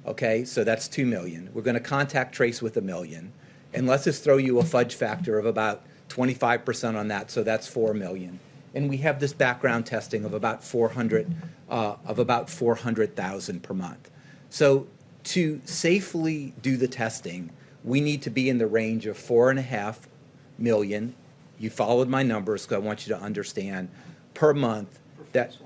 Okay, 0.06 0.46
so 0.46 0.64
that's 0.64 0.88
2 0.88 1.05
million. 1.05 1.50
We're 1.52 1.62
going 1.62 1.74
to 1.74 1.80
contact 1.80 2.34
trace 2.34 2.62
with 2.62 2.78
a 2.78 2.80
million. 2.80 3.30
And 3.74 3.86
let's 3.86 4.05
just 4.05 4.24
throw 4.24 4.38
you 4.38 4.59
a 4.59 4.64
fudge 4.64 4.94
factor 4.94 5.38
of 5.38 5.44
about 5.44 5.82
25% 6.18 6.96
on 6.96 7.08
that, 7.08 7.30
so 7.30 7.42
that's 7.42 7.68
4 7.68 7.94
million. 7.94 8.40
And 8.74 8.88
we 8.88 8.98
have 8.98 9.20
this 9.20 9.32
background 9.32 9.86
testing 9.86 10.24
of 10.24 10.34
about 10.34 10.64
400, 10.64 11.32
uh, 11.70 11.96
of 12.04 12.18
about 12.18 12.50
400,000 12.50 13.62
per 13.62 13.74
month. 13.74 14.10
So 14.50 14.86
to 15.24 15.60
safely 15.64 16.54
do 16.60 16.76
the 16.76 16.88
testing, 16.88 17.50
we 17.84 18.00
need 18.00 18.22
to 18.22 18.30
be 18.30 18.48
in 18.48 18.58
the 18.58 18.66
range 18.66 19.06
of 19.06 19.16
four 19.16 19.50
and 19.50 19.58
a 19.58 19.62
half 19.62 20.08
million. 20.58 21.14
You 21.58 21.70
followed 21.70 22.08
my 22.08 22.22
numbers, 22.22 22.66
because 22.66 22.82
I 22.82 22.86
want 22.86 23.06
you 23.06 23.14
to 23.14 23.20
understand 23.20 23.88
per 24.34 24.52
month 24.52 24.98
that. 25.32 25.56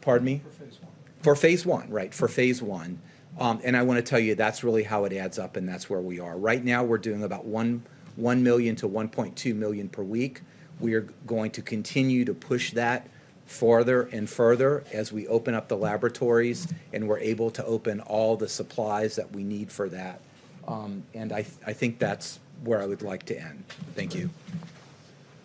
Pardon 0.00 0.24
me? 0.24 0.42
For 0.44 0.64
phase 0.64 0.78
one. 0.80 0.92
For 1.22 1.36
phase 1.36 1.66
one, 1.66 1.90
right, 1.90 2.14
for 2.14 2.28
phase 2.28 2.62
one. 2.62 3.00
Um, 3.38 3.60
and 3.64 3.76
I 3.76 3.82
want 3.82 3.98
to 3.98 4.02
tell 4.02 4.20
you 4.20 4.34
that's 4.34 4.64
really 4.64 4.82
how 4.82 5.04
it 5.04 5.12
adds 5.12 5.38
up, 5.38 5.56
and 5.56 5.68
that's 5.68 5.90
where 5.90 6.00
we 6.00 6.20
are. 6.20 6.38
Right 6.38 6.64
now, 6.64 6.84
we're 6.84 6.98
doing 6.98 7.22
about 7.22 7.44
one, 7.44 7.82
1 8.16 8.42
million 8.42 8.76
to 8.76 8.88
1.2 8.88 9.54
million 9.54 9.88
per 9.88 10.02
week. 10.02 10.42
We 10.80 10.94
are 10.94 11.02
going 11.26 11.50
to 11.52 11.62
continue 11.62 12.24
to 12.24 12.34
push 12.34 12.72
that 12.72 13.08
farther 13.46 14.02
and 14.12 14.28
further 14.28 14.84
as 14.92 15.12
we 15.12 15.26
open 15.28 15.54
up 15.54 15.68
the 15.68 15.76
laboratories 15.76 16.66
and 16.92 17.08
we're 17.08 17.20
able 17.20 17.50
to 17.52 17.64
open 17.64 18.00
all 18.00 18.36
the 18.36 18.48
supplies 18.48 19.16
that 19.16 19.32
we 19.32 19.44
need 19.44 19.70
for 19.70 19.88
that. 19.88 20.20
Um, 20.66 21.04
and 21.14 21.32
I, 21.32 21.46
I 21.66 21.72
think 21.72 21.98
that's 21.98 22.40
where 22.64 22.82
I 22.82 22.86
would 22.86 23.02
like 23.02 23.24
to 23.26 23.40
end. 23.40 23.64
Thank 23.94 24.14
you. 24.14 24.30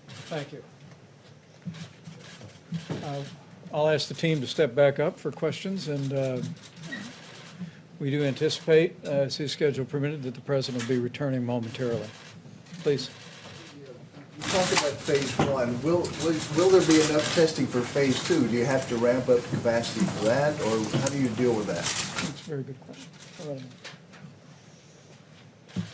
Thank 0.07 0.51
you. 0.51 0.63
Uh, 3.03 3.23
I'll 3.73 3.87
ask 3.87 4.07
the 4.07 4.13
team 4.13 4.41
to 4.41 4.47
step 4.47 4.73
back 4.73 4.99
up 4.99 5.17
for 5.19 5.31
questions, 5.31 5.87
and 5.87 6.13
uh, 6.13 6.41
we 7.99 8.09
do 8.09 8.23
anticipate, 8.23 8.95
uh, 9.05 9.09
as 9.09 9.37
his 9.37 9.51
schedule 9.51 9.85
permitted, 9.85 10.23
that 10.23 10.33
the 10.33 10.41
president 10.41 10.83
will 10.83 10.95
be 10.95 10.99
returning 10.99 11.45
momentarily. 11.45 12.07
Please. 12.83 13.09
You 14.37 14.43
talked 14.43 14.71
about 14.71 14.93
phase 14.93 15.31
one. 15.37 15.79
Will, 15.83 16.01
will, 16.23 16.35
will 16.57 16.69
there 16.69 16.87
be 16.87 16.99
enough 17.09 17.35
testing 17.35 17.67
for 17.67 17.81
phase 17.81 18.23
two? 18.23 18.47
Do 18.47 18.55
you 18.55 18.65
have 18.65 18.87
to 18.89 18.95
ramp 18.97 19.29
up 19.29 19.43
capacity 19.51 20.05
for 20.05 20.25
that, 20.25 20.59
or 20.61 20.99
how 20.99 21.09
do 21.09 21.19
you 21.19 21.29
deal 21.29 21.53
with 21.53 21.67
that? 21.67 21.75
That's 21.75 22.41
a 22.41 22.49
very 22.49 22.63
good 22.63 22.79
question. 22.81 23.09
All 23.41 23.53
right. 23.53 23.63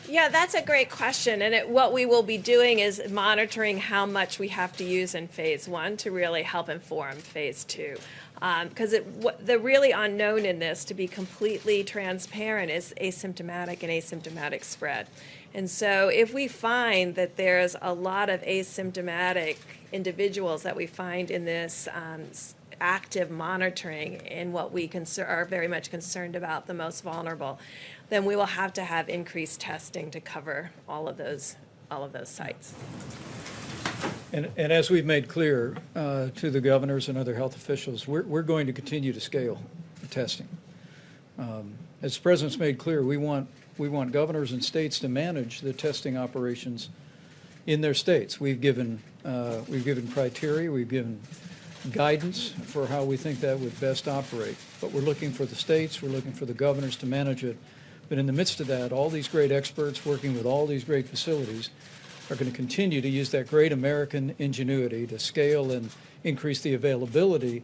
Yeah, 0.10 0.30
that's 0.30 0.54
a 0.54 0.62
great 0.62 0.90
question. 0.90 1.42
And 1.42 1.54
it, 1.54 1.68
what 1.68 1.92
we 1.92 2.06
will 2.06 2.24
be 2.24 2.38
doing 2.38 2.80
is 2.80 3.04
monitoring 3.10 3.78
how 3.78 4.06
much 4.06 4.40
we 4.40 4.48
have 4.48 4.76
to 4.78 4.86
use 4.86 5.14
in 5.14 5.28
phase 5.28 5.68
one 5.68 5.98
to 5.98 6.12
really 6.12 6.44
help 6.44 6.70
inform 6.70 7.18
phase 7.18 7.66
two. 7.66 7.98
Um, 8.42 8.70
because 8.70 8.96
the 9.42 9.60
really 9.60 9.92
unknown 9.92 10.46
in 10.46 10.60
this, 10.60 10.86
to 10.86 10.94
be 10.94 11.08
completely 11.08 11.84
transparent, 11.84 12.72
is 12.72 12.94
asymptomatic 13.02 13.84
and 13.84 13.92
asymptomatic 13.92 14.64
spread. 14.64 15.08
And 15.54 15.70
so, 15.70 16.10
if 16.10 16.34
we 16.34 16.48
find 16.48 17.16
that 17.16 17.38
there's 17.38 17.76
a 17.82 17.94
lot 17.94 18.30
of 18.30 18.42
asymptomatic 18.42 19.58
individuals 19.92 20.64
that 20.64 20.76
we 20.76 20.86
find 20.86 21.32
in 21.32 21.46
this 21.46 21.88
um, 21.94 22.24
active 22.80 23.32
monitoring 23.32 24.16
in 24.28 24.52
what 24.52 24.72
we 24.72 24.88
concer- 24.88 25.26
are 25.26 25.46
very 25.46 25.68
much 25.68 25.90
concerned 25.90 26.36
about, 26.36 26.68
the 26.68 26.74
most 26.74 27.04
vulnerable, 27.04 27.60
then 28.10 28.26
we 28.26 28.36
will 28.36 28.46
have 28.46 28.72
to 28.74 28.84
have 28.84 29.10
increased 29.10 29.60
testing 29.60 30.12
to 30.12 30.20
cover 30.20 30.72
all 30.88 31.08
of 31.08 31.18
those 31.18 31.56
all 31.90 32.04
of 32.04 32.12
those 32.12 32.30
sites. 32.30 32.74
And, 34.34 34.52
and 34.58 34.74
as 34.74 34.90
we've 34.90 35.06
made 35.06 35.30
clear 35.30 35.78
uh, 35.96 36.30
to 36.36 36.50
the 36.52 36.60
governors 36.60 37.08
and 37.08 37.18
other 37.18 37.34
health 37.34 37.56
officials, 37.56 38.08
we're, 38.08 38.24
we're 38.24 38.42
going 38.42 38.68
to 38.68 38.74
continue 38.74 39.14
to 39.14 39.22
scale 39.22 39.62
the 40.02 40.08
testing. 40.08 40.48
Um, 41.40 41.74
As 42.02 42.16
the 42.16 42.22
president's 42.22 42.58
made 42.58 42.78
clear, 42.78 43.04
we 43.04 43.16
want, 43.16 43.48
we 43.78 43.90
want 43.90 44.12
governors 44.12 44.52
and 44.52 44.64
states 44.64 45.00
to 45.00 45.10
manage 45.10 45.62
the 45.62 45.74
testing 45.74 46.18
operations 46.18 46.90
in 47.66 47.82
their 47.82 47.94
states. 47.94 48.40
We've 48.40 48.62
given, 48.62 49.02
uh, 49.26 49.62
we've 49.68 49.86
given 49.86 50.08
criteria, 50.08 50.72
we've 50.72 50.90
given 50.90 51.20
guidance 51.92 52.50
for 52.50 52.88
how 52.88 53.04
we 53.04 53.18
think 53.18 53.40
that 53.42 53.60
would 53.60 53.80
best 53.80 54.08
operate. 54.08 54.56
But 54.82 54.92
we're 54.92 55.02
looking 55.02 55.32
for 55.32 55.46
the 55.46 55.56
states, 55.56 56.02
we're 56.02 56.10
looking 56.10 56.34
for 56.34 56.46
the 56.46 56.54
governors 56.54 56.96
to 56.98 57.06
manage 57.06 57.44
it. 57.44 57.58
But 58.10 58.18
in 58.18 58.26
the 58.26 58.34
midst 58.34 58.60
of 58.62 58.68
that, 58.68 58.92
all 58.92 59.10
these 59.10 59.28
great 59.28 59.52
experts 59.52 60.06
working 60.06 60.34
with 60.34 60.46
all 60.46 60.66
these 60.66 60.84
great 60.84 61.08
facilities 61.08 61.70
are 62.30 62.36
going 62.36 62.50
to 62.50 62.56
continue 62.56 63.02
to 63.02 63.10
use 63.10 63.32
that 63.32 63.48
great 63.48 63.72
American 63.72 64.36
ingenuity 64.40 65.08
to 65.08 65.20
scale 65.20 65.72
and 65.72 65.90
increase 66.24 66.62
the 66.62 66.74
availability 66.74 67.64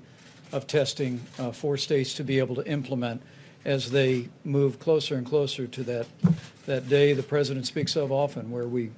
of 0.52 0.68
testing 0.68 1.22
uh, 1.40 1.52
for 1.52 1.78
states 1.78 2.14
to 2.16 2.24
be 2.24 2.40
able 2.40 2.56
to 2.56 2.66
implement 2.68 3.22
as 3.66 3.92
they 3.92 4.28
move 4.44 4.80
closer 4.80 5.16
and 5.16 5.26
closer 5.26 5.68
to 5.68 5.84
that, 5.84 6.08
that 6.66 6.90
day 6.90 7.14
the 7.14 7.24
president 7.24 7.66
speaks 7.66 7.96
of 7.96 8.12
often, 8.12 8.52
where 8.52 8.68
we 8.68 8.92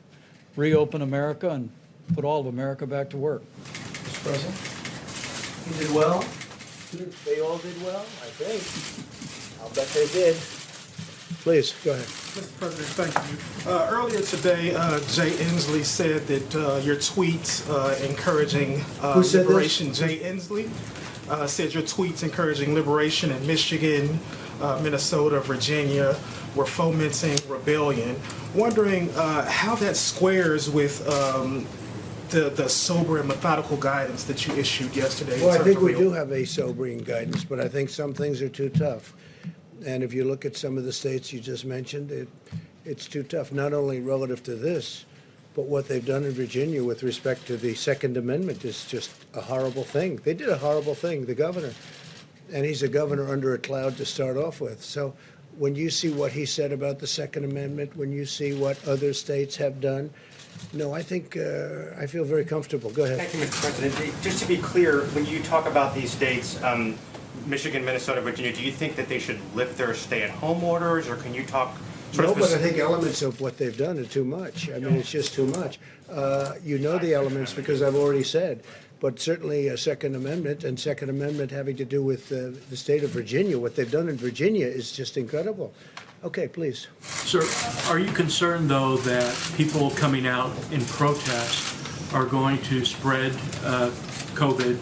reopen 0.56 1.02
America 1.02 1.50
and 1.50 1.70
put 2.14 2.26
all 2.26 2.42
of 2.42 2.48
America 2.48 2.86
back 2.88 3.10
to 3.12 3.18
work. 3.18 3.44
Mr. 3.64 4.24
President? 4.24 5.80
You 5.80 5.86
did 5.86 5.96
well. 5.96 6.24
They 7.26 7.42
all 7.42 7.58
did 7.58 7.82
well, 7.84 8.02
I 8.02 8.30
think. 8.38 9.62
I'll 9.62 9.70
bet 9.74 9.88
they 9.90 10.08
did. 10.08 10.36
Please, 11.42 11.74
go 11.84 11.92
ahead. 11.92 12.06
Mr. 12.06 12.58
President, 12.60 12.88
thank 13.14 13.66
you. 13.66 13.72
Uh, 13.72 13.88
Earlier 13.92 14.22
today, 14.22 14.74
uh, 14.74 15.00
Jay 15.12 15.32
Inslee 15.32 15.84
said 15.86 16.26
that 16.28 16.56
uh, 16.56 16.78
your 16.84 16.96
tweets 16.96 17.68
uh, 17.70 17.96
encouraging 18.06 18.82
uh, 19.02 19.14
Who 19.14 19.24
said 19.24 19.42
this? 19.42 19.48
liberation, 19.48 19.94
Jay 19.94 20.20
Inslee, 20.20 20.70
uh, 21.30 21.46
said 21.48 21.74
your 21.74 21.84
tweets 21.84 22.24
encouraging 22.24 22.74
liberation 22.74 23.32
in 23.32 23.46
Michigan, 23.48 24.20
uh, 24.62 24.80
Minnesota, 24.84 25.40
Virginia 25.42 26.16
were 26.56 26.66
fomenting 26.66 27.38
rebellion. 27.48 28.16
Wondering 28.54 29.10
uh, 29.12 29.46
how 29.50 29.76
that 29.76 29.96
squares 29.98 30.70
with 30.70 31.08
um, 31.10 31.68
the 32.30 32.50
the 32.50 32.68
sober 32.70 33.20
and 33.20 33.28
methodical 33.28 33.78
guidance 33.78 34.24
that 34.26 34.48
you 34.48 34.54
issued 34.56 34.96
yesterday. 34.96 35.42
Well, 35.42 35.60
I 35.60 35.64
think 35.64 35.82
we 35.82 35.94
do 35.94 36.12
have 36.12 36.32
a 36.32 36.46
sobering 36.46 37.00
guidance, 37.00 37.44
but 37.44 37.60
I 37.60 37.68
think 37.68 37.90
some 37.90 38.14
things 38.14 38.42
are 38.42 38.50
too 38.50 38.70
tough. 38.70 39.14
And 39.86 40.04
if 40.04 40.14
you 40.14 40.24
look 40.24 40.46
at 40.46 40.56
some 40.56 40.78
of 40.78 40.86
the 40.86 40.94
states 40.94 41.34
you 41.34 41.40
just 41.40 41.66
mentioned, 41.66 42.12
it, 42.12 42.30
it's 42.86 43.08
too 43.08 43.24
tough, 43.24 43.52
not 43.52 43.74
only 43.74 44.00
relative 44.00 44.42
to 44.44 44.56
this, 44.56 45.06
but 45.54 45.66
what 45.66 45.88
they've 45.88 46.06
done 46.06 46.24
in 46.24 46.32
Virginia 46.32 46.84
with 46.84 47.04
respect 47.04 47.46
to 47.48 47.58
the 47.58 47.76
Second 47.76 48.18
Amendment 48.18 48.66
is 48.66 48.86
just 48.86 49.12
a 49.34 49.42
horrible 49.42 49.84
thing. 49.84 50.18
They 50.24 50.34
did 50.34 50.50
a 50.50 50.58
horrible 50.58 50.96
thing, 50.96 51.26
the 51.26 51.36
governor. 51.36 51.74
And 52.54 52.66
he's 52.66 52.84
a 52.84 52.88
governor 52.88 53.30
under 53.32 53.54
a 53.54 53.58
cloud 53.58 53.98
to 53.98 54.06
start 54.06 54.38
off 54.38 54.62
with. 54.62 54.84
So 54.84 55.14
when 55.58 55.76
you 55.76 55.90
see 55.90 56.10
what 56.10 56.32
he 56.32 56.46
said 56.46 56.72
about 56.72 57.00
the 57.00 57.08
Second 57.08 57.46
Amendment, 57.46 57.96
when 57.96 58.12
you 58.12 58.26
see 58.26 58.54
what 58.54 58.78
other 58.88 59.14
states 59.14 59.56
have 59.58 59.82
done, 59.82 60.10
no, 60.74 60.94
I 60.94 61.02
think, 61.02 61.36
uh, 61.38 62.00
I 62.00 62.08
feel 62.08 62.24
very 62.24 62.46
comfortable. 62.46 62.90
Go 62.92 63.04
ahead. 63.04 63.18
Thank 63.18 63.34
you, 63.34 63.40
Mr. 63.42 63.62
President. 63.62 64.22
Just 64.22 64.40
to 64.42 64.48
be 64.48 64.58
clear, 64.58 65.02
when 65.08 65.26
you 65.26 65.42
talk 65.44 65.66
about 65.66 65.94
these 65.94 66.12
states, 66.12 66.62
um, 66.64 66.98
Michigan, 67.46 67.84
Minnesota, 67.84 68.22
Virginia, 68.22 68.54
do 68.54 68.64
you 68.64 68.72
think 68.72 68.96
that 68.96 69.10
they 69.10 69.20
should 69.20 69.40
lift 69.54 69.78
their 69.78 69.94
stay-at-home 69.94 70.64
orders, 70.64 71.08
or 71.10 71.18
can 71.18 71.34
you 71.34 71.44
talk 71.44 71.76
No, 72.18 72.34
but 72.34 72.44
I 72.52 72.58
think 72.58 72.78
elements 72.78 73.22
of 73.22 73.42
what 73.42 73.58
they've 73.58 73.78
done 73.78 74.00
are 74.00 74.06
too 74.06 74.24
much. 74.24 74.70
I 74.70 74.80
mean, 74.80 74.96
it's 74.96 75.12
just 75.12 75.34
too 75.34 75.48
much. 75.48 75.80
Uh, 76.10 76.54
You 76.64 76.78
know 76.78 76.98
the 76.98 77.14
elements 77.14 77.54
because 77.54 77.82
I've 77.82 77.96
already 77.96 78.24
said, 78.24 78.64
but 79.00 79.20
certainly 79.20 79.68
a 79.68 79.78
Second 79.78 80.16
Amendment 80.16 80.64
and 80.64 80.80
Second 80.80 81.10
Amendment 81.10 81.52
having 81.52 81.76
to 81.78 81.86
do 81.86 82.04
with 82.04 82.32
uh, 82.32 82.58
the 82.70 82.78
state 82.78 83.04
of 83.04 83.10
Virginia, 83.12 83.60
what 83.60 83.76
they've 83.76 83.92
done 83.92 84.10
in 84.10 84.18
Virginia 84.18 84.66
is 84.66 84.92
just 84.92 85.18
incredible. 85.18 85.74
Okay, 86.24 86.48
please. 86.48 86.88
Sir, 87.02 87.44
are 87.88 88.00
you 88.00 88.12
concerned, 88.12 88.70
though, 88.70 88.98
that 88.98 89.36
people 89.56 89.92
coming 89.92 90.26
out 90.26 90.52
in 90.72 90.84
protest 90.86 92.14
are 92.14 92.26
going 92.26 92.58
to 92.64 92.84
spread 92.84 93.32
uh, 93.64 93.92
COVID 94.34 94.78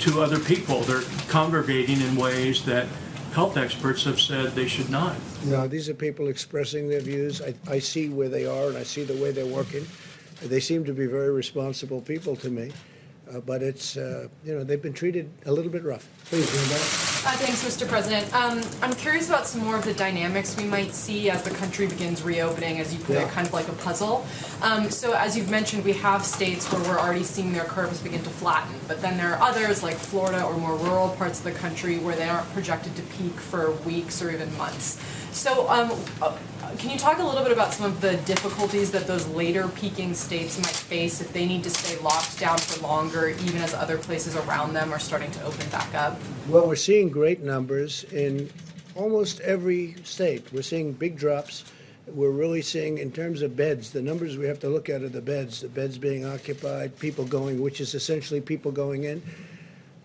to 0.00 0.22
other 0.22 0.38
people? 0.40 0.80
They're 0.80 1.02
congregating 1.28 2.00
in 2.00 2.16
ways 2.16 2.64
that 2.64 2.86
health 3.32 3.56
experts 3.56 4.04
have 4.04 4.20
said 4.20 4.52
they 4.52 4.66
should 4.66 4.90
not. 4.90 5.14
No, 5.44 5.68
these 5.68 5.88
are 5.88 5.94
people 5.94 6.28
expressing 6.28 6.88
their 6.88 7.00
views. 7.00 7.40
I, 7.40 7.54
I 7.68 7.78
see 7.78 8.08
where 8.08 8.28
they 8.28 8.46
are 8.46 8.68
and 8.68 8.76
I 8.76 8.82
see 8.82 9.04
the 9.04 9.22
way 9.22 9.30
they're 9.30 9.46
working. 9.46 9.86
They 10.42 10.60
seem 10.60 10.84
to 10.84 10.92
be 10.92 11.06
very 11.06 11.30
responsible 11.30 12.00
people 12.00 12.34
to 12.36 12.50
me. 12.50 12.72
Uh, 13.30 13.40
but 13.40 13.62
it's, 13.62 13.96
uh, 13.96 14.28
you 14.44 14.54
know, 14.54 14.64
they've 14.64 14.80
been 14.80 14.92
treated 14.92 15.30
a 15.44 15.52
little 15.52 15.70
bit 15.70 15.84
rough. 15.84 16.08
Please. 16.26 16.48
Uh, 17.26 17.32
thanks, 17.32 17.62
Mr. 17.64 17.86
President. 17.86 18.32
Um, 18.34 18.62
I'm 18.80 18.94
curious 18.94 19.28
about 19.28 19.46
some 19.46 19.62
more 19.64 19.76
of 19.76 19.84
the 19.84 19.92
dynamics 19.92 20.56
we 20.56 20.64
might 20.64 20.92
see 20.94 21.28
as 21.28 21.42
the 21.42 21.50
country 21.50 21.86
begins 21.86 22.22
reopening, 22.22 22.80
as 22.80 22.92
you 22.94 23.00
put 23.00 23.16
Yeah. 23.16 23.22
it, 23.26 23.30
kind 23.30 23.46
of 23.46 23.52
like 23.52 23.68
a 23.68 23.72
puzzle. 23.72 24.26
Um, 24.62 24.90
so, 24.90 25.12
as 25.12 25.36
you've 25.36 25.50
mentioned, 25.50 25.84
we 25.84 25.92
have 25.94 26.24
states 26.24 26.70
where 26.72 26.80
we're 26.82 26.98
already 26.98 27.24
seeing 27.24 27.52
their 27.52 27.64
curves 27.64 28.00
begin 28.00 28.22
to 28.22 28.30
flatten, 28.30 28.74
but 28.86 29.02
then 29.02 29.18
there 29.18 29.34
are 29.34 29.42
others, 29.42 29.82
like 29.82 29.96
Florida 29.96 30.42
or 30.42 30.56
more 30.56 30.76
rural 30.76 31.10
parts 31.10 31.38
of 31.38 31.44
the 31.44 31.52
country, 31.52 31.98
where 31.98 32.16
they 32.16 32.28
aren't 32.28 32.50
projected 32.54 32.96
to 32.96 33.02
peak 33.02 33.32
for 33.34 33.72
weeks 33.84 34.22
or 34.22 34.30
even 34.30 34.56
months. 34.56 34.98
So, 35.32 35.68
um, 35.68 35.92
uh, 36.22 36.32
can 36.76 36.90
you 36.90 36.98
talk 36.98 37.18
a 37.18 37.24
little 37.24 37.42
bit 37.42 37.52
about 37.52 37.72
some 37.72 37.86
of 37.86 38.00
the 38.00 38.16
difficulties 38.18 38.90
that 38.90 39.06
those 39.06 39.26
later 39.28 39.68
peaking 39.68 40.12
states 40.14 40.58
might 40.58 40.66
face 40.66 41.20
if 41.20 41.32
they 41.32 41.46
need 41.46 41.64
to 41.64 41.70
stay 41.70 41.98
locked 42.02 42.38
down 42.38 42.58
for 42.58 42.80
longer, 42.82 43.28
even 43.28 43.58
as 43.58 43.74
other 43.74 43.96
places 43.96 44.36
around 44.36 44.74
them 44.74 44.92
are 44.92 44.98
starting 44.98 45.30
to 45.30 45.42
open 45.44 45.68
back 45.70 45.94
up? 45.94 46.18
Well, 46.48 46.66
we're 46.66 46.76
seeing 46.76 47.08
great 47.08 47.42
numbers 47.42 48.04
in 48.04 48.50
almost 48.94 49.40
every 49.40 49.94
state. 50.04 50.52
We're 50.52 50.62
seeing 50.62 50.92
big 50.92 51.16
drops. 51.16 51.64
We're 52.06 52.30
really 52.30 52.62
seeing, 52.62 52.98
in 52.98 53.12
terms 53.12 53.42
of 53.42 53.56
beds, 53.56 53.90
the 53.90 54.02
numbers 54.02 54.36
we 54.36 54.46
have 54.46 54.58
to 54.60 54.68
look 54.68 54.88
at 54.88 55.02
are 55.02 55.08
the 55.08 55.22
beds, 55.22 55.60
the 55.60 55.68
beds 55.68 55.98
being 55.98 56.24
occupied, 56.24 56.98
people 56.98 57.24
going, 57.24 57.60
which 57.60 57.80
is 57.80 57.94
essentially 57.94 58.40
people 58.40 58.72
going 58.72 59.04
in. 59.04 59.22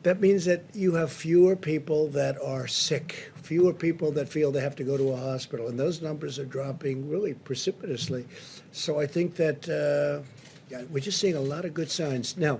That 0.04 0.20
means 0.20 0.46
that 0.46 0.64
you 0.74 0.96
have 0.96 1.12
fewer 1.12 1.56
people 1.56 2.10
that 2.10 2.42
are 2.42 2.68
sick, 2.68 3.32
fewer 3.44 3.74
people 3.74 4.12
that 4.14 4.28
feel 4.30 4.52
they 4.52 4.62
have 4.62 4.76
to 4.78 4.84
go 4.84 4.98
to 4.98 5.12
a 5.12 5.18
hospital, 5.18 5.68
and 5.68 5.80
those 5.80 6.02
numbers 6.02 6.40
are 6.40 6.46
dropping 6.46 7.08
really 7.10 7.34
precipitously. 7.34 8.26
So 8.72 9.00
I 9.00 9.06
think 9.06 9.36
that 9.36 9.70
uh, 9.70 10.26
yeah, 10.70 10.84
we're 10.90 11.00
just 11.00 11.20
seeing 11.20 11.36
a 11.36 11.42
lot 11.42 11.66
of 11.66 11.74
good 11.74 11.92
signs. 11.92 12.38
Now, 12.38 12.60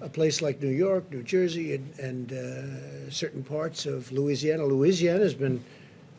a 0.00 0.08
place 0.08 0.40
like 0.42 0.62
New 0.62 0.68
York, 0.68 1.10
New 1.10 1.22
Jersey, 1.22 1.74
and, 1.74 1.98
and 1.98 2.32
uh, 2.32 3.10
certain 3.10 3.42
parts 3.42 3.86
of 3.86 4.12
Louisiana. 4.12 4.64
Louisiana 4.64 5.20
has 5.20 5.34
been 5.34 5.64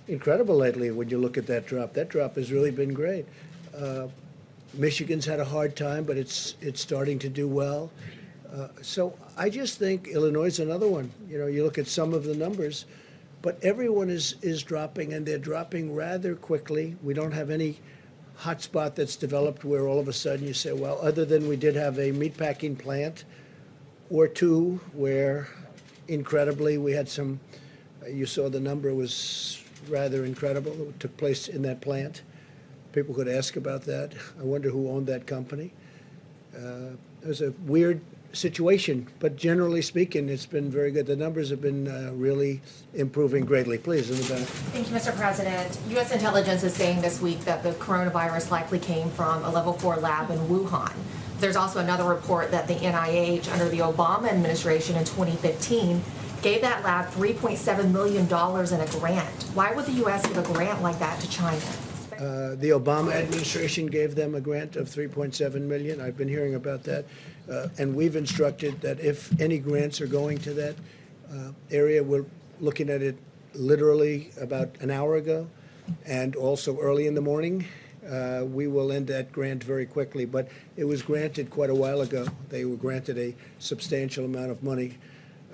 incredible 0.08 0.58
lately 0.58 0.92
when 0.92 1.08
you 1.10 1.18
look 1.18 1.38
at 1.38 1.48
that 1.48 1.66
drop. 1.66 1.94
That 1.94 2.10
drop 2.10 2.36
has 2.36 2.52
really 2.52 2.72
been 2.72 2.94
great. 2.94 3.26
Uh, 3.78 4.08
Michigan's 4.74 5.26
had 5.26 5.40
a 5.40 5.46
hard 5.46 5.76
time, 5.76 6.04
but 6.04 6.18
it's 6.18 6.56
it's 6.62 6.82
starting 6.82 7.20
to 7.20 7.30
do 7.30 7.48
well. 7.48 7.90
Uh, 8.52 8.68
so 8.82 9.18
I 9.38 9.50
just 9.50 9.78
think 9.78 10.08
Illinois 10.08 10.48
is 10.48 10.60
another 10.60 10.88
one. 10.88 11.12
You 11.30 11.38
know, 11.38 11.48
you 11.48 11.64
look 11.64 11.78
at 11.78 11.88
some 11.88 12.14
of 12.14 12.24
the 12.24 12.36
numbers, 12.36 12.86
but 13.42 13.64
everyone 13.64 14.10
is 14.10 14.36
is 14.42 14.64
dropping, 14.64 15.14
and 15.14 15.26
they're 15.26 15.38
dropping 15.38 15.96
rather 15.96 16.36
quickly. 16.36 16.96
We 17.04 17.14
don't 17.14 17.32
have 17.32 17.50
any 17.50 17.80
hotspot 18.42 18.96
that's 18.96 19.16
developed 19.16 19.66
where 19.66 19.88
all 19.88 20.00
of 20.00 20.08
a 20.08 20.14
sudden 20.14 20.48
you 20.48 20.54
say, 20.54 20.72
well, 20.72 20.98
other 21.02 21.26
than 21.26 21.48
we 21.48 21.58
did 21.58 21.76
have 21.76 21.98
a 21.98 22.12
meatpacking 22.12 22.78
plant 22.78 23.26
or 24.10 24.28
two 24.28 24.80
where 24.94 25.50
incredibly 26.08 26.78
we 26.78 26.94
had 26.94 27.08
some 27.08 27.40
you 28.10 28.26
saw 28.26 28.50
the 28.50 28.60
number 28.60 28.94
was 28.94 29.62
rather 29.88 30.26
incredible 30.26 30.74
that 30.74 31.00
took 31.00 31.16
place 31.18 31.48
in 31.48 31.62
that 31.62 31.82
plant. 31.82 32.24
People 32.92 33.14
could 33.14 33.28
ask 33.28 33.56
about 33.56 33.84
that. 33.84 34.14
I 34.40 34.44
wonder 34.44 34.70
who 34.70 34.90
owned 34.90 35.08
that 35.08 35.28
company. 35.28 35.72
Uh, 36.56 36.96
it 37.22 37.28
was 37.28 37.42
a 37.42 37.52
weird 37.66 38.02
situation 38.32 39.08
but 39.20 39.36
generally 39.36 39.82
speaking 39.82 40.30
it's 40.30 40.46
been 40.46 40.70
very 40.70 40.92
good 40.92 41.06
the 41.08 41.16
numbers 41.16 41.50
have 41.50 41.62
been 41.62 41.88
uh, 41.88 42.12
really 42.14 42.62
improving 42.94 43.44
greatly 43.44 43.78
please 43.78 44.10
in 44.10 44.18
the 44.18 44.34
back 44.34 44.48
Thank 44.72 44.90
you, 44.90 44.96
Mr. 44.96 45.16
President. 45.16 45.78
U.S. 45.90 46.12
intelligence 46.12 46.64
is 46.64 46.74
saying 46.74 47.02
this 47.02 47.22
week 47.22 47.40
that 47.42 47.64
the 47.64 47.72
coronavirus 47.72 48.52
likely 48.52 48.80
came 48.80 49.10
from 49.10 49.44
a 49.44 49.50
level 49.50 49.74
four 49.74 49.98
lab 49.98 50.30
in 50.30 50.38
Wuhan. 50.48 50.94
There's 51.40 51.56
also 51.56 51.80
another 51.80 52.04
report 52.04 52.52
that 52.52 52.68
the 52.68 52.76
NIH, 52.76 53.52
under 53.52 53.68
the 53.70 53.80
Obama 53.80 54.30
administration 54.30 54.96
in 54.96 55.06
2015, 55.06 56.02
gave 56.42 56.62
that 56.62 56.84
lab 56.84 57.10
$3.7 57.12 57.92
million 57.92 58.26
in 58.26 58.28
a 58.28 59.00
grant. 59.00 59.44
Why 59.54 59.74
would 59.74 59.86
the 59.86 59.94
U.S. 60.04 60.26
give 60.28 60.38
a 60.38 60.54
grant 60.54 60.82
like 60.82 61.00
that 61.00 61.20
to 61.22 61.30
China? 61.30 61.62
Uh, 62.20 62.56
the 62.56 62.72
Obama 62.72 63.14
administration 63.14 63.88
gave 63.88 64.14
them 64.14 64.36
a 64.36 64.42
grant 64.42 64.76
of 64.76 64.90
3.7 64.90 65.62
million. 65.62 66.02
I've 66.02 66.18
been 66.18 66.28
hearing 66.28 66.56
about 66.56 66.84
that, 66.84 67.06
uh, 67.50 67.70
and 67.78 67.96
we've 67.96 68.18
instructed 68.18 68.82
that 68.82 69.00
if 69.00 69.40
any 69.40 69.58
grants 69.58 70.02
are 70.02 70.08
going 70.08 70.38
to 70.40 70.54
that 70.56 70.76
uh, 71.32 71.52
area, 71.72 72.04
we're 72.04 72.26
looking 72.60 72.90
at 72.90 73.02
it 73.02 73.18
literally 73.54 74.32
about 74.42 74.76
an 74.82 74.92
hour 74.92 75.16
ago, 75.16 75.48
and 76.06 76.36
also 76.36 76.78
early 76.80 77.08
in 77.08 77.16
the 77.16 77.22
morning. 77.22 77.66
Uh, 78.06 78.44
we 78.46 78.68
will 78.68 78.92
end 78.92 79.08
that 79.08 79.32
grant 79.32 79.64
very 79.64 79.86
quickly, 79.86 80.26
but 80.26 80.50
it 80.76 80.84
was 80.84 81.02
granted 81.02 81.50
quite 81.50 81.70
a 81.70 81.76
while 81.76 82.02
ago. 82.02 82.28
They 82.50 82.66
were 82.66 82.76
granted 82.76 83.18
a 83.18 83.34
substantial 83.60 84.26
amount 84.26 84.52
of 84.52 84.62
money. 84.62 84.98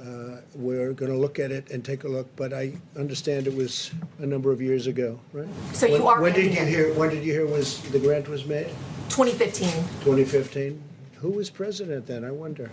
Uh, 0.06 0.38
we're 0.53 0.94
going 0.94 1.11
to 1.11 1.18
look 1.18 1.40
at 1.40 1.52
it 1.52 1.72
and 1.72 1.84
take 1.84 2.03
a 2.03 2.07
look, 2.07 2.27
but 2.36 2.53
I 2.53 2.73
understand 2.95 3.48
it 3.48 3.56
was 3.56 3.91
a 4.19 4.26
number 4.26 4.52
of 4.52 4.61
years 4.61 4.86
ago, 4.86 5.19
right? 5.34 5.48
So 5.73 5.88
you 5.88 5.94
when, 5.94 6.02
are 6.03 6.22
When 6.22 6.34
did 6.34 6.53
you 6.53 6.65
hear? 6.65 6.94
When 6.94 7.10
did 7.10 7.23
you 7.23 7.34
hear 7.34 7.48
was 7.48 7.82
the 7.91 7.99
grant 7.99 8.27
was 8.27 8.45
made? 8.45 8.68
2015. 9.10 9.68
2015. 10.03 10.82
Who 11.15 11.30
was 11.32 11.49
president 11.49 12.06
then? 12.06 12.23
I 12.23 12.30
wonder. 12.30 12.69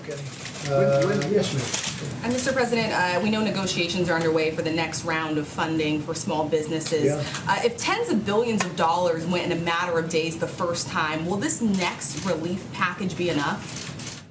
Okay. 0.00 0.18
Uh, 0.68 1.28
yes, 1.30 1.54
ma'am. 1.54 2.24
And 2.24 2.32
Mr. 2.32 2.52
President, 2.52 2.92
uh, 2.92 3.20
we 3.22 3.30
know 3.30 3.40
negotiations 3.40 4.08
are 4.08 4.14
underway 4.14 4.50
for 4.50 4.62
the 4.62 4.70
next 4.70 5.04
round 5.04 5.38
of 5.38 5.46
funding 5.46 6.00
for 6.00 6.14
small 6.14 6.48
businesses. 6.48 7.04
Yeah. 7.04 7.24
Uh, 7.48 7.60
if 7.64 7.76
tens 7.76 8.08
of 8.08 8.24
billions 8.24 8.64
of 8.64 8.74
dollars 8.74 9.26
went 9.26 9.44
in 9.50 9.52
a 9.52 9.60
matter 9.60 9.98
of 9.98 10.08
days 10.08 10.38
the 10.38 10.48
first 10.48 10.88
time, 10.88 11.24
will 11.26 11.36
this 11.36 11.60
next 11.60 12.24
relief 12.24 12.66
package 12.72 13.16
be 13.16 13.30
enough? 13.30 14.24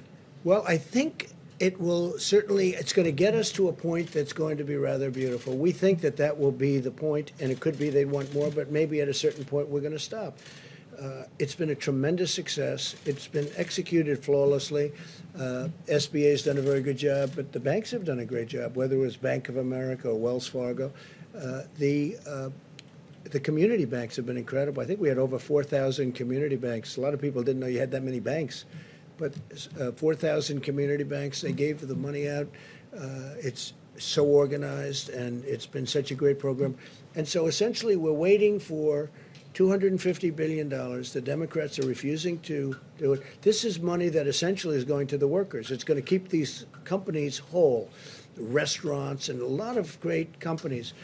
Well, 0.44 0.64
I 0.66 0.76
think 0.76 1.30
it 1.60 1.80
will 1.80 2.18
certainly. 2.18 2.70
It's 2.74 2.92
going 2.92 3.06
to 3.06 3.12
get 3.12 3.34
us 3.34 3.50
to 3.52 3.68
a 3.68 3.72
point 3.72 4.12
that's 4.12 4.32
going 4.32 4.56
to 4.58 4.64
be 4.64 4.76
rather 4.76 5.10
beautiful. 5.10 5.56
We 5.56 5.72
think 5.72 6.00
that 6.02 6.16
that 6.16 6.38
will 6.38 6.52
be 6.52 6.78
the 6.78 6.90
point, 6.90 7.32
and 7.40 7.50
it 7.50 7.60
could 7.60 7.78
be 7.78 7.90
they 7.90 8.04
want 8.04 8.32
more, 8.34 8.50
but 8.50 8.70
maybe 8.70 9.00
at 9.00 9.08
a 9.08 9.14
certain 9.14 9.44
point 9.44 9.68
we're 9.68 9.80
going 9.80 9.92
to 9.92 9.98
stop. 9.98 10.38
Uh, 11.00 11.24
it's 11.38 11.54
been 11.54 11.70
a 11.70 11.74
tremendous 11.74 12.32
success. 12.32 12.96
It's 13.04 13.28
been 13.28 13.48
executed 13.56 14.24
flawlessly. 14.24 14.92
Uh, 15.38 15.68
has 15.88 16.08
done 16.42 16.58
a 16.58 16.62
very 16.62 16.80
good 16.80 16.98
job, 16.98 17.32
but 17.36 17.52
the 17.52 17.60
banks 17.60 17.92
have 17.92 18.04
done 18.04 18.18
a 18.18 18.24
great 18.24 18.48
job, 18.48 18.74
whether 18.74 18.96
it 18.96 18.98
was 18.98 19.16
Bank 19.16 19.48
of 19.48 19.58
America 19.58 20.08
or 20.08 20.16
Wells 20.16 20.48
Fargo. 20.48 20.92
Uh, 21.36 21.62
the 21.78 22.16
uh, 22.26 22.50
the 23.24 23.38
community 23.38 23.84
banks 23.84 24.16
have 24.16 24.26
been 24.26 24.36
incredible. 24.36 24.82
I 24.82 24.86
think 24.86 25.00
we 25.00 25.08
had 25.08 25.18
over 25.18 25.38
4,000 25.38 26.14
community 26.14 26.56
banks. 26.56 26.96
A 26.96 27.00
lot 27.00 27.14
of 27.14 27.20
people 27.20 27.42
didn't 27.42 27.60
know 27.60 27.66
you 27.66 27.78
had 27.78 27.90
that 27.90 28.02
many 28.02 28.20
banks, 28.20 28.64
but 29.18 29.34
uh, 29.80 29.92
4,000 29.92 30.62
community 30.62 31.04
banks. 31.04 31.40
They 31.40 31.52
gave 31.52 31.86
the 31.86 31.94
money 31.94 32.28
out. 32.28 32.48
Uh, 32.96 33.34
it's 33.38 33.74
so 33.98 34.24
organized, 34.24 35.10
and 35.10 35.44
it's 35.44 35.66
been 35.66 35.86
such 35.86 36.10
a 36.10 36.14
great 36.14 36.38
program. 36.38 36.76
And 37.14 37.26
so 37.26 37.46
essentially, 37.46 37.96
we're 37.96 38.12
waiting 38.12 38.60
for 38.60 39.10
$250 39.54 40.34
billion. 40.36 40.68
The 40.68 41.22
Democrats 41.22 41.78
are 41.78 41.86
refusing 41.86 42.38
to 42.40 42.76
do 42.96 43.14
it. 43.14 43.22
This 43.42 43.64
is 43.64 43.80
money 43.80 44.08
that 44.08 44.26
essentially 44.26 44.76
is 44.76 44.84
going 44.84 45.08
to 45.08 45.18
the 45.18 45.26
workers. 45.26 45.70
It's 45.70 45.84
going 45.84 46.00
to 46.00 46.06
keep 46.06 46.28
these 46.28 46.66
companies 46.84 47.38
whole, 47.38 47.90
restaurants, 48.36 49.28
and 49.28 49.40
a 49.40 49.46
lot 49.46 49.76
of 49.76 50.00
great 50.00 50.38
companies. 50.38 50.94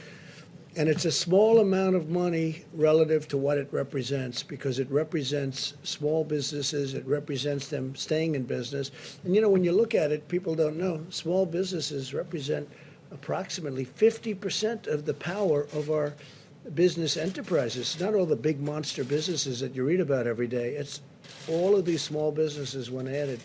And 0.76 0.88
it's 0.88 1.04
a 1.04 1.12
small 1.12 1.60
amount 1.60 1.94
of 1.94 2.08
money 2.08 2.64
relative 2.72 3.28
to 3.28 3.38
what 3.38 3.58
it 3.58 3.68
represents 3.70 4.42
because 4.42 4.80
it 4.80 4.90
represents 4.90 5.74
small 5.84 6.24
businesses, 6.24 6.94
it 6.94 7.06
represents 7.06 7.68
them 7.68 7.94
staying 7.94 8.34
in 8.34 8.42
business. 8.42 8.90
And 9.22 9.36
you 9.36 9.40
know, 9.40 9.48
when 9.48 9.62
you 9.62 9.70
look 9.70 9.94
at 9.94 10.10
it, 10.10 10.26
people 10.26 10.56
don't 10.56 10.76
know 10.76 11.04
small 11.10 11.46
businesses 11.46 12.12
represent 12.12 12.68
approximately 13.12 13.86
50% 13.86 14.88
of 14.88 15.06
the 15.06 15.14
power 15.14 15.68
of 15.72 15.90
our 15.90 16.12
business 16.74 17.16
enterprises. 17.16 17.94
It's 17.94 18.00
not 18.00 18.14
all 18.14 18.26
the 18.26 18.34
big 18.34 18.60
monster 18.60 19.04
businesses 19.04 19.60
that 19.60 19.76
you 19.76 19.84
read 19.84 20.00
about 20.00 20.26
every 20.26 20.48
day, 20.48 20.70
it's 20.70 21.00
all 21.48 21.76
of 21.76 21.84
these 21.84 22.02
small 22.02 22.32
businesses 22.32 22.90
when 22.90 23.06
added. 23.06 23.40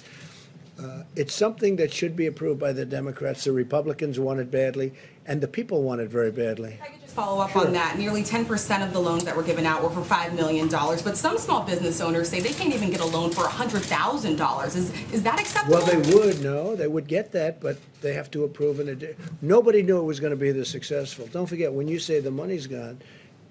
Uh, 0.82 1.04
it's 1.16 1.34
something 1.34 1.76
that 1.76 1.92
should 1.92 2.16
be 2.16 2.28
approved 2.28 2.60
by 2.60 2.72
the 2.72 2.86
Democrats. 2.86 3.44
The 3.44 3.52
Republicans 3.52 4.18
want 4.18 4.40
it 4.40 4.50
badly, 4.50 4.94
and 5.30 5.40
the 5.42 5.48
people 5.48 5.84
want 5.84 6.02
it 6.02 6.10
very 6.10 6.32
badly. 6.32 6.80
I 6.82 6.88
could 6.88 7.02
just 7.02 7.14
follow 7.14 7.40
up 7.40 7.52
Sure. 7.52 7.68
on 7.68 7.74
that. 7.74 8.00
Nearly 8.00 8.24
10% 8.24 8.84
of 8.86 8.92
the 8.94 9.00
loans 9.00 9.24
that 9.26 9.36
were 9.38 9.44
given 9.44 9.64
out 9.64 9.84
were 9.84 9.92
for 9.92 10.02
$5 10.02 10.34
million, 10.34 10.68
but 10.68 11.16
some 11.16 11.38
small 11.38 11.62
business 11.64 12.02
owners 12.02 12.30
say 12.30 12.40
they 12.40 12.52
can't 12.52 12.74
even 12.74 12.90
get 12.90 13.00
a 13.00 13.06
loan 13.06 13.30
for 13.32 13.44
$100,000. 13.44 14.66
Is, 14.76 14.92
is 15.14 15.22
that 15.24 15.40
acceptable? 15.40 15.78
Well, 15.78 15.86
they 15.86 15.98
would, 16.16 16.42
no, 16.42 16.76
they 16.76 16.88
would 16.88 17.08
get 17.08 17.32
that, 17.34 17.62
but 17.62 17.78
they 18.02 18.14
have 18.16 18.32
to 18.32 18.44
approve 18.44 18.80
an 18.80 18.88
addi- 18.88 19.16
Nobody 19.40 19.84
knew 19.84 20.00
it 20.00 20.04
was 20.04 20.20
going 20.20 20.32
to 20.32 20.36
be 20.38 20.52
this 20.52 20.70
successful. 20.70 21.28
Don't 21.28 21.46
forget, 21.46 21.72
when 21.72 21.88
you 21.88 22.00
say 22.00 22.20
the 22.20 22.32
money's 22.32 22.66
gone, 22.66 23.00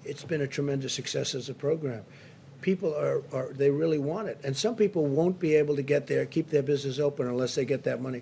it's 0.03 0.25
been 0.25 0.41
a 0.41 0.47
tremendous 0.47 0.93
success 0.93 1.33
as 1.33 1.47
a 1.47 1.53
program. 1.53 2.03
People 2.61 2.93
are, 2.93 3.21
are 3.31 3.53
they 3.53 3.69
really 3.69 3.99
want 3.99 4.27
it. 4.27 4.37
And 4.43 4.57
some 4.57 4.75
people 4.75 5.05
won't 5.05 5.39
be 5.39 5.55
able 5.55 5.77
to 5.77 5.81
get 5.81 6.07
there, 6.07 6.25
keep 6.25 6.49
their 6.49 6.61
business 6.63 6.99
open 6.99 7.25
unless 7.25 7.55
they 7.55 7.63
get 7.63 7.83
that 7.83 8.01
money. 8.01 8.21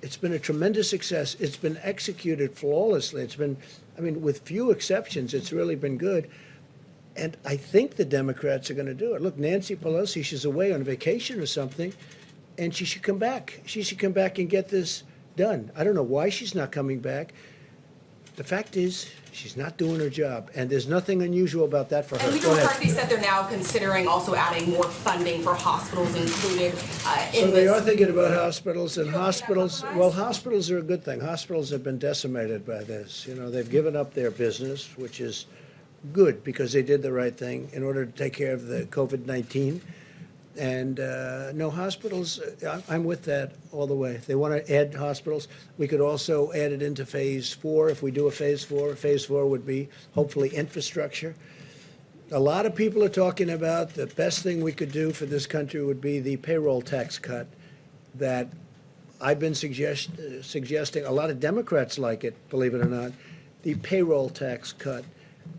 It's 0.00 0.16
been 0.16 0.32
a 0.32 0.38
tremendous 0.38 0.88
success. 0.88 1.36
It's 1.40 1.56
been 1.56 1.78
executed 1.82 2.56
flawlessly. 2.56 3.22
It's 3.22 3.36
been, 3.36 3.56
I 3.96 4.00
mean, 4.00 4.22
with 4.22 4.40
few 4.40 4.70
exceptions, 4.70 5.34
it's 5.34 5.52
really 5.52 5.74
been 5.74 5.98
good. 5.98 6.30
And 7.16 7.36
I 7.44 7.56
think 7.56 7.96
the 7.96 8.04
Democrats 8.04 8.70
are 8.70 8.74
going 8.74 8.86
to 8.86 8.94
do 8.94 9.14
it. 9.14 9.22
Look, 9.22 9.36
Nancy 9.36 9.74
Pelosi, 9.74 10.24
she's 10.24 10.44
away 10.44 10.72
on 10.72 10.84
vacation 10.84 11.40
or 11.40 11.46
something, 11.46 11.92
and 12.58 12.72
she 12.72 12.84
should 12.84 13.02
come 13.02 13.18
back. 13.18 13.60
She 13.66 13.82
should 13.82 13.98
come 13.98 14.12
back 14.12 14.38
and 14.38 14.48
get 14.48 14.68
this 14.68 15.02
done. 15.36 15.72
I 15.76 15.82
don't 15.82 15.96
know 15.96 16.02
why 16.02 16.28
she's 16.28 16.54
not 16.54 16.70
coming 16.70 17.00
back. 17.00 17.34
The 18.36 18.44
fact 18.44 18.76
is, 18.76 19.10
she's 19.32 19.56
not 19.56 19.76
doing 19.76 20.00
her 20.00 20.10
job, 20.10 20.50
and 20.54 20.70
there's 20.70 20.88
nothing 20.88 21.22
unusual 21.22 21.64
about 21.64 21.88
that 21.90 22.06
for 22.06 22.18
her. 22.18 22.24
And 22.24 22.34
Leader. 22.34 22.48
McCarthy 22.48 22.88
said 22.88 23.08
they're 23.08 23.20
now 23.20 23.46
considering 23.46 24.06
also 24.06 24.34
adding 24.34 24.70
more 24.70 24.84
funding 24.84 25.42
for 25.42 25.54
hospitals 25.54 26.14
included 26.14 26.74
uh, 27.06 27.30
in 27.34 27.46
So 27.46 27.50
they 27.50 27.68
are 27.68 27.80
thinking 27.80 28.10
about 28.10 28.32
hospitals, 28.32 28.98
and 28.98 29.10
hospitals, 29.10 29.84
well, 29.94 30.10
hospitals 30.10 30.70
are 30.70 30.78
a 30.78 30.82
good 30.82 31.04
thing. 31.04 31.20
Hospitals 31.20 31.70
have 31.70 31.82
been 31.82 31.98
decimated 31.98 32.66
by 32.66 32.84
this. 32.84 33.26
You 33.26 33.34
know, 33.34 33.50
they've 33.50 33.70
given 33.70 33.96
up 33.96 34.14
their 34.14 34.30
business, 34.30 34.88
which 34.96 35.20
is 35.20 35.46
good 36.12 36.44
because 36.44 36.72
they 36.72 36.82
did 36.82 37.02
the 37.02 37.12
right 37.12 37.36
thing 37.36 37.68
in 37.72 37.82
order 37.82 38.06
to 38.06 38.12
take 38.12 38.32
care 38.32 38.52
of 38.52 38.66
the 38.66 38.84
COVID 38.86 39.26
19. 39.26 39.80
And 40.58 40.98
uh, 40.98 41.52
no 41.52 41.70
hospitals, 41.70 42.40
uh, 42.40 42.80
I'm 42.88 43.04
with 43.04 43.22
that 43.26 43.52
all 43.70 43.86
the 43.86 43.94
way. 43.94 44.20
They 44.26 44.34
want 44.34 44.66
to 44.66 44.74
add 44.74 44.92
hospitals. 44.92 45.46
We 45.76 45.86
could 45.86 46.00
also 46.00 46.52
add 46.52 46.72
it 46.72 46.82
into 46.82 47.06
phase 47.06 47.52
four. 47.52 47.90
If 47.90 48.02
we 48.02 48.10
do 48.10 48.26
a 48.26 48.32
phase 48.32 48.64
four, 48.64 48.96
phase 48.96 49.24
four 49.24 49.46
would 49.46 49.64
be 49.64 49.88
hopefully 50.14 50.48
infrastructure. 50.48 51.36
A 52.32 52.40
lot 52.40 52.66
of 52.66 52.74
people 52.74 53.04
are 53.04 53.08
talking 53.08 53.50
about 53.50 53.94
the 53.94 54.08
best 54.08 54.42
thing 54.42 54.62
we 54.62 54.72
could 54.72 54.90
do 54.90 55.12
for 55.12 55.26
this 55.26 55.46
country 55.46 55.82
would 55.82 56.00
be 56.00 56.18
the 56.18 56.36
payroll 56.38 56.82
tax 56.82 57.18
cut 57.18 57.46
that 58.16 58.48
I've 59.20 59.38
been 59.38 59.54
suggest, 59.54 60.10
uh, 60.18 60.42
suggesting. 60.42 61.04
A 61.04 61.12
lot 61.12 61.30
of 61.30 61.38
Democrats 61.38 61.98
like 61.98 62.24
it, 62.24 62.34
believe 62.50 62.74
it 62.74 62.80
or 62.80 62.88
not, 62.88 63.12
the 63.62 63.76
payroll 63.76 64.28
tax 64.28 64.72
cut. 64.72 65.04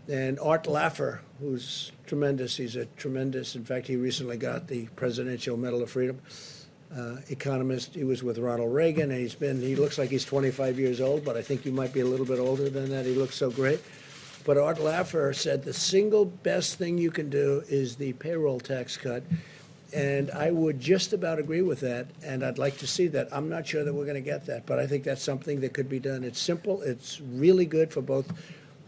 And 0.08 0.38
Art 0.40 0.64
Laffer, 0.64 1.20
who's 1.40 1.92
tremendous, 2.06 2.56
he's 2.56 2.76
a 2.76 2.86
tremendous, 2.86 3.56
in 3.56 3.64
fact, 3.64 3.86
he 3.86 3.96
recently 3.96 4.36
got 4.36 4.68
the 4.68 4.86
Presidential 4.96 5.56
Medal 5.56 5.82
of 5.82 5.90
Freedom. 5.90 6.20
Uh, 6.94 7.16
economist, 7.28 7.94
he 7.94 8.04
was 8.04 8.22
with 8.22 8.38
Ronald 8.38 8.74
Reagan, 8.74 9.10
and 9.10 9.20
he's 9.20 9.34
been, 9.34 9.60
he 9.60 9.76
looks 9.76 9.96
like 9.96 10.10
he's 10.10 10.24
25 10.24 10.78
years 10.78 11.00
old, 11.00 11.24
but 11.24 11.36
I 11.36 11.42
think 11.42 11.62
he 11.62 11.70
might 11.70 11.92
be 11.92 12.00
a 12.00 12.04
little 12.04 12.26
bit 12.26 12.40
older 12.40 12.68
than 12.68 12.90
that. 12.90 13.06
He 13.06 13.14
looks 13.14 13.36
so 13.36 13.50
great. 13.50 13.80
But 14.44 14.58
Art 14.58 14.78
Laffer 14.78 15.34
said 15.34 15.62
the 15.62 15.72
single 15.72 16.24
best 16.24 16.76
thing 16.76 16.98
you 16.98 17.10
can 17.10 17.30
do 17.30 17.62
is 17.68 17.96
the 17.96 18.12
payroll 18.14 18.58
tax 18.58 18.96
cut. 18.96 19.22
And 19.92 20.30
I 20.30 20.50
would 20.50 20.80
just 20.80 21.12
about 21.12 21.38
agree 21.38 21.62
with 21.62 21.80
that, 21.80 22.06
and 22.24 22.44
I'd 22.44 22.58
like 22.58 22.78
to 22.78 22.86
see 22.86 23.08
that. 23.08 23.28
I'm 23.32 23.48
not 23.48 23.66
sure 23.66 23.82
that 23.84 23.92
we're 23.92 24.04
going 24.04 24.14
to 24.14 24.20
get 24.20 24.46
that, 24.46 24.64
but 24.64 24.78
I 24.78 24.86
think 24.86 25.04
that's 25.04 25.22
something 25.22 25.60
that 25.60 25.74
could 25.74 25.88
be 25.88 25.98
done. 25.98 26.22
It's 26.22 26.38
simple, 26.38 26.80
it's 26.82 27.20
really 27.20 27.66
good 27.66 27.92
for 27.92 28.00
both 28.00 28.32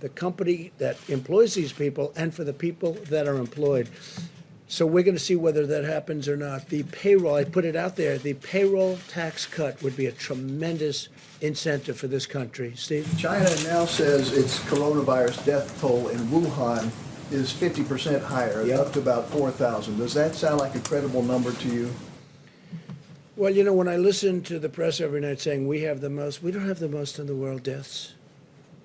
the 0.02 0.08
company 0.08 0.72
that 0.78 0.96
employs 1.08 1.54
these 1.54 1.72
people 1.72 2.12
and 2.16 2.34
for 2.34 2.42
the 2.44 2.52
people 2.52 2.94
that 3.08 3.26
are 3.28 3.36
employed. 3.38 3.88
So 4.66 4.84
we're 4.84 5.04
going 5.04 5.16
to 5.16 5.22
see 5.22 5.36
whether 5.36 5.64
that 5.66 5.84
happens 5.84 6.28
or 6.28 6.36
not. 6.36 6.68
The 6.70 6.82
payroll, 6.82 7.36
I 7.36 7.44
put 7.44 7.64
it 7.64 7.76
out 7.76 7.94
there, 7.94 8.18
the 8.18 8.34
payroll 8.34 8.98
tax 9.08 9.46
cut 9.46 9.80
would 9.82 9.96
be 9.96 10.06
a 10.06 10.12
tremendous 10.12 11.08
incentive 11.40 11.98
for 11.98 12.08
this 12.08 12.26
country. 12.26 12.72
Steve? 12.74 13.08
China 13.16 13.48
now 13.64 13.84
says 13.84 14.32
its 14.32 14.58
coronavirus 14.60 15.44
death 15.44 15.80
toll 15.80 16.08
in 16.08 16.18
Wuhan 16.28 16.90
is 17.30 17.52
50% 17.52 18.22
higher, 18.22 18.66
Yep. 18.66 18.80
up 18.80 18.92
to 18.94 18.98
about 18.98 19.30
4,000. 19.30 19.98
Does 19.98 20.14
that 20.14 20.34
sound 20.34 20.58
like 20.58 20.74
a 20.74 20.80
credible 20.80 21.22
number 21.22 21.52
to 21.52 21.68
you? 21.68 21.90
Well, 23.36 23.52
you 23.52 23.62
know, 23.62 23.72
when 23.72 23.88
I 23.88 23.96
listen 23.96 24.42
to 24.44 24.58
the 24.58 24.68
press 24.68 25.00
every 25.00 25.20
night 25.20 25.40
saying 25.40 25.68
we 25.68 25.82
have 25.82 26.00
the 26.00 26.10
most, 26.10 26.42
we 26.42 26.50
don't 26.50 26.66
have 26.66 26.80
the 26.80 26.88
most 26.88 27.18
in 27.18 27.26
the 27.26 27.36
world 27.36 27.62
deaths. 27.62 28.14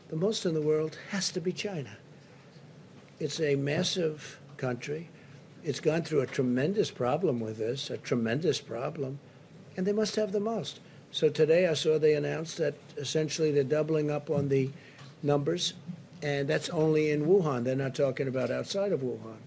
The 0.09 0.15
most 0.15 0.45
in 0.45 0.53
the 0.53 0.61
world 0.61 0.97
has 1.11 1.31
to 1.31 1.41
be 1.41 1.51
China. 1.51 1.97
It's 3.19 3.41
a 3.41 3.55
massive 3.55 4.39
country. 4.55 5.09
It's 5.63 5.79
gone 5.79 6.03
through 6.03 6.21
a 6.21 6.27
tremendous 6.27 6.91
problem 6.91 7.39
with 7.39 7.57
this, 7.57 7.89
a 7.89 7.97
tremendous 7.97 8.61
problem, 8.61 9.19
and 9.75 9.85
they 9.85 9.91
must 9.91 10.15
have 10.15 10.31
the 10.31 10.39
most. 10.39 10.79
So 11.11 11.29
today 11.29 11.67
I 11.67 11.73
saw 11.73 11.97
they 11.97 12.13
announced 12.13 12.57
that 12.57 12.75
essentially 12.95 13.51
they're 13.51 13.63
doubling 13.63 14.09
up 14.09 14.29
on 14.29 14.47
the 14.47 14.69
numbers, 15.23 15.73
and 16.21 16.47
that's 16.47 16.69
only 16.69 17.11
in 17.11 17.25
Wuhan. 17.25 17.63
They're 17.63 17.75
not 17.75 17.95
talking 17.95 18.27
about 18.27 18.49
outside 18.49 18.91
of 18.91 19.01
Wuhan. 19.01 19.37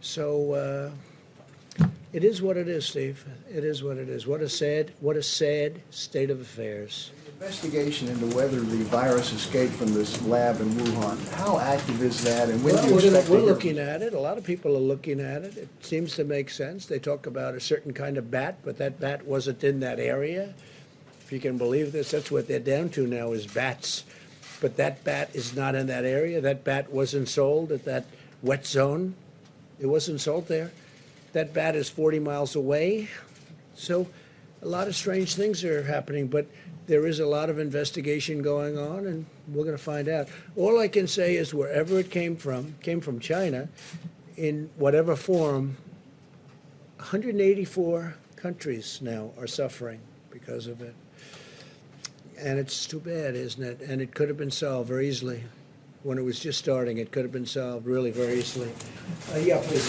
So 0.00 0.52
uh, 0.52 1.86
it 2.12 2.24
is 2.24 2.40
what 2.40 2.56
it 2.56 2.68
is, 2.68 2.86
Steve. 2.86 3.24
It 3.52 3.64
is 3.64 3.82
what 3.82 3.98
it 3.98 4.08
is. 4.08 4.26
What 4.26 4.40
a 4.40 4.48
sad, 4.48 4.92
what 5.00 5.16
a 5.16 5.22
sad 5.22 5.80
state 5.90 6.30
of 6.30 6.40
affairs. 6.40 7.10
Investigation 7.40 8.08
into 8.08 8.26
whether 8.34 8.58
the 8.58 8.82
virus 8.86 9.32
escaped 9.32 9.72
from 9.74 9.94
this 9.94 10.20
lab 10.22 10.60
in 10.60 10.68
Wuhan. 10.70 11.24
How 11.34 11.60
active 11.60 12.02
is 12.02 12.20
that, 12.24 12.48
and 12.48 12.64
when 12.64 12.74
Well, 12.74 12.82
do 12.82 12.88
you 12.88 12.94
we're, 12.96 13.00
gonna- 13.02 13.18
expect 13.18 13.30
we're 13.30 13.46
looking 13.46 13.78
at 13.78 14.02
it. 14.02 14.12
A 14.12 14.18
lot 14.18 14.38
of 14.38 14.42
people 14.42 14.76
are 14.76 14.80
looking 14.80 15.20
at 15.20 15.44
it. 15.44 15.56
It 15.56 15.68
seems 15.80 16.16
to 16.16 16.24
make 16.24 16.50
sense. 16.50 16.86
They 16.86 16.98
talk 16.98 17.26
about 17.26 17.54
a 17.54 17.60
certain 17.60 17.92
kind 17.92 18.16
of 18.18 18.28
bat, 18.28 18.58
but 18.64 18.76
that 18.78 18.98
bat 18.98 19.24
wasn't 19.24 19.62
in 19.62 19.78
that 19.78 20.00
area. 20.00 20.52
If 21.20 21.30
you 21.32 21.38
can 21.38 21.56
believe 21.58 21.92
this, 21.92 22.10
that's 22.10 22.28
what 22.32 22.48
they're 22.48 22.58
down 22.58 22.88
to 22.90 23.06
now 23.06 23.30
is 23.30 23.46
bats. 23.46 24.02
But 24.60 24.76
that 24.78 25.04
bat 25.04 25.30
is 25.32 25.54
not 25.54 25.76
in 25.76 25.86
that 25.86 26.04
area. 26.04 26.40
That 26.40 26.64
bat 26.64 26.90
wasn't 26.92 27.28
sold 27.28 27.70
at 27.70 27.84
that 27.84 28.06
wet 28.42 28.66
zone. 28.66 29.14
It 29.78 29.86
wasn't 29.86 30.20
sold 30.20 30.48
there. 30.48 30.72
That 31.34 31.54
bat 31.54 31.76
is 31.76 31.88
40 31.88 32.18
miles 32.18 32.56
away. 32.56 33.08
So 33.76 34.08
a 34.60 34.66
lot 34.66 34.88
of 34.88 34.96
strange 34.96 35.36
things 35.36 35.62
are 35.62 35.84
happening, 35.84 36.26
but 36.26 36.46
there 36.88 37.06
is 37.06 37.20
a 37.20 37.26
lot 37.26 37.50
of 37.50 37.58
investigation 37.58 38.42
going 38.42 38.78
on, 38.78 39.06
and 39.06 39.26
we're 39.46 39.64
going 39.64 39.76
to 39.76 39.82
find 39.82 40.08
out. 40.08 40.28
All 40.56 40.80
I 40.80 40.88
can 40.88 41.06
say 41.06 41.36
is 41.36 41.54
wherever 41.54 41.98
it 41.98 42.10
came 42.10 42.34
from, 42.34 42.74
came 42.82 43.00
from 43.00 43.20
China, 43.20 43.68
in 44.36 44.70
whatever 44.76 45.14
form, 45.14 45.76
184 46.96 48.16
countries 48.36 49.00
now 49.02 49.30
are 49.38 49.46
suffering 49.46 50.00
because 50.30 50.66
of 50.66 50.80
it. 50.80 50.94
And 52.38 52.58
it's 52.58 52.86
too 52.86 53.00
bad, 53.00 53.34
isn't 53.34 53.62
it? 53.62 53.80
And 53.82 54.00
it 54.00 54.14
could 54.14 54.28
have 54.28 54.38
been 54.38 54.50
solved 54.50 54.88
very 54.88 55.08
easily. 55.08 55.44
when 56.04 56.16
it 56.16 56.22
was 56.22 56.38
just 56.38 56.58
starting. 56.60 56.98
It 56.98 57.10
could 57.10 57.24
have 57.24 57.32
been 57.32 57.44
solved 57.44 57.84
really 57.84 58.12
very 58.12 58.34
easily. 58.38 58.70
Uh, 59.34 59.38
yeah, 59.38 59.60
please. 59.64 59.84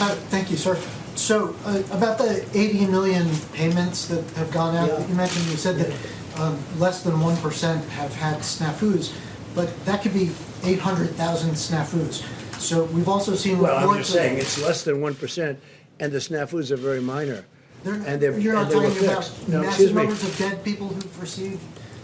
Uh, 0.00 0.14
Thank 0.30 0.50
you, 0.50 0.56
sir. 0.56 0.76
So 1.14 1.54
uh, 1.66 1.82
about 1.92 2.16
the 2.16 2.44
80 2.54 2.86
million 2.86 3.28
payments 3.52 4.08
that 4.08 4.24
have 4.30 4.50
gone 4.50 4.74
out, 4.74 4.88
that 4.88 5.08
you 5.08 5.14
mentioned, 5.14 5.44
you 5.46 5.56
said 5.58 5.76
that 5.76 5.92
um, 6.36 6.58
less 6.78 7.02
than 7.02 7.14
1% 7.14 7.88
have 7.88 8.14
had 8.14 8.38
snafus, 8.38 9.14
but 9.54 9.68
that 9.84 10.02
could 10.02 10.14
be 10.14 10.30
800,000 10.64 11.50
snafus. 11.52 12.24
So 12.60 12.84
we've 12.84 13.08
also 13.08 13.34
seen 13.34 13.58
Well. 13.58 13.76
I'm 13.90 13.98
just 13.98 14.10
of- 14.10 14.16
saying, 14.16 14.38
it's 14.38 14.60
less 14.62 14.82
than 14.84 15.00
1%, 15.00 15.56
and 16.00 16.12
the 16.12 16.18
snafus 16.18 16.70
are 16.70 16.76
very 16.76 17.00
minor. 17.00 17.44
They're- 17.84 18.02
And 18.06 18.20
they're, 18.20 18.38
You're 18.38 18.54
not 18.54 18.64
and 18.64 18.70
they 18.72 18.76
were 18.76 18.88
talking 18.88 19.04
about 19.08 19.24
fixed. 19.24 19.48
No, 19.48 19.62
excuse 19.62 19.92
massive 19.92 19.94
me. 19.96 20.02
numbers 20.02 20.22
of 20.24 20.38
dead 20.38 20.64
people 20.64 20.88
who've 20.88 21.20
received? 21.20 21.60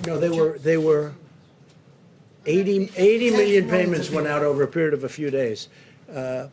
No, 0.07 0.19
they 0.19 0.29
were, 0.29 0.59
they 0.59 0.77
were 0.77 1.13
80, 2.47 2.91
80 2.97 3.31
million 3.31 3.31
Tens 3.31 3.33
of 3.33 3.37
millions 3.39 3.65
of 3.65 3.71
payments 3.71 4.11
went 4.11 4.27
out 4.27 4.43
over 4.43 4.63
a 4.63 4.69
period 4.69 4.95
of 4.95 5.05
a 5.05 5.09
few 5.09 5.31
days. 5.31 5.69
Uh, 6.13 6.49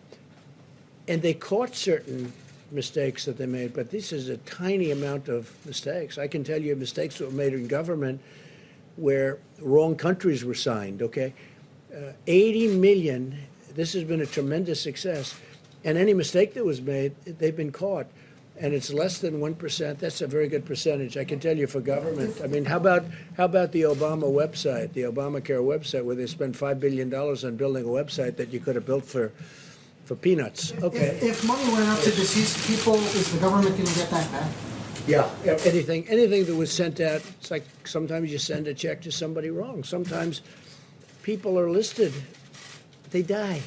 And 1.08 1.22
they 1.22 1.34
caught 1.36 1.76
certain 1.76 2.34
mistakes 2.72 3.26
that 3.26 3.38
they 3.38 3.46
made, 3.46 3.74
but 3.74 3.92
this 3.92 4.12
is 4.12 4.30
a 4.30 4.38
tiny 4.38 4.92
amount 4.92 5.28
of 5.28 5.54
mistakes. 5.66 6.18
I 6.18 6.28
can 6.28 6.44
tell 6.44 6.62
you 6.62 6.76
mistakes 6.76 7.18
that 7.18 7.26
were 7.26 7.32
made 7.32 7.54
in 7.54 7.68
government 7.68 8.22
where 8.96 9.40
wrong 9.60 9.96
countries 9.96 10.44
were 10.44 10.56
signed, 10.56 11.02
okay? 11.02 11.34
Uh, 11.96 12.12
80 12.28 12.78
million, 12.78 13.38
this 13.76 13.94
has 13.94 14.04
been 14.04 14.22
a 14.22 14.26
tremendous 14.26 14.82
success. 14.82 15.36
And 15.84 15.98
any 15.98 16.14
mistake 16.14 16.54
that 16.56 16.66
was 16.66 16.82
made, 16.82 17.16
they've 17.26 17.56
been 17.56 17.72
caught. 17.72 18.08
And 18.58 18.74
it's 18.74 18.92
less 18.92 19.20
than 19.20 19.40
1%. 19.40 20.00
That's 20.00 20.22
a 20.22 20.28
very 20.28 20.48
good 20.48 20.66
percentage, 20.66 21.18
I 21.18 21.26
can 21.26 21.40
tell 21.40 21.58
you, 21.58 21.68
for 21.68 21.82
government. 21.82 22.40
I 22.42 22.48
mean, 22.48 22.66
how 22.66 22.78
about, 22.78 23.06
how 23.36 23.46
about 23.46 23.74
the 23.74 23.82
Obama 23.82 24.24
website, 24.24 24.94
the 24.94 25.04
Obamacare 25.04 25.62
website, 25.62 26.06
where 26.06 26.16
they 26.16 26.26
spent 26.26 26.56
$5 26.56 26.80
billion 26.80 27.14
on 27.14 27.56
building 27.58 27.84
a 27.84 27.90
website 27.90 28.38
that 28.38 28.54
you 28.54 28.62
could 28.62 28.76
have 28.76 28.86
built 28.86 29.04
for, 29.04 29.34
for 30.06 30.16
peanuts? 30.16 30.72
Okay. 30.82 31.08
If 31.08 31.24
if 31.24 31.44
money 31.46 31.64
went 31.74 31.86
out 31.86 32.00
to 32.00 32.12
deceased 32.12 32.66
people, 32.68 32.96
is 32.96 33.32
the 33.34 33.40
government 33.40 33.76
going 33.76 33.88
to 33.88 33.96
get 33.96 34.10
that 34.12 34.32
back? 34.32 34.52
Yeah, 35.08 35.30
yeah, 35.44 35.58
anything, 35.66 36.08
anything 36.08 36.46
that 36.46 36.56
was 36.56 36.72
sent 36.72 37.00
out, 37.00 37.22
it's 37.40 37.52
like 37.52 37.64
sometimes 37.84 38.32
you 38.32 38.40
send 38.40 38.68
a 38.68 38.74
check 38.74 39.02
to 39.02 39.12
somebody 39.12 39.52
wrong. 39.52 39.84
Sometimes 39.84 40.42
people 41.22 41.60
are 41.60 41.70
listed, 41.70 42.12
they 43.12 43.22
die, 43.22 43.62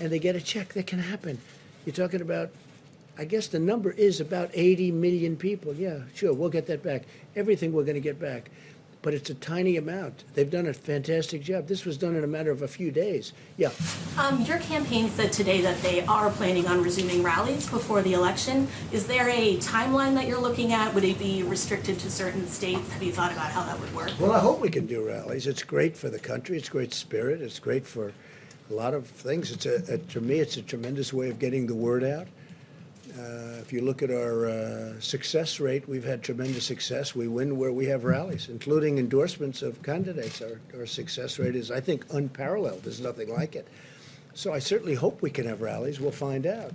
and 0.00 0.10
they 0.10 0.18
get 0.18 0.34
a 0.34 0.40
check. 0.40 0.72
That 0.72 0.88
can 0.88 0.98
happen. 0.98 1.38
You're 1.86 1.94
talking 1.94 2.20
about, 2.20 2.50
I 3.16 3.24
guess 3.24 3.46
the 3.46 3.60
number 3.60 3.92
is 3.92 4.20
about 4.20 4.50
80 4.52 4.90
million 4.90 5.36
people. 5.36 5.74
Yeah, 5.74 6.00
sure, 6.12 6.34
we'll 6.34 6.50
get 6.50 6.66
that 6.66 6.82
back. 6.82 7.04
Everything 7.36 7.72
we're 7.72 7.84
going 7.84 7.94
to 7.94 8.00
get 8.00 8.18
back. 8.18 8.50
But 9.02 9.14
it's 9.14 9.30
a 9.30 9.34
tiny 9.34 9.78
amount. 9.78 10.24
They've 10.34 10.50
done 10.50 10.66
a 10.66 10.74
fantastic 10.74 11.42
job. 11.42 11.66
This 11.66 11.86
was 11.86 11.96
done 11.96 12.16
in 12.16 12.24
a 12.24 12.26
matter 12.26 12.50
of 12.50 12.60
a 12.60 12.68
few 12.68 12.90
days. 12.90 13.32
Yeah. 13.56 13.70
Um, 14.18 14.42
your 14.42 14.58
campaign 14.58 15.08
said 15.08 15.32
today 15.32 15.62
that 15.62 15.80
they 15.80 16.02
are 16.02 16.30
planning 16.30 16.66
on 16.66 16.82
resuming 16.82 17.22
rallies 17.22 17.68
before 17.68 18.02
the 18.02 18.12
election. 18.12 18.68
Is 18.92 19.06
there 19.06 19.30
a 19.30 19.56
timeline 19.56 20.14
that 20.14 20.26
you're 20.26 20.40
looking 20.40 20.74
at? 20.74 20.92
Would 20.94 21.04
it 21.04 21.18
be 21.18 21.42
restricted 21.44 21.98
to 22.00 22.10
certain 22.10 22.46
states? 22.46 22.92
Have 22.92 23.02
you 23.02 23.12
thought 23.12 23.32
about 23.32 23.50
how 23.50 23.62
that 23.62 23.80
would 23.80 23.94
work? 23.94 24.12
Well, 24.20 24.32
I 24.32 24.38
hope 24.38 24.60
we 24.60 24.68
can 24.68 24.86
do 24.86 25.06
rallies. 25.06 25.46
It's 25.46 25.62
great 25.62 25.96
for 25.96 26.10
the 26.10 26.18
country. 26.18 26.58
It's 26.58 26.68
great 26.68 26.92
spirit. 26.92 27.40
It's 27.40 27.58
great 27.58 27.86
for 27.86 28.12
a 28.70 28.74
lot 28.74 28.92
of 28.92 29.06
things. 29.06 29.50
It's 29.50 29.64
a, 29.64 29.94
a 29.94 29.98
to 29.98 30.20
me, 30.20 30.40
it's 30.40 30.58
a 30.58 30.62
tremendous 30.62 31.12
way 31.12 31.30
of 31.30 31.38
getting 31.38 31.66
the 31.66 31.74
word 31.74 32.04
out. 32.04 32.28
Uh, 33.18 33.58
if 33.60 33.72
you 33.72 33.80
look 33.80 34.02
at 34.02 34.10
our 34.10 34.46
uh, 34.46 35.00
success 35.00 35.58
rate, 35.58 35.88
we've 35.88 36.04
had 36.04 36.22
tremendous 36.22 36.64
success. 36.64 37.14
We 37.14 37.28
win 37.28 37.56
where 37.56 37.72
we 37.72 37.86
have 37.86 38.04
rallies, 38.04 38.48
including 38.48 38.98
endorsements 38.98 39.62
of 39.62 39.82
candidates. 39.82 40.40
Our, 40.40 40.60
our 40.78 40.86
success 40.86 41.38
rate 41.38 41.56
is, 41.56 41.70
I 41.70 41.80
think, 41.80 42.04
unparalleled. 42.12 42.82
There's 42.84 43.00
nothing 43.00 43.32
like 43.32 43.56
it. 43.56 43.66
So 44.34 44.52
I 44.52 44.60
certainly 44.60 44.94
hope 44.94 45.22
we 45.22 45.30
can 45.30 45.46
have 45.46 45.60
rallies. 45.60 46.00
We'll 46.00 46.12
find 46.12 46.46
out. 46.46 46.72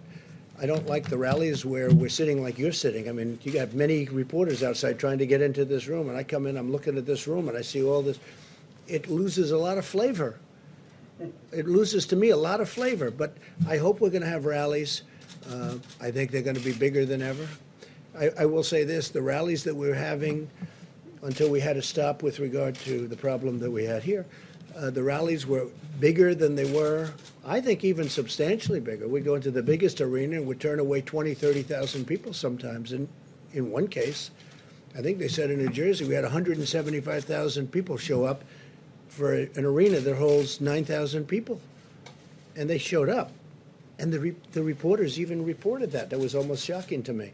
I 0.60 0.66
don't 0.66 0.88
like 0.88 1.10
the 1.10 1.18
rallies 1.18 1.66
where 1.66 1.90
we're 1.90 2.10
sitting 2.10 2.42
like 2.42 2.58
you're 2.58 2.72
sitting. 2.72 3.10
I 3.10 3.12
mean, 3.12 3.40
you 3.44 3.60
have 3.60 3.74
many 3.74 4.06
reporters 4.06 4.64
outside 4.64 5.00
trying 5.00 5.18
to 5.18 5.26
get 5.26 5.42
into 5.42 5.66
this 5.66 5.88
room, 5.88 6.10
and 6.10 6.18
I 6.18 6.24
come 6.24 6.48
in, 6.48 6.58
I'm 6.58 6.72
looking 6.72 6.98
at 6.98 7.06
this 7.06 7.28
room, 7.28 7.50
and 7.50 7.58
I 7.58 7.62
see 7.62 7.84
all 7.84 8.02
this. 8.02 8.20
It 8.88 9.10
loses 9.10 9.52
a 9.52 9.58
lot 9.58 9.78
of 9.78 9.86
flavor. 9.86 10.40
It 11.52 11.68
loses 11.68 12.06
to 12.08 12.16
me 12.16 12.30
a 12.30 12.38
lot 12.38 12.62
of 12.62 12.70
flavor, 12.70 13.10
but 13.12 13.36
I 13.68 13.78
hope 13.78 14.02
we're 14.02 14.10
going 14.10 14.22
to 14.22 14.30
have 14.30 14.46
rallies. 14.46 15.04
Uh, 15.50 15.76
I 16.02 16.12
think 16.12 16.32
they're 16.32 16.42
going 16.42 16.56
to 16.56 16.64
be 16.64 16.74
bigger 16.74 17.06
than 17.06 17.22
ever. 17.22 17.48
I, 18.18 18.32
I 18.40 18.46
will 18.46 18.64
say 18.64 18.84
this 18.84 19.10
the 19.10 19.22
rallies 19.22 19.64
that 19.64 19.76
we're 19.76 19.94
having 19.94 20.50
until 21.22 21.50
we 21.50 21.60
had 21.60 21.76
to 21.76 21.82
stop 21.82 22.24
with 22.24 22.40
regard 22.40 22.76
to 22.76 23.08
the 23.08 23.18
problem 23.18 23.60
that 23.60 23.72
we 23.72 23.84
had 23.84 24.04
here, 24.04 24.26
uh, 24.78 24.90
the 24.90 25.02
rallies 25.02 25.48
were 25.48 25.68
bigger 26.00 26.36
than 26.36 26.56
they 26.56 26.72
were, 26.72 27.10
I 27.46 27.62
think 27.62 27.84
even 27.84 28.10
substantially 28.10 28.80
bigger. 28.80 29.08
We'd 29.08 29.26
go 29.26 29.36
into 29.36 29.52
the 29.52 29.64
biggest 29.64 30.02
arena 30.02 30.38
and 30.38 30.48
would 30.48 30.60
turn 30.60 30.80
away 30.80 31.02
20, 31.02 31.34
30,000 31.34 32.06
people 32.06 32.34
sometimes. 32.34 32.92
In, 32.92 33.08
in 33.54 33.72
one 33.72 33.88
case, 33.88 34.32
I 34.98 35.02
think 35.02 35.18
they 35.18 35.28
said 35.28 35.50
in 35.50 35.60
New 35.60 35.72
Jersey, 35.72 36.06
we 36.06 36.14
had 36.14 36.24
175,000 36.24 37.72
people 37.72 37.98
show 37.98 38.26
up 38.26 38.44
for 39.08 39.34
an 39.34 39.66
arena 39.66 40.00
that 40.00 40.16
holds 40.16 40.60
9,000 40.60 41.26
people. 41.26 41.60
And 42.56 42.70
they 42.70 42.78
showed 42.78 43.10
up. 43.10 43.32
And 44.00 44.12
the, 44.12 44.20
re- 44.20 44.36
the 44.52 44.64
reporters 44.64 45.20
even 45.20 45.46
reported 45.46 45.92
that. 45.92 46.10
That 46.10 46.20
was 46.20 46.36
almost 46.36 46.66
shocking 46.66 47.04
to 47.04 47.14
me. 47.14 47.32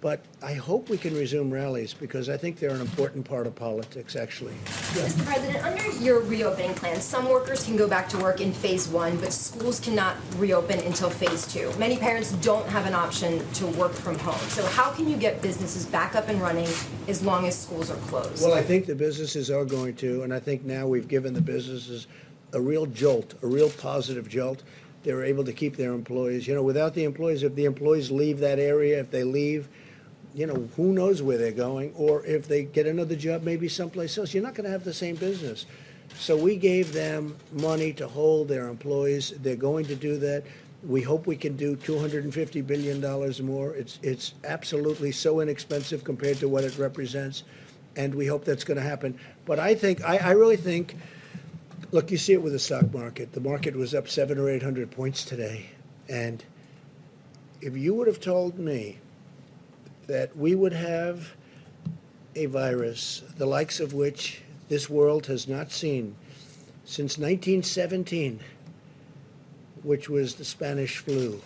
But 0.00 0.20
I 0.40 0.54
hope 0.54 0.88
we 0.90 0.96
can 0.96 1.12
resume 1.16 1.52
rallies 1.52 1.92
because 1.92 2.28
I 2.28 2.36
think 2.36 2.60
they're 2.60 2.70
an 2.70 2.80
important 2.80 3.24
part 3.24 3.48
of 3.48 3.56
politics, 3.56 4.14
actually. 4.14 4.54
Mr. 4.64 5.26
President, 5.26 5.64
under 5.64 5.90
your 6.00 6.20
reopening 6.20 6.72
plan, 6.74 7.00
some 7.00 7.28
workers 7.28 7.64
can 7.64 7.76
go 7.76 7.88
back 7.88 8.08
to 8.10 8.18
work 8.18 8.40
in 8.40 8.52
phase 8.52 8.86
one, 8.86 9.16
but 9.16 9.32
schools 9.32 9.80
cannot 9.80 10.16
reopen 10.36 10.78
until 10.80 11.10
phase 11.10 11.52
two. 11.52 11.72
Many 11.78 11.96
parents 11.96 12.30
don't 12.34 12.68
have 12.68 12.86
an 12.86 12.94
option 12.94 13.44
to 13.54 13.66
work 13.66 13.92
from 13.92 14.16
home. 14.20 14.38
So 14.50 14.64
how 14.66 14.92
can 14.92 15.08
you 15.08 15.16
get 15.16 15.42
businesses 15.42 15.84
back 15.84 16.14
up 16.14 16.28
and 16.28 16.40
running 16.40 16.68
as 17.08 17.24
long 17.24 17.48
as 17.48 17.58
schools 17.58 17.90
are 17.90 17.96
closed? 18.06 18.40
Well, 18.40 18.54
I 18.54 18.62
think 18.62 18.86
the 18.86 18.94
businesses 18.94 19.50
are 19.50 19.64
going 19.64 19.96
to, 19.96 20.22
and 20.22 20.32
I 20.32 20.38
think 20.38 20.64
now 20.64 20.86
we've 20.86 21.08
given 21.08 21.34
the 21.34 21.40
businesses 21.40 22.06
a 22.52 22.60
real 22.60 22.86
jolt, 22.86 23.34
a 23.42 23.48
real 23.48 23.70
positive 23.70 24.28
jolt. 24.28 24.62
They're 25.04 25.24
able 25.24 25.44
to 25.44 25.52
keep 25.52 25.76
their 25.76 25.92
employees. 25.92 26.46
You 26.46 26.54
know, 26.54 26.62
without 26.62 26.94
the 26.94 27.04
employees, 27.04 27.42
if 27.42 27.54
the 27.54 27.64
employees 27.64 28.10
leave 28.10 28.40
that 28.40 28.58
area, 28.58 29.00
if 29.00 29.10
they 29.10 29.24
leave, 29.24 29.68
you 30.34 30.46
know, 30.46 30.68
who 30.76 30.92
knows 30.92 31.22
where 31.22 31.38
they're 31.38 31.52
going, 31.52 31.92
or 31.94 32.24
if 32.24 32.48
they 32.48 32.64
get 32.64 32.86
another 32.86 33.16
job 33.16 33.42
maybe 33.42 33.68
someplace 33.68 34.18
else, 34.18 34.34
you're 34.34 34.42
not 34.42 34.54
going 34.54 34.64
to 34.64 34.70
have 34.70 34.84
the 34.84 34.94
same 34.94 35.16
business. 35.16 35.66
So 36.16 36.36
we 36.36 36.56
gave 36.56 36.92
them 36.92 37.36
money 37.52 37.92
to 37.94 38.08
hold 38.08 38.48
their 38.48 38.68
employees. 38.68 39.34
They're 39.42 39.56
going 39.56 39.86
to 39.86 39.94
do 39.94 40.16
that. 40.18 40.44
We 40.84 41.02
hope 41.02 41.26
we 41.26 41.36
can 41.36 41.56
do 41.56 41.76
$250 41.76 42.66
billion 42.66 43.00
more. 43.44 43.74
It's, 43.74 43.98
it's 44.02 44.34
absolutely 44.44 45.12
so 45.12 45.40
inexpensive 45.40 46.04
compared 46.04 46.38
to 46.38 46.48
what 46.48 46.64
it 46.64 46.78
represents, 46.78 47.42
and 47.96 48.14
we 48.14 48.26
hope 48.26 48.44
that's 48.44 48.64
going 48.64 48.76
to 48.76 48.82
happen. 48.82 49.18
But 49.44 49.58
I 49.58 49.74
think, 49.74 50.04
I, 50.04 50.18
I 50.18 50.30
really 50.32 50.56
think, 50.56 50.96
look, 51.90 52.10
you 52.10 52.18
see 52.18 52.34
it 52.34 52.42
with 52.42 52.52
the 52.52 52.58
stock 52.58 52.92
market. 52.92 53.32
The 53.32 53.40
market 53.40 53.74
was 53.74 53.94
up 53.94 54.08
seven 54.08 54.38
or 54.38 54.50
800 54.50 54.90
points 54.90 55.24
today. 55.24 55.70
And 56.08 56.44
if 57.60 57.76
you 57.76 57.94
would 57.94 58.06
have 58.06 58.20
told 58.20 58.58
me 58.58 58.98
that 60.06 60.36
we 60.36 60.54
would 60.54 60.72
have 60.72 61.32
a 62.34 62.46
virus, 62.46 63.22
the 63.36 63.46
likes 63.46 63.80
of 63.80 63.94
which 63.94 64.42
this 64.68 64.88
world 64.88 65.26
has 65.26 65.48
not 65.48 65.72
seen 65.72 66.14
since 66.84 67.18
1917, 67.18 68.40
which 69.82 70.08
was 70.08 70.34
the 70.34 70.44
Spanish 70.44 70.98
flu, 70.98 71.40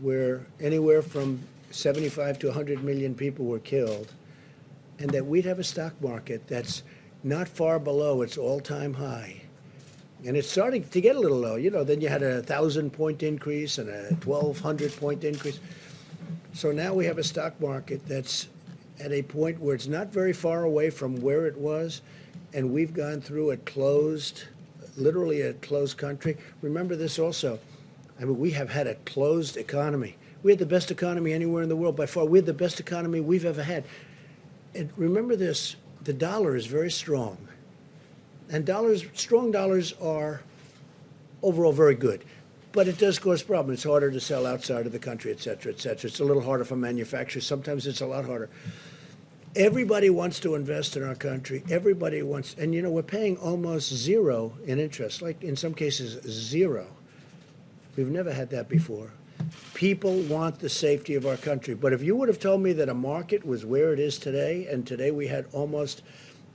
where 0.00 0.46
anywhere 0.60 1.02
from 1.02 1.40
75 1.70 2.38
to 2.40 2.46
100 2.48 2.82
million 2.82 3.14
people 3.14 3.46
were 3.46 3.58
killed, 3.58 4.12
and 4.98 5.10
that 5.10 5.26
we'd 5.26 5.44
have 5.44 5.58
a 5.58 5.64
stock 5.64 6.00
market 6.00 6.46
that's 6.46 6.82
not 7.22 7.48
far 7.48 7.78
below 7.78 8.22
its 8.22 8.36
all 8.36 8.60
time 8.60 8.94
high. 8.94 9.42
And 10.26 10.36
it's 10.36 10.50
starting 10.50 10.84
to 10.84 11.00
get 11.00 11.16
a 11.16 11.20
little 11.20 11.38
low. 11.38 11.56
You 11.56 11.70
know, 11.70 11.82
then 11.82 12.00
you 12.00 12.08
had 12.08 12.22
a 12.22 12.42
thousand 12.42 12.92
point 12.92 13.22
increase 13.22 13.78
and 13.78 13.88
a 13.88 14.14
1,200 14.24 14.96
point 14.96 15.24
increase. 15.24 15.60
So 16.52 16.72
now 16.72 16.92
we 16.92 17.06
have 17.06 17.18
a 17.18 17.24
stock 17.24 17.58
market 17.60 18.06
that's 18.06 18.48
at 18.98 19.12
a 19.12 19.22
point 19.22 19.58
where 19.60 19.74
it's 19.74 19.86
not 19.86 20.08
very 20.08 20.32
far 20.32 20.64
away 20.64 20.90
from 20.90 21.20
where 21.22 21.46
it 21.46 21.56
was, 21.56 22.02
and 22.52 22.72
we've 22.72 22.92
gone 22.92 23.20
through 23.20 23.52
a 23.52 23.56
closed, 23.56 24.44
literally 24.96 25.40
a 25.40 25.54
closed 25.54 25.96
country. 25.96 26.36
Remember 26.60 26.96
this 26.96 27.18
also. 27.18 27.58
I 28.20 28.24
mean, 28.24 28.38
we 28.38 28.50
have 28.50 28.68
had 28.68 28.86
a 28.86 28.96
closed 28.96 29.56
economy. 29.56 30.16
We 30.42 30.52
had 30.52 30.58
the 30.58 30.66
best 30.66 30.90
economy 30.90 31.32
anywhere 31.32 31.62
in 31.62 31.68
the 31.68 31.76
world 31.76 31.96
by 31.96 32.06
far. 32.06 32.26
We 32.26 32.38
had 32.38 32.46
the 32.46 32.52
best 32.52 32.80
economy 32.80 33.20
we've 33.20 33.46
ever 33.46 33.62
had. 33.62 33.84
And 34.74 34.90
remember 34.96 35.36
this 35.36 35.76
the 36.02 36.12
dollar 36.12 36.56
is 36.56 36.66
very 36.66 36.90
strong. 36.90 37.36
And 38.50 38.66
dollars, 38.66 39.04
strong 39.14 39.52
dollars 39.52 39.94
are 40.02 40.42
overall 41.42 41.72
very 41.72 41.94
good. 41.94 42.24
But 42.72 42.86
it 42.86 42.98
does 42.98 43.18
cause 43.18 43.42
problems. 43.42 43.78
It's 43.78 43.84
harder 43.84 44.10
to 44.10 44.20
sell 44.20 44.46
outside 44.46 44.86
of 44.86 44.92
the 44.92 44.98
country, 44.98 45.32
et 45.32 45.40
cetera, 45.40 45.72
et 45.72 45.80
cetera. 45.80 46.08
It's 46.08 46.20
a 46.20 46.24
little 46.24 46.42
harder 46.42 46.64
for 46.64 46.76
manufacturers. 46.76 47.46
Sometimes 47.46 47.86
it's 47.86 48.00
a 48.00 48.06
lot 48.06 48.24
harder. 48.24 48.48
everybody 49.56 50.10
wants 50.10 50.40
to 50.40 50.54
invest 50.54 50.96
in 50.96 51.02
our 51.02 51.14
country. 51.14 51.62
Everybody 51.70 52.22
wants, 52.22 52.54
and 52.58 52.74
you 52.74 52.82
know, 52.82 52.90
we're 52.90 53.02
paying 53.02 53.36
almost 53.38 53.92
zero 53.92 54.52
in 54.66 54.78
interest, 54.78 55.22
like 55.22 55.42
in 55.42 55.56
some 55.56 55.74
cases, 55.74 56.22
zero. 56.28 56.86
We've 57.96 58.10
never 58.10 58.32
had 58.32 58.50
that 58.50 58.68
before. 58.68 59.10
People 59.74 60.20
want 60.22 60.58
the 60.60 60.68
safety 60.68 61.14
of 61.14 61.26
our 61.26 61.36
country. 61.36 61.74
But 61.74 61.92
if 61.92 62.02
you 62.02 62.14
would 62.16 62.28
have 62.28 62.38
told 62.38 62.60
me 62.60 62.72
that 62.74 62.88
a 62.88 62.94
market 62.94 63.44
was 63.44 63.64
where 63.64 63.92
it 63.92 63.98
is 63.98 64.18
today, 64.18 64.66
and 64.70 64.86
today 64.86 65.10
we 65.10 65.26
had 65.26 65.46
almost, 65.52 66.02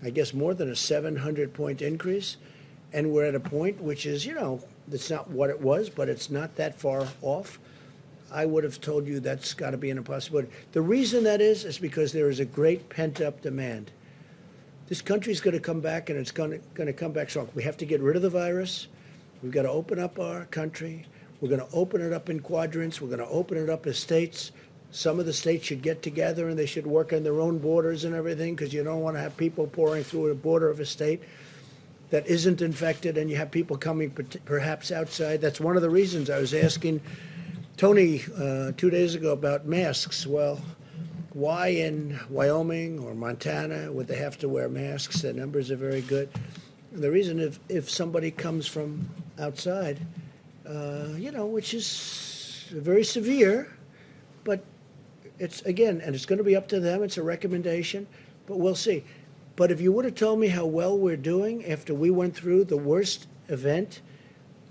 I 0.05 0.11
guess, 0.11 0.35
more 0.35 0.53
than 0.53 0.69
a 0.69 0.75
700 0.75 1.51
point 1.51 1.81
increase, 1.81 2.37
and 2.93 3.11
we're 3.11 3.25
at 3.25 3.33
a 3.33 3.39
point 3.39 3.81
which 3.81 4.05
is, 4.05 4.23
you 4.23 4.35
know, 4.35 4.61
it's 4.91 5.09
not 5.09 5.31
what 5.31 5.49
it 5.49 5.59
was, 5.59 5.89
but 5.89 6.09
it's 6.09 6.29
not 6.29 6.55
that 6.57 6.79
far 6.79 7.07
off. 7.23 7.57
I 8.31 8.45
would 8.45 8.63
have 8.63 8.79
told 8.79 9.07
you 9.07 9.19
that's 9.19 9.55
got 9.55 9.71
to 9.71 9.77
be 9.77 9.89
an 9.89 9.97
impossibility. 9.97 10.51
The 10.73 10.81
reason 10.81 11.23
that 11.23 11.41
is 11.41 11.65
is 11.65 11.79
because 11.79 12.11
there 12.11 12.29
is 12.29 12.39
a 12.39 12.45
great 12.45 12.87
pent 12.87 13.19
up 13.19 13.41
demand. 13.41 13.89
This 14.87 15.01
country's 15.01 15.41
going 15.41 15.55
to 15.55 15.59
come 15.59 15.81
back, 15.81 16.11
and 16.11 16.19
it's 16.19 16.29
going 16.29 16.61
to 16.75 16.93
come 16.93 17.11
back 17.11 17.31
strong. 17.31 17.49
We 17.55 17.63
have 17.63 17.77
to 17.77 17.85
get 17.85 17.99
rid 17.99 18.15
of 18.15 18.21
the 18.21 18.29
virus. 18.29 18.87
We've 19.41 19.51
got 19.51 19.63
to 19.63 19.71
open 19.71 19.97
up 19.97 20.19
our 20.19 20.45
country. 20.45 21.07
We're 21.41 21.49
going 21.49 21.67
to 21.67 21.75
open 21.75 22.01
it 22.01 22.13
up 22.13 22.29
in 22.29 22.41
quadrants. 22.41 23.01
We're 23.01 23.07
going 23.07 23.19
to 23.19 23.27
open 23.27 23.57
it 23.57 23.71
up 23.71 23.87
as 23.87 23.97
states. 23.97 24.51
Some 24.95 25.19
of 25.19 25.25
the 25.25 25.33
states 25.33 25.65
should 25.65 25.81
get 25.81 26.01
together 26.01 26.47
and 26.47 26.57
they 26.57 26.65
should 26.65 26.87
work 26.87 27.11
on 27.11 27.23
their 27.23 27.41
own 27.41 27.57
borders 27.57 28.05
and 28.05 28.15
everything 28.15 28.55
because 28.55 28.73
you 28.73 28.81
don't 28.81 29.01
want 29.01 29.17
to 29.17 29.21
have 29.21 29.35
people 29.35 29.67
pouring 29.67 30.05
through 30.05 30.31
a 30.31 30.35
border 30.35 30.69
of 30.69 30.79
a 30.79 30.85
state 30.85 31.21
that 32.11 32.25
isn't 32.27 32.61
infected 32.61 33.17
and 33.17 33.29
you 33.29 33.35
have 33.35 33.51
people 33.51 33.75
coming 33.75 34.09
per- 34.09 34.23
perhaps 34.45 34.93
outside. 34.93 35.41
That's 35.41 35.59
one 35.59 35.75
of 35.75 35.81
the 35.81 35.89
reasons 35.89 36.29
I 36.29 36.39
was 36.39 36.53
asking 36.53 37.01
Tony 37.75 38.23
uh, 38.37 38.71
two 38.77 38.89
days 38.89 39.15
ago 39.15 39.33
about 39.33 39.65
masks. 39.65 40.25
Well, 40.25 40.61
why 41.33 41.67
in 41.67 42.17
Wyoming 42.29 42.99
or 42.99 43.13
Montana 43.15 43.91
would 43.91 44.07
they 44.07 44.15
have 44.15 44.37
to 44.39 44.47
wear 44.47 44.69
masks? 44.69 45.23
The 45.23 45.33
numbers 45.33 45.71
are 45.71 45.75
very 45.75 46.03
good. 46.03 46.29
And 46.93 47.03
the 47.03 47.11
reason 47.11 47.41
if, 47.41 47.59
if 47.67 47.89
somebody 47.89 48.31
comes 48.31 48.65
from 48.65 49.09
outside, 49.39 49.99
uh, 50.65 51.09
you 51.17 51.33
know, 51.33 51.47
which 51.47 51.73
is 51.73 52.69
very 52.71 53.03
severe, 53.03 53.75
but 54.45 54.63
it's 55.39 55.61
again, 55.63 56.01
and 56.01 56.15
it's 56.15 56.25
going 56.25 56.37
to 56.37 56.43
be 56.43 56.55
up 56.55 56.67
to 56.69 56.79
them. 56.79 57.03
It's 57.03 57.17
a 57.17 57.23
recommendation, 57.23 58.07
but 58.47 58.57
we'll 58.57 58.75
see. 58.75 59.03
But 59.55 59.71
if 59.71 59.79
you 59.79 59.91
would 59.91 60.05
have 60.05 60.15
told 60.15 60.39
me 60.39 60.47
how 60.47 60.65
well 60.65 60.97
we're 60.97 61.15
doing 61.15 61.65
after 61.65 61.93
we 61.93 62.09
went 62.09 62.35
through 62.35 62.65
the 62.65 62.77
worst 62.77 63.27
event 63.47 64.01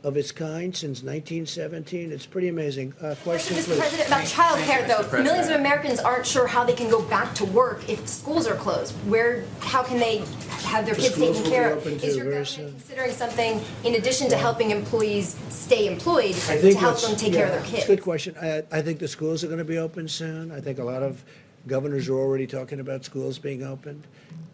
of 0.05 0.19
its 0.19 0.31
kind 0.31 0.77
since 0.77 1.03
1917, 1.03 2.13
it's 2.13 2.27
pretty 2.27 2.49
amazing. 2.49 2.93
Uh, 3.01 3.15
question, 3.25 3.57
Mr. 3.57 3.65
please. 3.65 3.79
President, 3.79 4.09
about 4.09 4.25
childcare, 4.25 4.87
though, 4.87 5.23
millions 5.23 5.49
of 5.49 5.57
Americans 5.59 5.99
aren't 5.99 6.27
sure 6.27 6.47
how 6.47 6.63
they 6.63 6.75
can 6.75 6.91
go 6.91 7.03
back 7.03 7.35
to 7.35 7.45
work 7.47 7.89
if 7.89 8.07
schools 8.07 8.47
are 8.47 8.55
closed. 8.55 8.93
Where, 9.09 9.45
how 9.61 9.83
can 9.83 9.99
they 9.99 10.19
have 10.67 10.85
their 10.85 10.95
The 10.95 11.01
kids 11.01 11.17
taken 11.17 11.43
care 11.45 11.73
of? 11.73 11.87
Is 11.87 12.17
your 12.17 12.27
government 12.27 12.47
soon. 12.49 12.71
considering 12.73 13.13
something 13.13 13.61
in 13.85 13.95
addition 13.95 14.29
to 14.29 14.37
helping 14.37 14.71
employees 14.71 15.37
stay 15.49 15.91
employed 15.91 16.35
I 16.49 16.59
to 16.61 16.75
help 16.75 17.01
them 17.01 17.17
take 17.17 17.33
care 17.33 17.47
of 17.47 17.53
their 17.53 17.61
It's 17.61 17.71
kids? 17.71 17.85
a 17.85 17.89
good 17.89 18.03
question. 18.03 18.35
I, 18.41 18.63
I 18.71 18.83
think 18.83 18.99
the 18.99 19.09
schools 19.09 19.43
are 19.43 19.47
going 19.47 19.59
to 19.59 19.65
be 19.65 19.79
open 19.79 20.07
soon. 20.07 20.53
I 20.53 20.61
think 20.61 20.79
a 20.79 20.85
lot 20.85 21.03
of 21.03 21.25
governors 21.67 22.09
are 22.09 22.19
already 22.19 22.47
talking 22.47 22.81
about 22.81 23.05
schools 23.05 23.39
being 23.39 23.63
opened. 23.63 24.07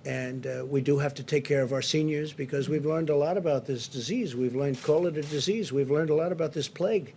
And 0.04 0.46
uh, 0.46 0.64
we 0.66 0.80
do 0.80 0.98
have 0.98 1.14
to 1.14 1.22
take 1.22 1.44
care 1.44 1.62
of 1.62 1.72
our 1.72 1.82
seniors 1.82 2.32
because 2.32 2.68
we've 2.68 2.86
learned 2.86 3.10
a 3.10 3.16
lot 3.16 3.36
about 3.36 3.66
this 3.66 3.86
disease. 3.86 4.34
We've 4.34 4.54
learned, 4.54 4.82
call 4.82 5.06
it 5.06 5.16
a 5.16 5.22
disease. 5.22 5.72
We've 5.72 5.90
learned 5.90 6.10
a 6.10 6.14
lot 6.14 6.32
about 6.32 6.52
this 6.52 6.68
plague. 6.68 7.12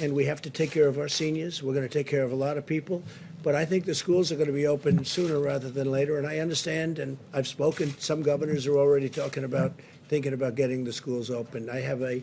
And 0.00 0.14
we 0.14 0.24
have 0.24 0.40
to 0.42 0.50
take 0.50 0.70
care 0.70 0.88
of 0.88 0.98
our 0.98 1.08
seniors. 1.08 1.62
We're 1.62 1.74
going 1.74 1.86
to 1.86 1.92
take 1.92 2.06
care 2.06 2.22
of 2.22 2.32
a 2.32 2.36
lot 2.36 2.56
of 2.56 2.64
people. 2.64 3.02
But 3.42 3.54
I 3.54 3.64
think 3.64 3.84
the 3.84 3.94
schools 3.94 4.30
are 4.30 4.36
going 4.36 4.46
to 4.46 4.52
be 4.52 4.66
open 4.66 5.04
sooner 5.04 5.40
rather 5.40 5.70
than 5.70 5.90
later. 5.90 6.16
And 6.16 6.26
I 6.26 6.38
understand, 6.38 6.98
and 6.98 7.18
I've 7.32 7.48
spoken, 7.48 7.98
some 7.98 8.22
governors 8.22 8.66
are 8.66 8.76
already 8.76 9.08
talking 9.08 9.44
about 9.44 9.72
thinking 10.08 10.32
about 10.32 10.54
getting 10.54 10.84
the 10.84 10.92
schools 10.92 11.30
open. 11.30 11.68
I 11.70 11.80
have 11.80 12.02
a 12.02 12.22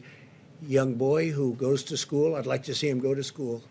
young 0.61 0.95
boy 0.95 1.31
who 1.31 1.53
goes 1.53 1.84
to 1.85 1.97
school. 1.97 2.35
I'd 2.35 2.45
like 2.45 2.64
to 2.64 2.76
see 2.76 2.89
him 2.89 2.99
go 2.99 3.14
to 3.14 3.23
school. 3.23 3.64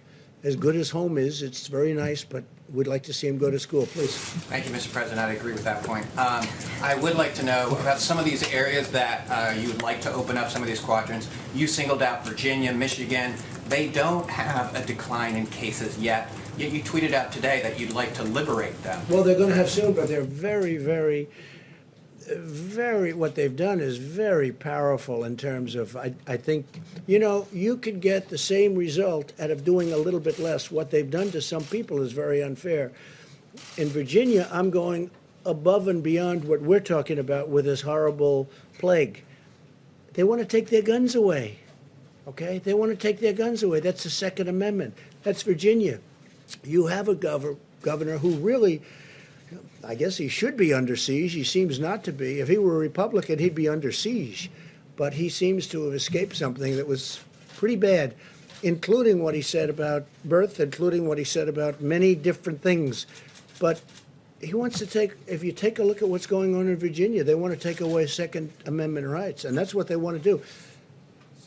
As 0.47 0.55
good 0.55 0.77
as 0.77 0.91
home 0.91 1.19
is, 1.19 1.43
it's 1.43 1.67
very 1.67 1.93
nice, 1.93 2.23
but 2.23 2.45
we'd 2.73 2.87
like 2.87 3.03
to 3.03 3.13
see 3.13 3.27
him 3.27 3.37
go 3.37 3.51
to 3.51 3.59
school, 3.59 3.85
please. 3.87 4.17
Thank 4.47 4.65
you, 4.65 4.71
Mr. 4.71 4.93
President. 4.93 5.19
I 5.19 5.33
agree 5.33 5.53
with 5.53 5.65
that 5.65 5.83
point. 5.83 6.07
Um, 6.17 6.47
I 6.81 6.95
would 6.95 7.17
like 7.17 7.35
to 7.35 7.43
know 7.43 7.77
about 7.81 7.99
some 7.99 8.17
of 8.17 8.25
these 8.25 8.49
areas 8.53 8.89
that 8.93 9.27
uh, 9.29 9.59
you 9.59 9.67
would 9.67 9.83
like 9.83 10.01
to 10.03 10.13
open 10.13 10.37
up 10.37 10.49
some 10.49 10.63
of 10.63 10.69
these 10.69 10.79
quadrants. 10.79 11.29
You 11.53 11.67
singled 11.67 12.01
out 12.01 12.25
Virginia, 12.25 12.73
Michigan. 12.73 13.35
They 13.69 13.89
don't 13.89 14.31
have 14.31 14.73
a 14.77 14.87
decline 14.87 15.35
in 15.35 15.47
cases 15.47 15.99
yet. 15.99 16.31
Yet 16.57 16.71
you 16.71 16.81
tweeted 16.81 17.13
out 17.13 17.33
today 17.33 17.61
that 17.63 17.81
you'd 17.81 17.93
like 17.93 18.15
to 18.15 18.23
liberate 18.23 18.81
them. 18.85 19.05
Well, 19.11 19.25
they're 19.25 19.37
going 19.37 19.51
to 19.51 19.57
have 19.57 19.69
soon, 19.69 19.95
but 19.95 20.07
they're 20.07 20.23
very, 20.23 20.77
very, 20.77 21.29
very, 22.27 23.13
what 23.13 23.35
they've 23.35 23.57
done 23.57 23.81
is 23.81 23.97
very 23.97 24.53
powerful 24.53 25.25
in 25.25 25.37
terms 25.37 25.75
of, 25.75 25.97
I, 25.97 26.15
I 26.27 26.37
think, 26.37 26.67
you 27.07 27.19
know, 27.19 27.47
you 27.53 27.77
could 27.77 28.01
get 28.01 28.29
the 28.29 28.39
same 28.39 28.75
result 28.75 29.33
out 29.39 29.51
of 29.51 29.65
doing 29.65 29.93
a 29.93 29.97
little 29.97 30.21
bit 30.21 30.39
less. 30.39 30.71
What 30.71 30.91
they've 30.91 31.11
done 31.11 31.31
to 31.33 31.41
some 31.41 31.65
people 31.65 32.03
is 32.03 32.13
very 32.13 32.43
unfair. 32.43 32.93
In 33.77 33.89
Virginia, 33.89 34.49
I'm 34.51 34.71
going 34.71 35.11
above 35.45 35.89
and 35.89 36.03
beyond 36.03 36.45
what 36.45 36.61
we're 36.61 36.81
talking 36.81 37.19
about 37.19 37.49
with 37.49 37.65
this 37.65 37.81
horrible 37.81 38.49
plague. 38.79 39.23
They 40.15 40.25
want 40.25 40.41
to 40.41 40.47
take 40.47 40.69
their 40.69 40.83
guns 40.83 41.15
away. 41.15 41.61
Okay? 42.27 42.59
They 42.59 42.75
want 42.75 42.91
to 42.91 42.97
take 42.97 43.21
their 43.21 43.33
guns 43.33 43.63
away. 43.63 43.81
That's 43.81 44.03
the 44.03 44.11
Second 44.11 44.49
Amendment. 44.49 44.95
That's 45.23 45.43
Virginia. 45.43 46.01
You 46.65 46.87
have 46.87 47.09
a 47.09 47.15
gov- 47.15 47.57
governor 47.83 48.19
who 48.19 48.37
really, 48.37 48.83
I 49.87 49.95
guess 49.95 50.17
he 50.17 50.29
should 50.29 50.57
be 50.57 50.75
under 50.75 50.97
siege. 50.97 51.33
He 51.33 51.45
seems 51.45 51.79
not 51.79 52.03
to 52.05 52.13
be. 52.13 52.41
If 52.41 52.49
he 52.49 52.59
were 52.59 52.75
a 52.75 52.79
Republican, 52.79 53.39
he'd 53.39 53.55
be 53.55 53.69
under 53.69 53.93
siege. 53.93 54.51
But 54.97 55.15
he 55.15 55.29
seems 55.29 55.69
to 55.69 55.85
have 55.85 55.95
escaped 55.95 56.35
something 56.35 56.77
that 56.77 56.89
was 56.89 57.21
pretty 57.57 57.77
bad, 57.77 58.15
including 58.63 59.23
what 59.23 59.35
he 59.35 59.43
said 59.43 59.71
about 59.71 60.07
birth, 60.25 60.59
including 60.59 61.07
what 61.07 61.19
he 61.19 61.25
said 61.25 61.49
about 61.49 61.81
many 61.81 62.15
different 62.15 62.63
things. 62.63 63.07
But 63.61 63.81
he 64.41 64.55
wants 64.55 64.79
to 64.81 64.87
take, 64.87 65.13
if 65.27 65.45
you 65.45 65.53
take 65.53 65.79
a 65.79 65.85
look 65.85 66.03
at 66.03 66.09
what's 66.09 66.27
going 66.27 66.57
on 66.57 66.67
in 66.67 66.77
Virginia, 66.77 67.23
they 67.23 67.35
want 67.35 67.55
to 67.55 67.61
take 67.61 67.81
away 67.81 68.07
Second 68.07 68.53
Amendment 68.67 69.07
rights, 69.07 69.45
and 69.45 69.57
that's 69.57 69.75
what 69.75 69.87
they 69.87 69.97
want 69.97 70.17
to 70.17 70.23
do. 70.23 70.43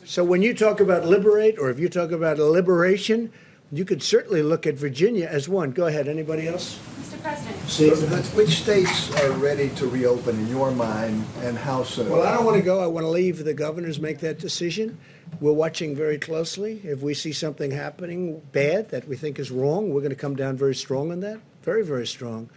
So 0.04 0.24
when 0.24 0.42
you 0.42 0.54
talk 0.54 0.80
about 0.80 1.04
liberate, 1.04 1.58
or 1.58 1.70
if 1.70 1.78
you 1.78 1.88
talk 1.88 2.10
about 2.10 2.38
liberation, 2.38 3.32
you 3.70 3.84
could 3.84 4.02
certainly 4.02 4.42
look 4.42 4.66
at 4.66 4.74
Virginia 4.74 5.26
as 5.26 5.48
one. 5.48 5.72
Go 5.72 5.86
ahead. 5.86 6.08
Anybody 6.08 6.48
else? 6.48 6.80
Mr. 7.20 7.22
President. 7.22 7.68
See? 7.68 8.36
Which 8.36 8.62
states 8.62 9.14
are 9.20 9.32
ready 9.32 9.70
to 9.70 9.86
reopen 9.86 10.38
in 10.38 10.48
your 10.48 10.70
mind, 10.70 11.24
and 11.42 11.56
how 11.56 11.82
soon? 11.82 12.10
Well, 12.10 12.22
I 12.22 12.32
don't 12.32 12.44
want 12.44 12.56
to 12.56 12.62
go. 12.62 12.80
I 12.80 12.86
want 12.86 13.04
to 13.04 13.10
leave 13.10 13.44
the 13.44 13.54
governors 13.54 14.00
make 14.00 14.20
that 14.20 14.38
decision. 14.38 14.98
We're 15.40 15.52
watching 15.52 15.94
very 15.94 16.18
closely. 16.18 16.80
If 16.84 17.00
we 17.02 17.14
see 17.14 17.32
something 17.32 17.70
happening 17.70 18.40
bad 18.52 18.90
that 18.90 19.06
we 19.06 19.16
think 19.16 19.38
is 19.38 19.50
wrong, 19.50 19.92
we're 19.92 20.00
going 20.00 20.10
to 20.10 20.16
come 20.16 20.34
down 20.34 20.56
very 20.56 20.74
strong 20.74 21.12
on 21.12 21.20
that. 21.20 21.38
Very, 21.62 21.84
very 21.84 22.06
strong. 22.06 22.50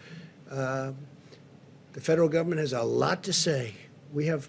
Uh, 0.49 0.91
the 1.93 2.01
federal 2.01 2.29
government 2.29 2.59
has 2.59 2.73
a 2.73 2.83
lot 2.83 3.23
to 3.23 3.33
say. 3.33 3.75
We 4.11 4.25
have, 4.27 4.47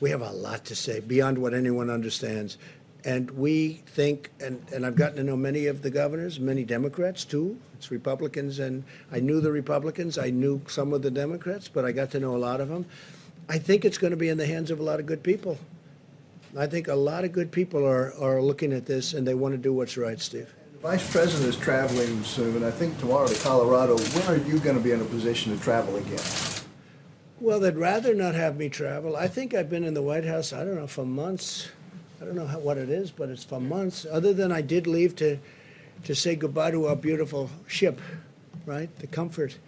we 0.00 0.10
have 0.10 0.22
a 0.22 0.30
lot 0.30 0.64
to 0.66 0.76
say 0.76 1.00
beyond 1.00 1.38
what 1.38 1.54
anyone 1.54 1.90
understands. 1.90 2.58
And 3.04 3.30
we 3.32 3.82
think, 3.86 4.30
and, 4.40 4.64
and 4.72 4.86
I've 4.86 4.96
gotten 4.96 5.16
to 5.16 5.22
know 5.22 5.36
many 5.36 5.66
of 5.66 5.82
the 5.82 5.90
governors, 5.90 6.40
many 6.40 6.64
Democrats 6.64 7.24
too. 7.24 7.58
It's 7.74 7.90
Republicans, 7.90 8.58
and 8.58 8.82
I 9.12 9.20
knew 9.20 9.42
the 9.42 9.52
Republicans. 9.52 10.16
I 10.16 10.30
knew 10.30 10.62
some 10.68 10.94
of 10.94 11.02
the 11.02 11.10
Democrats, 11.10 11.68
but 11.68 11.84
I 11.84 11.92
got 11.92 12.10
to 12.12 12.20
know 12.20 12.34
a 12.34 12.38
lot 12.38 12.62
of 12.62 12.68
them. 12.68 12.86
I 13.48 13.58
think 13.58 13.84
it's 13.84 13.98
going 13.98 14.12
to 14.12 14.16
be 14.16 14.30
in 14.30 14.38
the 14.38 14.46
hands 14.46 14.70
of 14.70 14.80
a 14.80 14.82
lot 14.82 15.00
of 15.00 15.06
good 15.06 15.22
people. 15.22 15.58
I 16.56 16.66
think 16.66 16.88
a 16.88 16.94
lot 16.94 17.24
of 17.24 17.32
good 17.32 17.52
people 17.52 17.86
are, 17.86 18.14
are 18.14 18.40
looking 18.40 18.72
at 18.72 18.86
this 18.86 19.12
and 19.12 19.26
they 19.26 19.34
want 19.34 19.52
to 19.52 19.58
do 19.58 19.72
what's 19.72 19.96
right, 19.96 20.18
Steve. 20.20 20.54
The 20.72 20.78
Vice 20.78 21.10
President 21.10 21.48
is 21.48 21.56
traveling 21.56 22.22
soon, 22.22 22.56
and 22.56 22.64
I 22.64 22.70
think 22.70 22.98
tomorrow 23.00 23.26
to 23.26 23.40
Colorado. 23.42 23.98
When 23.98 24.28
are 24.28 24.42
you 24.46 24.58
going 24.60 24.76
to 24.76 24.82
be 24.82 24.92
in 24.92 25.00
a 25.00 25.04
position 25.04 25.56
to 25.56 25.62
travel 25.62 25.96
again? 25.96 26.20
Well, 27.40 27.60
they'd 27.60 27.76
rather 27.76 28.14
not 28.14 28.34
have 28.34 28.56
me 28.56 28.68
travel. 28.68 29.16
I 29.16 29.28
think 29.28 29.52
I've 29.52 29.68
been 29.68 29.84
in 29.84 29.94
the 29.94 30.02
White 30.02 30.24
House, 30.24 30.52
I 30.52 30.64
don't 30.64 30.76
know, 30.76 30.86
for 30.86 31.04
months. 31.04 31.68
I 32.20 32.24
don't 32.24 32.36
know 32.36 32.46
how, 32.46 32.58
what 32.58 32.78
it 32.78 32.90
is, 32.90 33.10
but 33.10 33.28
it's 33.28 33.44
for 33.44 33.60
months. 33.60 34.06
Other 34.10 34.32
than 34.32 34.52
I 34.52 34.60
did 34.60 34.86
leave 34.86 35.16
to, 35.16 35.38
to 36.04 36.14
say 36.14 36.36
goodbye 36.36 36.70
to 36.70 36.86
our 36.86 36.96
beautiful 36.96 37.50
ship, 37.66 38.00
right? 38.66 38.94
The 38.98 39.06
Comfort, 39.06 39.58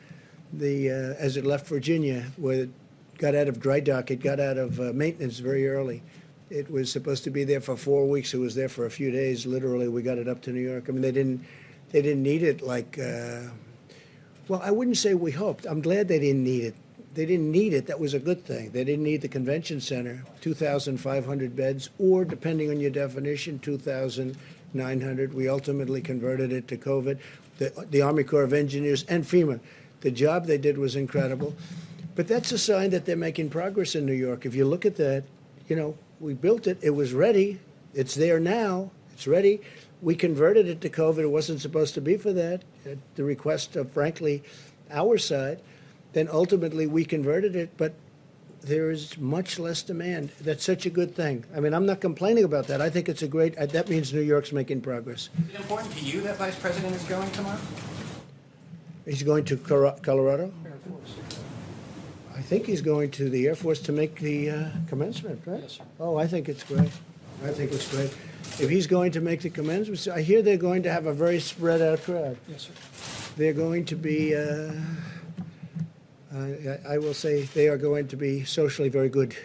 the, 0.53 0.91
uh, 0.91 0.95
as 1.19 1.37
it 1.37 1.45
left 1.45 1.67
Virginia, 1.67 2.25
where 2.37 2.63
it 2.63 2.71
got 3.19 3.35
out 3.35 3.49
of 3.49 3.61
dry 3.61 3.81
dock, 3.81 4.11
it 4.11 4.23
got 4.23 4.39
out 4.39 4.59
of 4.59 4.79
uh, 4.79 4.93
maintenance 4.93 5.39
very 5.39 5.69
early. 5.69 6.03
It 6.49 6.71
was 6.71 6.93
supposed 6.93 7.25
to 7.25 7.31
be 7.31 7.43
there 7.43 7.61
for 7.61 7.77
four 7.77 8.09
weeks. 8.09 8.33
It 8.33 8.39
was 8.39 8.55
there 8.55 8.69
for 8.69 8.87
a 8.87 8.91
few 8.91 9.11
days. 9.11 9.47
Literally, 9.47 9.89
we 9.89 10.03
got 10.03 10.19
it 10.19 10.29
up 10.29 10.41
to 10.43 10.53
New 10.53 10.61
York. 10.61 10.85
I 10.89 10.93
mean, 10.93 11.03
they 11.03 11.11
didn't, 11.11 11.45
they 11.91 12.03
didn't 12.03 12.23
need 12.23 12.43
it 12.45 12.63
like. 12.63 12.99
Uh, 12.99 13.49
well, 14.47 14.61
I 14.63 14.71
wouldn't 14.71 14.97
say 14.97 15.15
we 15.15 15.33
hoped. 15.33 15.67
I'm 15.67 15.81
glad 15.81 16.07
they 16.07 16.21
didn't 16.21 16.45
need 16.45 16.63
it. 16.63 16.75
They 17.17 17.25
didn't 17.25 17.51
need 17.51 17.73
it. 17.73 17.87
That 17.87 17.99
was 17.99 18.13
a 18.13 18.19
good 18.19 18.45
thing. 18.45 18.73
They 18.73 18.85
didn't 18.85 19.03
need 19.03 19.23
the 19.23 19.29
convention 19.29 19.81
center, 19.81 20.23
2,500 20.43 21.57
beds, 21.57 21.89
or 21.99 22.27
depending 22.27 22.69
on 22.69 22.79
your 22.79 22.91
definition, 22.91 23.59
2,900. 23.61 25.33
We 25.33 25.49
ultimately 25.49 26.03
converted 26.03 26.53
it 26.53 26.69
to 26.69 26.77
COVID. 26.77 27.19
The, 27.57 27.87
the 27.91 28.03
Army 28.03 28.23
Corps 28.23 28.43
of 28.43 28.53
Engineers 28.53 29.07
and 29.09 29.25
FEMA. 29.25 29.61
The 30.03 30.11
job 30.11 30.45
they 30.45 30.59
did 30.59 30.77
was 30.77 30.95
incredible. 30.95 31.57
But 32.17 32.29
that's 32.29 32.53
a 32.53 32.59
sign 32.59 32.91
that 32.91 33.07
they're 33.07 33.17
making 33.17 33.49
progress 33.49 33.95
in 33.95 34.05
New 34.05 34.13
York. 34.13 34.45
If 34.45 34.55
you 34.55 34.67
look 34.67 34.85
at 34.85 34.97
that, 34.97 35.25
you 35.69 35.77
know, 35.77 35.97
we 36.21 36.35
built 36.35 36.67
it, 36.67 36.77
it 36.83 36.91
was 36.91 37.15
ready, 37.15 37.59
it's 37.95 38.15
there 38.15 38.39
now, 38.39 38.91
it's 39.15 39.27
ready. 39.27 39.63
We 40.03 40.17
converted 40.17 40.69
it 40.69 40.83
to 40.83 40.91
COVID. 40.91 41.21
It 41.21 41.31
wasn't 41.31 41.63
supposed 41.63 41.95
to 41.95 42.03
be 42.03 42.19
for 42.19 42.35
that, 42.35 42.63
at 42.85 42.99
the 43.15 43.25
request 43.25 43.75
of, 43.75 43.91
frankly, 43.93 44.43
our 44.91 45.17
side. 45.17 45.63
Then 46.17 46.31
ultimately 46.33 46.87
we 46.87 47.05
converted 47.05 47.55
it, 47.55 47.77
but 47.77 47.93
there 48.63 48.91
is 48.91 49.19
much 49.19 49.59
less 49.59 49.83
demand. 49.83 50.31
That's 50.41 50.65
such 50.65 50.87
a 50.87 50.91
good 50.91 51.15
thing. 51.15 51.45
I 51.55 51.61
mean, 51.61 51.75
I'm 51.75 51.85
not 51.85 52.01
complaining 52.01 52.45
about 52.45 52.69
that. 52.69 52.81
I 52.81 52.89
think 52.89 53.11
it's 53.11 53.21
a 53.21 53.29
great, 53.29 53.55
uh, 53.59 53.67
that 53.67 53.91
means 53.91 54.15
New 54.15 54.23
York's 54.23 54.51
making 54.51 54.81
progress. 54.81 55.29
Is 55.39 55.55
it 55.55 55.61
important 55.61 55.93
to 55.93 56.01
you 56.03 56.23
that 56.23 56.39
Vice 56.39 56.59
President 56.59 56.95
is 56.95 57.05
going 57.05 57.31
tomorrow? 57.33 57.61
He's 59.05 59.23
going 59.23 59.45
to 59.45 59.59
Cor- 59.59 59.95
Colorado? 60.01 60.51
I 62.35 62.41
think 62.41 62.65
he's 62.65 62.81
going 62.81 63.11
to 63.11 63.29
the 63.29 63.47
Air 63.47 63.55
Force 63.55 63.81
to 63.81 63.93
make 63.93 64.19
the 64.19 64.49
uh, 64.49 64.69
commencement, 64.89 65.43
right? 65.45 65.61
Yes, 65.61 65.73
sir. 65.73 65.85
Oh, 66.01 66.17
I 66.17 66.27
think 66.27 66.49
it's 66.49 66.65
great. 66.65 66.93
I 67.45 67.51
think 67.51 67.73
it's 67.73 67.95
great. 67.95 68.17
If 68.59 68.71
he's 68.71 68.87
going 68.87 69.13
to 69.13 69.21
make 69.21 69.43
the 69.43 69.51
commencement, 69.51 70.09
I 70.09 70.23
hear 70.23 70.41
they're 70.41 70.57
going 70.57 70.83
to 70.85 70.91
have 70.91 71.05
a 71.05 71.13
very 71.13 71.41
spread 71.41 71.83
out 71.83 72.03
crowd. 72.05 72.39
Yes, 72.49 72.69
sir. 72.69 72.73
They're 73.37 73.53
going 73.53 73.85
to 73.85 73.97
be, 73.97 74.35
uh, 74.35 74.73
I, 76.35 76.79
I 76.95 76.99
will 76.99 77.15
say, 77.15 77.43
they 77.43 77.69
are 77.69 77.79
going 77.79 78.09
to 78.09 78.17
be 78.17 78.45
socially 78.45 78.89
very 78.89 79.09
good. 79.09 79.37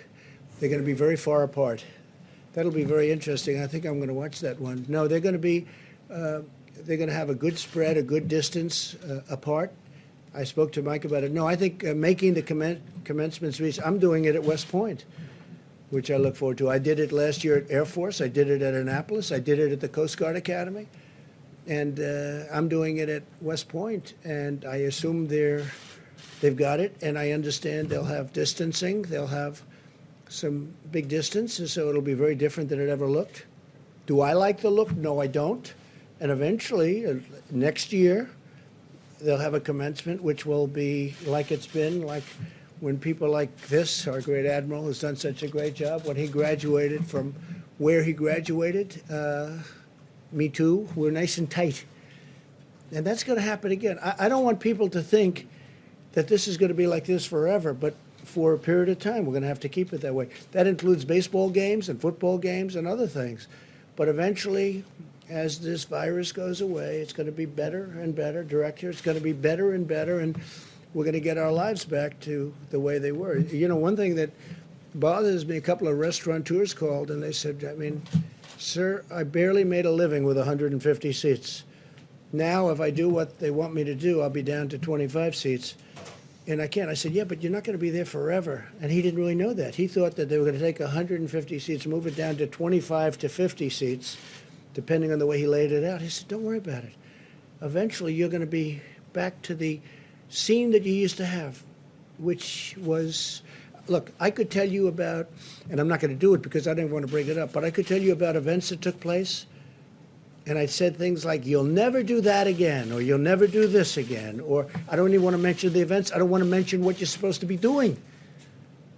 They're 0.59 0.69
going 0.69 0.81
to 0.81 0.85
be 0.85 0.93
very 0.93 1.17
far 1.17 1.43
apart. 1.43 1.83
That'll 2.53 2.71
be 2.71 2.83
very 2.83 3.11
interesting. 3.11 3.61
I 3.61 3.67
think 3.67 3.85
I'm 3.85 3.97
going 3.97 4.09
to 4.09 4.13
watch 4.13 4.39
that 4.41 4.59
one. 4.59 4.85
No, 4.87 5.07
they're 5.07 5.19
going 5.19 5.33
to 5.33 5.39
be, 5.39 5.67
uh, 6.11 6.41
they're 6.75 6.97
going 6.97 7.09
to 7.09 7.15
have 7.15 7.29
a 7.29 7.35
good 7.35 7.57
spread, 7.57 7.97
a 7.97 8.03
good 8.03 8.27
distance 8.27 8.95
uh, 8.95 9.21
apart. 9.29 9.71
I 10.33 10.43
spoke 10.43 10.71
to 10.73 10.81
Mike 10.81 11.05
about 11.05 11.23
it. 11.23 11.31
No, 11.31 11.47
I 11.47 11.55
think 11.55 11.85
uh, 11.85 11.93
making 11.93 12.33
the 12.33 12.41
commen- 12.41 12.79
commencement 13.03 13.53
speech, 13.53 13.79
I'm 13.83 13.99
doing 13.99 14.25
it 14.25 14.35
at 14.35 14.43
West 14.43 14.69
Point, 14.69 15.05
which 15.89 16.09
I 16.09 16.17
look 16.17 16.35
forward 16.35 16.57
to. 16.59 16.69
I 16.69 16.77
did 16.77 16.99
it 16.99 17.11
last 17.11 17.43
year 17.43 17.57
at 17.57 17.69
Air 17.69 17.85
Force. 17.85 18.21
I 18.21 18.27
did 18.27 18.49
it 18.49 18.61
at 18.61 18.73
Annapolis. 18.73 19.31
I 19.31 19.39
did 19.39 19.59
it 19.59 19.71
at 19.71 19.81
the 19.81 19.89
Coast 19.89 20.17
Guard 20.17 20.35
Academy. 20.35 20.87
And 21.67 21.99
uh, 21.99 22.45
I'm 22.51 22.69
doing 22.69 22.97
it 22.97 23.07
at 23.07 23.23
West. 23.39 23.69
Point, 23.69 24.13
and 24.23 24.65
I 24.65 24.77
assume 24.77 25.27
they're, 25.27 25.65
they've 26.41 26.55
got 26.55 26.79
it, 26.79 26.95
and 27.01 27.17
I 27.17 27.31
understand 27.31 27.89
they'll 27.89 28.03
have 28.03 28.33
distancing. 28.33 29.03
They'll 29.03 29.27
have 29.27 29.61
some 30.27 30.73
big 30.91 31.07
distance, 31.07 31.59
and 31.59 31.69
so 31.69 31.89
it'll 31.89 32.01
be 32.01 32.13
very 32.13 32.35
different 32.35 32.69
than 32.69 32.81
it 32.81 32.89
ever 32.89 33.07
looked. 33.07 33.45
Do 34.07 34.21
I 34.21 34.33
like 34.33 34.59
the 34.59 34.69
look? 34.69 34.95
No, 34.95 35.21
I 35.21 35.27
don't. 35.27 35.73
And 36.19 36.31
eventually, 36.31 37.05
uh, 37.05 37.15
next 37.49 37.93
year, 37.93 38.29
they'll 39.21 39.37
have 39.37 39.53
a 39.53 39.59
commencement 39.59 40.21
which 40.21 40.45
will 40.45 40.67
be 40.67 41.15
like 41.25 41.51
it's 41.51 41.67
been, 41.67 42.05
like 42.05 42.23
when 42.79 42.97
people 42.97 43.29
like 43.29 43.55
this, 43.67 44.07
our 44.07 44.21
great 44.21 44.45
admiral, 44.45 44.85
has 44.87 44.99
done 44.99 45.15
such 45.15 45.43
a 45.43 45.47
great 45.47 45.75
job, 45.75 46.05
when 46.05 46.15
he 46.15 46.27
graduated 46.27 47.05
from 47.05 47.35
where 47.77 48.03
he 48.03 48.13
graduated, 48.13 49.01
uh, 49.09 49.51
me 50.31 50.49
too, 50.49 50.87
we're 50.95 51.11
nice 51.11 51.37
and 51.37 51.49
tight. 51.49 51.85
And 52.91 53.05
that's 53.05 53.23
going 53.23 53.37
to 53.37 53.43
happen 53.43 53.71
again. 53.71 53.99
I, 54.01 54.25
I 54.25 54.29
don't 54.29 54.43
want 54.43 54.59
people 54.59 54.89
to 54.89 55.01
think 55.01 55.47
that 56.13 56.27
this 56.27 56.47
is 56.47 56.57
going 56.57 56.69
to 56.69 56.75
be 56.75 56.87
like 56.87 57.05
this 57.05 57.25
forever, 57.25 57.73
but 57.73 57.95
for 58.25 58.53
a 58.53 58.57
period 58.57 58.89
of 58.89 58.99
time, 58.99 59.25
we're 59.25 59.33
going 59.33 59.41
to 59.41 59.47
have 59.47 59.59
to 59.61 59.69
keep 59.69 59.93
it 59.93 60.01
that 60.01 60.13
way. 60.13 60.29
That 60.51 60.67
includes 60.67 61.05
baseball 61.05 61.49
games 61.49 61.89
and 61.89 61.99
football 61.99 62.37
games 62.37 62.75
and 62.75 62.87
other 62.87 63.07
things. 63.07 63.47
But 63.95 64.07
eventually, 64.07 64.83
as 65.29 65.59
this 65.59 65.85
virus 65.85 66.31
goes 66.31 66.61
away, 66.61 66.99
it's 66.99 67.13
going 67.13 67.25
to 67.25 67.31
be 67.31 67.45
better 67.45 67.95
and 67.99 68.15
better. 68.15 68.43
Director, 68.43 68.89
it's 68.89 69.01
going 69.01 69.17
to 69.17 69.23
be 69.23 69.33
better 69.33 69.73
and 69.73 69.87
better, 69.87 70.19
and 70.19 70.39
we're 70.93 71.03
going 71.03 71.13
to 71.13 71.19
get 71.19 71.37
our 71.37 71.51
lives 71.51 71.85
back 71.85 72.19
to 72.21 72.53
the 72.69 72.79
way 72.79 72.99
they 72.99 73.11
were. 73.11 73.37
You 73.37 73.67
know, 73.67 73.77
one 73.77 73.95
thing 73.95 74.15
that 74.15 74.31
bothers 74.93 75.45
me, 75.45 75.57
a 75.57 75.61
couple 75.61 75.87
of 75.87 75.97
restaurateurs 75.97 76.73
called, 76.73 77.11
and 77.11 77.23
they 77.23 77.31
said, 77.31 77.65
I 77.69 77.73
mean, 77.75 78.01
sir, 78.57 79.03
I 79.11 79.23
barely 79.23 79.63
made 79.63 79.85
a 79.85 79.91
living 79.91 80.23
with 80.23 80.37
150 80.37 81.13
seats. 81.13 81.63
Now, 82.33 82.69
if 82.69 82.79
I 82.79 82.91
do 82.91 83.09
what 83.09 83.39
they 83.39 83.51
want 83.51 83.73
me 83.73 83.83
to 83.83 83.95
do, 83.95 84.21
I'll 84.21 84.29
be 84.29 84.43
down 84.43 84.69
to 84.69 84.77
25 84.77 85.35
seats. 85.35 85.75
And 86.47 86.61
I 86.61 86.67
can't. 86.67 86.89
I 86.89 86.95
said, 86.95 87.11
yeah, 87.11 87.23
but 87.23 87.43
you're 87.43 87.51
not 87.51 87.63
going 87.63 87.77
to 87.77 87.81
be 87.81 87.91
there 87.91 88.05
forever. 88.05 88.67
And 88.81 88.91
he 88.91 89.01
didn't 89.01 89.19
really 89.19 89.35
know 89.35 89.53
that. 89.53 89.75
He 89.75 89.87
thought 89.87 90.15
that 90.15 90.27
they 90.27 90.37
were 90.37 90.45
going 90.45 90.57
to 90.57 90.63
take 90.63 90.79
150 90.79 91.59
seats, 91.59 91.85
move 91.85 92.07
it 92.07 92.15
down 92.15 92.37
to 92.37 92.47
25 92.47 93.19
to 93.19 93.29
50 93.29 93.69
seats, 93.69 94.17
depending 94.73 95.11
on 95.11 95.19
the 95.19 95.27
way 95.27 95.37
he 95.37 95.47
laid 95.47 95.71
it 95.71 95.83
out. 95.83 96.01
He 96.01 96.09
said, 96.09 96.27
don't 96.27 96.43
worry 96.43 96.57
about 96.57 96.83
it. 96.83 96.93
Eventually, 97.61 98.13
you're 98.13 98.29
going 98.29 98.41
to 98.41 98.47
be 98.47 98.81
back 99.13 99.41
to 99.43 99.53
the 99.53 99.79
scene 100.29 100.71
that 100.71 100.83
you 100.83 100.93
used 100.93 101.17
to 101.17 101.25
have, 101.25 101.63
which 102.17 102.75
was 102.79 103.43
look, 103.87 104.11
I 104.19 104.31
could 104.31 104.49
tell 104.49 104.67
you 104.67 104.87
about, 104.87 105.27
and 105.69 105.79
I'm 105.79 105.87
not 105.87 105.99
going 105.99 106.13
to 106.13 106.19
do 106.19 106.33
it 106.33 106.41
because 106.41 106.67
I 106.67 106.73
didn't 106.73 106.91
want 106.91 107.05
to 107.05 107.11
bring 107.11 107.27
it 107.27 107.37
up, 107.37 107.51
but 107.51 107.63
I 107.63 107.71
could 107.71 107.87
tell 107.87 108.01
you 108.01 108.13
about 108.13 108.35
events 108.35 108.69
that 108.69 108.81
took 108.81 108.99
place. 108.99 109.45
And 110.47 110.57
I 110.57 110.65
said 110.65 110.97
things 110.97 111.23
like, 111.23 111.45
you'll 111.45 111.63
never 111.63 112.01
do 112.01 112.21
that 112.21 112.47
again, 112.47 112.91
or 112.91 112.99
you'll 112.99 113.19
never 113.19 113.45
do 113.45 113.67
this 113.67 113.97
again, 113.97 114.39
or 114.39 114.67
I 114.89 114.95
don't 114.95 115.09
even 115.09 115.21
want 115.23 115.35
to 115.35 115.41
mention 115.41 115.71
the 115.71 115.81
events. 115.81 116.11
I 116.11 116.17
don't 116.17 116.29
want 116.29 116.43
to 116.43 116.49
mention 116.49 116.83
what 116.83 116.99
you're 116.99 117.07
supposed 117.07 117.41
to 117.41 117.45
be 117.45 117.57
doing. 117.57 118.01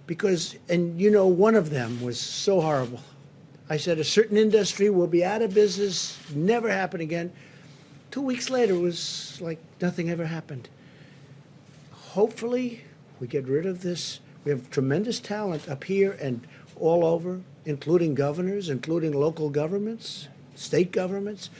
Because, 0.06 0.56
and 0.68 0.98
you 1.00 1.10
know, 1.10 1.26
one 1.26 1.54
of 1.54 1.70
them 1.70 2.02
was 2.02 2.18
so 2.18 2.60
horrible. 2.60 3.00
I 3.68 3.76
said, 3.76 3.98
a 3.98 4.04
certain 4.04 4.36
industry 4.36 4.90
will 4.90 5.06
be 5.06 5.24
out 5.24 5.42
of 5.42 5.54
business, 5.54 6.18
never 6.34 6.70
happen 6.70 7.00
again. 7.00 7.32
Two 8.10 8.22
weeks 8.22 8.48
later, 8.48 8.74
it 8.74 8.80
was 8.80 9.38
like 9.40 9.58
nothing 9.80 10.10
ever 10.10 10.26
happened. 10.26 10.68
Hopefully, 11.92 12.84
we 13.20 13.26
get 13.26 13.46
rid 13.46 13.66
of 13.66 13.82
this. 13.82 14.20
We 14.44 14.50
have 14.50 14.70
tremendous 14.70 15.18
talent 15.20 15.68
up 15.68 15.84
here 15.84 16.12
and 16.20 16.46
all 16.76 17.04
over, 17.04 17.40
including 17.64 18.14
governors, 18.14 18.68
including 18.68 19.12
local 19.12 19.50
governments, 19.50 20.28
state 20.54 20.92
governments. 20.92 21.50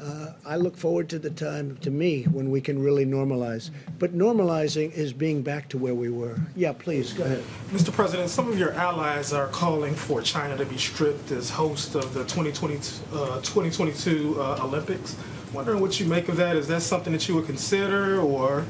Uh, 0.00 0.32
I 0.44 0.56
look 0.56 0.76
forward 0.76 1.08
to 1.10 1.20
the 1.20 1.30
time, 1.30 1.76
to 1.78 1.90
me, 1.90 2.24
when 2.24 2.50
we 2.50 2.60
can 2.60 2.82
really 2.82 3.06
normalize. 3.06 3.70
But 3.98 4.12
normalizing 4.12 4.92
is 4.92 5.12
being 5.12 5.42
back 5.42 5.68
to 5.68 5.78
where 5.78 5.94
we 5.94 6.10
were. 6.10 6.36
Yeah, 6.56 6.72
please, 6.72 7.12
go 7.12 7.22
ahead. 7.22 7.44
Mr. 7.70 7.92
President, 7.92 8.28
some 8.28 8.48
of 8.48 8.58
your 8.58 8.72
allies 8.72 9.32
are 9.32 9.46
calling 9.48 9.94
for 9.94 10.20
China 10.20 10.56
to 10.56 10.66
be 10.66 10.76
stripped 10.76 11.30
as 11.30 11.48
host 11.48 11.94
of 11.94 12.12
the 12.12 12.24
2020, 12.24 12.74
uh, 13.12 13.40
2022 13.42 14.40
uh, 14.40 14.58
Olympics. 14.62 15.16
Wondering 15.52 15.80
what 15.80 16.00
you 16.00 16.06
make 16.06 16.28
of 16.28 16.36
that. 16.38 16.56
Is 16.56 16.66
that 16.66 16.82
something 16.82 17.12
that 17.12 17.28
you 17.28 17.36
would 17.36 17.46
consider, 17.46 18.20
or? 18.20 18.66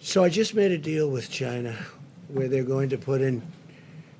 So 0.00 0.24
I 0.24 0.28
just 0.28 0.54
made 0.54 0.72
a 0.72 0.78
deal 0.78 1.08
with 1.08 1.30
China 1.30 1.78
where 2.26 2.48
they're 2.48 2.64
going 2.64 2.88
to 2.88 2.98
put 2.98 3.20
in 3.20 3.42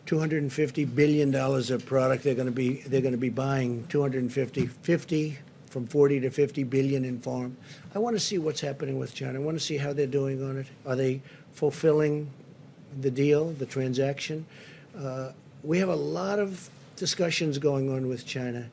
250 0.09 0.87
billion 0.87 1.31
dollars 1.31 1.71
of 1.71 1.85
product. 1.85 2.25
They're 2.25 2.35
going 2.35 2.47
to 2.47 2.51
be 2.51 2.81
they're 2.87 3.03
going 3.03 3.13
to 3.13 3.19
be 3.19 3.29
buying 3.29 3.87
250 3.89 4.67
50 4.67 5.39
from 5.67 5.87
40 5.87 6.21
to 6.21 6.31
50 6.31 6.65
billion 6.65 7.05
in 7.05 7.21
farm. 7.21 7.59
I 7.95 7.99
want 7.99 8.17
to 8.17 8.21
see 8.21 8.39
what's 8.39 8.63
happening 8.63 8.99
with 8.99 9.13
China. 9.13 9.39
I 9.39 9.43
want 9.43 9.59
to 9.59 9.63
see 9.63 9.77
how 9.77 9.93
they're 9.93 10.07
doing 10.07 10.43
on 10.43 10.57
it. 10.57 10.67
Are 10.87 10.97
they 10.97 11.21
fulfilling 11.53 12.31
the 13.03 13.11
deal, 13.11 13.51
the 13.51 13.67
transaction? 13.67 14.47
Uh, 14.99 15.33
we 15.63 15.77
have 15.79 15.91
a 15.91 15.95
lot 15.95 16.39
of 16.39 16.71
discussions 16.97 17.59
going 17.59 17.93
on 17.93 18.09
with 18.09 18.25
China. 18.25 18.71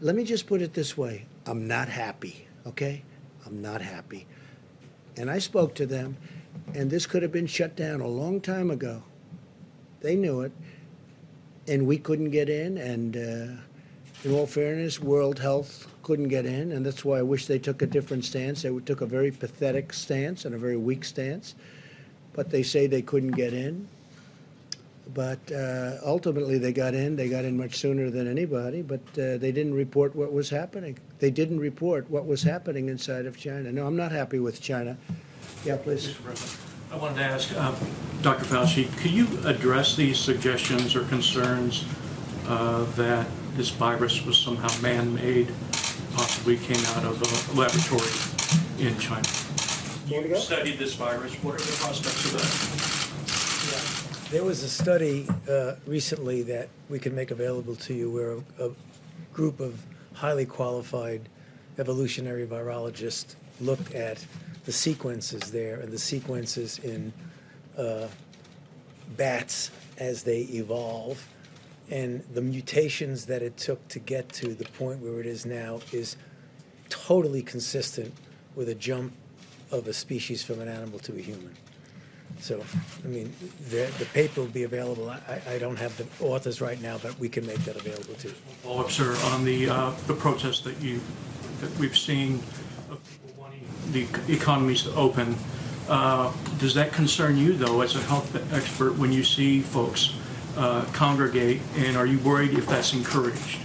Let 0.00 0.14
me 0.14 0.22
just 0.22 0.46
put 0.46 0.62
it 0.62 0.74
this 0.74 0.96
way: 0.96 1.26
I'm 1.44 1.66
not 1.66 1.88
happy. 1.88 2.46
Okay, 2.68 3.02
I'm 3.44 3.60
not 3.60 3.82
happy. 3.82 4.28
And 5.16 5.28
I 5.28 5.40
spoke 5.40 5.74
to 5.74 5.86
them, 5.86 6.16
and 6.72 6.88
this 6.88 7.04
could 7.04 7.24
have 7.24 7.32
been 7.32 7.48
shut 7.48 7.74
down 7.74 8.00
a 8.00 8.06
long 8.06 8.40
time 8.40 8.70
ago. 8.70 9.02
They 10.00 10.16
knew 10.16 10.42
it, 10.42 10.52
and 11.66 11.86
we 11.86 11.98
couldn't 11.98 12.30
get 12.30 12.48
in. 12.48 12.78
And 12.78 13.16
uh, 13.16 13.60
in 14.24 14.32
all 14.34 14.46
fairness, 14.46 15.00
World 15.00 15.38
Health 15.38 15.86
couldn't 16.02 16.28
get 16.28 16.46
in, 16.46 16.72
and 16.72 16.84
that's 16.84 17.04
why 17.04 17.18
I 17.18 17.22
wish 17.22 17.46
they 17.46 17.58
took 17.58 17.82
a 17.82 17.86
different 17.86 18.24
stance. 18.24 18.62
They 18.62 18.76
took 18.80 19.00
a 19.00 19.06
very 19.06 19.30
pathetic 19.30 19.92
stance 19.92 20.44
and 20.44 20.54
a 20.54 20.58
very 20.58 20.76
weak 20.76 21.04
stance, 21.04 21.54
but 22.32 22.50
they 22.50 22.62
say 22.62 22.86
they 22.86 23.02
couldn't 23.02 23.32
get 23.32 23.52
in. 23.52 23.88
But 25.14 25.40
uh, 25.50 25.96
ultimately, 26.04 26.58
they 26.58 26.72
got 26.72 26.94
in. 26.94 27.16
They 27.16 27.28
got 27.28 27.44
in 27.44 27.56
much 27.56 27.76
sooner 27.76 28.10
than 28.10 28.28
anybody, 28.28 28.82
but 28.82 29.00
uh, 29.12 29.38
they 29.38 29.52
didn't 29.52 29.74
report 29.74 30.14
what 30.14 30.32
was 30.32 30.50
happening. 30.50 30.98
They 31.18 31.30
didn't 31.30 31.60
report 31.60 32.08
what 32.10 32.26
was 32.26 32.42
happening 32.42 32.88
inside 32.88 33.24
of 33.24 33.38
China. 33.38 33.72
No, 33.72 33.86
I'm 33.86 33.96
not 33.96 34.12
happy 34.12 34.38
with 34.38 34.60
China. 34.60 34.98
Yeah, 35.64 35.76
please. 35.76 36.14
Mr. 36.88 36.90
President, 36.90 36.92
I 36.92 36.96
wanted 36.96 37.16
to 37.16 37.24
ask, 37.24 37.52
uh, 37.56 37.74
Dr. 38.22 38.44
Fauci, 38.44 38.96
could 38.98 39.10
you 39.10 39.26
address 39.44 39.96
these 39.96 40.18
suggestions 40.18 40.96
or 40.96 41.04
concerns 41.04 41.84
uh, 42.46 42.84
that 42.96 43.26
this 43.54 43.70
virus 43.70 44.24
was 44.24 44.38
somehow 44.38 44.68
man-made, 44.80 45.48
possibly 46.14 46.56
came 46.56 46.84
out 46.96 47.04
of 47.04 47.20
a 47.22 47.58
laboratory 47.58 48.10
in 48.86 48.98
China? 48.98 49.26
You 50.06 50.34
studied 50.36 50.78
this 50.78 50.94
virus. 50.94 51.34
What 51.42 51.56
are 51.56 51.58
the 51.58 51.76
prospects 51.78 52.24
of 52.26 52.32
that? 52.32 54.30
There 54.30 54.44
was 54.44 54.62
a 54.62 54.68
study 54.68 55.26
uh, 55.48 55.74
recently 55.86 56.42
that 56.44 56.68
we 56.88 56.98
can 56.98 57.14
make 57.14 57.30
available 57.30 57.76
to 57.76 57.94
you 57.94 58.10
where 58.10 58.32
a, 58.32 58.68
a 58.68 58.70
group 59.32 59.60
of 59.60 59.82
highly 60.14 60.44
qualified 60.46 61.28
evolutionary 61.78 62.46
virologists 62.46 63.36
looked 63.60 63.94
at 63.94 64.24
the 64.68 64.72
sequences 64.72 65.50
there 65.50 65.80
and 65.80 65.90
the 65.90 65.98
sequences 65.98 66.78
in 66.80 67.10
uh, 67.78 68.06
bats 69.16 69.70
as 69.96 70.22
they 70.22 70.40
evolve 70.40 71.26
and 71.90 72.22
the 72.34 72.42
mutations 72.42 73.24
that 73.24 73.40
it 73.40 73.56
took 73.56 73.88
to 73.88 73.98
get 73.98 74.28
to 74.28 74.48
the 74.52 74.66
point 74.72 75.00
where 75.00 75.20
it 75.20 75.24
is 75.26 75.46
now 75.46 75.80
is 75.90 76.18
totally 76.90 77.40
consistent 77.40 78.12
with 78.56 78.68
a 78.68 78.74
jump 78.74 79.14
of 79.70 79.88
a 79.88 79.92
species 79.94 80.44
from 80.44 80.60
an 80.60 80.68
animal 80.68 80.98
to 80.98 81.16
a 81.16 81.18
human. 81.18 81.56
So, 82.38 82.62
I 83.02 83.08
mean, 83.08 83.32
the, 83.70 83.90
the 83.98 84.04
paper 84.12 84.42
will 84.42 84.48
be 84.48 84.64
available. 84.64 85.08
I, 85.08 85.40
I 85.48 85.56
don't 85.56 85.78
have 85.78 85.96
the 85.96 86.06
authors 86.22 86.60
right 86.60 86.80
now, 86.82 86.98
but 86.98 87.18
we 87.18 87.30
can 87.30 87.46
make 87.46 87.60
that 87.60 87.76
available 87.76 88.12
too. 88.16 88.34
Follow 88.62 88.82
up, 88.82 88.90
sir, 88.90 89.16
on 89.32 89.46
the, 89.46 89.70
uh, 89.70 89.92
the 90.06 90.12
protests 90.12 90.60
that 90.60 90.78
you, 90.82 91.00
that 91.62 91.74
we've 91.78 91.96
seen 91.96 92.42
the 93.92 94.06
economies 94.28 94.82
to 94.82 94.94
open. 94.94 95.36
Uh, 95.88 96.32
Does 96.58 96.74
that 96.74 96.92
concern 96.92 97.36
you, 97.36 97.52
though, 97.54 97.80
as 97.80 97.96
a 97.96 98.00
health 98.02 98.34
expert, 98.52 98.96
when 98.98 99.12
you 99.12 99.24
see 99.24 99.60
folks 99.60 100.14
uh, 100.56 100.84
congregate, 100.92 101.60
and 101.76 101.96
are 101.96 102.06
you 102.06 102.18
worried 102.18 102.52
if 102.52 102.66
that's 102.66 102.92
encouraged? 102.92 103.60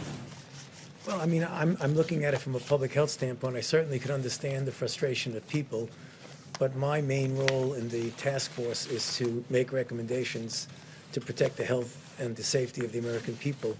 Well, 1.07 1.19
I 1.19 1.25
mean, 1.25 1.45
I'm, 1.51 1.75
I'm 1.81 1.95
looking 1.95 2.23
at 2.23 2.33
it 2.33 2.37
from 2.37 2.55
a 2.55 2.59
public 2.59 2.93
health 2.93 3.09
standpoint. 3.09 3.57
I 3.57 3.61
certainly 3.61 3.99
could 3.99 4.11
understand 4.11 4.65
the 4.65 4.71
frustration 4.71 5.35
of 5.35 5.45
people, 5.49 5.89
but 6.59 6.75
my 6.77 7.01
main 7.01 7.35
role 7.35 7.73
in 7.73 7.89
the 7.89 8.11
task 8.11 8.51
force 8.51 8.85
is 8.87 9.17
to 9.17 9.43
make 9.49 9.73
recommendations 9.73 10.67
to 11.11 11.19
protect 11.19 11.57
the 11.57 11.65
health 11.65 11.99
and 12.19 12.35
the 12.35 12.43
safety 12.43 12.85
of 12.85 12.93
the 12.93 12.99
American 12.99 13.35
people. 13.35 13.75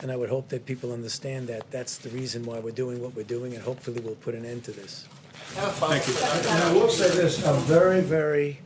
And 0.00 0.12
I 0.12 0.16
would 0.16 0.28
hope 0.28 0.48
that 0.50 0.66
people 0.66 0.92
understand 0.92 1.48
that 1.48 1.70
that's 1.70 1.98
the 1.98 2.10
reason 2.10 2.44
why 2.44 2.58
we're 2.58 2.70
doing 2.70 3.00
what 3.00 3.16
we're 3.16 3.24
doing, 3.24 3.54
and 3.54 3.62
hopefully 3.62 4.00
we'll 4.00 4.14
put 4.16 4.34
an 4.34 4.44
end 4.44 4.64
to 4.64 4.72
this. 4.72 5.08
Thank 5.54 6.06
you. 6.06 6.14
And 6.50 6.62
I 6.62 6.72
will 6.72 6.88
say 6.88 7.08
this, 7.08 7.44
I'm 7.46 7.60
very, 7.62 8.00
very 8.00 8.60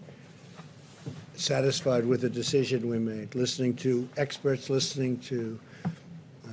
satisfied 1.34 2.04
with 2.04 2.20
the 2.20 2.30
decision 2.30 2.88
we 2.88 2.98
made, 2.98 3.34
listening 3.34 3.74
to 3.76 4.08
experts, 4.16 4.68
listening 4.68 5.18
to 5.18 5.58
uh, 5.84 6.48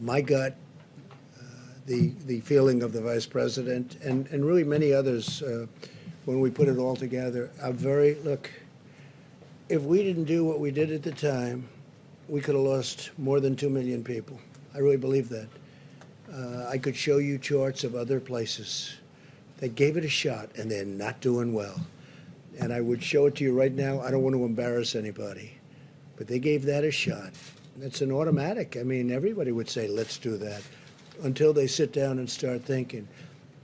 my 0.00 0.20
gut, 0.20 0.56
uh, 1.38 1.42
the, 1.86 2.12
the 2.26 2.40
feeling 2.40 2.82
of 2.82 2.92
the 2.92 3.00
vice 3.00 3.26
president, 3.26 3.96
and, 4.02 4.26
and 4.28 4.44
really 4.44 4.64
many 4.64 4.92
others, 4.92 5.42
uh, 5.42 5.66
when 6.24 6.40
we 6.40 6.50
put 6.50 6.68
it 6.68 6.78
all 6.78 6.96
together, 6.96 7.50
I'm 7.62 7.74
very, 7.74 8.14
look, 8.16 8.50
if 9.68 9.82
we 9.82 10.02
didn't 10.02 10.24
do 10.24 10.44
what 10.44 10.60
we 10.60 10.70
did 10.70 10.90
at 10.90 11.02
the 11.02 11.12
time, 11.12 11.68
we 12.28 12.40
could 12.40 12.54
have 12.54 12.64
lost 12.64 13.10
more 13.18 13.40
than 13.40 13.54
2 13.54 13.68
million 13.68 14.02
people. 14.02 14.38
I 14.74 14.78
really 14.78 14.96
believe 14.96 15.28
that. 15.28 15.48
Uh, 16.32 16.66
I 16.68 16.78
could 16.78 16.96
show 16.96 17.18
you 17.18 17.38
charts 17.38 17.84
of 17.84 17.94
other 17.94 18.18
places 18.18 18.96
that 19.58 19.74
gave 19.74 19.96
it 19.96 20.04
a 20.04 20.08
shot 20.08 20.50
and 20.56 20.70
they're 20.70 20.84
not 20.84 21.20
doing 21.20 21.52
well. 21.52 21.80
And 22.58 22.72
I 22.72 22.80
would 22.80 23.02
show 23.02 23.26
it 23.26 23.36
to 23.36 23.44
you 23.44 23.56
right 23.56 23.72
now. 23.72 24.00
I 24.00 24.10
don't 24.10 24.22
want 24.22 24.36
to 24.36 24.44
embarrass 24.44 24.94
anybody, 24.94 25.58
but 26.16 26.28
they 26.28 26.38
gave 26.38 26.64
that 26.66 26.84
a 26.84 26.90
shot. 26.90 27.32
It's 27.80 28.00
an 28.00 28.12
automatic. 28.12 28.76
I 28.76 28.84
mean, 28.84 29.10
everybody 29.10 29.50
would 29.50 29.68
say, 29.68 29.88
let's 29.88 30.18
do 30.18 30.36
that 30.38 30.62
until 31.22 31.52
they 31.52 31.66
sit 31.66 31.92
down 31.92 32.18
and 32.18 32.28
start 32.28 32.62
thinking. 32.62 33.08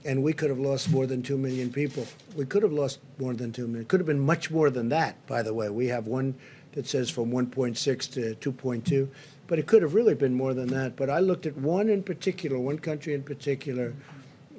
And 0.03 0.23
we 0.23 0.33
could 0.33 0.49
have 0.49 0.59
lost 0.59 0.89
more 0.89 1.05
than 1.05 1.21
2 1.21 1.37
million 1.37 1.71
people. 1.71 2.05
We 2.35 2.45
could 2.45 2.63
have 2.63 2.73
lost 2.73 2.99
more 3.19 3.33
than 3.33 3.51
2 3.51 3.67
million. 3.67 3.83
It 3.83 3.87
Could 3.87 3.99
have 3.99 4.07
been 4.07 4.19
much 4.19 4.49
more 4.49 4.69
than 4.69 4.89
that, 4.89 5.25
by 5.27 5.43
the 5.43 5.53
way. 5.53 5.69
We 5.69 5.87
have 5.87 6.07
one 6.07 6.35
that 6.73 6.87
says 6.87 7.09
from 7.09 7.31
1.6 7.31 8.11
to 8.13 8.51
2.2, 8.51 9.07
but 9.47 9.59
it 9.59 9.67
could 9.67 9.81
have 9.81 9.93
really 9.93 10.15
been 10.15 10.33
more 10.33 10.53
than 10.53 10.67
that. 10.69 10.95
But 10.95 11.09
I 11.09 11.19
looked 11.19 11.45
at 11.45 11.55
one 11.57 11.89
in 11.89 12.03
particular, 12.03 12.57
one 12.57 12.79
country 12.79 13.13
in 13.13 13.23
particular, 13.23 13.93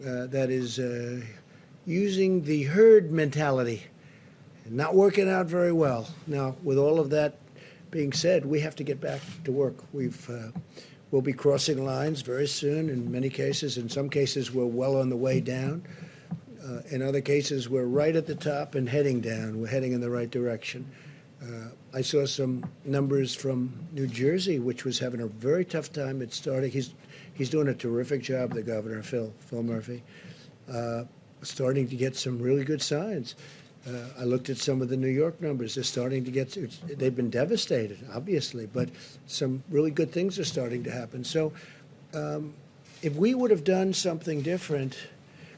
uh, 0.06 0.26
that 0.26 0.50
is 0.50 0.78
uh, 0.78 1.20
using 1.86 2.42
the 2.42 2.64
herd 2.64 3.12
mentality, 3.12 3.82
not 4.68 4.94
working 4.94 5.28
out 5.28 5.46
very 5.46 5.72
well. 5.72 6.08
Now, 6.26 6.56
with 6.62 6.78
all 6.78 7.00
of 7.00 7.10
that 7.10 7.38
being 7.90 8.12
said, 8.12 8.44
we 8.44 8.60
have 8.60 8.74
to 8.76 8.84
get 8.84 9.00
back 9.00 9.20
to 9.44 9.52
work. 9.52 9.76
We've 9.92 10.28
uh, 10.30 10.50
we'll 11.10 11.22
be 11.22 11.32
crossing 11.32 11.84
lines 11.84 12.22
very 12.22 12.48
soon. 12.48 12.88
In 12.88 13.10
many 13.10 13.28
cases, 13.28 13.78
in 13.78 13.88
some 13.88 14.08
cases, 14.08 14.52
we're 14.52 14.64
well 14.66 14.96
on 14.96 15.08
the 15.08 15.16
way 15.16 15.40
down. 15.40 15.84
Uh, 16.64 16.80
in 16.90 17.02
other 17.02 17.20
cases, 17.20 17.68
we're 17.68 17.84
right 17.84 18.14
at 18.14 18.26
the 18.26 18.34
top 18.34 18.74
and 18.74 18.88
heading 18.88 19.20
down. 19.20 19.60
We're 19.60 19.66
heading 19.66 19.92
in 19.92 20.00
the 20.00 20.10
right 20.10 20.30
direction. 20.30 20.90
Uh, 21.42 21.68
I 21.92 22.02
saw 22.02 22.24
some 22.24 22.64
numbers 22.84 23.34
from 23.34 23.88
New 23.92 24.06
Jersey, 24.06 24.60
which 24.60 24.84
was 24.84 24.98
having 24.98 25.20
a 25.20 25.26
very 25.26 25.64
tough 25.64 25.92
time 25.92 26.22
at 26.22 26.32
starting. 26.32 26.70
He's 26.70 26.94
he's 27.34 27.50
doing 27.50 27.68
a 27.68 27.74
terrific 27.74 28.22
job, 28.22 28.54
the 28.54 28.62
governor 28.62 29.02
Phil 29.02 29.32
Phil 29.40 29.62
Murphy, 29.62 30.02
uh, 30.70 31.04
starting 31.42 31.88
to 31.88 31.96
get 31.96 32.16
some 32.16 32.40
really 32.40 32.64
good 32.64 32.82
signs. 32.82 33.34
Uh, 33.86 34.20
I 34.20 34.24
looked 34.24 34.48
at 34.48 34.58
some 34.58 34.80
of 34.80 34.88
the 34.88 34.96
New 34.96 35.08
York 35.08 35.40
numbers. 35.40 35.74
They're 35.74 35.84
starting 35.84 36.24
to 36.24 36.30
get. 36.30 36.56
They've 36.86 37.14
been 37.14 37.30
devastated, 37.30 37.98
obviously, 38.14 38.66
but 38.66 38.88
some 39.26 39.62
really 39.70 39.90
good 39.90 40.12
things 40.12 40.38
are 40.38 40.44
starting 40.44 40.84
to 40.84 40.90
happen. 40.90 41.24
So, 41.24 41.52
um, 42.14 42.54
if 43.02 43.14
we 43.16 43.34
would 43.34 43.50
have 43.50 43.64
done 43.64 43.92
something 43.92 44.42
different, 44.42 44.96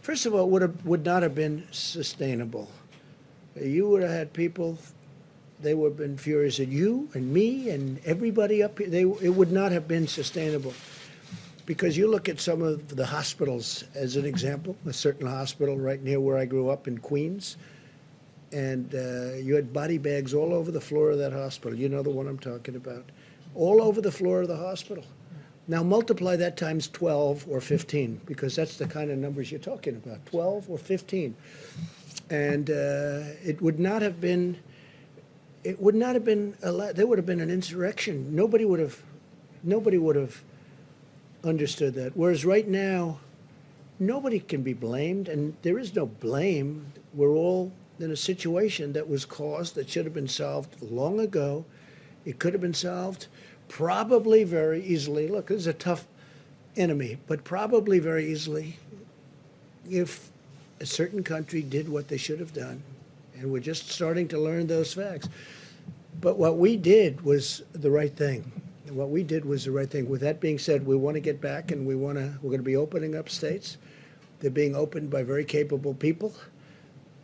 first 0.01 0.25
of 0.25 0.35
all, 0.35 0.45
it 0.45 0.49
would 0.49 0.63
have 0.63 0.87
would 0.87 1.05
not 1.05 1.23
have 1.23 1.35
been 1.35 1.67
sustainable. 1.71 2.71
You 3.61 3.89
would 3.91 4.03
have 4.03 4.11
had 4.11 4.33
people 4.33 4.79
they 5.61 5.75
would 5.75 5.91
have 5.91 5.97
been 5.97 6.17
furious 6.17 6.61
at 6.61 6.69
you 6.69 7.09
and 7.15 7.33
me 7.33 7.71
and 7.71 8.01
everybody 8.05 8.63
up 8.63 8.79
here. 8.79 8.89
They, 8.89 9.03
it 9.03 9.35
would 9.35 9.51
not 9.51 9.73
have 9.73 9.89
been 9.89 10.07
sustainable. 10.07 10.75
Because 11.67 11.97
you 11.97 12.11
look 12.11 12.29
at 12.29 12.41
some 12.41 12.61
of 12.61 12.95
the 12.95 13.07
hospitals 13.07 13.85
as 13.95 14.17
an 14.17 14.27
example, 14.27 14.77
a 14.87 14.93
certain 14.93 15.27
hospital 15.27 15.79
right 15.79 16.03
near 16.03 16.21
where 16.21 16.37
I 16.37 16.45
grew 16.45 16.69
up 16.69 16.87
in 16.87 16.99
Queens, 16.99 17.57
and 18.53 18.95
uh, 18.95 19.35
you 19.35 19.55
had 19.55 19.73
body 19.73 19.99
bags 19.99 20.35
all 20.35 20.53
over 20.53 20.71
the 20.71 20.81
floor 20.81 21.11
of 21.11 21.19
that 21.19 21.33
hospital. 21.33 21.77
You 21.77 21.89
know 21.89 22.03
the 22.03 22.11
one 22.11 22.29
I'm 22.29 22.39
talking 22.39 22.77
about. 22.77 23.05
All 23.55 23.83
over 23.83 24.01
the 24.01 24.13
floor 24.13 24.43
of 24.43 24.49
the 24.49 24.57
hospital. 24.57 25.05
Now 25.67 25.83
multiply 25.83 26.37
that 26.37 26.57
times 26.57 26.89
12 26.89 27.47
or 27.49 27.61
15, 27.61 28.21
because 28.27 28.55
that's 28.55 28.77
the 28.77 28.87
kind 28.87 29.11
of 29.11 29.19
numbers 29.19 29.51
you're 29.51 29.61
talking 29.61 29.97
about 29.97 30.25
12 30.27 30.71
or 30.71 30.77
15. 30.77 31.35
And 32.31 32.71
uh, 32.71 33.23
it 33.43 33.61
would 33.63 33.81
not 33.81 34.03
have 34.03 34.21
been 34.21 34.59
it 35.65 35.81
would 35.81 35.95
not 35.95 36.15
have 36.15 36.25
been 36.25 36.55
a 36.63 36.71
lot, 36.71 36.95
there 36.95 37.07
would 37.07 37.19
have 37.19 37.27
been 37.27 37.41
an 37.41 37.51
insurrection. 37.51 38.37
Nobody 38.37 38.67
would 38.67 38.81
have, 38.81 39.03
nobody 39.63 39.97
would 39.97 40.15
have 40.15 40.43
understood 41.45 41.95
that. 41.95 42.17
Whereas 42.17 42.45
right 42.45 42.67
now, 42.67 43.19
nobody 43.99 44.41
can 44.41 44.63
be 44.63 44.73
blamed, 44.73 45.29
and 45.29 45.57
there 45.63 45.79
is 45.79 45.95
no 45.95 46.07
blame. 46.07 46.87
We're 47.13 47.35
all 47.35 47.73
in 48.01 48.11
a 48.11 48.17
situation 48.17 48.93
that 48.93 49.09
was 49.09 49.25
caused 49.25 49.75
that 49.77 49.89
should 49.89 50.05
have 50.05 50.15
been 50.15 50.29
solved 50.29 50.81
long 50.83 51.21
ago. 51.21 51.65
It 52.25 52.39
could 52.39 52.53
have 52.53 52.63
been 52.63 52.75
solved 52.75 53.27
probably 53.69 54.45
very 54.45 54.83
easily. 54.83 55.29
Look, 55.29 55.47
this 55.47 55.59
is 55.59 55.67
a 55.67 55.73
tough 55.73 56.07
enemy, 56.77 57.19
but 57.27 57.45
probably 57.45 57.99
very 57.99 58.31
easily 58.31 58.79
if 59.89 60.31
a 60.81 60.87
certain 60.87 61.23
country 61.23 61.63
did 61.63 61.89
what 61.89 62.09
they 62.09 62.17
should 62.17 62.41
have 62.41 62.53
done. 62.53 62.83
And 63.39 63.51
we're 63.51 63.61
just 63.61 63.91
starting 63.91 64.29
to 64.29 64.39
learn 64.39 64.67
those 64.67 64.95
facts. 64.95 65.29
But 66.21 66.39
what 66.39 66.57
we 66.57 66.77
did 66.77 67.23
was 67.23 67.63
the 67.73 67.91
right 67.91 68.15
thing. 68.15 68.51
What 68.91 69.11
we 69.11 69.23
did 69.23 69.45
was 69.45 69.65
the 69.65 69.71
right 69.71 69.91
thing. 69.91 70.09
With 70.09 70.21
that 70.21 70.41
being 70.41 70.59
said, 70.59 70.87
we 70.87 70.97
want 70.97 71.15
to 71.15 71.21
get 71.21 71.41
back 71.41 71.71
and 71.71 71.87
we 71.87 71.95
want 71.95 72.19
to, 72.19 72.35
we're 72.43 72.51
going 72.51 72.59
to 72.59 72.65
be 72.65 72.77
opening 72.77 73.15
up 73.15 73.29
states. 73.29 73.79
They're 74.41 74.51
being 74.51 74.77
opened 74.77 75.11
by 75.11 75.23
very 75.23 75.45
capable 75.45 75.95
people. 75.95 76.35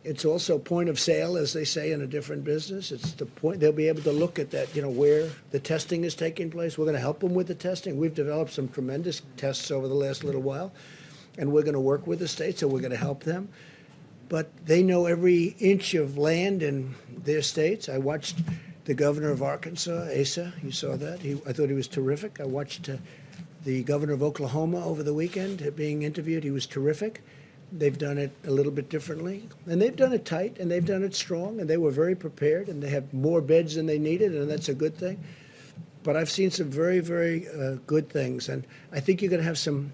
It's 0.03 0.25
also 0.25 0.57
point 0.57 0.89
of 0.89 0.99
sale, 0.99 1.37
as 1.37 1.53
they 1.53 1.63
say 1.63 1.91
in 1.91 2.01
a 2.01 2.07
different 2.07 2.43
business. 2.43 2.91
It's 2.91 3.11
the 3.11 3.27
point, 3.27 3.59
they'll 3.59 3.71
be 3.71 3.87
able 3.87 4.01
to 4.01 4.11
look 4.11 4.39
at 4.39 4.49
that, 4.51 4.75
you 4.75 4.81
know, 4.81 4.89
where 4.89 5.29
the 5.51 5.59
testing 5.59 6.03
is 6.03 6.15
taking 6.15 6.49
place. 6.49 6.77
We're 6.77 6.85
going 6.85 6.95
to 6.95 7.01
help 7.01 7.19
them 7.19 7.35
with 7.35 7.45
the 7.45 7.55
testing. 7.55 7.97
We've 7.97 8.15
developed 8.15 8.51
some 8.51 8.67
tremendous 8.67 9.21
tests 9.37 9.69
over 9.69 9.87
the 9.87 9.93
last 9.93 10.23
little 10.23 10.41
while, 10.41 10.73
and 11.37 11.51
we're 11.51 11.61
going 11.61 11.75
to 11.75 11.79
work 11.79 12.07
with 12.07 12.17
the 12.17 12.27
states, 12.27 12.63
and 12.63 12.71
we're 12.71 12.79
going 12.79 12.91
to 12.91 12.97
help 12.97 13.23
them 13.23 13.49
but 14.31 14.49
they 14.65 14.81
know 14.81 15.07
every 15.07 15.57
inch 15.59 15.93
of 15.93 16.17
land 16.17 16.63
in 16.63 16.95
their 17.09 17.41
states. 17.41 17.89
I 17.89 17.97
watched 17.97 18.37
the 18.85 18.93
governor 18.93 19.29
of 19.29 19.41
Arkansas, 19.41 20.09
Asa. 20.19 20.53
You 20.63 20.71
saw 20.71 20.95
that. 20.97 21.19
He, 21.19 21.33
I 21.47 21.53
thought 21.53 21.69
he 21.69 21.75
was 21.75 21.87
terrific. 21.87 22.39
I 22.39 22.45
watched 22.45 22.89
uh, 22.89 22.97
the 23.63 23.83
governor 23.83 24.13
of 24.13 24.23
Oklahoma 24.23 24.83
over 24.85 25.03
the 25.03 25.13
weekend 25.13 25.75
being 25.75 26.03
interviewed. 26.03 26.43
He 26.43 26.51
was 26.51 26.65
terrific. 26.65 27.21
They've 27.71 27.97
done 27.97 28.17
it 28.17 28.31
a 28.45 28.51
little 28.51 28.71
bit 28.71 28.89
differently, 28.89 29.47
and 29.65 29.81
they've 29.81 29.95
done 29.95 30.11
it 30.11 30.25
tight, 30.25 30.57
and 30.59 30.69
they've 30.69 30.85
done 30.85 31.03
it 31.03 31.15
strong, 31.15 31.61
and 31.61 31.69
they 31.69 31.77
were 31.77 31.91
very 31.91 32.15
prepared, 32.15 32.67
and 32.67 32.83
they 32.83 32.89
have 32.89 33.13
more 33.13 33.39
beds 33.39 33.75
than 33.75 33.85
they 33.85 33.99
needed, 33.99 34.35
and 34.35 34.49
that's 34.49 34.67
a 34.67 34.73
good 34.73 34.95
thing. 34.95 35.23
But 36.03 36.17
I've 36.17 36.29
seen 36.29 36.51
some 36.51 36.69
very, 36.69 36.99
very 36.99 37.47
uh, 37.47 37.75
good 37.87 38.09
things, 38.09 38.49
and 38.49 38.65
I 38.91 38.99
think 38.99 39.21
you're 39.21 39.29
going 39.29 39.41
to 39.41 39.47
have 39.47 39.57
some 39.57 39.93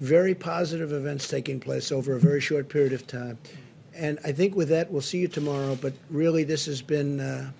very 0.00 0.34
positive 0.34 0.92
events 0.92 1.26
taking 1.26 1.58
place 1.58 1.90
over 1.90 2.14
a 2.14 2.20
very 2.20 2.40
short 2.40 2.68
period 2.68 2.92
of 2.92 3.06
time. 3.06 3.38
And 3.94 4.18
I 4.24 4.32
think 4.32 4.54
with 4.54 4.68
that, 4.68 4.90
we'll 4.90 5.00
see 5.00 5.18
you 5.18 5.28
tomorrow. 5.28 5.74
But 5.80 5.94
really, 6.10 6.44
this 6.44 6.66
has 6.66 6.82
been 6.82 7.20
uh, 7.20 7.50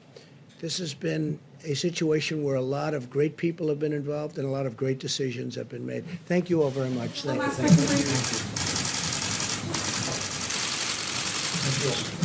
this 0.60 0.78
has 0.78 0.94
been 0.94 1.38
a 1.64 1.74
situation 1.74 2.42
where 2.44 2.56
a 2.56 2.60
lot 2.62 2.94
of 2.94 3.10
great 3.10 3.36
people 3.36 3.68
have 3.68 3.78
been 3.78 3.92
involved 3.92 4.38
and 4.38 4.46
a 4.46 4.50
lot 4.50 4.66
of 4.66 4.76
great 4.76 4.98
decisions 4.98 5.54
have 5.54 5.68
been 5.68 5.86
made. 5.86 6.04
Thank 6.26 6.50
you 6.50 6.62
all 6.62 6.70
very 6.70 6.90
much. 6.90 7.22
Thank 7.22 7.42
you. 7.42 7.48
Thank 7.48 8.00
you. 8.00 8.06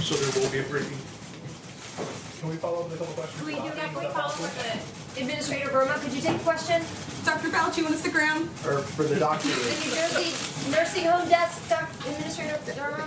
So 0.04 0.16
there 0.16 0.44
will 0.44 0.52
be 0.52 0.60
a 0.60 0.64
briefing. 0.64 0.98
Can 2.40 2.50
we 2.50 2.56
follow 2.58 2.82
up 2.82 2.90
with 2.90 2.96
a 2.96 2.98
couple 3.06 3.14
questions? 3.14 3.38
Can 3.38 3.48
we 3.48 3.54
do 3.56 3.76
that? 3.76 3.94
Can 3.94 4.00
we 4.02 4.08
follow 4.10 4.34
up 4.34 4.42
with 4.42 4.56
the 5.16 5.22
Administrator 5.22 5.70
Verma? 5.70 6.02
Could 6.02 6.14
you 6.14 6.22
take 6.22 6.38
a 6.38 6.44
question? 6.44 6.82
Dr. 7.26 7.50
Fauci 7.50 7.86
on 7.86 7.94
Instagram. 7.94 8.48
Or 8.66 8.80
for 8.82 9.04
the 9.04 9.20
doctor? 9.20 9.48
The 9.50 9.86
New 9.86 9.94
Jersey 9.94 10.34
Nursing 10.72 11.06
Home 11.06 11.28
Desk, 11.30 11.62
Doc- 11.70 11.90
Administrator 12.08 12.58
Verma? 12.74 13.06